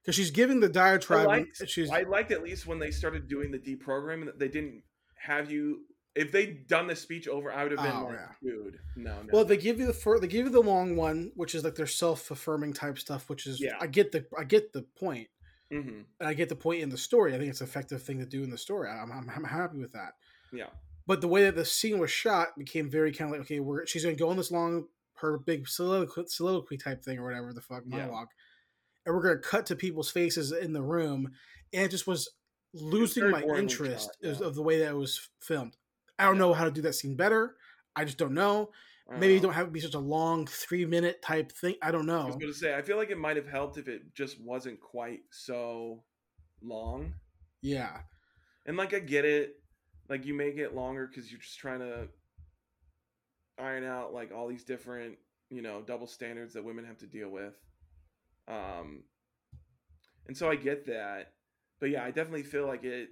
because 0.02 0.14
she's 0.16 0.30
giving 0.30 0.60
the 0.60 0.68
diatribe 0.68 1.28
I 1.28 1.38
liked, 1.38 1.62
she's 1.68 1.90
I 1.90 2.02
liked 2.02 2.30
at 2.32 2.42
least 2.42 2.66
when 2.66 2.78
they 2.78 2.90
started 2.90 3.28
doing 3.28 3.50
the 3.52 3.58
deprogramming 3.58 4.26
that 4.26 4.38
they 4.38 4.48
didn't 4.48 4.82
have 5.16 5.50
you. 5.50 5.80
If 6.16 6.30
they'd 6.32 6.66
done 6.68 6.86
the 6.88 6.94
speech 6.96 7.26
over, 7.26 7.52
I 7.52 7.62
would 7.64 7.72
have 7.72 7.80
been 7.82 7.92
Oh, 7.96 8.04
like, 8.06 8.14
yeah. 8.14 8.28
dude, 8.42 8.78
no, 8.96 9.22
no. 9.22 9.28
well 9.32 9.44
they 9.44 9.56
give 9.56 9.78
you 9.80 9.86
the 9.86 9.92
fir- 9.92 10.18
they 10.20 10.26
give 10.28 10.46
you 10.46 10.52
the 10.52 10.60
long 10.60 10.96
one 10.96 11.30
which 11.34 11.54
is 11.54 11.64
like 11.64 11.74
their 11.76 11.86
self-affirming 11.86 12.72
type 12.72 12.98
stuff 12.98 13.28
which 13.28 13.46
is 13.46 13.60
Yeah. 13.60 13.76
i 13.80 13.86
get 13.86 14.12
the 14.12 14.26
i 14.38 14.44
get 14.44 14.72
the 14.72 14.82
point 14.98 15.28
hmm 15.70 16.02
and 16.20 16.28
i 16.28 16.34
get 16.34 16.48
the 16.48 16.56
point 16.56 16.82
in 16.82 16.88
the 16.90 16.96
story. 16.98 17.34
I 17.34 17.38
think 17.38 17.50
it's 17.50 17.60
an 17.60 17.66
effective 17.66 18.02
thing 18.02 18.18
to 18.18 18.26
do 18.26 18.42
in 18.42 18.50
the 18.50 18.58
story. 18.58 18.88
I'm, 18.90 19.10
I'm, 19.10 19.30
I'm 19.34 19.44
happy 19.44 19.78
with 19.78 19.92
that. 19.92 20.14
Yeah. 20.52 20.66
but 21.06 21.20
the 21.20 21.28
way 21.28 21.44
that 21.44 21.56
the 21.56 21.64
scene 21.64 21.98
was 21.98 22.10
shot 22.10 22.56
became 22.58 22.88
very 22.90 23.12
kind 23.12 23.30
of 23.30 23.32
like 23.38 23.46
okay 23.46 23.60
we're 23.60 23.86
she's 23.86 24.04
gonna 24.04 24.16
go 24.16 24.28
on 24.30 24.36
this 24.36 24.50
long 24.50 24.86
her 25.16 25.38
big 25.38 25.68
soliloquy, 25.68 26.24
soliloquy 26.26 26.76
type 26.76 27.02
thing 27.04 27.18
or 27.18 27.24
whatever 27.24 27.52
the 27.52 27.60
fuck 27.60 27.82
Yeah. 27.86 27.98
monologue. 27.98 28.28
And 29.06 29.14
we're 29.14 29.22
gonna 29.22 29.38
cut 29.38 29.66
to 29.66 29.76
people's 29.76 30.10
faces 30.10 30.52
in 30.52 30.72
the 30.72 30.82
room. 30.82 31.32
And 31.72 31.82
it 31.84 31.90
just 31.90 32.06
was 32.06 32.30
losing 32.72 33.30
my 33.30 33.42
interest 33.42 34.06
shot, 34.22 34.40
yeah. 34.40 34.46
of 34.46 34.54
the 34.54 34.62
way 34.62 34.78
that 34.80 34.90
it 34.90 34.96
was 34.96 35.28
filmed. 35.40 35.76
I 36.18 36.24
don't 36.24 36.34
Yeah. 36.34 36.40
know 36.40 36.52
how 36.54 36.64
to 36.64 36.70
do 36.70 36.82
that 36.82 36.94
scene 36.94 37.16
better. 37.16 37.56
I 37.96 38.04
just 38.04 38.18
don't 38.18 38.34
know 38.34 38.70
maybe 39.10 39.34
you 39.34 39.40
don't 39.40 39.52
have 39.52 39.66
to 39.66 39.72
be 39.72 39.80
such 39.80 39.94
a 39.94 39.98
long 39.98 40.46
three 40.46 40.84
minute 40.86 41.20
type 41.22 41.52
thing 41.52 41.74
i 41.82 41.90
don't 41.90 42.06
know. 42.06 42.22
I 42.22 42.26
was 42.26 42.36
going 42.36 42.52
to 42.52 42.58
say, 42.58 42.74
I 42.74 42.82
feel 42.82 42.96
like 42.96 43.10
it 43.10 43.18
might 43.18 43.36
have 43.36 43.46
helped 43.46 43.76
if 43.76 43.88
it 43.88 44.14
just 44.14 44.40
wasn't 44.40 44.80
quite 44.80 45.20
so 45.30 46.02
long. 46.62 47.14
yeah 47.62 47.98
And 48.66 48.76
like, 48.76 48.94
I 48.94 49.00
get 49.00 49.24
it. 49.24 49.56
Like, 50.08 50.26
you 50.26 50.34
make 50.34 50.56
it 50.56 50.74
longer 50.74 51.06
because 51.06 51.30
you're 51.30 51.40
just 51.40 51.58
trying 51.58 51.80
to 51.80 52.08
iron 53.58 53.84
out 53.84 54.12
like 54.12 54.32
all 54.32 54.48
these 54.48 54.64
different, 54.64 55.16
you 55.50 55.62
know, 55.62 55.82
double 55.82 56.06
standards 56.06 56.54
that 56.54 56.64
women 56.64 56.84
have 56.84 56.98
to 56.98 57.06
deal 57.06 57.30
with. 57.30 57.54
Um, 58.48 59.04
and 60.26 60.36
so 60.36 60.50
I 60.50 60.56
get 60.56 60.86
that, 60.86 61.32
but 61.80 61.90
yeah, 61.90 62.04
I 62.04 62.10
definitely 62.10 62.42
feel 62.42 62.66
like 62.66 62.84
it. 62.84 63.10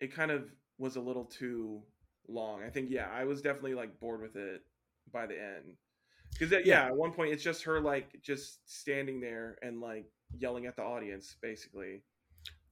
It 0.00 0.14
kind 0.14 0.30
of 0.30 0.50
was 0.78 0.96
a 0.96 1.00
little 1.00 1.24
too 1.24 1.82
long. 2.28 2.62
I 2.62 2.70
think 2.70 2.88
yeah, 2.90 3.08
I 3.12 3.24
was 3.24 3.42
definitely 3.42 3.74
like 3.74 4.00
bored 4.00 4.22
with 4.22 4.36
it 4.36 4.62
by 5.12 5.26
the 5.26 5.40
end. 5.40 5.76
Because 6.38 6.52
yeah, 6.64 6.64
Yeah. 6.64 6.86
at 6.86 6.96
one 6.96 7.12
point 7.12 7.32
it's 7.32 7.42
just 7.42 7.64
her 7.64 7.80
like 7.80 8.20
just 8.22 8.60
standing 8.70 9.20
there 9.20 9.58
and 9.62 9.80
like 9.80 10.06
yelling 10.32 10.66
at 10.66 10.76
the 10.76 10.82
audience, 10.82 11.36
basically. 11.42 12.02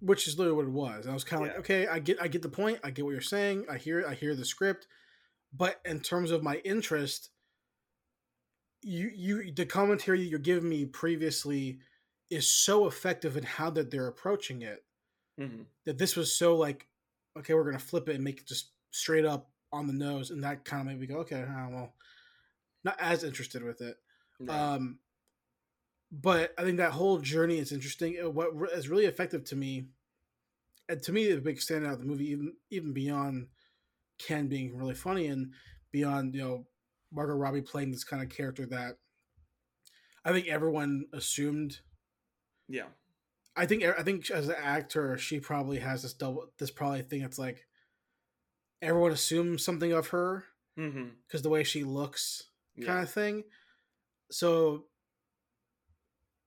which 0.01 0.29
is 0.29 0.39
literally 0.39 0.57
what 0.57 0.67
it 0.67 0.73
was. 0.73 1.07
I 1.07 1.15
was 1.15 1.25
kind 1.25 1.43
of 1.43 1.49
Yeah. 1.49 1.53
like, 1.53 1.61
okay, 1.61 1.87
I 1.87 1.99
get, 1.99 2.23
I 2.23 2.29
get 2.29 2.43
the 2.43 2.49
point. 2.49 2.79
I 2.85 2.91
get 2.91 3.05
what 3.05 3.11
you're 3.13 3.21
saying. 3.21 3.67
I 3.69 3.79
hear, 3.79 4.05
I 4.07 4.15
hear 4.15 4.35
the 4.37 4.45
script, 4.45 4.87
but 5.53 5.81
in 5.85 6.01
terms 6.01 6.31
of 6.31 6.43
my 6.43 6.57
interest, 6.59 7.31
you, 8.83 9.11
you, 9.15 9.53
the 9.53 9.67
commentary 9.67 10.23
you're 10.23 10.39
giving 10.39 10.69
me 10.69 10.85
previously 10.85 11.81
is 12.31 12.49
so 12.49 12.87
effective 12.87 13.37
in 13.37 13.43
how 13.45 13.71
that 13.71 13.91
they're 13.91 14.07
approaching 14.07 14.63
it 14.63 14.85
hmm 15.39 15.63
that 15.87 15.99
this 15.99 16.17
was 16.17 16.33
so 16.35 16.57
like, 16.57 16.87
okay, 17.39 17.55
we're 17.55 17.65
gonna 17.65 17.79
flip 17.79 18.09
it 18.09 18.15
and 18.15 18.25
make 18.25 18.41
it 18.41 18.47
just 18.47 18.73
straight 18.91 19.25
up 19.25 19.51
on 19.73 19.87
the 19.87 19.93
nose, 19.93 20.31
and 20.31 20.43
that 20.45 20.65
kind 20.65 20.83
of 20.83 20.87
made 20.87 21.01
me 21.01 21.07
go, 21.07 21.19
okay, 21.21 21.43
uh, 21.43 21.69
well, 21.71 21.95
not 22.85 22.97
as 23.01 23.25
interested 23.25 23.63
with 23.63 23.81
it. 23.81 23.97
Um, 24.49 24.99
but 26.13 26.55
I 26.57 26.63
think 26.63 26.77
that 26.79 26.93
whole 26.93 27.19
journey 27.19 27.59
is 27.59 27.73
interesting. 27.73 28.17
Uh, 28.23 28.31
What 28.31 28.51
is 28.73 28.89
really 28.89 29.07
effective 29.07 29.45
to 29.47 29.57
me, 29.57 29.89
and 30.89 31.03
to 31.03 31.13
me, 31.13 31.31
the 31.33 31.41
big 31.41 31.59
standout 31.59 31.95
of 31.95 31.99
the 32.01 32.07
movie, 32.07 32.27
even 32.31 32.55
even 32.71 32.93
beyond 32.93 33.49
Ken 34.19 34.49
being 34.49 34.77
really 34.77 34.95
funny 34.95 35.27
and 35.27 35.53
beyond 35.93 36.35
you 36.35 36.43
know 36.43 36.67
Margot 37.13 37.35
Robbie 37.35 37.63
playing 37.63 37.91
this 37.91 38.05
kind 38.05 38.23
of 38.23 38.29
character 38.29 38.65
that 38.67 38.97
I 40.25 40.33
think 40.33 40.47
everyone 40.49 41.07
assumed. 41.13 41.81
yeah, 42.69 42.87
I 43.57 43.67
think 43.67 43.83
I 43.85 44.03
think 44.03 44.31
as 44.31 44.49
an 44.49 44.57
actor, 44.59 45.19
she 45.19 45.41
probably 45.41 45.79
has 45.81 46.03
this 46.03 46.15
double 46.15 46.53
this 46.59 46.71
probably 46.71 47.03
thing 47.03 47.23
It's 47.23 47.39
like 47.39 47.67
everyone 48.81 49.11
assumes 49.13 49.65
something 49.65 49.93
of 49.93 50.09
her 50.09 50.45
because 51.27 51.43
the 51.43 51.49
way 51.49 51.65
she 51.65 51.83
looks 51.85 52.51
yeah, 52.79 52.87
kind 52.87 53.03
of 53.03 53.11
thing. 53.11 53.45
So 54.31 54.85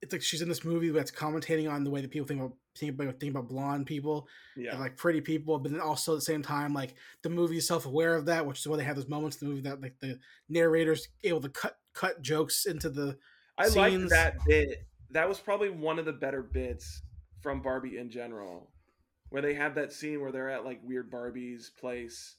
it's 0.02 0.12
like 0.12 0.22
she's 0.22 0.42
in 0.42 0.50
this 0.50 0.66
movie 0.66 0.90
that's 0.90 1.12
commentating 1.12 1.72
on 1.72 1.84
the 1.84 1.90
way 1.90 2.02
that 2.02 2.12
people 2.12 2.28
think 2.28 2.40
about 2.40 2.56
think 2.76 2.94
about 2.94 3.20
think 3.20 3.32
about 3.32 3.50
blonde 3.50 3.86
people 3.86 4.28
yeah, 4.56 4.72
and 4.72 4.80
like 4.80 4.98
pretty 4.98 5.22
people, 5.22 5.60
but 5.60 5.72
then 5.72 5.82
also 5.82 6.14
at 6.14 6.16
the 6.16 6.22
same 6.22 6.42
time, 6.42 6.74
like 6.74 6.96
the 7.22 7.30
movie 7.30 7.58
is 7.58 7.68
self 7.68 7.86
aware 7.86 8.16
of 8.16 8.26
that, 8.26 8.46
which 8.46 8.60
is 8.60 8.68
why 8.68 8.78
they 8.78 8.84
have 8.84 8.96
those 8.96 9.08
moments 9.10 9.42
in 9.42 9.48
the 9.48 9.54
movie 9.54 9.68
that 9.70 9.82
like 9.82 9.96
the 10.00 10.20
narrator's 10.50 11.08
able 11.24 11.42
to 11.42 11.50
cut 11.50 11.78
cut 11.94 12.22
jokes 12.22 12.66
into 12.66 12.90
the 12.90 13.18
I 13.58 13.68
like 13.68 14.10
that 14.10 14.38
bit. 14.46 14.88
That 15.12 15.28
was 15.28 15.40
probably 15.40 15.70
one 15.70 16.00
of 16.00 16.06
the 16.06 16.14
better 16.14 16.42
bits 16.42 17.02
from 17.42 17.62
Barbie 17.62 17.98
in 17.98 18.10
general, 18.10 18.72
where 19.30 19.42
they 19.42 19.54
have 19.54 19.76
that 19.76 19.92
scene 19.92 20.22
where 20.22 20.32
they're 20.32 20.50
at 20.50 20.66
like 20.66 20.80
weird 20.84 21.12
Barbie's 21.12 21.70
place, 21.70 22.38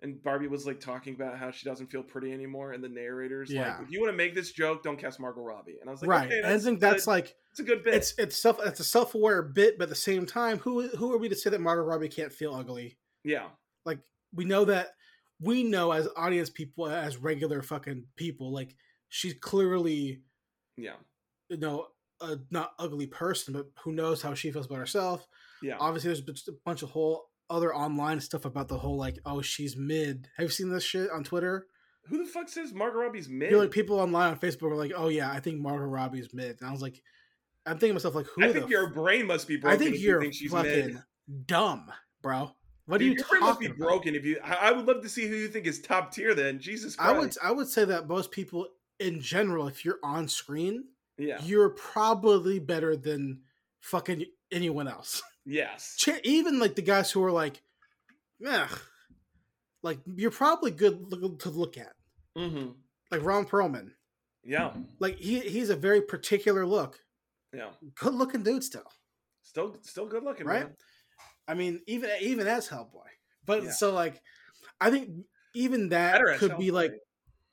and 0.00 0.22
Barbie 0.22 0.46
was 0.46 0.66
like 0.66 0.80
talking 0.80 1.14
about 1.14 1.36
how 1.38 1.50
she 1.50 1.68
doesn't 1.68 1.88
feel 1.88 2.02
pretty 2.02 2.32
anymore, 2.32 2.72
and 2.72 2.82
the 2.82 2.88
narrator's 2.88 3.50
Yeah. 3.50 3.78
like, 3.78 3.86
"If 3.86 3.90
you 3.90 4.00
want 4.00 4.12
to 4.12 4.16
make 4.16 4.34
this 4.34 4.52
joke, 4.52 4.82
don't 4.82 4.98
cast 4.98 5.18
Margot 5.18 5.42
Robbie." 5.42 5.78
And 5.80 5.88
I 5.88 5.92
was 5.92 6.02
like, 6.02 6.10
right. 6.10 6.26
okay, 6.26 6.38
and 6.38 6.46
I 6.46 6.58
think 6.58 6.80
that's 6.80 7.04
good. 7.04 7.10
like 7.10 7.34
it's 7.50 7.60
a 7.60 7.64
good 7.64 7.82
bit. 7.82 7.94
it's 7.94 8.14
it's 8.18 8.36
self 8.36 8.58
it's 8.64 8.80
a 8.80 8.84
self 8.84 9.14
aware 9.14 9.42
bit, 9.42 9.78
but 9.78 9.84
at 9.84 9.88
the 9.88 9.94
same 9.94 10.26
time, 10.26 10.58
who 10.58 10.88
who 10.88 11.12
are 11.12 11.18
we 11.18 11.28
to 11.28 11.34
say 11.34 11.50
that 11.50 11.60
Margot 11.60 11.82
Robbie 11.82 12.08
can't 12.08 12.32
feel 12.32 12.54
ugly? 12.54 12.96
yeah, 13.24 13.48
like 13.84 13.98
we 14.32 14.44
know 14.44 14.64
that 14.66 14.88
we 15.40 15.62
know 15.62 15.92
as 15.92 16.08
audience 16.16 16.50
people 16.50 16.86
as 16.88 17.16
regular 17.16 17.62
fucking 17.62 18.04
people 18.16 18.52
like 18.52 18.74
she's 19.08 19.34
clearly 19.34 20.22
yeah, 20.76 20.94
you 21.48 21.56
know 21.56 21.86
a 22.20 22.36
not 22.50 22.72
ugly 22.78 23.06
person 23.06 23.54
but 23.54 23.66
who 23.82 23.92
knows 23.92 24.20
how 24.20 24.34
she 24.34 24.50
feels 24.50 24.66
about 24.66 24.78
herself 24.78 25.26
yeah. 25.62 25.76
obviously 25.78 26.12
there's 26.12 26.48
a 26.48 26.52
bunch 26.64 26.82
of 26.82 26.90
whole 26.90 27.27
other 27.50 27.74
online 27.74 28.20
stuff 28.20 28.44
about 28.44 28.68
the 28.68 28.78
whole 28.78 28.96
like 28.96 29.18
oh 29.24 29.40
she's 29.42 29.76
mid 29.76 30.28
have 30.36 30.44
you 30.44 30.50
seen 30.50 30.68
this 30.70 30.84
shit 30.84 31.10
on 31.10 31.24
twitter 31.24 31.66
Who 32.08 32.18
the 32.18 32.30
fuck 32.30 32.48
says 32.48 32.72
Margot 32.74 32.98
Robbie's 33.00 33.28
mid? 33.28 33.50
you 33.50 33.56
know, 33.56 33.62
like 33.62 33.70
people 33.70 33.98
online 34.00 34.30
on 34.32 34.38
facebook 34.38 34.70
are 34.72 34.76
like 34.76 34.92
oh 34.96 35.08
yeah 35.08 35.30
i 35.30 35.40
think 35.40 35.58
margot 35.60 35.84
robbie's 35.86 36.32
mid 36.34 36.56
and 36.60 36.68
i 36.68 36.72
was 36.72 36.82
like 36.82 37.00
i'm 37.66 37.74
thinking 37.78 37.90
to 37.90 37.94
myself 37.94 38.14
like 38.14 38.26
who 38.34 38.44
I 38.44 38.52
think 38.52 38.68
your 38.70 38.88
f- 38.88 38.94
brain 38.94 39.26
must 39.26 39.48
be 39.48 39.56
broken. 39.56 39.74
i 39.74 39.82
think 39.82 39.96
if 39.96 40.02
you're 40.02 40.16
you 40.16 40.22
think 40.22 40.34
she's 40.34 40.50
fucking 40.50 40.86
mid. 40.94 41.46
dumb 41.46 41.90
bro 42.22 42.52
what 42.86 42.98
Dude, 43.00 43.08
are 43.08 43.10
you 43.10 43.16
your 43.18 43.26
brain 43.28 43.40
must 43.42 43.60
be 43.60 43.66
about? 43.66 43.78
broken 43.78 44.14
if 44.14 44.24
you. 44.24 44.38
I, 44.42 44.54
I 44.68 44.72
would 44.72 44.86
love 44.86 45.02
to 45.02 45.10
see 45.10 45.26
who 45.28 45.34
you 45.34 45.48
think 45.48 45.66
is 45.66 45.78
top 45.78 46.10
tier. 46.10 46.34
Then 46.34 46.58
Jesus 46.58 46.96
Christ. 46.96 47.14
I 47.14 47.18
would 47.18 47.36
I 47.42 47.50
would 47.52 47.68
say 47.68 47.84
that 47.84 48.08
most 48.08 48.30
people 48.30 48.66
in 48.98 49.20
general, 49.20 49.68
if 49.68 49.84
you're 49.84 49.98
on 50.02 50.26
screen, 50.26 50.84
Yeah. 51.18 51.36
you're 51.42 51.68
probably 51.68 52.58
better 52.58 52.96
than 52.96 53.42
fucking 53.80 54.24
anyone 54.50 54.88
else. 54.88 55.22
Yes. 55.50 55.94
Ch- 55.98 56.20
Even 56.24 56.58
like 56.58 56.74
the 56.76 56.82
guys 56.82 57.10
who 57.10 57.24
are 57.24 57.32
like, 57.32 57.62
yeah, 58.38 58.68
like 59.82 59.98
you're 60.16 60.30
probably 60.30 60.70
good 60.70 61.10
to 61.40 61.50
look 61.50 61.78
at. 61.78 61.94
Mm-hmm. 62.36 62.72
Like 63.10 63.24
Ron 63.24 63.46
Perlman, 63.46 63.92
Yeah. 64.44 64.72
Like 65.00 65.16
he 65.18 65.40
he's 65.40 65.70
a 65.70 65.76
very 65.76 66.02
particular 66.02 66.66
look. 66.66 67.00
Yeah. 67.54 67.70
Good 67.94 68.14
looking 68.14 68.42
dude 68.42 68.62
still. 68.62 68.84
Still 69.42 69.76
still 69.82 70.06
good 70.06 70.22
looking, 70.22 70.46
Right? 70.46 70.64
man. 70.64 70.76
I 71.48 71.54
mean, 71.54 71.80
even 71.86 72.10
even 72.20 72.46
as 72.46 72.68
Hellboy. 72.68 73.08
But 73.46 73.64
Yeah. 73.64 73.70
so 73.70 73.92
like 73.94 74.20
I 74.80 74.90
think 74.90 75.08
even 75.54 75.88
that 75.88 76.12
Better 76.12 76.36
could 76.38 76.58
be 76.58 76.66
Hellboy. 76.68 76.72
like 76.72 76.92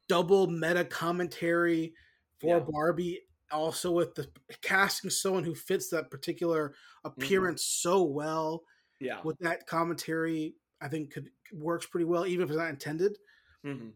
double 0.10 0.48
meta 0.48 0.84
commentary 0.84 1.93
for 2.41 2.58
Yeah. 2.58 2.66
Barbie. 2.70 3.22
Also 3.52 3.91
with 3.91 4.16
the 4.16 4.28
casting 4.62 5.10
someone 5.12 5.43
who 5.46 5.56
fits 5.56 5.89
that 5.89 6.10
particular 6.12 6.74
Mm-hmm. 7.18 7.18
appearance 7.18 7.66
so 7.66 8.03
well 8.03 8.64
Yeah. 8.99 9.22
with 9.24 9.38
that 9.39 9.68
commentary, 9.68 10.56
I 10.82 10.88
think 10.89 11.14
could 11.14 11.32
works 11.53 11.86
pretty 11.86 12.06
well, 12.06 12.26
even 12.26 12.43
if 12.45 12.49
it's 12.49 12.58
not 12.58 12.70
intended. 12.70 13.18
hmm 13.64 13.89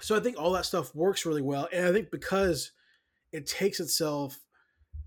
So 0.00 0.16
I 0.16 0.20
think 0.20 0.36
all 0.38 0.52
that 0.52 0.66
stuff 0.66 0.94
works 0.94 1.24
really 1.24 1.42
well, 1.42 1.68
and 1.72 1.86
I 1.86 1.92
think 1.92 2.10
because 2.10 2.72
it 3.32 3.46
takes 3.46 3.80
itself 3.80 4.40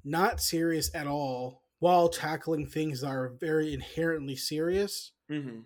not 0.03 0.41
serious 0.41 0.93
at 0.95 1.08
all 1.08 1.64
while 1.80 2.10
tackling 2.10 2.68
things 2.68 3.01
that 3.01 3.10
are 3.10 3.30
very 3.30 3.74
inherently 3.74 4.36
serious, 4.36 5.14
hmm 5.30 5.66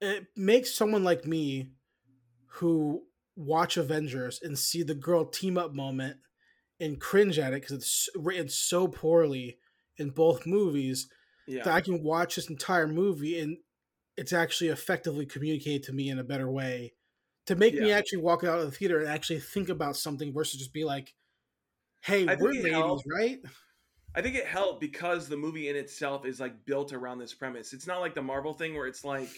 it 0.00 0.26
makes 0.36 0.74
someone 0.74 1.04
like 1.04 1.24
me 1.24 1.72
who 2.46 3.04
watch 3.36 3.76
Avengers 3.76 4.40
and 4.42 4.58
see 4.58 4.82
the 4.82 4.94
girl 4.94 5.26
team 5.26 5.58
up 5.58 5.74
moment 5.74 6.18
and 6.80 7.00
cringe 7.00 7.38
at 7.38 7.52
it 7.52 7.62
because 7.62 7.72
it's 7.72 8.08
written 8.16 8.48
so 8.48 8.88
poorly 8.88 9.58
in 9.98 10.10
both 10.10 10.46
movies 10.46 11.08
Yeah. 11.46 11.64
that 11.64 11.74
I 11.74 11.80
can 11.80 12.02
watch 12.02 12.36
this 12.36 12.48
entire 12.50 12.86
movie 12.88 13.38
and 13.40 13.58
it's 14.16 14.32
actually 14.32 14.68
effectively 14.70 15.26
communicated 15.26 15.82
to 15.84 15.92
me 15.92 16.08
in 16.10 16.18
a 16.18 16.24
better 16.24 16.50
way 16.50 16.94
to 17.46 17.56
make 17.56 17.74
me 17.74 17.90
actually 17.92 18.18
walk 18.22 18.44
out 18.44 18.58
of 18.60 18.66
the 18.66 18.70
theater 18.76 18.98
and 19.00 19.08
actually 19.08 19.40
think 19.40 19.68
about 19.68 19.96
something 19.96 20.32
versus 20.32 20.58
just 20.60 20.72
be 20.72 20.84
like, 20.84 21.14
"Hey, 22.02 22.28
I 22.28 22.34
we're 22.36 22.52
ladies, 22.52 22.72
helped. 22.72 23.04
right?" 23.10 23.40
I 24.14 24.20
think 24.22 24.36
it 24.36 24.46
helped 24.46 24.80
because 24.80 25.28
the 25.28 25.36
movie 25.38 25.68
in 25.68 25.76
itself 25.76 26.26
is 26.26 26.38
like 26.38 26.64
built 26.66 26.92
around 26.92 27.18
this 27.18 27.32
premise. 27.34 27.72
It's 27.72 27.86
not 27.86 28.00
like 28.00 28.14
the 28.14 28.22
Marvel 28.22 28.52
thing 28.52 28.74
where 28.74 28.86
it's 28.86 29.04
like 29.04 29.30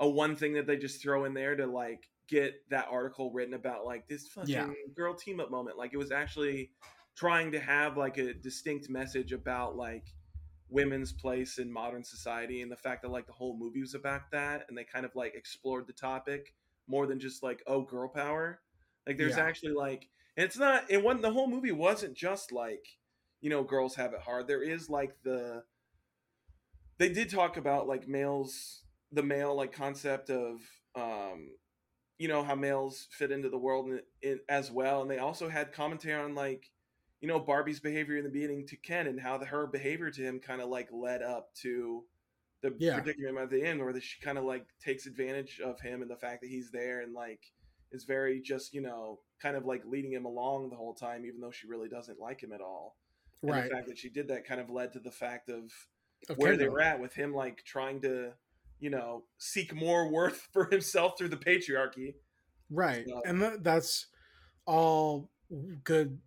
a 0.00 0.08
one 0.08 0.34
thing 0.36 0.54
that 0.54 0.66
they 0.66 0.76
just 0.76 1.00
throw 1.00 1.24
in 1.24 1.32
there 1.34 1.54
to 1.56 1.66
like 1.66 2.08
get 2.28 2.54
that 2.70 2.88
article 2.90 3.32
written 3.32 3.54
about 3.54 3.84
like 3.84 4.08
this 4.08 4.26
fucking 4.28 4.50
Yeah. 4.50 4.70
girl 4.94 5.14
team 5.14 5.38
up 5.40 5.50
moment. 5.50 5.78
Like 5.78 5.92
it 5.94 5.98
was 5.98 6.10
actually 6.10 6.72
trying 7.16 7.52
to 7.52 7.60
have 7.60 7.96
like 7.96 8.18
a 8.18 8.32
distinct 8.34 8.88
message 8.88 9.32
about 9.32 9.76
like 9.76 10.14
women's 10.68 11.12
place 11.12 11.58
in 11.58 11.70
modern 11.72 12.04
society 12.04 12.62
and 12.62 12.70
the 12.70 12.76
fact 12.76 13.02
that 13.02 13.10
like 13.10 13.26
the 13.26 13.32
whole 13.32 13.56
movie 13.58 13.80
was 13.80 13.94
about 13.94 14.30
that 14.30 14.64
and 14.68 14.78
they 14.78 14.84
kind 14.84 15.04
of 15.04 15.14
like 15.16 15.34
explored 15.34 15.86
the 15.86 15.92
topic 15.92 16.54
more 16.86 17.06
than 17.06 17.18
just 17.20 17.42
like 17.42 17.62
oh 17.66 17.82
girl 17.82 18.08
power. 18.08 18.60
Like 19.06 19.18
there's 19.18 19.36
Yeah. 19.36 19.44
actually 19.44 19.72
like 19.72 20.08
and 20.36 20.44
it's 20.44 20.58
not 20.58 20.84
it 20.88 21.02
wasn't 21.02 21.22
the 21.22 21.32
whole 21.32 21.48
movie 21.48 21.72
wasn't 21.72 22.14
just 22.14 22.52
like 22.52 22.86
you 23.40 23.50
know 23.50 23.62
girls 23.64 23.96
have 23.96 24.12
it 24.12 24.20
hard 24.20 24.46
there 24.46 24.62
is 24.62 24.88
like 24.88 25.14
the 25.24 25.64
they 26.98 27.08
did 27.08 27.30
talk 27.30 27.56
about 27.56 27.88
like 27.88 28.06
males 28.06 28.82
the 29.12 29.22
male 29.22 29.54
like 29.56 29.72
concept 29.72 30.30
of 30.30 30.60
um 30.94 31.48
you 32.18 32.28
know 32.28 32.42
how 32.42 32.54
males 32.54 33.08
fit 33.10 33.32
into 33.32 33.48
the 33.48 33.58
world 33.58 33.88
in, 33.88 34.00
in, 34.22 34.40
as 34.48 34.70
well 34.70 35.02
and 35.02 35.10
they 35.10 35.18
also 35.18 35.48
had 35.48 35.72
commentary 35.72 36.22
on 36.22 36.34
like 36.34 36.70
you 37.20 37.28
know 37.28 37.38
barbie's 37.38 37.80
behavior 37.80 38.16
in 38.16 38.24
the 38.24 38.30
beginning 38.30 38.66
to 38.66 38.76
ken 38.76 39.06
and 39.06 39.20
how 39.20 39.36
the, 39.38 39.44
her 39.46 39.66
behavior 39.66 40.10
to 40.10 40.22
him 40.22 40.38
kind 40.40 40.60
of 40.60 40.68
like 40.68 40.88
led 40.92 41.22
up 41.22 41.54
to 41.54 42.04
the 42.62 42.74
Yeah. 42.78 43.00
predicament 43.00 43.38
at 43.38 43.50
the 43.50 43.62
end 43.62 43.80
where 43.80 43.92
the, 43.92 44.00
she 44.00 44.20
kind 44.20 44.36
of 44.38 44.44
like 44.44 44.66
takes 44.84 45.06
advantage 45.06 45.60
of 45.64 45.80
him 45.80 46.02
and 46.02 46.10
the 46.10 46.16
fact 46.16 46.40
that 46.42 46.48
he's 46.50 46.70
there 46.70 47.00
and 47.00 47.12
like 47.14 47.40
is 47.92 48.04
very 48.04 48.40
just 48.40 48.72
you 48.74 48.80
know 48.82 49.20
kind 49.42 49.56
of 49.56 49.64
like 49.64 49.82
leading 49.86 50.12
him 50.12 50.24
along 50.26 50.70
the 50.70 50.76
whole 50.76 50.94
time 50.94 51.24
even 51.24 51.40
though 51.40 51.50
she 51.50 51.66
really 51.66 51.88
doesn't 51.88 52.20
like 52.20 52.42
him 52.42 52.52
at 52.52 52.60
all 52.60 52.96
and 53.42 53.50
Right. 53.50 53.64
the 53.64 53.70
fact 53.70 53.88
that 53.88 53.98
she 53.98 54.10
did 54.10 54.28
that 54.28 54.44
kind 54.46 54.60
of 54.60 54.68
led 54.70 54.92
to 54.92 55.00
the 55.00 55.10
fact 55.10 55.48
of 55.48 55.72
Of 56.28 56.36
where 56.36 56.56
they 56.56 56.64
Kendom. 56.66 56.72
were 56.72 56.80
at 56.82 57.00
with 57.00 57.14
him 57.14 57.32
like 57.34 57.64
trying 57.64 58.00
to 58.02 58.32
you 58.78 58.90
know 58.90 59.24
seek 59.38 59.74
more 59.74 60.08
worth 60.10 60.48
for 60.52 60.66
himself 60.70 61.16
through 61.18 61.28
the 61.30 61.36
patriarchy 61.36 62.14
Right. 62.72 63.04
So- 63.08 63.22
And 63.26 63.42
tha- 63.42 63.58
that's 63.60 64.06
all 64.66 65.30
good 65.82 66.20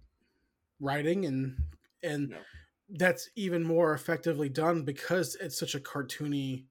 writing 0.79 1.25
and 1.25 1.57
and 2.01 2.35
that's 2.89 3.29
even 3.35 3.63
more 3.63 3.93
effectively 3.93 4.49
done 4.49 4.83
because 4.83 5.35
it's 5.39 5.57
such 5.57 5.75
a 5.75 5.79
cartoony 5.79 6.65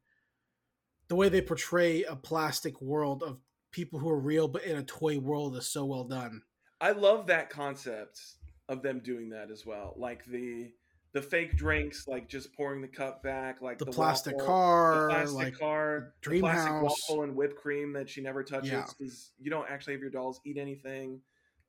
the 1.09 1.15
way 1.17 1.29
they 1.29 1.41
portray 1.43 2.03
a 2.05 2.17
plastic 2.17 2.81
world 2.81 3.23
of 3.23 3.39
people 3.71 3.99
who 3.99 4.09
are 4.09 4.19
real 4.21 4.49
but 4.49 4.65
in 4.65 4.77
a 4.77 4.83
toy 4.83 5.19
world 5.19 5.57
is 5.57 5.67
so 5.67 5.85
well 5.85 6.05
done. 6.05 6.43
i 6.81 6.91
love 6.93 7.27
that 7.27 7.49
concept 7.51 8.21
of 8.69 8.83
them 8.83 9.01
doing 9.01 9.31
that 9.31 9.51
as 9.51 9.65
well 9.67 9.95
like 9.97 10.25
the 10.27 10.71
the 11.13 11.21
fake 11.23 11.57
drinks 11.57 12.07
like 12.09 12.29
just 12.29 12.55
pouring 12.55 12.81
the 12.81 12.89
cup 12.89 13.23
back 13.23 13.61
like 13.61 13.79
The, 13.79 13.85
the, 13.87 13.93
plastic 13.93 14.35
waffle, 14.35 14.47
car, 14.47 15.03
the 15.03 15.09
plastic 15.15 15.37
like 15.37 15.59
car 15.59 16.15
Dream 16.23 16.41
the 16.41 16.47
plastic 16.47 16.73
House. 16.73 16.83
waffle 17.09 17.25
and 17.25 17.35
whipped 17.37 17.57
cream 17.57 17.93
that 17.95 18.09
she 18.09 18.21
never 18.23 18.43
touches 18.43 18.71
Yeah. 18.71 18.85
because 18.99 19.33
you 19.39 19.51
don't 19.51 19.69
actually 19.69 19.95
have 19.95 20.01
your 20.01 20.11
dolls 20.11 20.41
eat 20.47 20.57
anything 20.59 21.21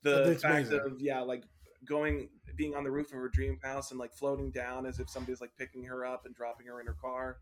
the 0.04 0.38
fact 0.42 0.68
amazing. 0.68 0.80
of 0.80 1.02
yeah 1.02 1.22
like 1.22 1.44
going 1.86 2.30
being 2.56 2.76
on 2.76 2.84
the 2.84 2.92
roof 2.92 3.08
of 3.08 3.14
her 3.20 3.30
dream 3.30 3.58
house 3.64 3.92
and 3.92 4.00
like 4.00 4.14
floating 4.14 4.52
down 4.52 4.86
as 4.86 5.00
if 5.00 5.10
somebody's 5.10 5.42
like 5.42 5.52
picking 5.58 5.84
her 5.84 6.06
up 6.06 6.26
and 6.26 6.36
dropping 6.36 6.68
her 6.68 6.80
in 6.80 6.88
her 6.88 6.96
car 7.02 7.38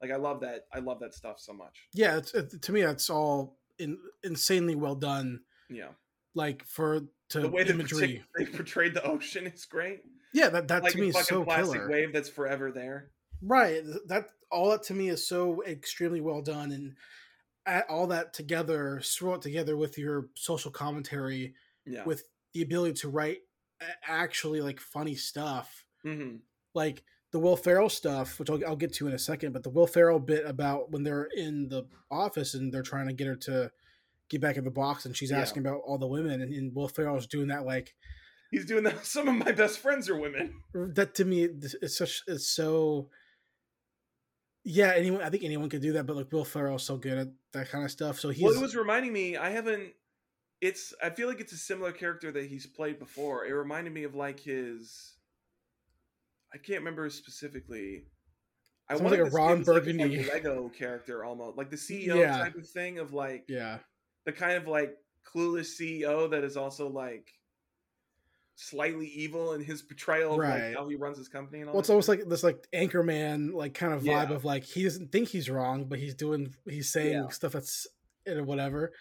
like 0.00 0.10
i 0.10 0.16
love 0.16 0.40
that 0.40 0.66
i 0.72 0.78
love 0.78 0.98
that 1.00 1.14
stuff 1.14 1.38
so 1.38 1.52
much 1.52 1.88
yeah, 1.94 2.16
it's, 2.16 2.34
it, 2.34 2.62
to 2.62 2.72
me 2.72 2.82
that's 2.82 3.10
all 3.10 3.56
in, 3.78 3.98
insanely 4.24 4.74
well 4.74 4.94
done. 4.94 5.40
yeah 5.70 5.88
Like 6.34 6.64
for 6.64 7.00
to 7.30 7.40
the 7.40 7.48
way 7.48 7.64
they, 7.64 7.70
imagery. 7.70 8.22
they 8.36 8.44
portrayed 8.46 8.94
the 8.94 9.04
ocean 9.04 9.46
is 9.46 9.64
great 9.64 10.00
yeah, 10.34 10.48
that 10.48 10.68
that 10.68 10.82
like 10.82 10.92
to 10.92 10.98
me 11.00 11.08
is 11.08 11.26
so 11.26 11.44
plastic 11.44 11.74
killer. 11.74 11.90
wave 11.90 12.12
that's 12.12 12.28
forever 12.28 12.70
there 12.72 13.10
Right. 13.42 13.82
That 14.06 14.26
all 14.50 14.70
that 14.70 14.84
to 14.84 14.94
me 14.94 15.08
is 15.08 15.26
so 15.26 15.62
extremely 15.64 16.20
well 16.20 16.42
done, 16.42 16.70
and 16.70 17.84
all 17.88 18.06
that 18.08 18.32
together, 18.32 19.00
throw 19.04 19.34
it 19.34 19.42
together 19.42 19.76
with 19.76 19.98
your 19.98 20.28
social 20.34 20.70
commentary, 20.70 21.54
yeah 21.84 22.04
with 22.04 22.24
the 22.54 22.62
ability 22.62 22.94
to 23.00 23.08
write 23.08 23.38
actually 24.06 24.60
like 24.60 24.80
funny 24.80 25.14
stuff, 25.14 25.84
hmm 26.02 26.36
like 26.74 27.02
the 27.32 27.38
Will 27.38 27.56
Ferrell 27.56 27.88
stuff, 27.88 28.38
which 28.38 28.48
I'll, 28.50 28.60
I'll 28.66 28.76
get 28.76 28.92
to 28.94 29.06
in 29.06 29.12
a 29.14 29.18
second. 29.18 29.52
But 29.52 29.62
the 29.62 29.70
Will 29.70 29.86
Ferrell 29.86 30.18
bit 30.18 30.44
about 30.46 30.90
when 30.90 31.02
they're 31.02 31.28
in 31.34 31.68
the 31.68 31.86
office 32.10 32.54
and 32.54 32.72
they're 32.72 32.82
trying 32.82 33.08
to 33.08 33.12
get 33.14 33.26
her 33.26 33.36
to 33.36 33.70
get 34.30 34.40
back 34.40 34.56
in 34.56 34.64
the 34.64 34.70
box, 34.70 35.04
and 35.04 35.14
she's 35.16 35.30
Yeah. 35.30 35.40
asking 35.40 35.60
about 35.66 35.80
all 35.86 35.98
the 35.98 36.06
women, 36.06 36.40
and, 36.40 36.52
and 36.52 36.74
Will 36.74 36.88
Ferrell's 36.88 37.26
doing 37.26 37.48
that 37.48 37.64
like 37.66 37.94
he's 38.50 38.66
doing 38.66 38.84
that 38.84 39.04
some 39.16 39.28
of 39.28 39.34
my 39.34 39.52
best 39.52 39.78
friends 39.78 40.08
are 40.08 40.16
women 40.16 40.62
that 40.74 41.14
to 41.14 41.24
me 41.24 41.42
it's 41.44 41.96
such 41.96 42.22
it's 42.26 42.46
so 42.46 43.08
yeah 44.64 44.92
anyone 44.94 45.22
i 45.22 45.28
think 45.30 45.42
anyone 45.42 45.68
could 45.68 45.82
do 45.82 45.92
that 45.92 46.04
but 46.06 46.16
like 46.16 46.30
will 46.30 46.44
ferrell's 46.44 46.82
so 46.82 46.96
good 46.96 47.18
at 47.18 47.28
that 47.52 47.68
kind 47.70 47.84
of 47.84 47.90
stuff 47.90 48.20
so 48.20 48.28
he's 48.28 48.44
well 48.44 48.52
it 48.54 48.60
was 48.60 48.76
reminding 48.76 49.12
me 49.12 49.36
i 49.36 49.50
haven't 49.50 49.92
it's 50.62 50.94
i 51.02 51.10
feel 51.10 51.28
like 51.28 51.40
it's 51.40 51.52
a 51.52 51.58
similar 51.58 51.92
character 51.92 52.32
that 52.32 52.46
he's 52.46 52.66
played 52.66 52.98
before 52.98 53.44
it 53.44 53.52
reminded 53.52 53.92
me 53.92 54.04
of 54.04 54.14
like 54.14 54.40
his 54.40 55.16
i 56.54 56.56
can't 56.58 56.78
remember 56.78 57.10
specifically 57.10 58.04
I 58.88 58.94
want 58.96 59.10
like 59.12 59.20
a 59.20 59.24
to 59.24 59.30
say 59.30 59.36
it 59.36 59.38
Ron 59.38 59.56
like 59.58 59.64
Burgundy. 59.66 60.20
a 60.20 60.26
Lego 60.34 60.68
character 60.68 61.24
almost, 61.24 61.56
like 61.56 61.70
the 61.70 61.76
CEO 61.76 62.16
Yeah. 62.16 62.36
type 62.38 62.56
of 62.56 62.68
thing 62.68 62.98
of 62.98 63.12
like 63.14 63.44
yeah 63.48 63.78
the 64.26 64.32
kind 64.32 64.54
of 64.54 64.66
like 64.68 64.94
clueless 65.34 65.80
CEO 65.80 66.30
that 66.30 66.44
is 66.44 66.56
also 66.58 66.88
like 66.90 67.26
slightly 68.56 69.06
evil 69.06 69.54
in 69.54 69.64
his 69.64 69.80
portrayal 69.82 70.34
of 70.34 70.38
like 70.40 70.74
how 70.74 70.86
he 70.88 70.94
runs 70.96 71.16
his 71.16 71.28
company 71.28 71.60
and 71.60 71.68
all. 71.68 71.74
well 71.74 71.80
it's 71.80 71.88
almost 71.90 72.08
like 72.08 72.28
this 72.28 72.42
like 72.42 72.66
anchorman 72.74 73.52
like 73.54 73.72
kind 73.72 73.94
of 73.94 74.02
vibe 74.02 74.28
Yeah. 74.28 74.34
of 74.36 74.44
like 74.44 74.64
he 74.64 74.82
doesn't 74.84 75.10
think 75.10 75.28
he's 75.28 75.48
wrong 75.48 75.86
but 75.86 75.98
he's 75.98 76.14
doing 76.14 76.54
he's 76.68 76.92
saying 76.92 77.14
Yeah. 77.14 77.28
stuff 77.28 77.52
that's 77.52 77.86
or 78.28 78.42
whatever 78.42 78.92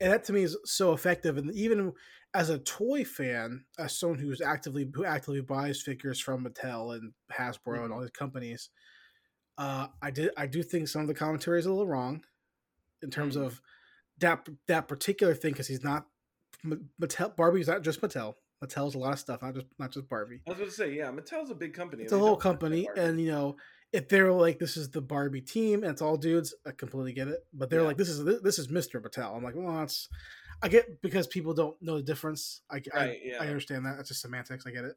and 0.00 0.12
that 0.12 0.24
to 0.24 0.32
me 0.32 0.42
is 0.42 0.56
so 0.64 0.92
effective 0.92 1.36
and 1.36 1.52
even 1.54 1.92
as 2.34 2.50
a 2.50 2.58
toy 2.58 3.04
fan 3.04 3.64
as 3.78 3.98
someone 3.98 4.18
who's 4.18 4.40
actively 4.40 4.88
who 4.94 5.04
actively 5.04 5.40
buys 5.40 5.80
figures 5.82 6.18
from 6.20 6.44
mattel 6.44 6.94
and 6.96 7.12
hasbro 7.32 7.82
and 7.84 7.90
Mhm. 7.90 7.94
all 7.94 8.00
these 8.00 8.10
companies 8.10 8.70
uh 9.58 9.86
i 10.02 10.10
did 10.10 10.30
i 10.36 10.46
do 10.46 10.62
think 10.62 10.88
some 10.88 11.02
of 11.02 11.08
the 11.08 11.14
commentary 11.14 11.58
is 11.58 11.66
a 11.66 11.70
little 11.70 11.86
wrong 11.86 12.24
in 13.02 13.10
terms 13.10 13.36
Mhm. 13.36 13.44
of 13.46 13.62
that 14.18 14.48
that 14.68 14.88
particular 14.88 15.34
thing 15.34 15.52
because 15.52 15.68
he's 15.68 15.84
not 15.84 16.06
mattel 16.64 17.34
barbie's 17.36 17.68
not 17.68 17.82
just 17.82 18.00
mattel 18.00 18.34
mattel's 18.62 18.94
a 18.94 18.98
lot 18.98 19.12
of 19.12 19.18
stuff 19.18 19.42
not 19.42 19.54
just 19.54 19.66
not 19.78 19.90
just 19.92 20.08
barbie 20.08 20.40
I 20.46 20.50
was 20.50 20.58
going 20.58 20.70
to 20.70 20.76
say, 20.76 20.92
yeah, 20.92 21.10
Mattel's 21.10 21.50
a 21.50 21.54
big 21.54 21.74
company. 21.74 22.02
it's 22.04 22.12
a 22.12 22.18
whole 22.18 22.36
don't 22.36 22.42
have 22.42 22.60
that 22.60 22.60
company 22.60 22.88
and 22.96 23.20
you 23.20 23.30
know 23.30 23.56
if 23.94 24.08
they're 24.08 24.32
like 24.32 24.58
this 24.58 24.76
is 24.76 24.90
the 24.90 25.00
barbie 25.00 25.40
team 25.40 25.82
and 25.82 25.92
it's 25.92 26.02
all 26.02 26.16
dudes 26.16 26.54
i 26.66 26.70
completely 26.72 27.12
get 27.12 27.28
it 27.28 27.46
but 27.52 27.70
they're 27.70 27.80
Yeah. 27.80 27.86
like 27.86 27.96
this 27.96 28.08
is 28.08 28.24
this 28.42 28.58
is 28.58 28.68
mr 28.68 29.00
mattel 29.00 29.36
i'm 29.36 29.42
like 29.44 29.54
well 29.56 29.76
that's 29.76 30.08
i 30.62 30.68
get 30.68 31.00
because 31.00 31.26
people 31.28 31.54
don't 31.54 31.80
know 31.80 31.96
the 31.96 32.02
difference 32.02 32.62
i 32.70 32.82
I, 32.92 33.18
yeah. 33.22 33.36
I 33.40 33.46
understand 33.46 33.86
that 33.86 33.96
that's 33.96 34.08
just 34.08 34.20
semantics 34.22 34.66
i 34.66 34.70
get 34.70 34.84
it 34.84 34.96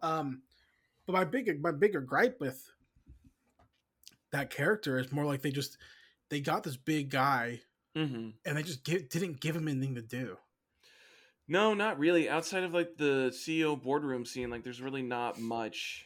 um 0.00 0.42
but 1.06 1.12
my 1.14 1.24
bigger 1.24 1.56
my 1.60 1.72
bigger 1.72 2.00
gripe 2.00 2.40
with 2.40 2.70
that 4.32 4.50
character 4.50 4.98
is 4.98 5.12
more 5.12 5.24
like 5.24 5.42
they 5.42 5.50
just 5.50 5.78
they 6.28 6.40
got 6.40 6.62
this 6.62 6.76
big 6.76 7.10
guy 7.10 7.60
Mhm. 7.96 8.34
and 8.44 8.56
they 8.56 8.62
just 8.62 8.84
give, 8.84 9.08
didn't 9.08 9.40
give 9.40 9.56
him 9.56 9.68
anything 9.68 9.94
to 9.94 10.02
do 10.02 10.36
No, 11.48 11.74
not 11.74 11.98
really. 12.00 12.28
Outside 12.28 12.64
of 12.64 12.74
like 12.74 12.96
the 12.96 13.30
CEO 13.32 13.80
boardroom 13.80 14.26
scene, 14.26 14.50
like 14.50 14.64
there's 14.64 14.82
really 14.82 15.02
not 15.02 15.38
much 15.38 16.05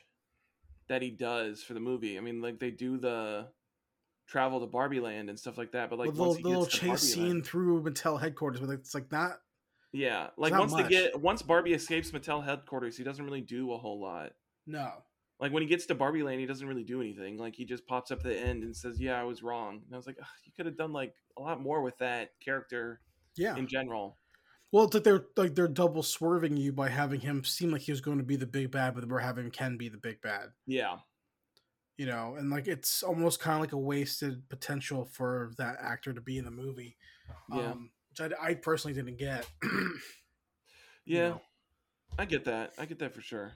that 0.91 1.01
he 1.03 1.11
does 1.11 1.63
for 1.63 1.73
the 1.73 1.81
movie. 1.81 2.19
I 2.19 2.21
mean, 2.21 2.43
like 2.43 2.59
they 2.59 2.71
do 2.71 2.99
the 2.99 3.47
travel 4.29 4.61
to 4.61 4.67
Barbie 4.67 5.01
Land 5.01 5.31
and 5.31 5.39
stuff 5.39 5.57
like 5.57 5.73
that, 5.73 5.89
but 5.89 5.99
like 5.99 6.13
the 6.13 6.21
once 6.21 6.37
the 6.43 6.49
little 6.49 6.67
chase 6.67 7.01
scene 7.01 7.29
Land- 7.29 7.47
through 7.47 7.83
Mattel 7.83 8.21
headquarters, 8.21 8.61
but 8.61 8.71
it's 8.71 8.95
like 8.95 9.11
not. 9.11 9.41
yeah, 9.93 10.29
like 10.37 10.53
not 10.53 10.61
once 10.61 10.75
they 10.75 10.89
get 10.89 11.19
once 11.21 11.43
Barbie 11.43 11.73
escapes 11.73 12.11
Mattel 12.11 12.45
headquarters, 12.45 12.97
he 12.97 13.05
doesn't 13.05 13.25
really 13.25 13.41
do 13.41 13.73
a 13.73 13.79
whole 13.79 14.01
lot. 14.01 14.33
No. 14.67 14.91
Like 15.41 15.53
when 15.53 15.63
he 15.63 15.69
gets 15.69 15.87
to 15.87 15.95
Barbie 15.95 16.23
Land, 16.23 16.39
he 16.41 16.45
doesn't 16.47 16.67
really 16.69 16.85
do 16.85 17.01
anything. 17.01 17.39
Like 17.39 17.55
he 17.57 17.65
just 17.65 17.87
pops 17.87 18.11
up 18.11 18.19
at 18.19 18.25
the 18.25 18.39
end 18.39 18.63
and 18.63 18.77
says, 18.77 19.01
"Yeah, 19.01 19.19
I 19.19 19.25
was 19.25 19.43
wrong." 19.43 19.81
And 19.87 19.95
I 19.95 19.97
was 19.97 20.07
like, 20.07 20.19
"You 20.45 20.53
could 20.55 20.67
have 20.67 20.77
done 20.77 20.93
like 20.93 21.15
a 21.39 21.41
lot 21.41 21.63
more 21.63 21.81
with 21.81 21.97
that 21.99 22.33
character 22.45 23.01
Yeah. 23.37 23.57
in 23.57 23.67
general." 23.67 24.19
Well, 24.73 24.85
it's 24.85 24.95
like 24.95 25.03
they're 25.05 25.27
like 25.37 25.55
they're 25.55 25.67
double 25.69 26.03
swerving 26.03 26.57
you 26.57 26.73
by 26.73 26.89
having 26.91 27.21
him 27.21 27.43
seem 27.45 27.71
like 27.73 27.83
he 27.83 27.93
was 27.93 28.01
going 28.01 28.19
to 28.19 28.25
be 28.25 28.37
the 28.37 28.47
big 28.47 28.71
bad, 28.71 28.95
but 28.95 29.09
we're 29.09 29.19
having 29.19 29.51
Ken 29.51 29.77
be 29.77 29.89
the 29.89 29.99
big 29.99 30.21
bad. 30.21 30.51
Yeah, 30.67 30.99
You 31.99 32.07
know, 32.07 32.37
and 32.39 32.51
like 32.51 32.69
it's 32.69 33.03
almost 33.03 33.41
kind 33.41 33.57
of 33.57 33.61
like 33.63 33.73
a 33.73 33.79
wasted 33.79 34.49
potential 34.49 35.05
for 35.05 35.51
that 35.59 35.77
actor 35.81 36.13
to 36.13 36.21
be 36.21 36.39
in 36.39 36.45
the 36.45 36.51
movie. 36.53 36.97
yeah, 37.53 37.73
Um, 37.73 37.91
which 38.11 38.33
I, 38.41 38.51
I 38.51 38.55
personally 38.55 38.95
didn't 38.95 39.19
get. 39.19 39.47
you 39.63 39.99
yeah. 41.05 41.29
know. 41.31 41.41
I 42.19 42.25
get 42.25 42.45
that. 42.45 42.73
I 42.79 42.87
get 42.87 42.99
that 43.01 43.15
for 43.15 43.21
sure. 43.21 43.53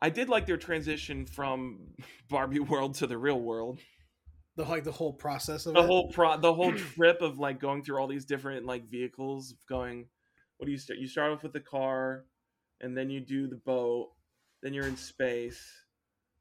I 0.00 0.10
did 0.10 0.28
like 0.28 0.46
their 0.46 0.56
transition 0.56 1.26
from 1.26 1.78
Barbie 2.28 2.60
world 2.60 2.94
to 2.96 3.06
the 3.06 3.18
real 3.18 3.40
world. 3.40 3.78
The 4.56 4.64
like 4.64 4.82
the 4.84 4.92
whole 4.92 5.12
process 5.12 5.66
of 5.66 5.74
The 5.74 5.80
it. 5.80 5.86
whole 5.86 6.08
pro, 6.10 6.36
the 6.38 6.52
whole 6.52 6.72
trip 6.96 7.20
of 7.22 7.38
like 7.38 7.60
going 7.60 7.84
through 7.84 7.98
all 8.00 8.08
these 8.08 8.24
different 8.24 8.66
like 8.66 8.90
vehicles, 8.90 9.54
going. 9.68 10.06
What 10.60 10.66
do 10.66 10.72
you 10.72 10.78
start? 10.78 10.98
You 10.98 11.06
start 11.06 11.32
off 11.32 11.42
with 11.42 11.54
the 11.54 11.60
car, 11.60 12.26
and 12.82 12.94
then 12.94 13.08
you 13.08 13.20
do 13.20 13.46
the 13.46 13.56
boat. 13.56 14.10
Then 14.62 14.74
you're 14.74 14.86
in 14.86 14.98
space. 14.98 15.66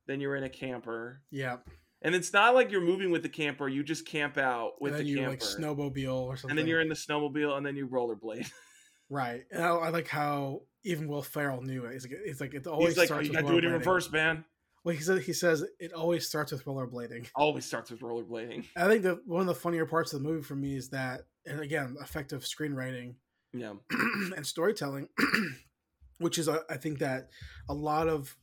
Then 0.07 0.19
you're 0.19 0.35
in 0.35 0.43
a 0.43 0.49
camper. 0.49 1.21
yeah, 1.31 1.57
And 2.01 2.13
it's 2.13 2.33
not 2.33 2.53
like 2.53 2.69
you're 2.69 2.81
moving 2.81 3.11
with 3.11 3.23
the 3.23 3.29
camper. 3.29 3.69
You 3.69 3.81
just 3.81 4.05
camp 4.05 4.37
out 4.37 4.81
with 4.81 4.91
and 4.91 4.99
then 4.99 5.05
the 5.05 5.11
you 5.11 5.17
camper. 5.19 5.29
like 5.29 5.39
snowmobile 5.39 6.23
or 6.23 6.35
something. 6.35 6.49
and 6.49 6.59
then 6.59 6.67
you're 6.67 6.81
in 6.81 6.89
the 6.89 6.95
snowmobile, 6.95 7.55
and 7.55 7.65
then 7.65 7.77
you 7.77 7.87
rollerblade. 7.87 8.51
right. 9.09 9.43
And 9.51 9.63
I, 9.63 9.69
I 9.69 9.89
like 9.89 10.09
how 10.09 10.63
even 10.83 11.07
Will 11.07 11.21
Ferrell 11.21 11.61
knew 11.61 11.85
it. 11.85 11.93
He's 11.93 12.03
like, 12.03 12.19
it's 12.25 12.41
like 12.41 12.53
it 12.53 12.67
always 12.67 12.97
He's 12.97 13.09
like, 13.09 13.11
oh, 13.11 13.21
you 13.21 13.29
with 13.29 13.41
gotta 13.41 13.47
do 13.47 13.57
it 13.59 13.63
in 13.63 13.71
reverse, 13.71 14.11
man. 14.11 14.43
Well, 14.83 14.95
he 14.95 15.01
says 15.01 15.25
he 15.25 15.33
says 15.33 15.63
it 15.79 15.93
always 15.93 16.27
starts 16.27 16.51
with 16.51 16.65
rollerblading. 16.65 17.29
Always 17.35 17.65
starts 17.65 17.91
with 17.91 18.01
rollerblading. 18.01 18.65
I 18.75 18.87
think 18.87 19.03
that 19.03 19.25
one 19.25 19.41
of 19.41 19.47
the 19.47 19.55
funnier 19.55 19.85
parts 19.85 20.11
of 20.11 20.21
the 20.21 20.27
movie 20.27 20.41
for 20.43 20.55
me 20.55 20.75
is 20.75 20.89
that, 20.89 21.21
and 21.45 21.59
again, 21.61 21.95
effective 22.01 22.41
screenwriting 22.43 23.15
Yeah. 23.53 23.73
and 24.35 24.45
storytelling, 24.45 25.09
which 26.19 26.37
is 26.37 26.47
uh, 26.47 26.59
I 26.69 26.77
think 26.77 26.99
that 26.99 27.29
a 27.67 27.73
lot 27.73 28.07
of 28.07 28.35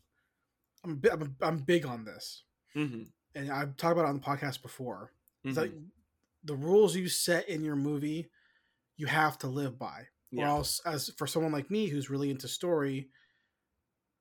I'm 0.84 1.00
I'm, 1.10 1.36
I'm 1.40 1.58
big 1.58 1.86
on 1.86 2.04
this, 2.04 2.44
Mm-hmm. 2.76 3.02
and 3.34 3.50
I've 3.50 3.76
talked 3.76 3.92
about 3.92 4.04
it 4.06 4.08
on 4.10 4.16
the 4.16 4.20
podcast 4.26 4.62
before. 4.62 5.12
It's 5.44 5.56
Mhm. 5.56 5.60
like 5.62 5.72
the 6.44 6.54
rules 6.56 6.94
you 6.96 7.08
set 7.08 7.48
in 7.48 7.64
your 7.64 7.76
movie, 7.76 8.30
you 8.96 9.06
have 9.06 9.38
to 9.38 9.48
live 9.48 9.78
by, 9.78 10.06
or 10.36 10.44
else, 10.44 10.80
as 10.84 11.10
for 11.16 11.26
someone 11.26 11.52
like 11.52 11.70
me 11.70 11.86
who's 11.88 12.10
really 12.10 12.30
into 12.30 12.48
story. 12.48 13.10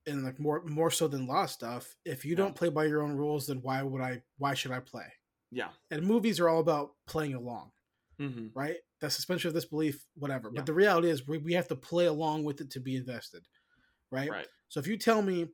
And 0.08 0.24
like 0.24 0.40
more 0.40 0.64
more 0.66 0.92
so 0.92 1.08
than 1.08 1.26
law 1.26 1.48
stuff, 1.48 1.96
if 2.06 2.26
you 2.26 2.32
Yeah. 2.32 2.38
don't 2.38 2.56
play 2.56 2.70
by 2.70 2.86
your 2.86 3.02
own 3.02 3.16
rules, 3.16 3.48
then 3.48 3.62
why 3.64 3.82
would 3.82 4.02
I? 4.04 4.22
Why 4.38 4.54
should 4.54 4.72
I 4.72 4.80
play? 4.80 5.12
Yeah. 5.52 5.72
And 5.90 6.06
movies 6.06 6.40
are 6.40 6.48
all 6.48 6.60
about 6.60 6.94
playing 7.08 7.34
along. 7.34 7.72
Mm-hmm. 8.20 8.48
right? 8.58 8.78
The 9.02 9.10
suspension 9.10 9.50
of 9.50 9.54
disbelief, 9.54 10.04
whatever. 10.16 10.50
Yeah. 10.54 10.60
But 10.60 10.66
the 10.66 10.74
reality 10.74 11.10
is, 11.10 11.28
we, 11.28 11.38
we 11.38 11.54
have 11.54 11.68
to 11.70 11.76
play 11.76 12.06
along 12.06 12.44
with 12.44 12.62
it 12.62 12.72
to 12.72 12.80
be 12.80 12.96
invested, 12.96 13.44
right? 14.12 14.30
Right. 14.30 14.48
So 14.70 14.80
if 14.80 14.88
you 14.88 14.98
tell 14.98 15.22
me 15.22 15.48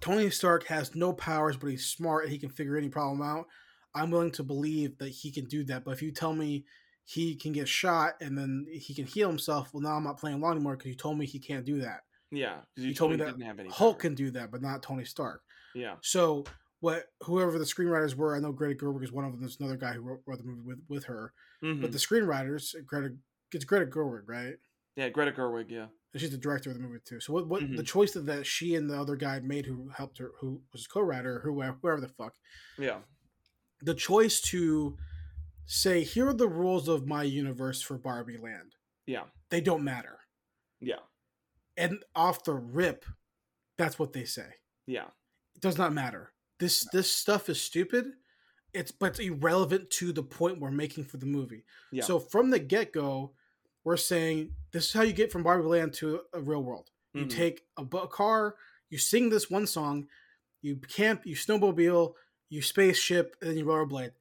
Tony 0.00 0.30
Stark 0.30 0.66
has 0.66 0.94
no 0.94 1.12
powers, 1.12 1.56
but 1.56 1.68
he's 1.68 1.86
smart 1.86 2.24
and 2.24 2.32
he 2.32 2.38
can 2.38 2.50
figure 2.50 2.76
any 2.76 2.88
problem 2.88 3.22
out, 3.22 3.46
I'm 3.94 4.10
willing 4.10 4.32
to 4.32 4.42
believe 4.42 4.98
that 4.98 5.10
he 5.10 5.30
can 5.30 5.44
do 5.46 5.64
that. 5.64 5.84
But 5.84 5.92
if 5.92 6.02
you 6.02 6.10
tell 6.12 6.32
me 6.32 6.64
he 7.04 7.34
can 7.36 7.52
get 7.52 7.68
shot 7.68 8.14
and 8.20 8.36
then 8.36 8.66
he 8.70 8.94
can 8.94 9.06
heal 9.06 9.28
himself, 9.28 9.70
well, 9.72 9.82
now 9.82 9.90
I'm 9.96 10.04
not 10.04 10.18
playing 10.18 10.38
along 10.38 10.52
anymore 10.52 10.76
because 10.76 10.88
you 10.90 10.96
told 10.96 11.18
me 11.18 11.26
he 11.26 11.38
can't 11.38 11.64
do 11.64 11.80
that. 11.80 12.00
Yeah, 12.30 12.56
You 12.74 12.92
told 12.94 13.12
me 13.12 13.16
that 13.18 13.26
didn't 13.26 13.42
have 13.42 13.60
any 13.60 13.68
Hulk 13.68 13.96
power. 13.96 14.00
can 14.00 14.14
do 14.16 14.30
that, 14.32 14.50
but 14.50 14.60
not 14.60 14.82
Tony 14.82 15.04
Stark. 15.04 15.42
Yeah. 15.74 15.94
So 16.02 16.44
what 16.84 17.06
whoever 17.22 17.58
the 17.58 17.64
screenwriters 17.64 18.14
were, 18.14 18.36
I 18.36 18.40
know 18.40 18.52
Greta 18.52 18.74
Gerwig 18.84 19.02
is 19.04 19.10
one 19.10 19.24
of 19.24 19.32
them. 19.32 19.40
There's 19.40 19.58
another 19.58 19.78
guy 19.78 19.92
who 19.94 20.02
wrote, 20.02 20.20
wrote 20.26 20.36
the 20.36 20.44
movie 20.44 20.60
with, 20.60 20.80
with 20.88 21.04
her. 21.04 21.32
Mhm. 21.62 21.80
But 21.80 21.92
the 21.92 21.98
screenwriters, 21.98 22.74
Greta, 22.84 23.14
it's 23.52 23.64
Greta 23.64 23.86
Gerwig, 23.86 24.24
right? 24.26 24.56
yeah. 24.96 25.08
Greta 25.08 25.32
Gerwig. 25.32 25.70
Yeah. 25.70 25.86
and 26.12 26.20
she's 26.20 26.30
the 26.30 26.36
director 26.38 26.70
of 26.70 26.76
the 26.76 26.82
movie 26.82 27.00
too. 27.04 27.18
So 27.20 27.32
what, 27.32 27.48
what 27.48 27.62
Mhm. 27.62 27.76
the 27.76 27.82
choice 27.82 28.12
that, 28.12 28.26
that 28.26 28.46
she 28.46 28.74
and 28.76 28.88
the 28.88 29.00
other 29.00 29.16
guy 29.16 29.40
made 29.40 29.64
who 29.66 29.88
helped 29.88 30.18
her, 30.18 30.30
who 30.40 30.62
was 30.72 30.86
co-writer, 30.86 31.40
who 31.40 31.60
whoever 31.60 32.00
the 32.00 32.06
fuck, 32.08 32.34
Yeah. 32.78 33.00
the 33.80 33.94
choice 33.94 34.40
to 34.52 34.96
say 35.64 36.04
here 36.04 36.28
are 36.28 36.34
the 36.34 36.46
rules 36.48 36.86
of 36.86 37.06
my 37.06 37.22
universe 37.24 37.80
for 37.80 37.96
Barbie 37.98 38.36
Land. 38.36 38.76
Yeah. 39.06 39.24
They 39.48 39.60
don't 39.62 39.82
matter, 39.82 40.20
Yeah. 40.80 41.00
and 41.78 42.04
off 42.14 42.44
the 42.44 42.54
rip, 42.54 43.04
that's 43.78 43.98
what 43.98 44.12
they 44.12 44.24
say. 44.26 44.50
Yeah. 44.86 45.08
It 45.56 45.62
does 45.62 45.78
not 45.78 45.92
matter. 45.94 46.30
This 46.64 46.86
this 46.92 47.12
stuff 47.12 47.48
is 47.48 47.60
stupid. 47.60 48.06
It's 48.72 48.90
but 48.90 49.10
it's 49.10 49.18
irrelevant 49.20 49.90
to 49.98 50.12
the 50.12 50.22
point 50.22 50.60
we're 50.60 50.70
making 50.70 51.04
for 51.04 51.18
the 51.18 51.26
movie. 51.26 51.64
Yeah. 51.92 52.04
So 52.04 52.18
from 52.18 52.50
the 52.50 52.58
get 52.58 52.92
go, 52.92 53.32
we're 53.84 53.96
saying 53.98 54.52
this 54.72 54.86
is 54.86 54.92
how 54.92 55.02
you 55.02 55.12
get 55.12 55.30
from 55.30 55.42
Barbie 55.42 55.64
Land 55.68 55.92
to 55.94 56.20
a 56.32 56.40
real 56.40 56.62
world. 56.62 56.90
You 57.12 57.26
Mhm. 57.26 57.30
take 57.30 57.66
a, 57.76 57.84
bu- 57.84 58.08
car, 58.08 58.56
you 58.90 58.98
sing 58.98 59.28
this 59.30 59.48
one 59.50 59.66
song, 59.66 60.08
you 60.62 60.76
camp, 60.76 61.24
you 61.26 61.36
snowmobile, 61.36 62.14
you 62.48 62.62
spaceship, 62.62 63.36
and 63.40 63.50
then 63.50 63.58
you 63.58 63.64
rollerblade, 63.64 64.12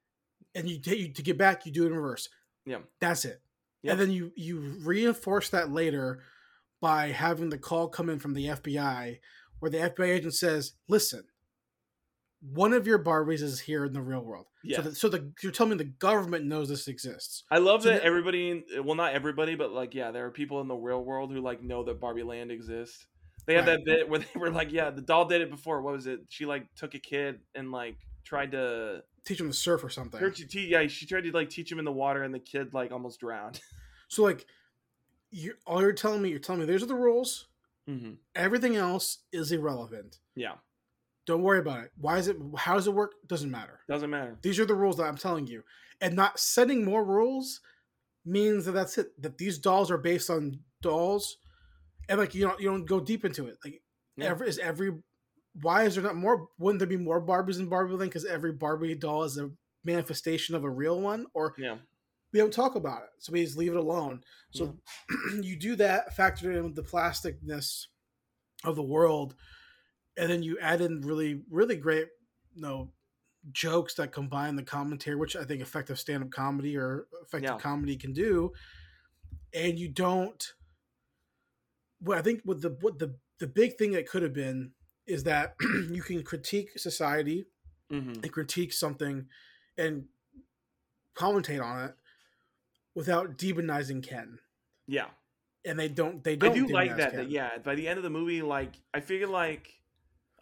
and 0.54 0.70
you, 0.70 0.80
you 0.94 1.12
to 1.14 1.22
get 1.24 1.38
back, 1.38 1.66
you 1.66 1.72
do 1.72 1.86
it 1.86 1.88
in 1.88 1.96
reverse. 1.96 2.30
Yeah. 2.66 2.80
That's 3.00 3.26
it. 3.26 3.42
Yep. 3.84 3.92
And 3.94 4.02
then 4.02 4.12
you 4.12 4.32
you 4.36 4.60
reinforce 4.84 5.50
that 5.50 5.72
later 5.72 6.22
by 6.82 7.08
having 7.08 7.50
the 7.50 7.58
call 7.58 7.88
come 7.88 8.10
in 8.10 8.20
from 8.20 8.34
the 8.34 8.48
FBI, 8.50 9.20
where 9.60 9.72
the 9.72 9.80
FBI 9.80 10.10
agent 10.12 10.34
says, 10.36 10.74
"Listen, 10.88 11.24
one 12.52 12.74
of 12.74 12.86
your 12.86 13.00
Barbies 13.00 13.42
is 13.42 13.60
here 13.62 13.86
in 13.86 13.94
the 13.94 14.02
real 14.02 14.22
world. 14.22 14.48
Yeah. 14.64 14.78
So, 14.78 14.82
the, 14.84 14.96
so 14.96 15.10
the 15.10 15.32
you're 15.42 15.52
telling 15.52 15.72
me 15.72 15.78
the 15.78 15.84
government 15.86 16.46
knows 16.46 16.70
this 16.70 16.88
exists. 16.88 17.44
I 17.50 17.58
love 17.60 17.84
So 17.84 17.90
that 17.90 18.02
everybody, 18.02 18.64
well, 18.84 18.96
not 18.96 19.14
everybody, 19.14 19.56
but 19.56 19.72
like, 19.72 19.94
yeah, 19.94 20.12
there 20.12 20.26
are 20.26 20.32
people 20.32 20.60
in 20.62 20.68
the 20.68 20.76
real 20.76 21.04
world 21.04 21.32
who 21.32 21.40
like 21.42 21.64
know 21.64 21.84
that 21.84 22.00
Barbie 22.00 22.24
Land 22.24 22.52
exists. 22.52 23.06
They 23.46 23.56
had 23.56 23.68
Right. 23.68 23.78
that 23.78 23.86
bit 23.86 24.10
where 24.10 24.20
they 24.20 24.40
were 24.40 24.50
like, 24.52 24.72
yeah, 24.72 24.90
the 24.90 25.02
doll 25.02 25.26
did 25.26 25.42
it 25.42 25.50
before. 25.50 25.82
What 25.82 25.94
was 25.94 26.08
it? 26.08 26.22
She 26.30 26.46
like 26.46 26.66
took 26.76 26.96
a 26.96 27.00
kid 27.00 27.40
and 27.56 27.72
like 27.72 27.98
tried 28.26 28.52
to, 28.52 29.04
Teach 29.26 29.40
him 29.40 29.48
to 29.48 29.54
surf 29.54 29.84
or 29.84 29.90
something. 29.90 30.20
her 30.20 30.30
te- 30.32 30.68
yeah, 30.68 30.86
she 30.88 31.06
tried 31.06 31.22
to 31.26 31.32
like 31.32 31.50
teach 31.50 31.72
him 31.72 31.80
in 31.80 31.86
the 31.86 31.92
water, 31.92 32.24
and 32.24 32.34
the 32.34 32.40
kid 32.40 32.74
like 32.74 32.92
almost 32.92 33.20
drowned. 33.20 33.60
So 34.10 34.22
like, 34.22 34.46
you 35.32 35.54
all 35.66 35.82
you're 35.82 35.94
telling 35.94 36.22
me, 36.22 36.30
you're 36.30 36.40
telling 36.40 36.60
me 36.62 36.68
these 36.68 36.84
are 36.84 36.88
the 36.88 36.94
rules. 36.96 37.48
hmm 37.88 38.12
Everything 38.36 38.76
else 38.76 39.20
is 39.32 39.52
irrelevant. 39.52 40.18
Yeah, 40.36 40.54
Don't 41.26 41.42
worry 41.42 41.60
about 41.60 41.84
it. 41.86 41.92
Why 41.98 42.18
is 42.18 42.28
it? 42.28 42.38
How 42.58 42.76
does 42.76 42.88
it 42.88 42.94
work? 42.94 43.14
Doesn't 43.28 43.50
matter. 43.52 43.80
doesn't 43.88 44.10
matter. 44.10 44.38
These 44.42 44.60
are 44.60 44.66
the 44.66 44.76
rules 44.76 44.98
that 44.98 45.04
I'm 45.06 45.18
telling 45.18 45.48
you, 45.48 45.64
and 46.02 46.16
not 46.16 46.40
setting 46.40 46.84
more 46.84 47.04
rules 47.04 47.62
means 48.26 48.66
that 48.66 48.74
that's 48.74 48.98
it. 48.98 49.22
That 49.22 49.38
these 49.38 49.58
dolls 49.58 49.90
are 49.90 49.98
based 49.98 50.30
on 50.30 50.60
dolls, 50.82 51.38
and 52.10 52.20
like 52.20 52.36
you 52.36 52.48
don't 52.48 52.60
you 52.60 52.70
don't 52.70 52.86
go 52.86 53.00
deep 53.00 53.24
into 53.26 53.48
it. 53.48 53.58
Like 53.64 53.82
Yeah. 54.18 54.26
every 54.32 54.50
is 54.50 54.60
every 54.60 54.94
why 55.62 55.84
is 55.84 55.96
there 55.96 56.04
not 56.04 56.16
more? 56.16 56.50
Wouldn't 56.58 56.80
there 56.80 56.88
be 56.88 56.98
more 56.98 57.22
Barbies 57.26 57.60
in 57.60 57.68
Barbie 57.70 57.94
Land? 57.94 58.10
Because 58.10 58.26
every 58.26 58.52
Barbie 58.52 58.96
doll 58.96 59.24
is 59.24 59.38
a 59.38 59.50
manifestation 59.86 60.56
of 60.56 60.64
a 60.64 60.70
real 60.70 61.00
one, 61.00 61.26
or 61.34 61.54
Yeah, 61.58 61.78
we 62.34 62.40
don't 62.40 62.52
talk 62.52 62.76
about 62.76 63.04
it, 63.04 63.10
so 63.20 63.32
we 63.32 63.44
just 63.46 63.56
leave 63.58 63.72
it 63.72 63.78
alone. 63.78 64.24
So 64.52 64.76
you 65.42 65.56
do 65.58 65.76
that, 65.78 66.16
factor 66.16 66.52
in 66.52 66.74
the 66.74 66.84
plasticness 66.84 67.86
of 68.66 68.76
the 68.76 68.84
world, 68.84 69.36
and 70.18 70.30
then 70.30 70.44
you 70.44 70.58
add 70.60 70.82
in 70.82 71.02
really, 71.02 71.42
really 71.50 71.76
great, 71.76 72.08
you 72.54 72.62
know, 72.62 72.92
jokes 73.52 73.96
that 73.96 74.12
combine 74.12 74.56
the 74.56 74.64
commentary, 74.64 75.16
which 75.16 75.36
I 75.36 75.44
think 75.44 75.62
effective 75.62 76.00
stand-up 76.00 76.32
comedy 76.32 76.78
or 76.78 77.08
effective 77.24 77.52
Yeah. 77.52 77.58
comedy 77.58 77.98
can 77.98 78.14
do, 78.14 78.54
and 79.54 79.78
you 79.78 79.90
don't. 79.90 80.54
Well, 82.02 82.18
I 82.18 82.22
think 82.22 82.42
what 82.44 82.62
the 82.62 82.78
what 82.82 83.00
the 83.00 83.16
the 83.40 83.48
big 83.48 83.78
thing 83.78 83.92
that 83.92 84.08
could 84.08 84.24
have 84.24 84.34
been 84.34 84.72
is 85.08 85.24
that 85.24 85.56
you 85.90 86.02
can 86.02 86.24
critique 86.24 86.78
society 86.78 87.46
hmm 87.90 88.14
and 88.24 88.32
critique 88.32 88.72
something 88.74 89.28
and 89.78 90.06
commentate 91.16 91.62
on 91.64 91.84
it 91.86 91.96
without 92.96 93.38
demonizing 93.38 94.02
Ken. 94.08 94.40
yeah. 94.88 95.08
And 95.66 95.80
they 95.80 95.88
don't. 95.88 96.22
They 96.24 96.36
don't. 96.36 96.52
I 96.52 96.54
do 96.56 96.68
like 96.68 96.98
that. 96.98 97.14
That 97.16 97.30
yeah, 97.30 97.58
by 97.64 97.76
the 97.76 97.88
end 97.88 97.98
of 97.98 98.04
the 98.04 98.10
movie, 98.10 98.42
like 98.42 98.74
I 98.94 99.00
figure 99.00 99.28
like 99.28 99.80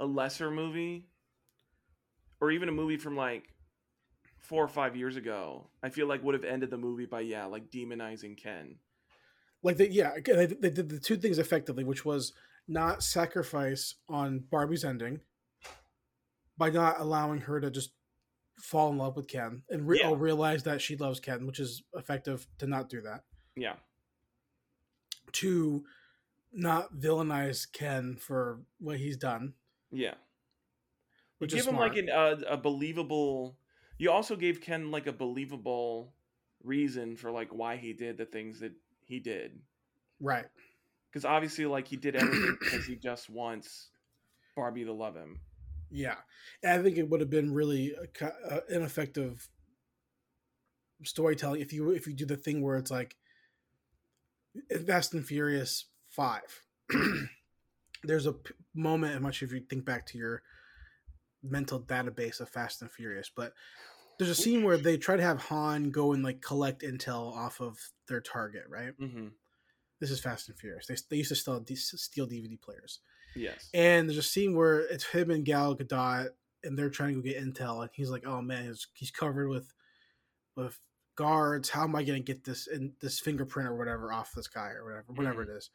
a 0.02 0.06
lesser 0.06 0.52
movie, 0.52 1.08
or 2.42 2.52
even 2.52 2.68
a 2.68 2.72
movie 2.74 2.98
from 2.98 3.16
like 3.16 3.44
four 4.40 4.64
or 4.64 4.68
five 4.68 4.96
years 4.98 5.16
ago, 5.16 5.68
I 5.82 5.90
feel 5.90 6.08
like 6.08 6.24
would 6.24 6.34
have 6.36 6.44
ended 6.44 6.70
the 6.72 6.78
movie 6.78 7.06
by 7.06 7.22
yeah, 7.22 7.46
like 7.46 7.70
demonizing 7.70 8.36
Ken. 8.36 8.76
like 9.64 9.78
they, 9.78 9.88
yeah, 9.90 10.12
they, 10.26 10.48
they 10.48 10.70
did 10.72 10.90
the 10.90 11.00
two 11.00 11.16
things 11.16 11.38
effectively, 11.40 11.84
which 11.84 12.04
was 12.04 12.34
not 12.68 13.04
sacrifice 13.04 13.96
on 14.10 14.40
Barbie's 14.50 14.84
ending 14.84 15.22
by 16.58 16.70
not 16.70 17.00
allowing 17.00 17.42
her 17.42 17.60
to 17.62 17.70
just 17.72 17.92
fall 18.58 18.92
in 18.92 18.98
love 18.98 19.16
with 19.16 19.28
Ken 19.28 19.62
and 19.70 19.88
re- 19.88 20.00
Yeah. 20.02 20.14
realize 20.18 20.64
that 20.64 20.82
she 20.82 20.96
loves 20.98 21.20
Ken, 21.20 21.46
which 21.48 21.60
is 21.60 21.84
effective 21.96 22.48
to 22.60 22.68
not 22.68 22.90
do 22.90 23.02
that. 23.02 23.24
Yeah. 23.56 23.76
To 25.34 25.84
not 26.52 26.96
villainize 26.96 27.72
Ken 27.72 28.18
for 28.18 28.62
what 28.80 28.98
he's 28.98 29.18
done, 29.18 29.54
Yeah. 29.92 30.14
You 30.14 30.16
which 31.40 31.54
is 31.54 31.66
give 31.66 31.74
him 31.74 31.80
like 31.80 31.94
smart. 31.94 32.40
an, 32.40 32.44
uh, 32.46 32.54
a 32.54 32.58
believable. 32.58 33.58
You 33.98 34.12
also 34.12 34.36
gave 34.36 34.62
Ken 34.62 34.92
like 34.92 35.08
a 35.08 35.14
believable 35.14 36.14
reason 36.64 37.16
for 37.16 37.32
like 37.32 37.50
why 37.54 37.78
he 37.78 37.94
did 37.94 38.18
the 38.18 38.26
things 38.26 38.60
that 38.60 38.74
he 39.06 39.20
did. 39.20 39.60
right. 40.20 40.46
Because 41.12 41.26
obviously, 41.26 41.66
like 41.66 41.88
he 41.88 41.98
did 41.98 42.16
everything 42.16 42.56
because 42.58 42.86
he 42.86 42.96
just 42.96 43.30
wants 43.30 43.90
Barbie 44.56 44.86
to 44.86 44.94
love 44.94 45.14
him. 45.14 45.42
Yeah, 45.90 46.16
and 46.64 46.80
I 46.80 46.82
think 46.82 46.98
it 46.98 47.10
would 47.10 47.20
have 47.20 47.30
been 47.30 47.54
really 47.54 47.94
uh, 48.22 48.60
ineffective 48.70 49.50
storytelling 51.04 51.60
if 51.60 51.74
you 51.74 51.90
if 51.92 52.08
you 52.08 52.14
do 52.14 52.26
the 52.26 52.38
thing 52.38 52.62
where 52.62 52.78
it's 52.78 52.92
like 52.92 53.18
Fast 54.88 55.14
and 55.14 55.26
Furious 55.26 55.86
Five. 56.08 56.62
there's 58.04 58.26
a 58.26 58.34
p- 58.34 58.54
moment, 58.74 59.22
not 59.22 59.36
sure 59.36 59.48
if 59.48 59.54
you 59.54 59.62
think 59.62 59.86
back 59.86 60.06
to 60.08 60.18
your 60.18 60.42
mental 61.44 61.80
database 61.80 62.40
of 62.40 62.50
Fast 62.50 62.82
and 62.82 62.92
Furious, 62.92 63.32
but 63.36 63.54
there's 64.18 64.30
a 64.30 64.36
scene 64.36 64.64
where 64.64 64.78
they 64.78 64.98
try 64.98 65.16
to 65.16 65.24
have 65.24 65.42
Han 65.46 65.90
go 65.90 66.14
and 66.14 66.24
like 66.24 66.42
collect 66.42 66.84
intel 66.84 67.36
off 67.36 67.60
of 67.60 67.80
their 68.08 68.22
target, 68.22 68.64
right? 68.70 68.98
Mm-hmm. 69.00 69.28
This 70.00 70.12
is 70.12 70.20
Fast 70.20 70.50
and 70.50 70.58
Furious. 70.58 70.88
They, 70.88 70.96
they 71.10 71.18
used 71.18 71.30
to 71.30 71.36
steal, 71.36 71.64
steal 71.68 72.28
DVD 72.28 72.60
players. 72.60 73.00
Yes. 73.36 73.70
And 73.74 74.08
there's 74.08 74.18
a 74.18 74.24
scene 74.24 74.56
where 74.56 74.82
it's 74.82 75.06
him 75.06 75.32
and 75.32 75.46
Gal 75.46 75.76
Gadot, 75.76 76.30
and 76.64 76.78
they're 76.78 76.90
trying 76.90 77.16
to 77.16 77.16
go 77.16 77.22
get 77.22 77.44
intel, 77.44 77.82
and 77.82 77.90
he's 77.94 78.10
like, 78.10 78.26
"Oh 78.26 78.42
man, 78.42 78.66
he's, 78.66 78.88
he's 78.94 79.12
covered 79.12 79.50
with 79.50 79.74
with 80.56 80.78
guards. 81.16 81.70
How 81.70 81.84
am 81.84 81.96
I 81.96 82.04
going 82.04 82.24
to 82.24 82.34
get 82.34 82.44
this 82.44 82.68
in 82.68 82.94
this 83.02 83.20
fingerprint 83.20 83.70
or 83.70 83.76
whatever 83.76 84.12
off 84.12 84.34
this 84.36 84.48
guy 84.48 84.72
or 84.72 84.84
whatever, 84.84 85.06
whatever 85.14 85.44
it 85.44 85.50
is?" 85.50 85.70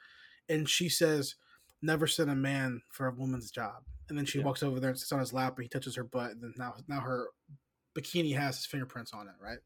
And 0.48 0.68
she 0.68 0.88
says, 0.88 1.34
"Never 1.82 2.06
sent 2.06 2.30
a 2.30 2.34
man 2.34 2.82
for 2.90 3.06
a 3.06 3.12
woman's 3.12 3.50
job." 3.50 3.84
And 4.08 4.16
then 4.16 4.24
she 4.26 4.38
Yeah. 4.38 4.44
walks 4.44 4.62
over 4.62 4.78
there 4.80 4.90
and 4.90 4.98
sits 4.98 5.12
on 5.12 5.20
his 5.20 5.32
lap, 5.32 5.56
and 5.56 5.64
he 5.64 5.68
touches 5.68 5.94
her 5.96 6.04
butt, 6.04 6.32
and 6.32 6.42
then 6.42 6.54
now 6.56 6.76
now 6.88 7.00
her 7.00 7.28
bikini 7.94 8.36
has 8.36 8.56
his 8.56 8.66
fingerprints 8.66 9.12
on 9.12 9.26
it, 9.28 9.34
right? 9.40 9.58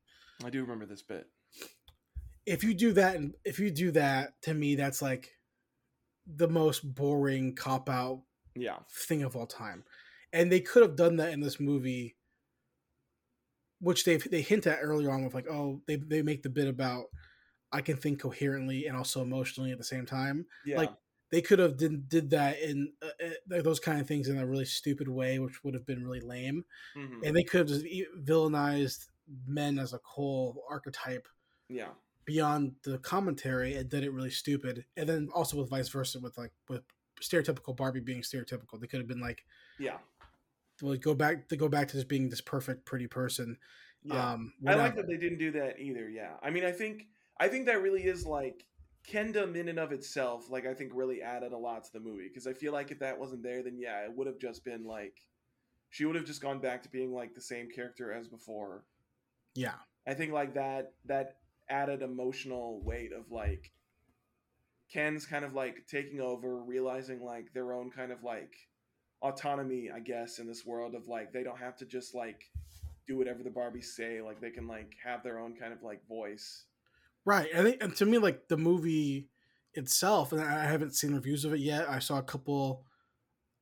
I 0.45 0.51
do 0.51 0.61
remember 0.63 0.87
this 0.87 1.03
bit. 1.03 1.29
if 2.47 2.65
you 2.65 2.73
do 2.73 2.93
that 2.95 3.17
and 3.17 3.35
if 3.45 3.59
you 3.59 3.71
do 3.71 3.91
that 3.91 4.41
to 4.43 4.55
me 4.55 4.75
that's 4.75 5.03
like 5.03 5.37
the 6.27 6.49
most 6.49 6.95
boring 6.95 7.55
cop 7.55 7.89
out 7.91 8.23
Yeah. 8.55 8.79
thing 8.91 9.23
of 9.23 9.37
all 9.37 9.47
time 9.47 9.85
and 10.33 10.51
they 10.51 10.61
could 10.61 10.83
have 10.83 10.97
done 10.97 11.17
that 11.17 11.33
in 11.35 11.41
this 11.41 11.61
movie 11.61 12.17
which 13.81 14.05
they 14.05 14.17
they 14.17 14.41
hint 14.43 14.67
at 14.67 14.79
early 14.81 15.07
on 15.07 15.23
with 15.25 15.35
like 15.35 15.47
oh 15.49 15.83
they, 15.87 15.97
they 15.97 16.23
make 16.23 16.43
the 16.43 16.49
bit 16.51 16.67
about 16.69 17.07
i 17.73 17.81
can 17.83 17.97
think 17.97 18.21
coherently 18.21 18.87
and 18.87 18.97
also 18.97 19.23
emotionally 19.23 19.71
at 19.71 19.79
the 19.79 19.85
same 19.85 20.07
time 20.07 20.47
Yeah. 20.65 20.79
Like, 20.79 20.91
they 21.31 21.41
could 21.41 21.59
have 21.61 21.77
did, 21.77 22.09
did 22.09 22.31
that 22.31 22.59
in 22.61 22.93
uh, 23.03 23.07
uh, 23.57 23.63
those 23.63 23.79
kind 23.81 24.01
of 24.01 24.07
things 24.07 24.29
in 24.29 24.39
a 24.39 24.47
really 24.47 24.65
stupid 24.65 25.09
way 25.09 25.39
which 25.39 25.63
would 25.65 25.75
have 25.75 25.87
been 25.87 26.05
really 26.05 26.21
lame 26.21 26.65
Mhm. 26.97 27.27
and 27.27 27.37
they 27.37 27.43
could 27.45 27.61
have 27.61 27.69
just 27.69 27.87
villainized 28.25 29.09
men 29.47 29.79
as 29.79 29.93
a 29.93 30.01
whole 30.05 30.65
archetype 30.69 31.29
yeah. 31.69 31.91
beyond 32.25 32.75
the 32.83 32.99
commentary 32.99 33.77
and 33.77 33.89
did 33.89 34.03
it 34.05 34.13
really 34.13 34.31
stupid 34.31 34.85
and 34.97 35.09
then 35.09 35.29
also 35.35 35.57
with 35.57 35.71
vice 35.71 35.89
versa 35.89 36.19
with 36.21 36.37
like 36.37 36.53
with 36.69 36.83
stereotypical 37.21 37.77
barbie 37.77 38.01
being 38.01 38.23
stereotypical 38.23 38.81
they 38.81 38.87
could 38.87 39.01
have 39.01 39.09
been 39.09 39.21
like 39.21 39.45
Yeah. 39.79 39.99
well 40.83 40.97
go 40.97 41.15
back 41.15 41.49
to 41.49 41.57
go 41.57 41.69
back 41.69 41.89
to 41.89 41.95
just 41.95 42.09
being 42.09 42.29
this 42.29 42.41
perfect 42.41 42.85
pretty 42.87 43.07
person 43.07 43.57
Yeah. 44.03 44.33
um 44.33 44.55
I 44.67 44.75
like 44.75 44.97
that 44.97 45.07
they 45.07 45.17
didn't 45.19 45.39
do 45.39 45.51
that 45.53 45.79
either. 45.79 46.09
Yeah, 46.09 46.37
I 46.43 46.51
mean, 46.51 46.65
I 46.65 46.73
think 46.73 47.07
I 47.39 47.49
think 47.49 47.67
that 47.67 47.83
really 47.83 48.05
is 48.05 48.25
like 48.27 48.65
Kendom 49.09 49.57
in 49.57 49.69
and 49.69 49.79
of 49.79 49.93
itself. 49.93 50.51
Like, 50.51 50.67
I 50.67 50.75
think 50.75 50.93
really 50.95 51.23
added 51.23 51.53
a 51.53 51.59
lot 51.59 51.85
to 51.85 51.93
the 51.93 52.01
movie 52.01 52.29
because 52.29 52.47
I 52.47 52.53
feel 52.53 52.73
like 52.73 52.91
if 52.91 52.99
that 53.01 53.19
wasn't 53.19 53.43
there, 53.43 53.63
then 53.63 53.79
yeah, 53.79 54.05
it 54.05 54.13
would 54.15 54.27
have 54.27 54.39
just 54.39 54.65
been 54.65 54.85
like 54.85 55.15
she 55.91 56.05
would 56.05 56.17
have 56.17 56.25
just 56.25 56.41
gone 56.41 56.61
back 56.61 56.83
to 56.85 56.89
being 56.89 57.13
like 57.13 57.35
the 57.35 57.41
same 57.41 57.69
character 57.69 58.13
as 58.13 58.29
before. 58.29 58.85
yeah 59.55 59.75
I 60.07 60.15
think 60.15 60.33
like 60.33 60.55
that 60.55 60.93
that 61.07 61.37
added 61.69 62.03
emotional 62.03 62.81
weight 62.83 63.13
of 63.13 63.31
like 63.31 63.73
Ken's 64.93 65.25
kind 65.25 65.45
of 65.45 65.55
like 65.55 65.87
taking 65.89 66.21
over, 66.21 66.63
realizing 66.63 67.23
like 67.23 67.53
their 67.53 67.73
own 67.73 67.91
kind 67.91 68.11
of 68.11 68.25
like 68.25 68.55
autonomy, 69.23 69.91
I 69.95 70.01
guess, 70.01 70.39
in 70.39 70.47
this 70.49 70.67
world 70.67 70.95
of 70.95 71.07
like 71.07 71.33
they 71.33 71.45
don't 71.45 71.59
have 71.59 71.77
to 71.77 71.85
just 71.85 72.15
like 72.15 72.51
do 73.07 73.17
whatever 73.17 73.43
the 73.43 73.51
Barbies 73.51 73.85
say, 73.85 74.21
like 74.21 74.41
they 74.41 74.51
can 74.51 74.67
like 74.67 74.95
have 75.05 75.23
their 75.23 75.39
own 75.39 75.55
kind 75.55 75.73
of 75.73 75.83
like 75.83 76.07
voice. 76.09 76.65
Right 77.25 77.49
i 77.57 77.63
think 77.63 77.83
and 77.83 77.95
to 77.97 78.07
me 78.07 78.19
like 78.19 78.49
the 78.49 78.57
movie 78.57 79.29
itself 79.75 80.33
and 80.33 80.41
i 80.41 80.65
haven't 80.65 80.95
seen 80.95 81.15
reviews 81.15 81.45
of 81.45 81.53
it 81.53 81.61
yet 81.61 81.89
i 81.89 81.99
saw 81.99 82.19
a 82.19 82.23
couple 82.23 82.85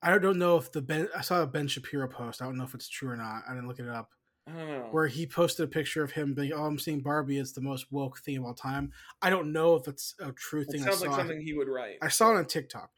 i 0.03 0.17
don't 0.19 0.39
know 0.39 0.57
if 0.57 0.71
the 0.73 0.81
ben 0.81 1.09
i 1.17 1.21
saw 1.21 1.43
a 1.43 1.47
ben 1.47 1.69
shapiro 1.69 2.09
post 2.09 2.41
i 2.41 2.45
don't 2.45 2.57
know 2.57 2.65
if 2.65 2.75
it's 2.75 2.89
true 2.89 3.11
or 3.11 3.17
not 3.17 3.43
i 3.49 3.53
didn't 3.55 3.69
look 3.69 3.79
it 3.81 3.89
up 3.89 4.11
know. 4.47 4.89
where 4.93 5.07
he 5.07 5.27
posted 5.27 5.65
a 5.65 5.69
picture 5.69 6.03
of 6.03 6.13
him 6.13 6.33
being, 6.33 6.53
"Oh, 6.55 6.65
I'm 6.65 6.79
seeing 6.79 7.01
Barbie. 7.01 7.37
It's 7.37 7.53
the 7.53 7.61
most 7.61 7.93
woke 7.93 8.19
thing 8.21 8.39
of 8.39 8.45
all 8.45 8.55
time." 8.55 8.93
I 9.21 9.29
don't 9.29 9.53
know 9.53 9.75
if 9.75 9.87
it's 9.87 10.15
a 10.21 10.33
true 10.33 10.63
it 10.63 10.71
thing. 10.71 10.81
I 10.81 10.85
sounds 10.87 11.01
saw. 11.01 11.07
like 11.09 11.17
something 11.19 11.41
he 11.43 11.53
would 11.53 11.69
write. 11.69 11.99
I 12.01 12.09
saw 12.09 12.31
it 12.33 12.39
on 12.39 12.47
TikTok, 12.47 12.91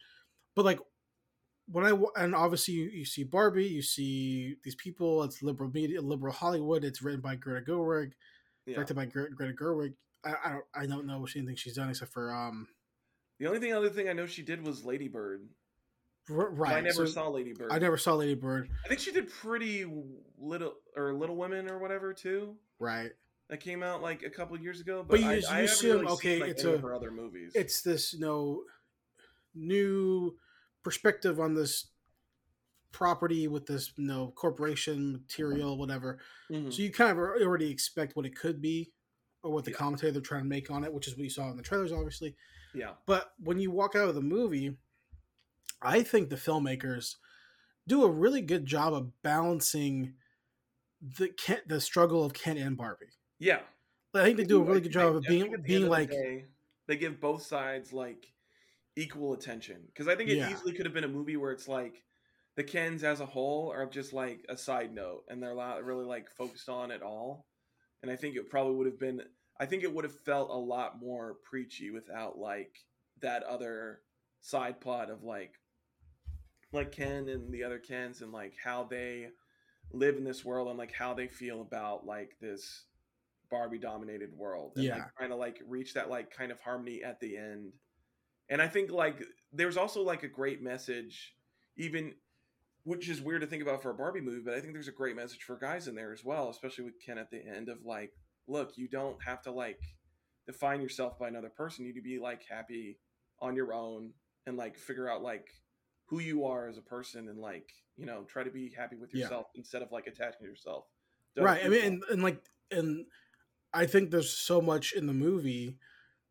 but 0.54 0.64
like 0.64 0.78
when 1.66 1.84
I 1.84 1.98
and 2.22 2.36
obviously 2.36 2.74
you, 2.74 2.84
you 2.90 3.04
see 3.04 3.24
Barbie, 3.24 3.66
you 3.66 3.82
see 3.82 4.58
these 4.62 4.76
people. 4.76 5.24
It's 5.24 5.42
liberal 5.42 5.70
media, 5.72 6.00
liberal 6.00 6.32
Hollywood. 6.32 6.84
It's 6.84 7.02
written 7.02 7.20
by 7.20 7.34
Greta 7.34 7.64
Gerwig, 7.68 8.12
Yeah. 8.66 8.74
directed 8.76 8.94
by 8.94 9.06
Gre- 9.06 9.34
Greta 9.34 9.52
Gerwig. 9.54 9.94
I, 10.24 10.34
I 10.44 10.50
don't 10.52 10.64
I 10.74 10.86
don't 10.86 11.06
know 11.06 11.26
anything 11.36 11.56
she's 11.56 11.74
done 11.76 11.90
except 11.90 12.12
for 12.12 12.32
um 12.34 12.68
The 13.38 13.46
only 13.46 13.58
thing, 13.60 13.72
other 13.72 13.90
thing 13.90 14.08
I 14.08 14.12
know 14.12 14.26
she 14.26 14.42
did 14.42 14.64
was 14.66 14.84
Lady 14.84 15.08
Bird. 15.08 15.48
r- 16.30 16.50
right. 16.50 16.74
I 16.76 16.80
never 16.80 17.06
so 17.06 17.12
saw 17.12 17.28
Lady 17.28 17.52
Bird. 17.52 17.70
I 17.72 17.78
never 17.78 17.96
saw 17.96 18.14
Lady 18.14 18.34
Bird. 18.34 18.68
I 18.84 18.88
think 18.88 19.00
she 19.00 19.12
did 19.12 19.30
Pretty 19.30 19.86
Little 20.38 20.74
or 20.96 21.14
Little 21.14 21.36
Women 21.36 21.68
or 21.70 21.78
whatever 21.78 22.12
too. 22.12 22.56
Right. 22.78 23.10
That 23.48 23.58
came 23.60 23.82
out 23.82 24.00
like 24.02 24.22
a 24.22 24.30
couple 24.30 24.56
years 24.60 24.80
ago, 24.80 25.02
But 25.02 25.12
but, 25.12 25.20
you- 25.20 25.26
I, 25.26 25.34
you 25.36 25.42
I 25.50 25.60
assume, 25.60 26.00
really 26.02 26.12
okay, 26.12 26.32
seen, 26.34 26.40
like, 26.40 26.50
it's 26.50 26.64
a- 26.64 26.78
her 26.78 26.94
other 26.94 27.10
movies. 27.10 27.52
It's 27.54 27.80
this 27.82 28.12
you 28.12 28.20
know 28.20 28.62
new 29.54 30.36
perspective 30.82 31.40
on 31.40 31.54
this 31.54 31.86
property 32.92 33.46
with 33.48 33.66
this 33.66 33.92
you 33.96 34.06
know 34.06 34.32
corporation 34.36 35.12
material 35.12 35.78
whatever 35.78 36.18
Mhm. 36.50 36.72
So 36.72 36.82
you 36.82 36.90
kind 36.90 37.10
of 37.12 37.18
already 37.18 37.70
expect 37.70 38.16
what 38.16 38.26
it 38.26 38.34
could 38.36 38.60
be, 38.60 38.92
or 39.42 39.50
what 39.50 39.64
the 39.64 39.70
Yeah. 39.70 39.76
commentary 39.78 40.12
they're 40.12 40.20
trying 40.22 40.42
to 40.42 40.48
make 40.48 40.70
on 40.70 40.84
it, 40.84 40.92
which 40.92 41.06
is 41.08 41.14
what 41.16 41.24
you 41.24 41.30
saw 41.30 41.50
in 41.50 41.56
the 41.56 41.62
trailers, 41.62 41.92
obviously. 41.92 42.36
yeah, 42.74 42.94
But 43.06 43.34
when 43.38 43.58
you 43.58 43.70
walk 43.70 43.94
out 43.96 44.08
of 44.08 44.14
the 44.14 44.20
movie, 44.22 44.76
I 45.82 46.02
think 46.02 46.28
the 46.28 46.36
filmmakers 46.36 47.16
do 47.86 48.04
a 48.04 48.10
really 48.10 48.42
good 48.42 48.66
job 48.66 48.92
of 48.94 49.22
balancing 49.22 50.14
the 51.00 51.28
Ken, 51.30 51.62
the 51.66 51.80
struggle 51.80 52.24
of 52.24 52.32
Ken 52.34 52.58
and 52.58 52.76
Barbie. 52.76 53.06
yeah. 53.38 53.62
I 54.12 54.24
think 54.24 54.36
they 54.38 54.44
do 54.44 54.60
a 54.60 54.64
really 54.64 54.80
good 54.80 54.92
job 54.92 55.14
of 55.14 55.22
being 55.22 55.54
being 55.62 55.82
of 55.84 55.84
the 55.84 55.88
like 55.90 56.10
day, 56.10 56.46
they 56.86 56.96
give 56.96 57.20
both 57.20 57.42
sides 57.42 57.92
like 57.92 58.32
equal 58.96 59.34
attention 59.34 59.84
because 59.86 60.08
I 60.08 60.16
think 60.16 60.30
it 60.30 60.36
Yeah. 60.38 60.50
easily 60.50 60.72
could 60.72 60.84
have 60.84 60.92
been 60.92 61.04
a 61.04 61.08
movie 61.08 61.36
where 61.36 61.52
it's 61.52 61.68
like 61.68 62.04
the 62.56 62.64
Kens 62.64 63.04
as 63.04 63.20
a 63.20 63.26
whole 63.26 63.70
are 63.70 63.86
just 63.86 64.12
like 64.12 64.44
a 64.48 64.56
side 64.56 64.92
note 64.92 65.24
and 65.28 65.40
they're 65.40 65.54
not 65.54 65.84
really 65.84 66.04
like 66.04 66.28
focused 66.28 66.68
on 66.68 66.90
at 66.90 67.02
all. 67.02 67.46
And 68.02 68.10
I 68.10 68.16
think 68.16 68.36
it 68.36 68.48
probably 68.48 68.74
would 68.76 68.86
have 68.86 68.98
been. 68.98 69.22
I 69.58 69.66
think 69.66 69.82
it 69.82 69.92
would 69.92 70.04
have 70.04 70.18
felt 70.20 70.50
a 70.50 70.54
lot 70.54 71.00
more 71.00 71.36
preachy 71.44 71.90
without 71.90 72.38
like 72.38 72.74
that 73.20 73.42
other 73.42 74.00
side 74.40 74.80
plot 74.80 75.10
of 75.10 75.22
like 75.22 75.54
like 76.72 76.92
Ken 76.92 77.28
and 77.28 77.52
the 77.52 77.64
other 77.64 77.78
Kens 77.78 78.22
and 78.22 78.32
like 78.32 78.54
how 78.62 78.84
they 78.84 79.28
live 79.92 80.16
in 80.16 80.24
this 80.24 80.44
world 80.44 80.68
and 80.68 80.78
like 80.78 80.92
how 80.92 81.12
they 81.14 81.28
feel 81.28 81.60
about 81.60 82.06
like 82.06 82.36
this 82.40 82.84
Barbie 83.50 83.78
dominated 83.78 84.32
world 84.32 84.72
and 84.76 84.84
Yeah. 84.86 84.94
like 84.94 85.14
trying 85.18 85.30
to 85.30 85.36
like 85.36 85.60
reach 85.66 85.94
that 85.94 86.08
like 86.08 86.30
kind 86.30 86.52
of 86.52 86.60
harmony 86.60 87.02
at 87.02 87.20
the 87.20 87.36
end. 87.36 87.72
And 88.48 88.62
I 88.62 88.68
think 88.68 88.90
like 88.90 89.22
there's 89.52 89.76
also 89.76 90.02
like 90.02 90.22
a 90.22 90.28
great 90.28 90.62
message 90.62 91.34
even 91.76 92.14
which 92.84 93.08
is 93.08 93.20
weird 93.20 93.42
to 93.42 93.46
think 93.46 93.62
about 93.62 93.82
for 93.82 93.90
a 93.90 93.94
Barbie 93.94 94.20
movie, 94.20 94.40
but 94.44 94.54
I 94.54 94.60
think 94.60 94.72
there's 94.72 94.88
a 94.88 94.92
great 94.92 95.16
message 95.16 95.42
for 95.42 95.56
guys 95.56 95.86
in 95.88 95.94
there 95.94 96.12
as 96.12 96.24
well, 96.24 96.48
especially 96.50 96.84
with 96.84 96.94
Ken 97.04 97.18
at 97.18 97.30
the 97.30 97.40
end 97.46 97.68
of 97.68 97.84
like, 97.84 98.12
look, 98.48 98.72
you 98.76 98.88
don't 98.88 99.22
have 99.24 99.42
to 99.42 99.52
like 99.52 99.78
define 100.46 100.80
yourself 100.80 101.18
by 101.18 101.28
another 101.28 101.50
person. 101.50 101.84
You 101.84 101.92
need 101.92 102.00
to 102.00 102.02
be 102.04 102.18
like 102.18 102.42
happy 102.48 102.98
on 103.40 103.54
your 103.54 103.72
own 103.72 104.12
and 104.46 104.56
like 104.56 104.78
figure 104.78 105.08
out 105.08 105.22
like 105.22 105.46
who 106.06 106.20
you 106.20 106.44
are 106.46 106.66
as 106.68 106.78
a 106.78 106.82
person 106.82 107.28
and 107.28 107.38
like, 107.38 107.68
you 107.96 108.06
know, 108.06 108.24
try 108.24 108.42
to 108.42 108.50
be 108.50 108.72
happy 108.76 108.96
with 108.96 109.10
Yeah. 109.12 109.24
yourself 109.24 109.46
instead 109.54 109.82
of 109.82 109.92
like 109.92 110.06
attaching 110.06 110.46
yourself. 110.46 110.86
right. 111.36 111.64
I 111.64 111.68
mean, 111.68 111.84
and, 111.84 112.02
and 112.10 112.22
like, 112.22 112.42
and 112.70 113.04
I 113.72 113.86
think 113.86 114.10
there's 114.10 114.30
so 114.36 114.60
much 114.60 114.92
in 114.92 115.06
the 115.06 115.12
movie 115.12 115.76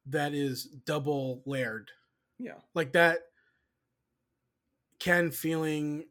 that 0.07 0.33
is 0.33 0.65
double 0.65 1.41
layered. 1.45 1.91
Yeah. 2.39 2.55
Like 2.73 2.93
that 2.93 3.19
Ken 4.99 5.31
feeling 5.31 6.05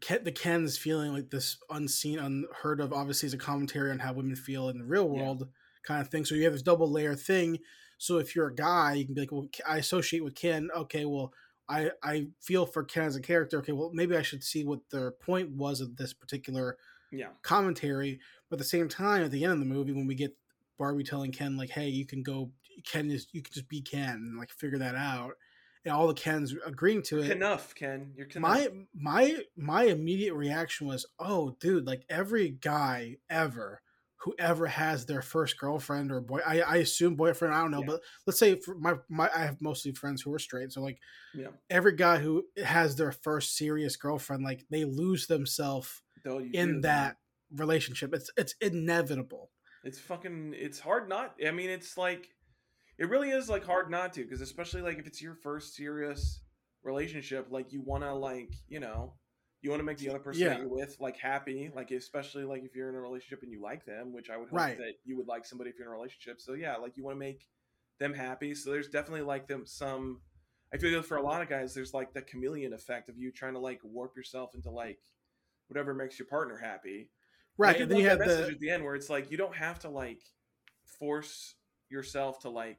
the 0.00 0.32
Ken's 0.32 0.78
feeling 0.78 1.12
like 1.12 1.30
this 1.30 1.58
unseen, 1.70 2.18
unheard 2.18 2.80
of, 2.80 2.92
obviously 2.92 3.26
is 3.26 3.34
a 3.34 3.38
commentary 3.38 3.90
on 3.90 3.98
how 3.98 4.12
women 4.12 4.36
feel 4.36 4.68
in 4.68 4.78
the 4.78 4.84
real 4.84 5.08
Yeah. 5.10 5.28
world 5.28 5.48
kind 5.82 6.00
of 6.00 6.08
thing. 6.08 6.24
So 6.24 6.34
you 6.34 6.44
have 6.44 6.52
this 6.52 6.62
double 6.62 6.90
layer 6.90 7.14
thing. 7.14 7.58
So 7.98 8.18
if 8.18 8.34
you're 8.36 8.48
a 8.48 8.54
guy, 8.54 8.94
you 8.94 9.04
can 9.04 9.14
be 9.14 9.22
like, 9.22 9.32
well, 9.32 9.48
I 9.66 9.78
associate 9.78 10.24
with 10.24 10.34
Ken. 10.34 10.70
Okay, 10.74 11.04
well, 11.04 11.32
I 11.68 11.90
I 12.02 12.28
feel 12.40 12.66
for 12.66 12.84
Ken 12.84 13.04
as 13.04 13.16
a 13.16 13.20
character. 13.20 13.58
Okay, 13.58 13.72
well, 13.72 13.90
maybe 13.92 14.16
I 14.16 14.22
should 14.22 14.44
see 14.44 14.64
what 14.64 14.88
their 14.90 15.10
point 15.12 15.50
was 15.50 15.80
of 15.80 15.96
this 15.96 16.12
particular 16.14 16.78
Yeah. 17.10 17.32
commentary. 17.42 18.20
But 18.48 18.56
at 18.56 18.58
the 18.60 18.64
same 18.64 18.88
time, 18.88 19.22
at 19.24 19.30
the 19.30 19.44
end 19.44 19.54
of 19.54 19.58
the 19.60 19.64
movie, 19.66 19.92
when 19.92 20.06
we 20.06 20.14
get 20.14 20.36
Barbie 20.78 21.04
telling 21.04 21.32
Ken 21.32 21.56
like, 21.56 21.70
"Hey, 21.70 21.88
you 21.88 22.06
can 22.06 22.22
go, 22.22 22.52
Ken 22.84 23.10
is 23.10 23.28
you 23.32 23.42
can 23.42 23.52
just 23.52 23.68
be 23.68 23.82
Ken 23.82 24.10
and 24.14 24.38
like 24.38 24.50
figure 24.50 24.78
that 24.78 24.94
out," 24.94 25.34
and 25.84 25.92
all 25.94 26.06
the 26.08 26.14
Kens 26.14 26.54
agreeing 26.66 27.02
to 27.02 27.20
it. 27.20 27.30
Enough, 27.30 27.74
Ken. 27.74 28.12
You're 28.16 28.26
my 28.36 28.68
my 28.94 29.38
my 29.56 29.84
immediate 29.84 30.34
reaction 30.34 30.86
was, 30.86 31.06
"Oh, 31.18 31.56
dude! 31.60 31.86
Like 31.86 32.04
every 32.08 32.50
guy 32.50 33.16
ever." 33.30 33.82
Whoever 34.22 34.66
has 34.66 35.06
their 35.06 35.22
first 35.22 35.56
girlfriend 35.60 36.10
or 36.10 36.20
boy, 36.20 36.40
I, 36.44 36.60
I 36.60 36.76
assume 36.78 37.14
boyfriend. 37.14 37.54
I 37.54 37.60
don't 37.62 37.70
know, 37.70 37.82
Yeah. 37.82 37.86
but 37.86 38.00
let's 38.26 38.38
say 38.40 38.56
for 38.56 38.74
my 38.74 38.94
my 39.08 39.30
I 39.32 39.44
have 39.44 39.62
mostly 39.62 39.92
friends 39.92 40.20
who 40.22 40.34
are 40.34 40.40
straight. 40.40 40.72
So 40.72 40.80
like 40.82 40.98
Yeah. 41.34 41.50
every 41.70 41.92
guy 41.94 42.18
who 42.18 42.44
has 42.64 42.96
their 42.96 43.12
first 43.12 43.56
serious 43.56 43.96
girlfriend, 43.96 44.42
like 44.42 44.66
they 44.70 44.84
lose 44.84 45.28
themselves 45.28 46.02
in 46.24 46.74
do, 46.74 46.80
that 46.80 47.18
relationship. 47.54 48.12
It's 48.12 48.28
it's 48.36 48.56
inevitable. 48.60 49.50
It's 49.84 50.00
fucking. 50.00 50.52
It's 50.58 50.80
hard 50.80 51.08
not. 51.08 51.36
I 51.46 51.52
mean, 51.52 51.70
it's 51.70 51.96
like, 51.96 52.28
it 52.98 53.08
really 53.08 53.30
is 53.30 53.48
like 53.48 53.64
hard 53.64 53.90
not 53.90 54.12
to, 54.14 54.22
because 54.24 54.40
especially 54.40 54.82
like 54.82 54.98
if 54.98 55.06
it's 55.06 55.22
your 55.22 55.34
first 55.34 55.74
serious 55.74 56.40
relationship, 56.82 57.46
like 57.50 57.72
you 57.72 57.80
want 57.82 58.02
to 58.04 58.12
like 58.14 58.52
you 58.68 58.80
know, 58.80 59.14
you 59.62 59.70
want 59.70 59.80
to 59.80 59.84
make 59.84 59.98
the 59.98 60.08
other 60.10 60.18
person 60.18 60.42
Yeah. 60.42 60.48
that 60.50 60.60
you're 60.60 60.68
with 60.68 60.96
like 61.00 61.16
happy, 61.16 61.70
like 61.74 61.90
especially 61.90 62.44
like 62.44 62.64
if 62.64 62.74
you're 62.74 62.88
in 62.88 62.94
a 62.94 63.00
relationship 63.00 63.42
and 63.42 63.50
you 63.52 63.60
like 63.60 63.84
them, 63.84 64.12
which 64.12 64.30
I 64.30 64.36
would 64.36 64.48
hope 64.48 64.58
Right. 64.58 64.78
that 64.78 64.94
you 65.04 65.16
would 65.16 65.26
like 65.26 65.44
somebody 65.44 65.70
if 65.70 65.78
you're 65.78 65.88
in 65.88 65.92
a 65.92 65.96
relationship. 65.96 66.40
So 66.40 66.54
yeah, 66.54 66.76
like 66.76 66.96
you 66.96 67.04
want 67.04 67.14
to 67.16 67.18
make 67.20 67.46
them 67.98 68.14
happy. 68.14 68.54
So 68.54 68.70
there's 68.70 68.88
definitely 68.88 69.22
like 69.22 69.48
them 69.48 69.66
some. 69.66 70.20
I 70.72 70.76
feel 70.76 70.94
like 70.96 71.06
for 71.06 71.16
a 71.16 71.22
lot 71.22 71.40
of 71.40 71.48
guys, 71.48 71.74
there's 71.74 71.94
like 71.94 72.12
the 72.12 72.22
chameleon 72.22 72.72
effect 72.74 73.08
of 73.08 73.16
you 73.16 73.32
trying 73.32 73.54
to 73.54 73.58
like 73.58 73.80
warp 73.82 74.16
yourself 74.16 74.54
into 74.54 74.70
like 74.70 74.98
whatever 75.68 75.94
makes 75.94 76.18
your 76.18 76.26
partner 76.26 76.56
happy. 76.56 77.10
Right. 77.56 77.80
And 77.80 77.90
then 77.90 77.98
you 77.98 78.08
have 78.08 78.18
that 78.18 78.28
message 78.28 78.54
at 78.54 78.60
the 78.60 78.70
end 78.70 78.84
where 78.84 78.94
it's 78.94 79.10
like 79.10 79.30
you 79.30 79.36
don't 79.36 79.56
have 79.56 79.78
to 79.80 79.88
like 79.88 80.20
force 80.98 81.54
yourself 81.90 82.40
to 82.40 82.50
like 82.50 82.78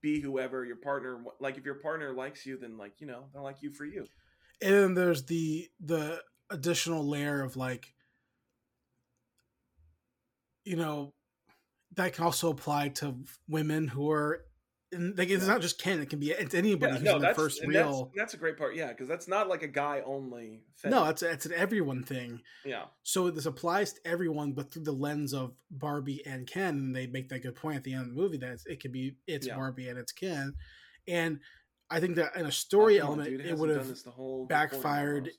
be 0.00 0.20
whoever 0.20 0.64
your 0.64 0.76
partner 0.76 1.22
like 1.40 1.56
if 1.56 1.64
your 1.64 1.76
partner 1.76 2.12
likes 2.12 2.44
you 2.44 2.58
then 2.58 2.76
like 2.76 3.00
you 3.00 3.06
know 3.06 3.24
they'll 3.32 3.42
like 3.42 3.62
you 3.62 3.72
for 3.72 3.84
you. 3.84 4.06
And 4.62 4.74
then 4.74 4.94
there's 4.94 5.24
the 5.24 5.68
the 5.80 6.22
additional 6.50 7.06
layer 7.06 7.42
of 7.42 7.56
like 7.56 7.92
you 10.64 10.76
know 10.76 11.12
that 11.96 12.12
can 12.12 12.24
also 12.24 12.50
apply 12.50 12.88
to 12.88 13.16
women 13.48 13.88
who 13.88 14.10
are 14.10 14.44
and 14.94 15.18
like 15.18 15.28
it's 15.28 15.44
Yeah. 15.46 15.52
not 15.52 15.60
just 15.60 15.78
Ken, 15.78 16.00
it 16.00 16.08
can 16.08 16.18
be 16.20 16.30
it's 16.30 16.54
anybody 16.54 16.92
yeah, 16.92 16.98
who's 16.98 17.04
no 17.04 17.16
in 17.16 17.22
that's 17.22 17.36
first 17.36 17.60
and 17.60 17.74
that's, 17.74 18.02
that's 18.16 18.34
a 18.34 18.36
great 18.38 18.56
part 18.56 18.74
yeah 18.74 18.88
because 18.88 19.06
that's 19.08 19.28
not 19.28 19.48
like 19.48 19.62
a 19.62 19.68
guy 19.68 20.00
only 20.06 20.62
thing 20.78 20.90
No, 20.90 21.04
it's 21.08 21.22
it's 21.22 21.44
an 21.46 21.52
everyone 21.52 22.02
thing. 22.02 22.40
yeah 22.64 22.84
So 23.02 23.30
this 23.30 23.44
applies 23.46 23.92
to 23.94 24.00
everyone, 24.06 24.52
but 24.52 24.72
through 24.72 24.84
the 24.84 24.92
lens 24.92 25.34
of 25.34 25.52
Barbie 25.70 26.24
and 26.24 26.46
Ken. 26.46 26.74
And 26.76 26.96
they 26.96 27.06
make 27.06 27.28
that 27.28 27.42
good 27.42 27.56
point 27.56 27.76
at 27.76 27.84
the 27.84 27.92
end 27.92 28.02
of 28.02 28.08
the 28.14 28.20
movie 28.20 28.38
that 28.38 28.58
it 28.66 28.80
could 28.80 28.92
be 28.92 29.16
it's 29.26 29.46
Yeah. 29.46 29.56
Barbie 29.56 29.88
and 29.88 29.98
it's 29.98 30.12
Ken. 30.12 30.54
And 31.06 31.40
I 31.90 32.00
think 32.00 32.16
that 32.16 32.34
in 32.36 32.46
a 32.46 32.52
story 32.52 32.98
Oh, 33.00 33.04
on, 33.04 33.20
element, 33.20 33.38
dude, 33.38 33.46
it 33.46 33.58
would 33.58 33.68
have 33.70 33.88
this 33.88 34.02
the 34.02 34.10
whole 34.10 34.46
recording 34.48 34.48
backfired 34.80 35.30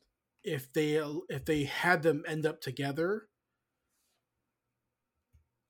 if 0.44 0.72
they 0.74 1.02
if 1.30 1.44
they 1.46 1.64
had 1.64 2.04
them 2.04 2.24
end 2.28 2.46
up 2.46 2.62
together. 2.62 3.28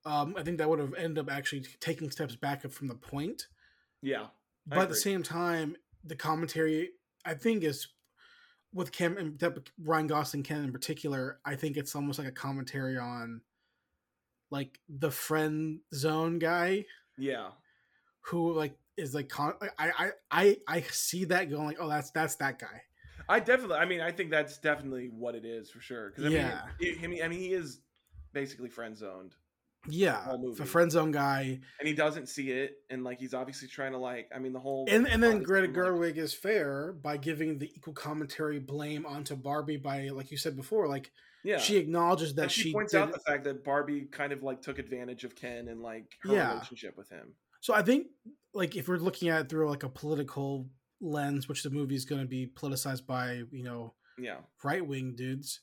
Um, 0.05 0.35
I 0.37 0.43
think 0.43 0.59
that 0.59 0.69
would 0.69 0.79
have 0.79 0.93
ended 0.93 1.17
up 1.17 1.31
actually 1.31 1.65
taking 1.79 2.11
steps 2.11 2.35
back 2.35 2.69
from 2.69 2.87
the 2.87 2.95
point. 2.95 3.47
Yeah 4.05 4.27
I 4.71 4.75
But 4.75 4.79
at 4.83 4.89
the 4.89 4.95
same 4.95 5.23
time, 5.23 5.75
the 6.03 6.15
commentary 6.15 6.91
I 7.25 7.33
think 7.33 7.63
is 7.63 7.87
with 8.73 8.91
Kim 8.91 9.17
and 9.17 9.41
Ryan 9.83 10.07
Gosling, 10.07 10.39
and 10.39 10.45
Ken 10.47 10.63
in 10.63 10.71
particular. 10.71 11.39
I 11.45 11.55
think 11.55 11.77
it's 11.77 11.95
almost 11.95 12.19
like 12.19 12.27
a 12.27 12.31
commentary 12.31 12.97
on 12.97 13.41
like 14.51 14.79
the 14.87 15.09
friend 15.11 15.79
zone 15.93 16.37
guy 16.39 16.85
yeah 17.17 17.49
who 18.21 18.53
like 18.53 18.77
is 18.97 19.13
like 19.15 19.27
con- 19.29 19.55
I 19.79 19.91
I 19.97 20.11
I 20.31 20.57
I 20.67 20.81
see 20.81 21.25
that 21.25 21.49
going 21.49 21.65
like 21.65 21.77
oh 21.79 21.89
that's 21.89 22.11
that's 22.11 22.35
that 22.35 22.59
guy. 22.59 22.81
i 23.27 23.39
definitely 23.39 23.77
i 23.77 23.85
mean 23.85 24.01
i 24.01 24.11
think 24.11 24.29
that's 24.29 24.57
definitely 24.59 25.07
what 25.11 25.33
it 25.35 25.45
is 25.45 25.69
for 25.71 25.81
sure 25.81 26.09
because 26.09 26.25
i 26.25 26.35
Yeah. 26.35 26.61
he, 26.79 26.97
I 27.03 27.07
mean 27.07 27.23
i 27.23 27.27
mean 27.27 27.39
he 27.39 27.53
is 27.53 27.79
basically 28.33 28.69
friend 28.69 28.95
zoned 28.95 29.35
Yeah, 29.87 30.35
the 30.57 30.65
friend 30.65 30.91
zone 30.91 31.11
guy, 31.11 31.59
and 31.79 31.87
he 31.87 31.93
doesn't 31.93 32.27
see 32.27 32.51
it 32.51 32.77
and 32.89 33.03
like 33.03 33.19
he's 33.19 33.33
obviously 33.33 33.67
trying 33.67 33.91
to 33.91 33.97
like 33.97 34.29
i 34.35 34.39
mean 34.39 34.53
the 34.53 34.59
whole 34.59 34.85
and 34.89 35.07
and 35.07 35.21
then 35.21 35.43
Greta 35.43 35.67
him, 35.67 35.73
like- 35.73 35.81
Gerwig 35.83 36.17
is 36.17 36.33
fair 36.33 36.93
by 36.93 37.17
giving 37.17 37.59
the 37.59 37.71
equal 37.75 37.93
commentary 37.93 38.59
blame 38.59 39.05
onto 39.05 39.35
Barbie 39.35 39.77
by 39.77 40.09
like 40.09 40.31
you 40.31 40.37
said 40.37 40.55
before, 40.55 40.87
like 40.87 41.11
yeah 41.43 41.57
she 41.57 41.77
acknowledges 41.77 42.33
that 42.35 42.43
and 42.43 42.51
she, 42.51 42.61
she 42.63 42.73
points 42.73 42.91
did, 42.93 43.01
out 43.01 43.11
the 43.13 43.19
fact 43.19 43.43
that 43.43 43.63
Barbie 43.63 44.07
kind 44.11 44.31
of 44.33 44.41
like 44.43 44.61
took 44.61 44.79
advantage 44.79 45.23
of 45.23 45.35
Ken 45.35 45.67
and 45.67 45.81
like 45.81 46.05
her 46.23 46.33
Yeah. 46.33 46.53
relationship 46.53 46.97
with 46.97 47.09
him. 47.09 47.33
So 47.61 47.73
I 47.73 47.81
think 47.83 48.07
like 48.53 48.75
if 48.75 48.87
we're 48.87 48.97
looking 48.97 49.29
at 49.29 49.41
it 49.41 49.49
through 49.49 49.69
like 49.69 49.83
a 49.83 49.89
political 49.89 50.67
lens, 51.01 51.47
which 51.47 51.61
the 51.63 51.69
movie 51.69 51.95
is 51.95 52.05
going 52.05 52.21
to 52.21 52.27
be 52.27 52.47
politicized 52.47 53.05
by 53.05 53.43
you 53.51 53.63
know 53.63 53.93
Yeah, 54.17 54.37
right 54.63 54.85
wing 54.85 55.13
dudes 55.15 55.59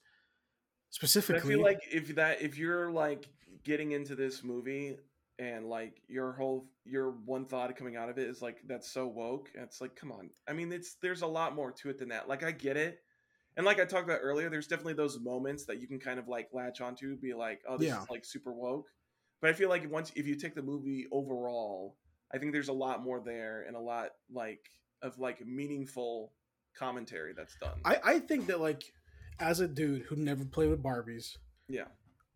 But 1.01 1.05
I 1.05 1.09
specifically. 1.09 1.55
feel 1.55 1.63
like 1.63 1.81
if 1.91 2.15
that 2.17 2.43
if 2.43 2.59
you're 2.59 2.91
like 2.91 3.29
getting 3.65 3.93
into 3.93 4.15
this 4.15 4.43
movie 4.43 4.97
and 5.39 5.69
like 5.69 6.03
your 6.09 6.33
whole 6.33 6.69
your 6.85 7.11
one 7.25 7.47
thought 7.47 7.75
coming 7.77 7.97
out 7.97 8.09
of 8.09 8.19
it 8.19 8.29
is 8.29 8.43
like 8.43 8.59
that's 8.67 8.89
so 8.91 9.07
woke. 9.07 9.51
It's 9.55 9.81
like 9.81 9.97
come 9.97 10.13
on. 10.13 10.31
I 10.49 10.53
mean, 10.53 10.73
it's 10.73 10.95
there's 11.03 11.23
a 11.23 11.27
lot 11.27 11.55
more 11.55 11.73
to 11.73 11.91
it 11.91 11.99
than 11.99 12.11
that. 12.11 12.29
Like 12.29 12.43
I 12.45 12.51
get 12.53 12.77
it. 12.77 13.01
And 13.57 13.67
like 13.67 13.81
I 13.81 13.85
talked 13.85 14.05
about 14.05 14.21
earlier, 14.23 14.49
there's 14.49 14.67
definitely 14.67 14.95
those 14.95 15.21
moments 15.21 15.67
that 15.67 15.81
you 15.81 15.87
can 15.87 15.99
kind 15.99 16.19
of 16.19 16.27
like 16.27 16.49
latch 16.55 16.81
onto, 16.81 17.17
be 17.17 17.35
like, 17.35 17.61
oh, 17.69 17.77
this 17.77 17.89
Yeah. 17.89 18.03
is 18.03 18.11
like 18.11 18.25
super 18.25 18.53
woke. 18.53 18.87
But 19.41 19.51
I 19.51 19.53
feel 19.53 19.69
like 19.69 19.91
once 19.91 20.13
if 20.17 20.27
you 20.27 20.37
take 20.37 20.55
the 20.55 20.63
movie 20.63 21.07
overall, 21.13 21.97
I 22.33 22.39
think 22.39 22.53
there's 22.53 22.69
a 22.69 22.73
lot 22.73 23.03
more 23.03 23.21
there 23.21 23.65
and 23.67 23.77
a 23.77 23.81
lot 23.81 24.11
like 24.31 24.71
of 25.03 25.19
like 25.19 25.45
meaningful 25.47 26.33
commentary 26.79 27.33
that's 27.37 27.57
done. 27.57 27.81
I 27.85 27.99
I 28.03 28.19
think 28.21 28.47
that 28.47 28.61
like 28.61 28.85
as 29.41 29.61
a 29.61 29.69
dude 29.69 30.03
who 30.03 30.17
never 30.17 30.45
played 30.45 30.71
with 30.71 30.83
Barbies, 30.83 31.37
yeah, 31.69 31.89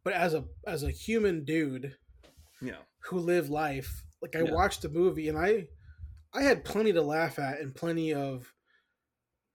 but 0.07 0.15
as 0.15 0.35
a 0.35 0.45
as 0.69 0.85
a 0.85 0.91
human 0.93 1.45
dude 1.45 1.97
yeah, 2.63 2.77
who 3.01 3.19
live 3.19 3.51
life, 3.51 4.05
like 4.23 4.37
I 4.37 4.43
Yeah. 4.43 4.53
watched 4.53 4.83
the 4.83 4.89
movie 4.89 5.29
and 5.29 5.37
I 5.37 5.67
I 6.33 6.43
had 6.43 6.65
plenty 6.65 6.93
to 6.93 7.03
laugh 7.03 7.41
at 7.41 7.59
and 7.61 7.75
plenty 7.75 8.15
of 8.15 8.55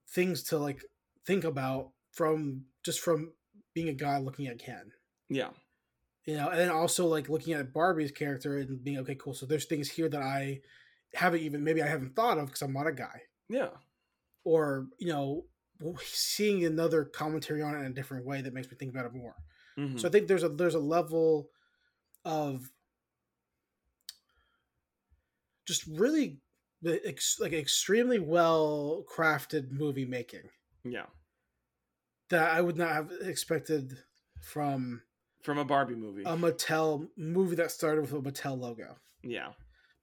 things 0.10 0.44
to 0.50 0.58
like 0.58 0.84
think 1.26 1.46
about 1.46 1.92
from 2.12 2.66
just 2.84 3.00
from 3.00 3.32
being 3.74 3.88
a 3.88 3.94
guy 3.94 4.18
looking 4.18 4.48
at 4.48 4.60
Ken. 4.60 4.92
yeah, 5.30 5.52
you 6.26 6.36
know, 6.36 6.50
and 6.50 6.60
then 6.60 6.70
also 6.70 7.06
like 7.08 7.30
looking 7.30 7.54
at 7.54 7.72
Barbie's 7.74 8.12
character 8.12 8.58
and 8.58 8.84
being 8.84 8.98
okay, 9.00 9.16
cool. 9.16 9.34
So 9.34 9.46
there's 9.46 9.68
things 9.68 9.90
here 9.90 10.10
that 10.10 10.22
I 10.22 10.60
haven't 11.14 11.44
even 11.44 11.64
maybe 11.64 11.82
I 11.82 11.88
haven't 11.88 12.14
thought 12.14 12.38
of 12.38 12.48
because 12.48 12.62
I'm 12.62 12.74
not 12.74 12.88
a 12.88 12.92
guy, 12.92 13.22
yeah. 13.48 13.70
or 14.44 14.88
you 15.00 15.08
know, 15.08 15.46
seeing 16.04 16.66
another 16.66 17.06
commentary 17.06 17.62
on 17.62 17.74
it 17.74 17.80
in 17.80 17.86
a 17.86 17.94
different 17.94 18.26
way 18.26 18.42
that 18.42 18.54
makes 18.54 18.70
me 18.70 18.76
think 18.78 18.92
about 18.92 19.06
it 19.06 19.14
more. 19.14 19.36
Mhm. 19.78 20.00
So 20.00 20.08
I 20.08 20.12
think 20.12 20.28
there's 20.28 20.44
a 20.44 20.50
there's 20.50 20.76
a 20.76 20.80
level 20.80 21.50
of 22.26 22.70
just 25.66 25.86
really 25.88 26.40
ex, 26.86 27.40
like 27.40 27.54
extremely 27.54 28.20
well 28.20 29.04
crafted 29.12 29.72
movie 29.72 30.06
making 30.06 30.50
yeah. 30.84 31.06
that 32.30 32.52
I 32.52 32.62
would 32.62 32.78
not 32.78 32.90
have 32.90 33.12
expected 33.22 33.98
from 34.42 35.02
From 35.44 35.58
a 35.60 35.66
Barbie 35.66 35.96
movie. 35.96 36.24
a 36.24 36.36
Mattel 36.36 37.08
movie 37.16 37.56
that 37.56 37.72
started 37.72 38.02
with 38.02 38.14
a 38.14 38.20
Mattel 38.20 38.60
logo. 38.60 38.98
yeah. 39.24 39.50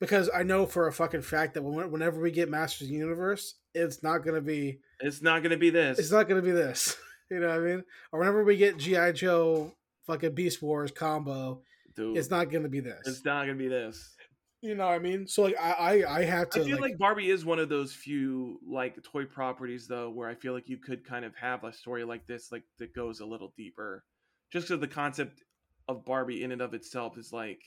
because 0.00 0.30
I 0.34 0.44
know 0.44 0.64
for 0.66 0.86
a 0.86 0.92
fucking 0.92 1.22
fact 1.22 1.54
that 1.54 1.62
whenever 1.62 2.20
we 2.20 2.30
get 2.30 2.48
Masters 2.48 2.82
of 2.82 2.88
the 2.92 2.94
Universe, 2.98 3.56
it's 3.74 4.02
not 4.02 4.18
gonna 4.24 4.40
be 4.40 4.80
It's 5.00 5.20
not 5.22 5.42
going 5.42 5.50
to 5.50 5.56
be 5.58 5.70
this. 5.70 5.98
it's 5.98 6.10
not 6.12 6.28
gonna 6.28 6.42
be 6.42 6.52
this. 6.52 6.96
You 7.30 7.40
know 7.40 7.48
what 7.48 7.56
I 7.56 7.60
mean? 7.60 7.84
Or 8.12 8.20
whenever 8.20 8.44
we 8.44 8.56
get 8.56 8.78
GI 8.78 9.12
Joe 9.12 9.72
fucking 10.06 10.34
Beast 10.34 10.62
Wars 10.62 10.90
combo, 10.90 11.62
Dude, 11.94 12.16
it's 12.16 12.30
not 12.30 12.50
gonna 12.50 12.68
be 12.68 12.80
this. 12.80 13.02
It's 13.06 13.24
not 13.24 13.44
going 13.44 13.58
to 13.58 13.62
be 13.62 13.68
this. 13.68 14.14
You 14.60 14.74
know 14.74 14.86
what 14.86 14.94
I 14.94 14.98
mean? 14.98 15.28
So 15.28 15.42
like 15.42 15.56
I 15.60 15.72
I, 16.02 16.18
I 16.18 16.24
have 16.24 16.50
to 16.50 16.60
I 16.60 16.64
feel 16.64 16.80
like, 16.80 16.90
like, 16.92 16.98
Barbie 16.98 17.30
is 17.30 17.44
one 17.44 17.60
of 17.60 17.68
those 17.68 17.92
few 17.92 18.58
like 18.66 19.00
toy 19.04 19.24
properties 19.24 19.86
though 19.86 20.10
where 20.10 20.28
I 20.28 20.34
feel 20.34 20.52
like 20.52 20.68
you 20.68 20.78
could 20.78 21.04
kind 21.04 21.24
of 21.24 21.34
have 21.36 21.62
a 21.62 21.72
story 21.72 22.04
like 22.04 22.26
this 22.26 22.50
like 22.50 22.64
that 22.78 22.94
goes 22.94 23.20
a 23.20 23.26
little 23.26 23.52
deeper. 23.56 24.04
Just 24.52 24.66
because 24.66 24.80
the 24.80 24.88
concept 24.88 25.42
of 25.86 26.04
Barbie 26.04 26.42
in 26.42 26.50
and 26.50 26.60
of 26.60 26.74
itself 26.74 27.18
is 27.18 27.32
like 27.32 27.60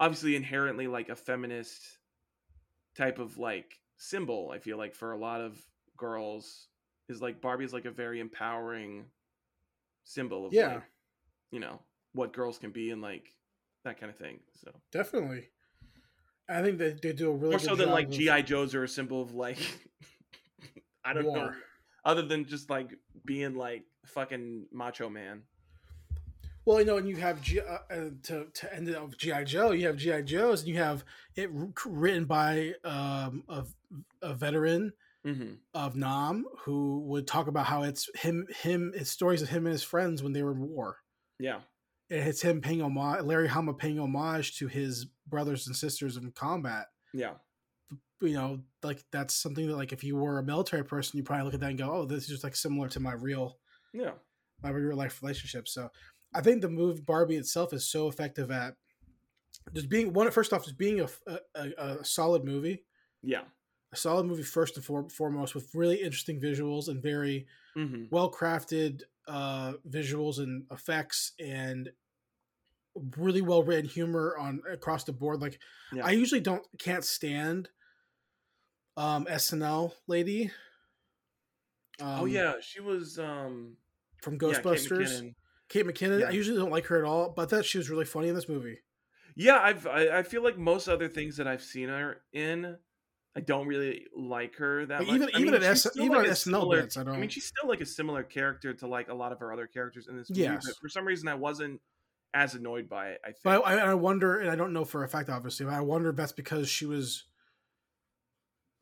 obviously 0.00 0.36
inherently 0.36 0.86
like 0.86 1.08
a 1.08 1.16
feminist 1.16 1.80
type 2.96 3.18
of 3.18 3.38
like 3.38 3.72
symbol. 3.96 4.50
I 4.52 4.58
feel 4.58 4.76
like 4.76 4.94
for 4.94 5.12
a 5.12 5.18
lot 5.18 5.40
of 5.40 5.58
girls 5.96 6.68
is 7.12 7.22
like 7.22 7.40
Barbie 7.40 7.64
is 7.64 7.72
like 7.72 7.84
a 7.84 7.90
very 7.90 8.20
empowering 8.20 9.04
symbol 10.04 10.46
of 10.46 10.52
Yeah. 10.52 10.74
like, 10.74 10.82
you 11.50 11.60
know 11.60 11.80
what 12.12 12.32
girls 12.32 12.58
can 12.58 12.70
be 12.72 12.90
and 12.90 13.00
like 13.00 13.34
that 13.84 13.98
kind 14.00 14.10
of 14.10 14.18
thing. 14.18 14.40
So 14.64 14.70
Definitely. 14.90 15.48
I 16.48 16.60
think 16.62 16.78
that 16.78 17.00
they 17.02 17.12
do 17.12 17.30
a 17.30 17.34
really 17.34 17.50
more 17.50 17.58
so 17.58 17.74
than 17.76 17.90
like 17.90 18.06
of- 18.06 18.12
GI 18.12 18.42
Joes 18.42 18.74
are 18.74 18.84
a 18.84 18.88
symbol 18.88 19.22
of 19.22 19.34
like 19.34 19.58
I 21.04 21.12
don't 21.12 21.32
know. 21.32 21.52
Other 22.04 22.22
than 22.22 22.44
just 22.46 22.68
like 22.70 22.90
being 23.24 23.54
like 23.54 23.84
fucking 24.06 24.66
macho 24.72 25.08
man. 25.08 25.42
Well, 26.64 26.78
you 26.78 26.86
know, 26.86 26.96
and 26.96 27.08
you 27.08 27.16
have 27.16 27.42
G, 27.42 27.58
uh, 27.60 27.78
uh, 27.90 28.10
to 28.24 28.46
to 28.52 28.74
end 28.74 28.88
it 28.88 28.96
off 28.96 29.16
GI 29.16 29.44
Joe. 29.44 29.72
You 29.72 29.88
have 29.88 29.96
GI 29.96 30.22
Joes, 30.22 30.60
and 30.60 30.68
you 30.68 30.76
have 30.78 31.04
it 31.34 31.50
written 31.84 32.24
by 32.24 32.74
um, 32.84 33.42
a, 33.48 33.64
a 34.22 34.34
veteran 34.34 34.92
Mm-hmm. 35.24 35.52
of 35.74 35.94
Nam 35.94 36.46
who 36.64 37.00
would 37.06 37.28
talk 37.28 37.46
about 37.46 37.66
how 37.66 37.84
it's 37.84 38.08
him, 38.20 38.44
him, 38.62 38.92
it's 38.94 39.10
stories 39.10 39.40
of 39.40 39.48
him 39.48 39.66
and 39.66 39.72
his 39.72 39.84
friends 39.84 40.20
when 40.22 40.32
they 40.32 40.42
were 40.42 40.50
in 40.52 40.60
war. 40.68 40.96
Yeah. 41.38 41.60
And 42.10 42.28
it's 42.28 42.42
him 42.42 42.60
paying 42.60 42.82
homage, 42.82 43.22
Larry 43.22 43.46
Hama 43.46 43.72
paying 43.74 44.00
homage 44.00 44.58
to 44.58 44.66
his 44.66 45.06
brothers 45.28 45.68
and 45.68 45.76
sisters 45.76 46.16
in 46.16 46.32
combat. 46.32 46.86
Yeah. 47.14 47.34
You 48.20 48.34
know, 48.34 48.60
like 48.82 49.04
that's 49.12 49.34
something 49.34 49.66
that, 49.68 49.76
like, 49.76 49.92
if 49.92 50.02
you 50.04 50.16
were 50.16 50.38
a 50.38 50.42
military 50.44 50.84
person, 50.84 51.16
you 51.18 51.22
probably 51.22 51.44
look 51.44 51.54
at 51.54 51.60
that 51.60 51.70
and 51.70 51.78
go, 51.78 51.90
"Oh, 51.92 52.04
this 52.04 52.24
is 52.24 52.28
just 52.28 52.44
like 52.44 52.54
similar 52.56 52.88
to 52.88 53.00
my 53.00 53.12
real 53.14 53.58
Yeah. 53.92 54.12
my 54.62 54.70
real 54.70 54.96
life 54.96 55.22
relationship. 55.22 55.68
So 55.68 55.90
I 56.34 56.40
think 56.40 56.62
the 56.62 56.68
move 56.68 57.04
Barbie 57.06 57.36
itself 57.36 57.72
is 57.72 57.88
so 57.88 58.08
effective 58.08 58.50
at 58.50 58.74
just 59.72 59.88
being 59.88 60.12
one. 60.12 60.30
First 60.30 60.52
off, 60.52 60.64
just 60.64 60.78
being 60.78 61.00
a, 61.00 61.08
a, 61.54 61.70
a 61.78 62.04
solid 62.04 62.44
movie, 62.44 62.84
Yeah. 63.22 63.42
A 63.92 63.96
solid 63.96 64.26
movie 64.26 64.42
first 64.42 64.76
and 64.76 64.84
for, 64.84 65.08
foremost, 65.08 65.54
with 65.54 65.74
really 65.74 65.96
interesting 65.96 66.40
visuals 66.40 66.88
and 66.88 67.02
very 67.02 67.46
Mm-hmm. 67.74 68.04
well 68.10 68.30
crafted 68.30 69.00
uh, 69.26 69.72
visuals 69.88 70.36
and 70.40 70.64
effects 70.70 71.32
and 71.40 71.90
really 73.16 73.40
well 73.40 73.62
written 73.62 73.88
humor 73.88 74.36
on 74.38 74.60
across 74.70 75.04
the 75.04 75.12
board. 75.12 75.40
Like 75.40 75.58
Yeah. 75.90 76.04
I 76.04 76.10
usually 76.10 76.42
don't 76.42 76.62
can't 76.78 77.02
stand 77.02 77.70
um 78.98 79.24
SNL 79.24 79.92
lady. 80.06 80.50
oh 82.00 82.22
um, 82.24 82.28
yeah, 82.28 82.54
she 82.60 82.80
was 82.80 83.18
um 83.18 83.76
from 84.20 84.34
yeah, 84.34 84.52
Kate 84.52 84.64
Ghostbusters. 84.64 84.90
McKinnon. 85.22 85.34
Kate 85.70 85.86
McKinnon. 85.86 86.20
Yeah. 86.20 86.26
I 86.26 86.30
usually 86.32 86.58
don't 86.58 86.70
like 86.70 86.84
her 86.88 86.98
at 86.98 87.04
all, 87.04 87.30
but 87.30 87.42
I 87.42 87.46
thought 87.46 87.64
she 87.64 87.78
was 87.78 87.88
really 87.88 88.04
funny 88.04 88.28
in 88.28 88.34
this 88.34 88.48
movie. 88.50 88.80
Yeah, 89.34 89.58
I've 89.62 89.86
I, 89.86 90.18
I 90.18 90.22
feel 90.24 90.42
like 90.44 90.58
most 90.58 90.88
other 90.88 91.08
things 91.08 91.38
that 91.38 91.46
I've 91.48 91.62
seen 91.62 91.88
her 91.88 92.18
in, 92.34 92.76
I 93.34 93.40
don't 93.40 93.66
really 93.66 94.06
like 94.14 94.56
her 94.56 94.84
that 94.86 94.98
But 94.98 95.06
much. 95.06 95.14
even- 95.16 95.28
I 95.34 95.38
even 95.38 95.44
mean, 95.52 95.54
at 95.54 95.62
S- 95.62 95.96
even 95.96 96.08
like 96.08 96.18
on 96.18 96.24
a 96.26 96.28
SNL 96.28 96.36
similar- 96.36 96.82
bits, 96.82 96.96
I 96.98 97.02
I 97.02 97.16
mean, 97.16 97.30
she's 97.30 97.46
still 97.46 97.68
like 97.68 97.80
a 97.80 97.86
similar 97.86 98.22
character 98.22 98.74
to 98.74 98.86
like 98.86 99.08
a 99.08 99.14
lot 99.14 99.32
of 99.32 99.38
her 99.38 99.52
other 99.52 99.66
characters 99.66 100.06
in 100.06 100.16
this 100.16 100.28
movie. 100.28 100.42
Yes. 100.42 100.66
But 100.66 100.76
for 100.76 100.88
some 100.88 101.06
reason, 101.06 101.28
I 101.28 101.34
wasn't 101.34 101.80
as 102.34 102.54
annoyed 102.54 102.88
by 102.90 103.08
it. 103.10 103.20
I 103.24 103.28
think. 103.28 103.42
But 103.44 103.66
I, 103.66 103.78
I 103.78 103.94
wonder, 103.94 104.38
and 104.38 104.50
I 104.50 104.56
don't 104.56 104.72
know 104.74 104.84
for 104.84 105.02
a 105.04 105.08
fact, 105.08 105.30
obviously, 105.30 105.64
but 105.66 105.74
I 105.74 105.80
wonder 105.80 106.10
if 106.10 106.16
that's 106.16 106.32
because 106.32 106.68
she 106.68 106.84
was 106.86 107.24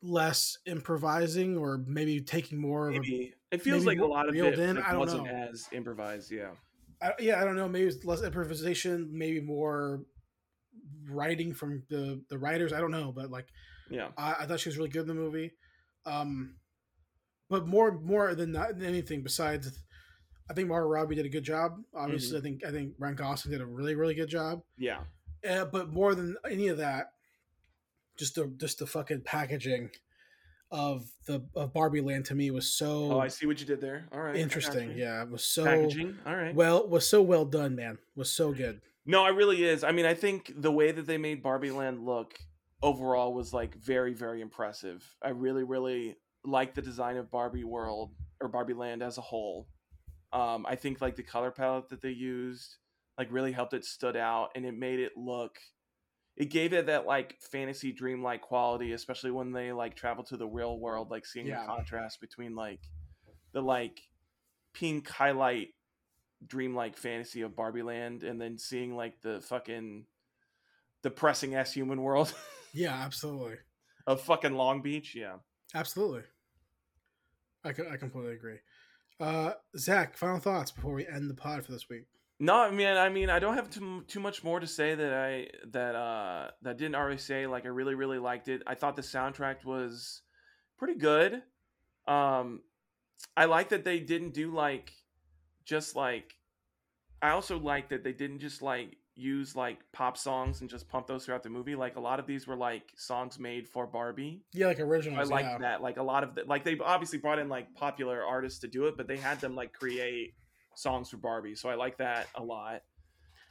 less 0.01 0.57
improvising 0.65 1.57
or 1.57 1.77
maybe 1.87 2.19
taking 2.21 2.57
more 2.59 2.89
of 2.89 2.95
a. 3.05 3.33
it 3.51 3.61
feels 3.61 3.85
like 3.85 3.99
a 3.99 4.05
lot 4.05 4.27
of 4.27 4.35
it 4.35 4.59
in, 4.59 4.75
like, 4.77 4.85
I 4.85 4.91
don't 4.91 4.99
wasn't 4.99 5.25
know. 5.25 5.31
as 5.51 5.67
improvised. 5.71 6.31
Yeah. 6.31 6.51
I, 7.01 7.13
yeah, 7.19 7.41
I 7.41 7.45
don't 7.45 7.55
know. 7.55 7.67
Maybe 7.67 7.85
it's 7.87 8.03
less 8.05 8.21
improvisation, 8.21 9.09
maybe 9.11 9.39
more 9.39 10.01
writing 11.09 11.53
from 11.53 11.83
the 11.89 12.21
the 12.29 12.37
writers. 12.37 12.73
I 12.73 12.79
don't 12.79 12.91
know, 12.91 13.11
but 13.11 13.31
like 13.31 13.47
Yeah. 13.91 14.07
I, 14.17 14.35
I 14.39 14.45
thought 14.45 14.59
she 14.59 14.69
was 14.69 14.77
really 14.77 14.89
good 14.89 15.01
in 15.01 15.07
the 15.07 15.13
movie. 15.13 15.51
Um, 16.05 16.55
but 17.49 17.67
more 17.67 17.91
more 17.91 18.33
than, 18.33 18.53
than 18.53 18.83
anything, 18.83 19.21
besides, 19.23 19.77
I 20.49 20.53
think 20.53 20.69
Margot 20.69 20.87
Robbie 20.87 21.15
did 21.15 21.25
a 21.25 21.29
good 21.29 21.43
job. 21.43 21.77
Obviously, 21.93 22.37
I 22.37 22.41
think 22.41 22.65
I 22.65 22.71
think 22.71 22.93
Ryan 22.97 23.15
Gosling 23.15 23.51
did 23.51 23.61
a 23.61 23.65
really 23.65 23.95
really 23.95 24.15
good 24.15 24.29
job. 24.29 24.61
Yeah. 24.77 25.01
Uh, 25.47 25.65
but 25.65 25.91
more 25.91 26.15
than 26.15 26.37
any 26.49 26.69
of 26.69 26.77
that, 26.77 27.11
just 28.17 28.35
the 28.35 28.53
just 28.57 28.79
the 28.79 28.87
fucking 28.87 29.21
packaging 29.21 29.89
of 30.71 31.11
the 31.27 31.43
of 31.55 31.73
Barbie 31.73 32.01
Land 32.01 32.25
to 32.25 32.35
me 32.35 32.49
was 32.51 32.67
so 32.67 33.11
Oh, 33.11 33.19
I 33.19 33.27
see 33.27 33.45
what 33.45 33.59
you 33.59 33.65
did 33.65 33.81
there. 33.81 34.07
All 34.13 34.21
right. 34.21 34.37
Interesting. 34.37 34.93
Yeah, 34.95 35.21
it 35.23 35.29
was 35.29 35.43
so 35.43 35.65
Packaging. 35.65 36.17
All 36.25 36.35
right. 36.35 36.55
well 36.55 36.87
was 36.87 37.07
so 37.07 37.21
well 37.21 37.45
done, 37.45 37.75
man. 37.75 37.97
Was 38.15 38.31
so 38.31 38.53
good. 38.53 38.81
No, 39.05 39.25
it 39.25 39.31
really 39.35 39.63
is. 39.63 39.83
I 39.83 39.91
mean, 39.91 40.05
I 40.05 40.13
think 40.13 40.53
the 40.55 40.71
way 40.71 40.91
that 40.91 41.07
they 41.07 41.17
made 41.17 41.43
Barbie 41.43 41.71
Land 41.71 42.05
look 42.05 42.39
overall 42.81 43.33
was 43.33 43.53
like 43.53 43.75
very, 43.75 44.13
very 44.13 44.41
impressive. 44.41 45.03
I 45.21 45.29
really, 45.29 45.63
really 45.63 46.15
like 46.43 46.73
the 46.73 46.81
design 46.81 47.17
of 47.17 47.29
Barbie 47.31 47.63
World 47.63 48.13
or 48.39 48.47
Barbie 48.47 48.73
Land 48.73 49.03
as 49.03 49.17
a 49.17 49.21
whole. 49.21 49.67
Um, 50.33 50.65
I 50.67 50.75
think 50.75 51.01
like 51.01 51.15
the 51.15 51.23
color 51.23 51.51
palette 51.51 51.89
that 51.89 52.01
they 52.01 52.09
used 52.11 52.77
like 53.17 53.31
really 53.31 53.51
helped 53.51 53.73
it 53.73 53.85
stood 53.85 54.15
out 54.15 54.49
and 54.55 54.65
it 54.65 54.73
made 54.73 54.99
it 54.99 55.11
look 55.17 55.59
it 56.37 56.45
gave 56.45 56.71
it 56.71 56.85
that 56.87 57.05
like 57.05 57.35
fantasy 57.41 57.91
dreamlike 57.91 58.41
quality, 58.41 58.93
especially 58.93 59.31
when 59.31 59.51
they 59.51 59.73
like 59.73 59.95
travel 59.95 60.23
to 60.23 60.37
the 60.37 60.47
real 60.47 60.79
world, 60.79 61.11
like 61.11 61.25
seeing 61.25 61.45
Yeah. 61.45 61.59
the 61.61 61.67
contrast 61.67 62.21
between 62.21 62.55
like 62.55 62.79
the 63.51 63.61
like 63.61 63.99
pink 64.73 65.09
highlight 65.09 65.67
dreamlike 66.47 66.95
fantasy 66.97 67.41
of 67.41 67.55
Barbie 67.55 67.83
Land 67.83 68.23
and 68.23 68.39
then 68.41 68.57
seeing 68.57 68.95
like 68.95 69.21
the 69.21 69.41
fucking 69.41 70.05
depressing 71.03 71.53
ass 71.55 71.73
human 71.73 72.01
world 72.01 72.33
Yeah, 72.73 72.93
absolutely, 72.93 73.57
of 74.07 74.21
fucking 74.21 74.53
Long 74.53 74.81
Beach. 74.81 75.15
Yeah. 75.15 75.35
absolutely. 75.75 76.23
I 77.63 77.73
co- 77.73 77.89
I 77.91 77.97
completely 77.97 78.33
agree. 78.33 78.57
Uh, 79.19 79.53
Zach, 79.77 80.17
final 80.17 80.39
thoughts 80.39 80.71
before 80.71 80.93
we 80.93 81.05
end 81.07 81.29
the 81.29 81.35
pod 81.35 81.63
for 81.63 81.71
this 81.71 81.87
week. 81.89 82.05
No, 82.39 82.55
I 82.55 82.71
mean, 82.71 82.87
I 82.87 83.07
mean, 83.09 83.29
I 83.29 83.37
don't 83.37 83.53
have 83.53 83.69
too 83.69 84.03
too 84.07 84.19
much 84.19 84.43
more 84.43 84.59
to 84.59 84.65
say 84.65 84.95
that 84.95 85.13
I 85.13 85.47
that 85.71 85.93
uh 85.93 86.49
that 86.63 86.77
didn't 86.77 86.95
already 86.95 87.19
say. 87.19 87.45
Like, 87.45 87.65
I 87.65 87.69
really 87.69 87.93
really 87.93 88.17
liked 88.17 88.47
it. 88.47 88.63
I 88.65 88.73
thought 88.73 88.95
the 88.95 89.03
soundtrack 89.03 89.63
was 89.63 90.23
pretty 90.79 90.95
good. 90.95 91.43
Um, 92.07 92.61
I 93.37 93.45
like 93.45 93.69
that 93.69 93.83
they 93.83 93.99
didn't 93.99 94.33
do 94.33 94.51
like 94.51 94.91
just 95.65 95.95
like. 95.95 96.35
I 97.21 97.29
also 97.29 97.59
like 97.59 97.89
that 97.89 98.03
they 98.03 98.13
didn't 98.13 98.39
just 98.39 98.63
like 98.63 98.97
use 99.21 99.55
like 99.55 99.79
pop 99.91 100.17
songs 100.17 100.61
and 100.61 100.69
just 100.69 100.89
pump 100.89 101.07
those 101.07 101.25
throughout 101.25 101.43
the 101.43 101.49
movie. 101.49 101.75
Like 101.75 101.95
a 101.95 101.99
lot 101.99 102.19
of 102.19 102.25
these 102.25 102.47
were 102.47 102.55
like 102.55 102.91
songs 102.95 103.39
made 103.39 103.67
for 103.67 103.85
Barbie. 103.85 104.41
Yeah, 104.53 104.67
like 104.67 104.79
original. 104.79 105.19
I 105.19 105.23
like 105.23 105.45
yeah. 105.45 105.57
that. 105.59 105.81
Like 105.81 105.97
a 105.97 106.03
lot 106.03 106.23
of 106.23 106.35
the, 106.35 106.43
like 106.45 106.63
they 106.63 106.77
obviously 106.83 107.19
brought 107.19 107.39
in 107.39 107.47
like 107.49 107.73
popular 107.75 108.23
artists 108.23 108.59
to 108.59 108.67
do 108.67 108.85
it, 108.85 108.97
but 108.97 109.07
they 109.07 109.17
had 109.17 109.39
them 109.39 109.55
like 109.55 109.73
create 109.73 110.33
songs 110.75 111.09
for 111.09 111.17
Barbie. 111.17 111.55
So 111.55 111.69
I 111.69 111.75
like 111.75 111.97
that 111.97 112.27
a 112.35 112.43
lot. 112.43 112.81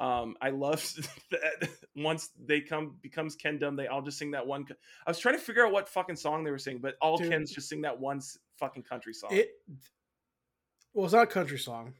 Um, 0.00 0.36
I 0.40 0.48
love 0.50 0.82
that 1.30 1.68
once 1.94 2.30
they 2.42 2.60
come 2.60 2.96
becomes 3.02 3.36
Kendom, 3.36 3.76
they 3.76 3.86
all 3.86 4.02
just 4.02 4.18
sing 4.18 4.30
that 4.32 4.46
one. 4.46 4.66
I 5.06 5.10
was 5.10 5.18
trying 5.18 5.36
to 5.36 5.40
figure 5.40 5.64
out 5.64 5.72
what 5.72 5.88
fucking 5.88 6.16
song 6.16 6.42
they 6.42 6.50
were 6.50 6.58
singing, 6.58 6.80
but 6.80 6.96
all 7.00 7.18
Dude. 7.18 7.30
Kens 7.30 7.52
just 7.52 7.68
sing 7.68 7.82
that 7.82 8.00
one 8.00 8.20
fucking 8.58 8.82
country 8.82 9.12
song. 9.12 9.30
It. 9.32 9.50
Well, 10.94 11.04
it's 11.04 11.14
not 11.14 11.24
a 11.24 11.26
country 11.26 11.58
song. 11.58 11.94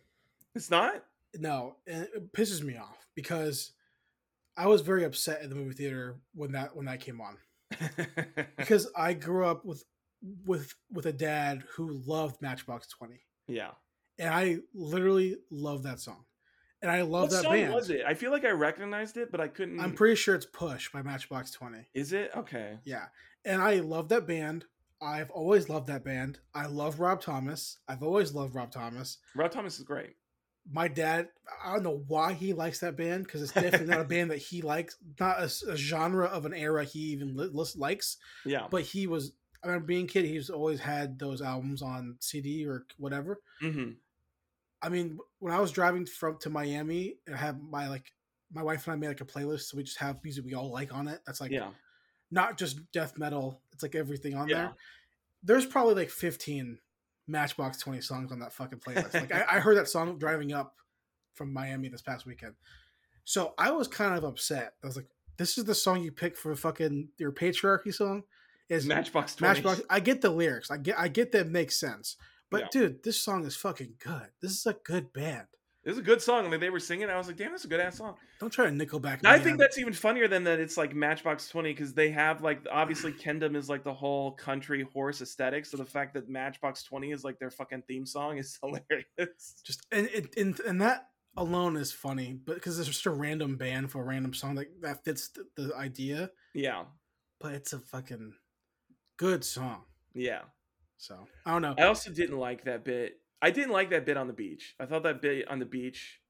it's 0.54 0.70
not. 0.70 1.04
No, 1.38 1.76
and 1.86 2.04
it 2.14 2.32
pisses 2.32 2.62
me 2.62 2.76
off 2.76 3.06
because 3.14 3.72
I 4.56 4.66
was 4.66 4.80
very 4.80 5.04
upset 5.04 5.42
in 5.42 5.48
the 5.48 5.54
movie 5.56 5.74
theater 5.74 6.16
when 6.34 6.52
that 6.52 6.74
when 6.74 6.86
that 6.86 7.00
came 7.00 7.20
on 7.20 7.36
because 8.56 8.88
I 8.96 9.14
grew 9.14 9.46
up 9.46 9.64
with 9.64 9.84
with 10.44 10.74
with 10.92 11.06
a 11.06 11.12
dad 11.12 11.64
who 11.76 12.02
loved 12.06 12.42
Matchbox 12.42 12.88
Twenty, 12.88 13.20
yeah. 13.46 13.70
and 14.18 14.28
I 14.28 14.58
literally 14.74 15.36
love 15.50 15.84
that 15.84 16.00
song, 16.00 16.24
and 16.82 16.90
I 16.90 17.02
love 17.02 17.22
What 17.22 17.30
that 17.30 17.42
song 17.44 17.52
band. 17.52 17.72
was 17.72 17.90
it? 17.90 18.02
I 18.06 18.14
feel 18.14 18.30
like 18.32 18.44
I 18.44 18.50
recognized 18.50 19.16
it, 19.16 19.30
but 19.30 19.40
I 19.40 19.48
couldn't. 19.48 19.80
I'm 19.80 19.94
pretty 19.94 20.16
sure 20.16 20.34
it's 20.34 20.46
Push 20.46 20.90
by 20.92 21.02
Matchbox 21.02 21.52
Twenty. 21.52 21.88
Is 21.94 22.12
it 22.12 22.32
okay? 22.36 22.78
Yeah, 22.84 23.06
and 23.44 23.62
I 23.62 23.76
love 23.76 24.08
that 24.08 24.26
band. 24.26 24.64
I've 25.02 25.30
always 25.30 25.70
loved 25.70 25.86
that 25.86 26.04
band. 26.04 26.40
I 26.54 26.66
love 26.66 27.00
Rob 27.00 27.22
Thomas. 27.22 27.78
I've 27.88 28.02
always 28.02 28.34
loved 28.34 28.54
Rob 28.54 28.70
Thomas. 28.70 29.16
Rob 29.34 29.50
Thomas 29.50 29.78
is 29.78 29.84
great. 29.84 30.16
My 30.70 30.88
dad 30.88 31.28
i 31.64 31.72
don't 31.72 31.82
know 31.82 32.02
why 32.08 32.32
he 32.32 32.52
likes 32.52 32.80
that 32.80 32.96
band 32.96 33.24
because 33.24 33.42
it's 33.42 33.52
definitely 33.52 33.86
not 33.86 34.00
a 34.00 34.04
band 34.08 34.30
that 34.30 34.38
he 34.38 34.62
likes 34.62 34.96
not 35.18 35.40
a 35.42 35.48
genre 35.76 36.26
of 36.26 36.44
an 36.46 36.54
era 36.54 36.84
he 36.84 36.98
even 36.98 37.36
li- 37.36 37.50
likes 37.76 38.16
Yeah. 38.44 38.66
but 38.70 38.82
he 38.82 39.06
was 39.06 39.32
i 39.62 39.66
remember 39.68 39.86
being 39.86 40.04
a 40.04 40.08
kid 40.08 40.24
he's 40.26 40.50
always 40.50 40.80
had 40.80 41.18
those 41.18 41.40
albums 41.42 41.82
on 41.82 42.16
cd 42.20 42.66
or 42.66 42.84
whatever 42.98 43.40
hmm 43.60 43.90
i 44.82 44.88
mean 44.88 45.18
when 45.38 45.52
i 45.52 45.60
was 45.60 45.72
driving 45.72 46.06
from 46.06 46.38
to 46.38 46.50
miami 46.50 47.16
i 47.32 47.36
have 47.36 47.60
my 47.60 47.88
like 47.88 48.12
my 48.52 48.62
wife 48.62 48.86
and 48.86 48.92
i 48.94 48.96
made 48.96 49.08
like 49.08 49.20
a 49.20 49.24
playlist 49.24 49.62
so 49.62 49.76
we 49.76 49.82
just 49.82 49.98
have 49.98 50.22
music 50.24 50.44
we 50.44 50.54
all 50.54 50.70
like 50.70 50.92
on 50.94 51.08
it 51.08 51.20
that's 51.26 51.40
like 51.40 51.50
yeah. 51.50 51.68
not 52.30 52.58
just 52.58 52.90
death 52.92 53.16
metal 53.18 53.60
it's 53.72 53.82
like 53.82 53.94
everything 53.94 54.34
on 54.34 54.48
Yeah. 54.48 54.56
there 54.56 54.72
there's 55.42 55.66
probably 55.66 55.94
like 55.94 56.10
15 56.10 56.78
matchbox 57.30 57.78
20 57.78 58.00
songs 58.00 58.32
on 58.32 58.38
that 58.40 58.52
fucking 58.52 58.78
playlist 58.80 59.14
like 59.14 59.32
I, 59.34 59.56
I 59.56 59.60
heard 59.60 59.76
that 59.76 59.88
song 59.88 60.18
driving 60.18 60.52
up 60.52 60.74
from 61.34 61.52
miami 61.52 61.88
this 61.88 62.02
past 62.02 62.26
weekend 62.26 62.54
so 63.24 63.54
i 63.58 63.70
was 63.70 63.88
kind 63.88 64.16
of 64.16 64.24
upset 64.24 64.74
i 64.82 64.86
was 64.86 64.96
like 64.96 65.06
this 65.36 65.56
is 65.56 65.64
the 65.64 65.74
song 65.74 66.02
you 66.02 66.12
picked 66.12 66.36
for 66.36 66.54
fucking 66.54 67.08
your 67.16 67.32
patriarchy 67.32 67.94
song 67.94 68.24
is 68.68 68.86
Matchbox 68.86 69.34
Twenty. 69.34 69.62
Matchbox. 69.62 69.82
I 69.90 69.98
get 69.98 70.20
the 70.20 70.30
lyrics. 70.30 70.70
I 70.70 70.76
get 70.76 70.98
I 70.98 71.08
get 71.08 71.32
that 71.32 71.48
makes 71.48 71.74
sense. 71.80 72.16
But 72.50 72.60
Yeah. 72.60 72.68
dude, 72.70 73.02
this 73.02 73.20
song 73.20 73.44
is 73.44 73.56
fucking 73.56 73.94
good. 73.98 74.28
This 74.40 74.52
is 74.52 74.66
a 74.66 74.74
good 74.74 75.12
band. 75.12 75.48
It 75.82 75.88
was 75.88 75.98
a 75.98 76.02
good 76.02 76.20
song. 76.20 76.44
I 76.44 76.48
mean, 76.50 76.60
they 76.60 76.68
were 76.68 76.78
singing. 76.78 77.08
I 77.08 77.16
was 77.16 77.26
like, 77.26 77.38
damn, 77.38 77.52
that's 77.52 77.64
a 77.64 77.68
good 77.68 77.80
ass 77.80 77.96
song. 77.96 78.14
Don't 78.38 78.52
try 78.52 78.66
to 78.66 78.70
Nickelback. 78.70 79.24
I 79.24 79.38
think 79.38 79.58
that's 79.58 79.78
even 79.78 79.94
funnier 79.94 80.28
than 80.28 80.44
that. 80.44 80.60
It's 80.60 80.76
like 80.76 80.94
Matchbox 80.94 81.48
Twenty 81.48 81.72
because 81.72 81.94
they 81.94 82.10
have 82.10 82.42
like 82.42 82.66
obviously 82.70 83.12
Kendom 83.12 83.56
is 83.56 83.70
like 83.70 83.82
the 83.82 83.94
whole 83.94 84.32
country 84.32 84.86
horse 84.92 85.22
aesthetic. 85.22 85.64
So 85.64 85.78
the 85.78 85.86
fact 85.86 86.12
that 86.14 86.28
Matchbox 86.28 86.82
Twenty 86.82 87.12
is 87.12 87.24
like 87.24 87.38
their 87.38 87.50
fucking 87.50 87.84
theme 87.88 88.04
song 88.04 88.36
is 88.36 88.58
hilarious. 88.62 89.62
just 89.64 89.86
and 89.90 90.06
it 90.12 90.36
and, 90.36 90.60
and 90.60 90.82
that 90.82 91.06
alone 91.36 91.76
is 91.76 91.92
funny, 91.92 92.38
but 92.44 92.56
because 92.56 92.78
it's 92.78 92.88
just 92.88 93.06
a 93.06 93.10
random 93.10 93.56
band 93.56 93.90
for 93.90 94.02
a 94.02 94.04
random 94.04 94.34
song 94.34 94.56
that 94.56 94.66
that 94.82 95.02
fits 95.04 95.30
the, 95.30 95.46
the 95.62 95.74
idea. 95.76 96.30
Yeah, 96.54 96.84
But 97.40 97.52
it's 97.52 97.72
a 97.72 97.78
fucking 97.78 98.34
good 99.16 99.44
song. 99.44 99.84
yeah. 100.12 100.40
So 100.98 101.26
I 101.46 101.52
don't 101.52 101.62
know. 101.62 101.74
I 101.78 101.84
also 101.86 102.10
didn't 102.10 102.36
like 102.38 102.64
that 102.64 102.84
bit. 102.84 103.14
I 103.42 103.50
didn't 103.50 103.72
like 103.72 103.90
that 103.90 104.04
bit 104.04 104.16
on 104.16 104.26
the 104.26 104.32
beach. 104.32 104.74
I 104.78 104.86
thought 104.86 105.02
that 105.04 105.22
bit 105.22 105.48
on 105.48 105.58
the 105.58 105.64
beach 105.66 106.20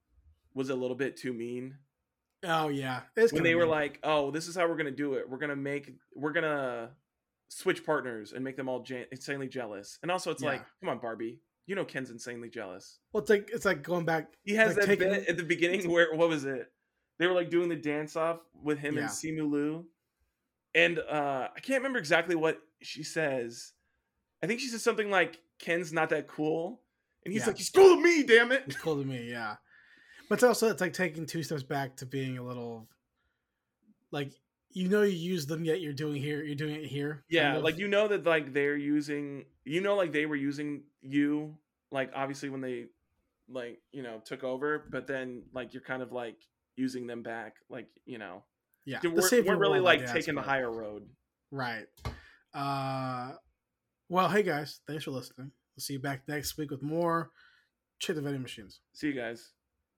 was 0.55 0.71
a 0.71 0.75
little 0.75 0.97
bit 0.97 1.17
too 1.17 1.33
mean. 1.33 1.77
Oh 2.45 2.69
yeah, 2.69 3.03
it's 3.17 3.33
when 3.33 3.43
they 3.43 3.55
were 3.55 3.63
mean. 3.63 3.71
like, 3.71 3.99
"Oh, 4.03 4.31
this 4.31 4.49
is 4.49 4.57
how 4.57 4.67
we're 4.69 4.77
gonna 4.77 4.91
do 4.91 5.15
it. 5.15 5.29
We're 5.29 5.39
gonna 5.39 5.57
make, 5.57 5.93
we're 6.15 6.33
gonna 6.33 6.91
switch 7.49 7.85
partners 7.85 8.33
and 8.33 8.43
make 8.45 8.57
them 8.57 8.69
all 8.69 8.83
ja- 8.87 9.05
insanely 9.13 9.49
jealous." 9.49 9.99
And 10.03 10.11
also, 10.11 10.31
it's 10.31 10.43
like, 10.43 10.63
"Come 10.81 10.89
on, 10.89 10.99
Barbie, 11.01 11.41
you 11.67 11.75
know 11.75 11.85
Ken's 11.85 12.11
insanely 12.11 12.49
jealous." 12.49 12.99
well, 13.13 13.21
it's 13.21 13.29
like 13.31 13.51
it's 13.53 13.65
like 13.67 13.83
going 13.83 14.07
back. 14.07 14.33
He 14.43 14.55
has 14.55 14.69
like 14.77 14.77
that 14.77 14.87
taking- 14.87 15.11
bit 15.11 15.29
at 15.29 15.37
the 15.37 15.43
beginning 15.45 15.91
where 15.91 16.15
what 16.15 16.29
was 16.31 16.45
it? 16.47 16.73
They 17.19 17.27
were 17.27 17.35
like 17.35 17.51
doing 17.51 17.69
the 17.69 17.77
dance 17.77 18.17
off 18.17 18.41
with 18.55 18.79
him 18.79 18.95
Yeah. 18.97 19.03
and 19.03 19.11
Simu 19.11 19.51
Liu, 19.51 19.87
and 20.75 20.99
uh 20.99 21.49
I 21.55 21.61
can't 21.61 21.81
remember 21.81 21.99
exactly 21.99 22.37
what 22.37 22.59
she 22.81 23.03
says. 23.03 23.73
I 24.43 24.47
think 24.47 24.61
she 24.61 24.69
says 24.69 24.83
something 24.83 25.11
like, 25.11 25.41
"Ken's 25.59 25.93
not 25.93 26.09
that 26.09 26.27
cool," 26.27 26.81
and 27.25 27.33
he's 27.33 27.43
Yeah. 27.43 27.47
like, 27.49 27.57
"He's 27.59 27.71
cool 27.71 27.97
to 27.97 28.03
me, 28.03 28.23
damn 28.23 28.53
it." 28.53 28.65
It's 28.67 28.77
cool 28.77 28.97
to 29.01 29.05
me, 29.07 29.31
yeah. 29.31 29.57
But 30.29 30.35
it's 30.37 30.45
also 30.45 30.69
it's 30.69 30.81
like 30.81 30.93
taking 30.93 31.27
two 31.27 31.43
steps 31.43 31.63
back 31.63 31.97
to 31.97 32.07
being 32.07 32.39
a 32.39 32.43
little 32.43 32.89
like 34.13 34.33
you 34.73 34.89
know 34.89 35.03
you 35.03 35.17
use 35.17 35.47
them 35.47 35.65
yet 35.65 35.81
you're 35.81 35.93
doing 35.93 36.23
here 36.23 36.43
you're 36.43 36.55
doing 36.55 36.77
it 36.77 36.87
here. 36.87 37.25
Yeah, 37.29 37.47
kind 37.47 37.57
of. 37.59 37.65
like 37.65 37.79
you 37.79 37.89
know 37.89 38.07
that 38.09 38.25
like 38.25 38.53
they're 38.53 38.77
using 38.77 39.45
you 39.65 39.81
know 39.81 39.97
like 39.97 40.13
they 40.13 40.27
were 40.27 40.37
using 40.37 40.83
you 41.03 41.57
like 41.91 42.13
obviously 42.15 42.49
when 42.49 42.61
they 42.61 42.87
like 43.49 43.81
you 43.93 44.03
know 44.03 44.21
took 44.25 44.45
over, 44.45 44.85
but 44.91 45.07
then 45.09 45.43
like 45.53 45.75
you're 45.75 45.83
kind 45.83 46.03
of 46.03 46.13
like 46.13 46.37
using 46.77 47.07
them 47.09 47.23
back, 47.23 47.57
like 47.69 47.89
you 48.07 48.19
know 48.19 48.45
yeah. 48.85 49.01
weren't, 49.03 49.25
savior 49.25 49.57
really 49.57 49.81
like 49.81 50.07
taking 50.13 50.37
the 50.37 50.43
higher 50.43 50.71
road. 50.71 51.09
Right. 51.51 51.87
Uh 52.55 53.33
well 54.09 54.29
hey 54.29 54.45
guys, 54.45 54.81
thanks 54.87 55.03
for 55.05 55.11
listening. 55.11 55.51
We'll 55.81 55.87
see 55.87 55.95
you 55.95 55.99
back 55.99 56.29
next 56.29 56.59
week 56.59 56.71
with 56.71 56.83
more 56.83 57.31
Check 58.01 58.17
the 58.17 58.21
Vending 58.21 58.43
Machines. 58.43 58.81
See 58.93 59.07
you 59.07 59.15
guys. 59.15 59.53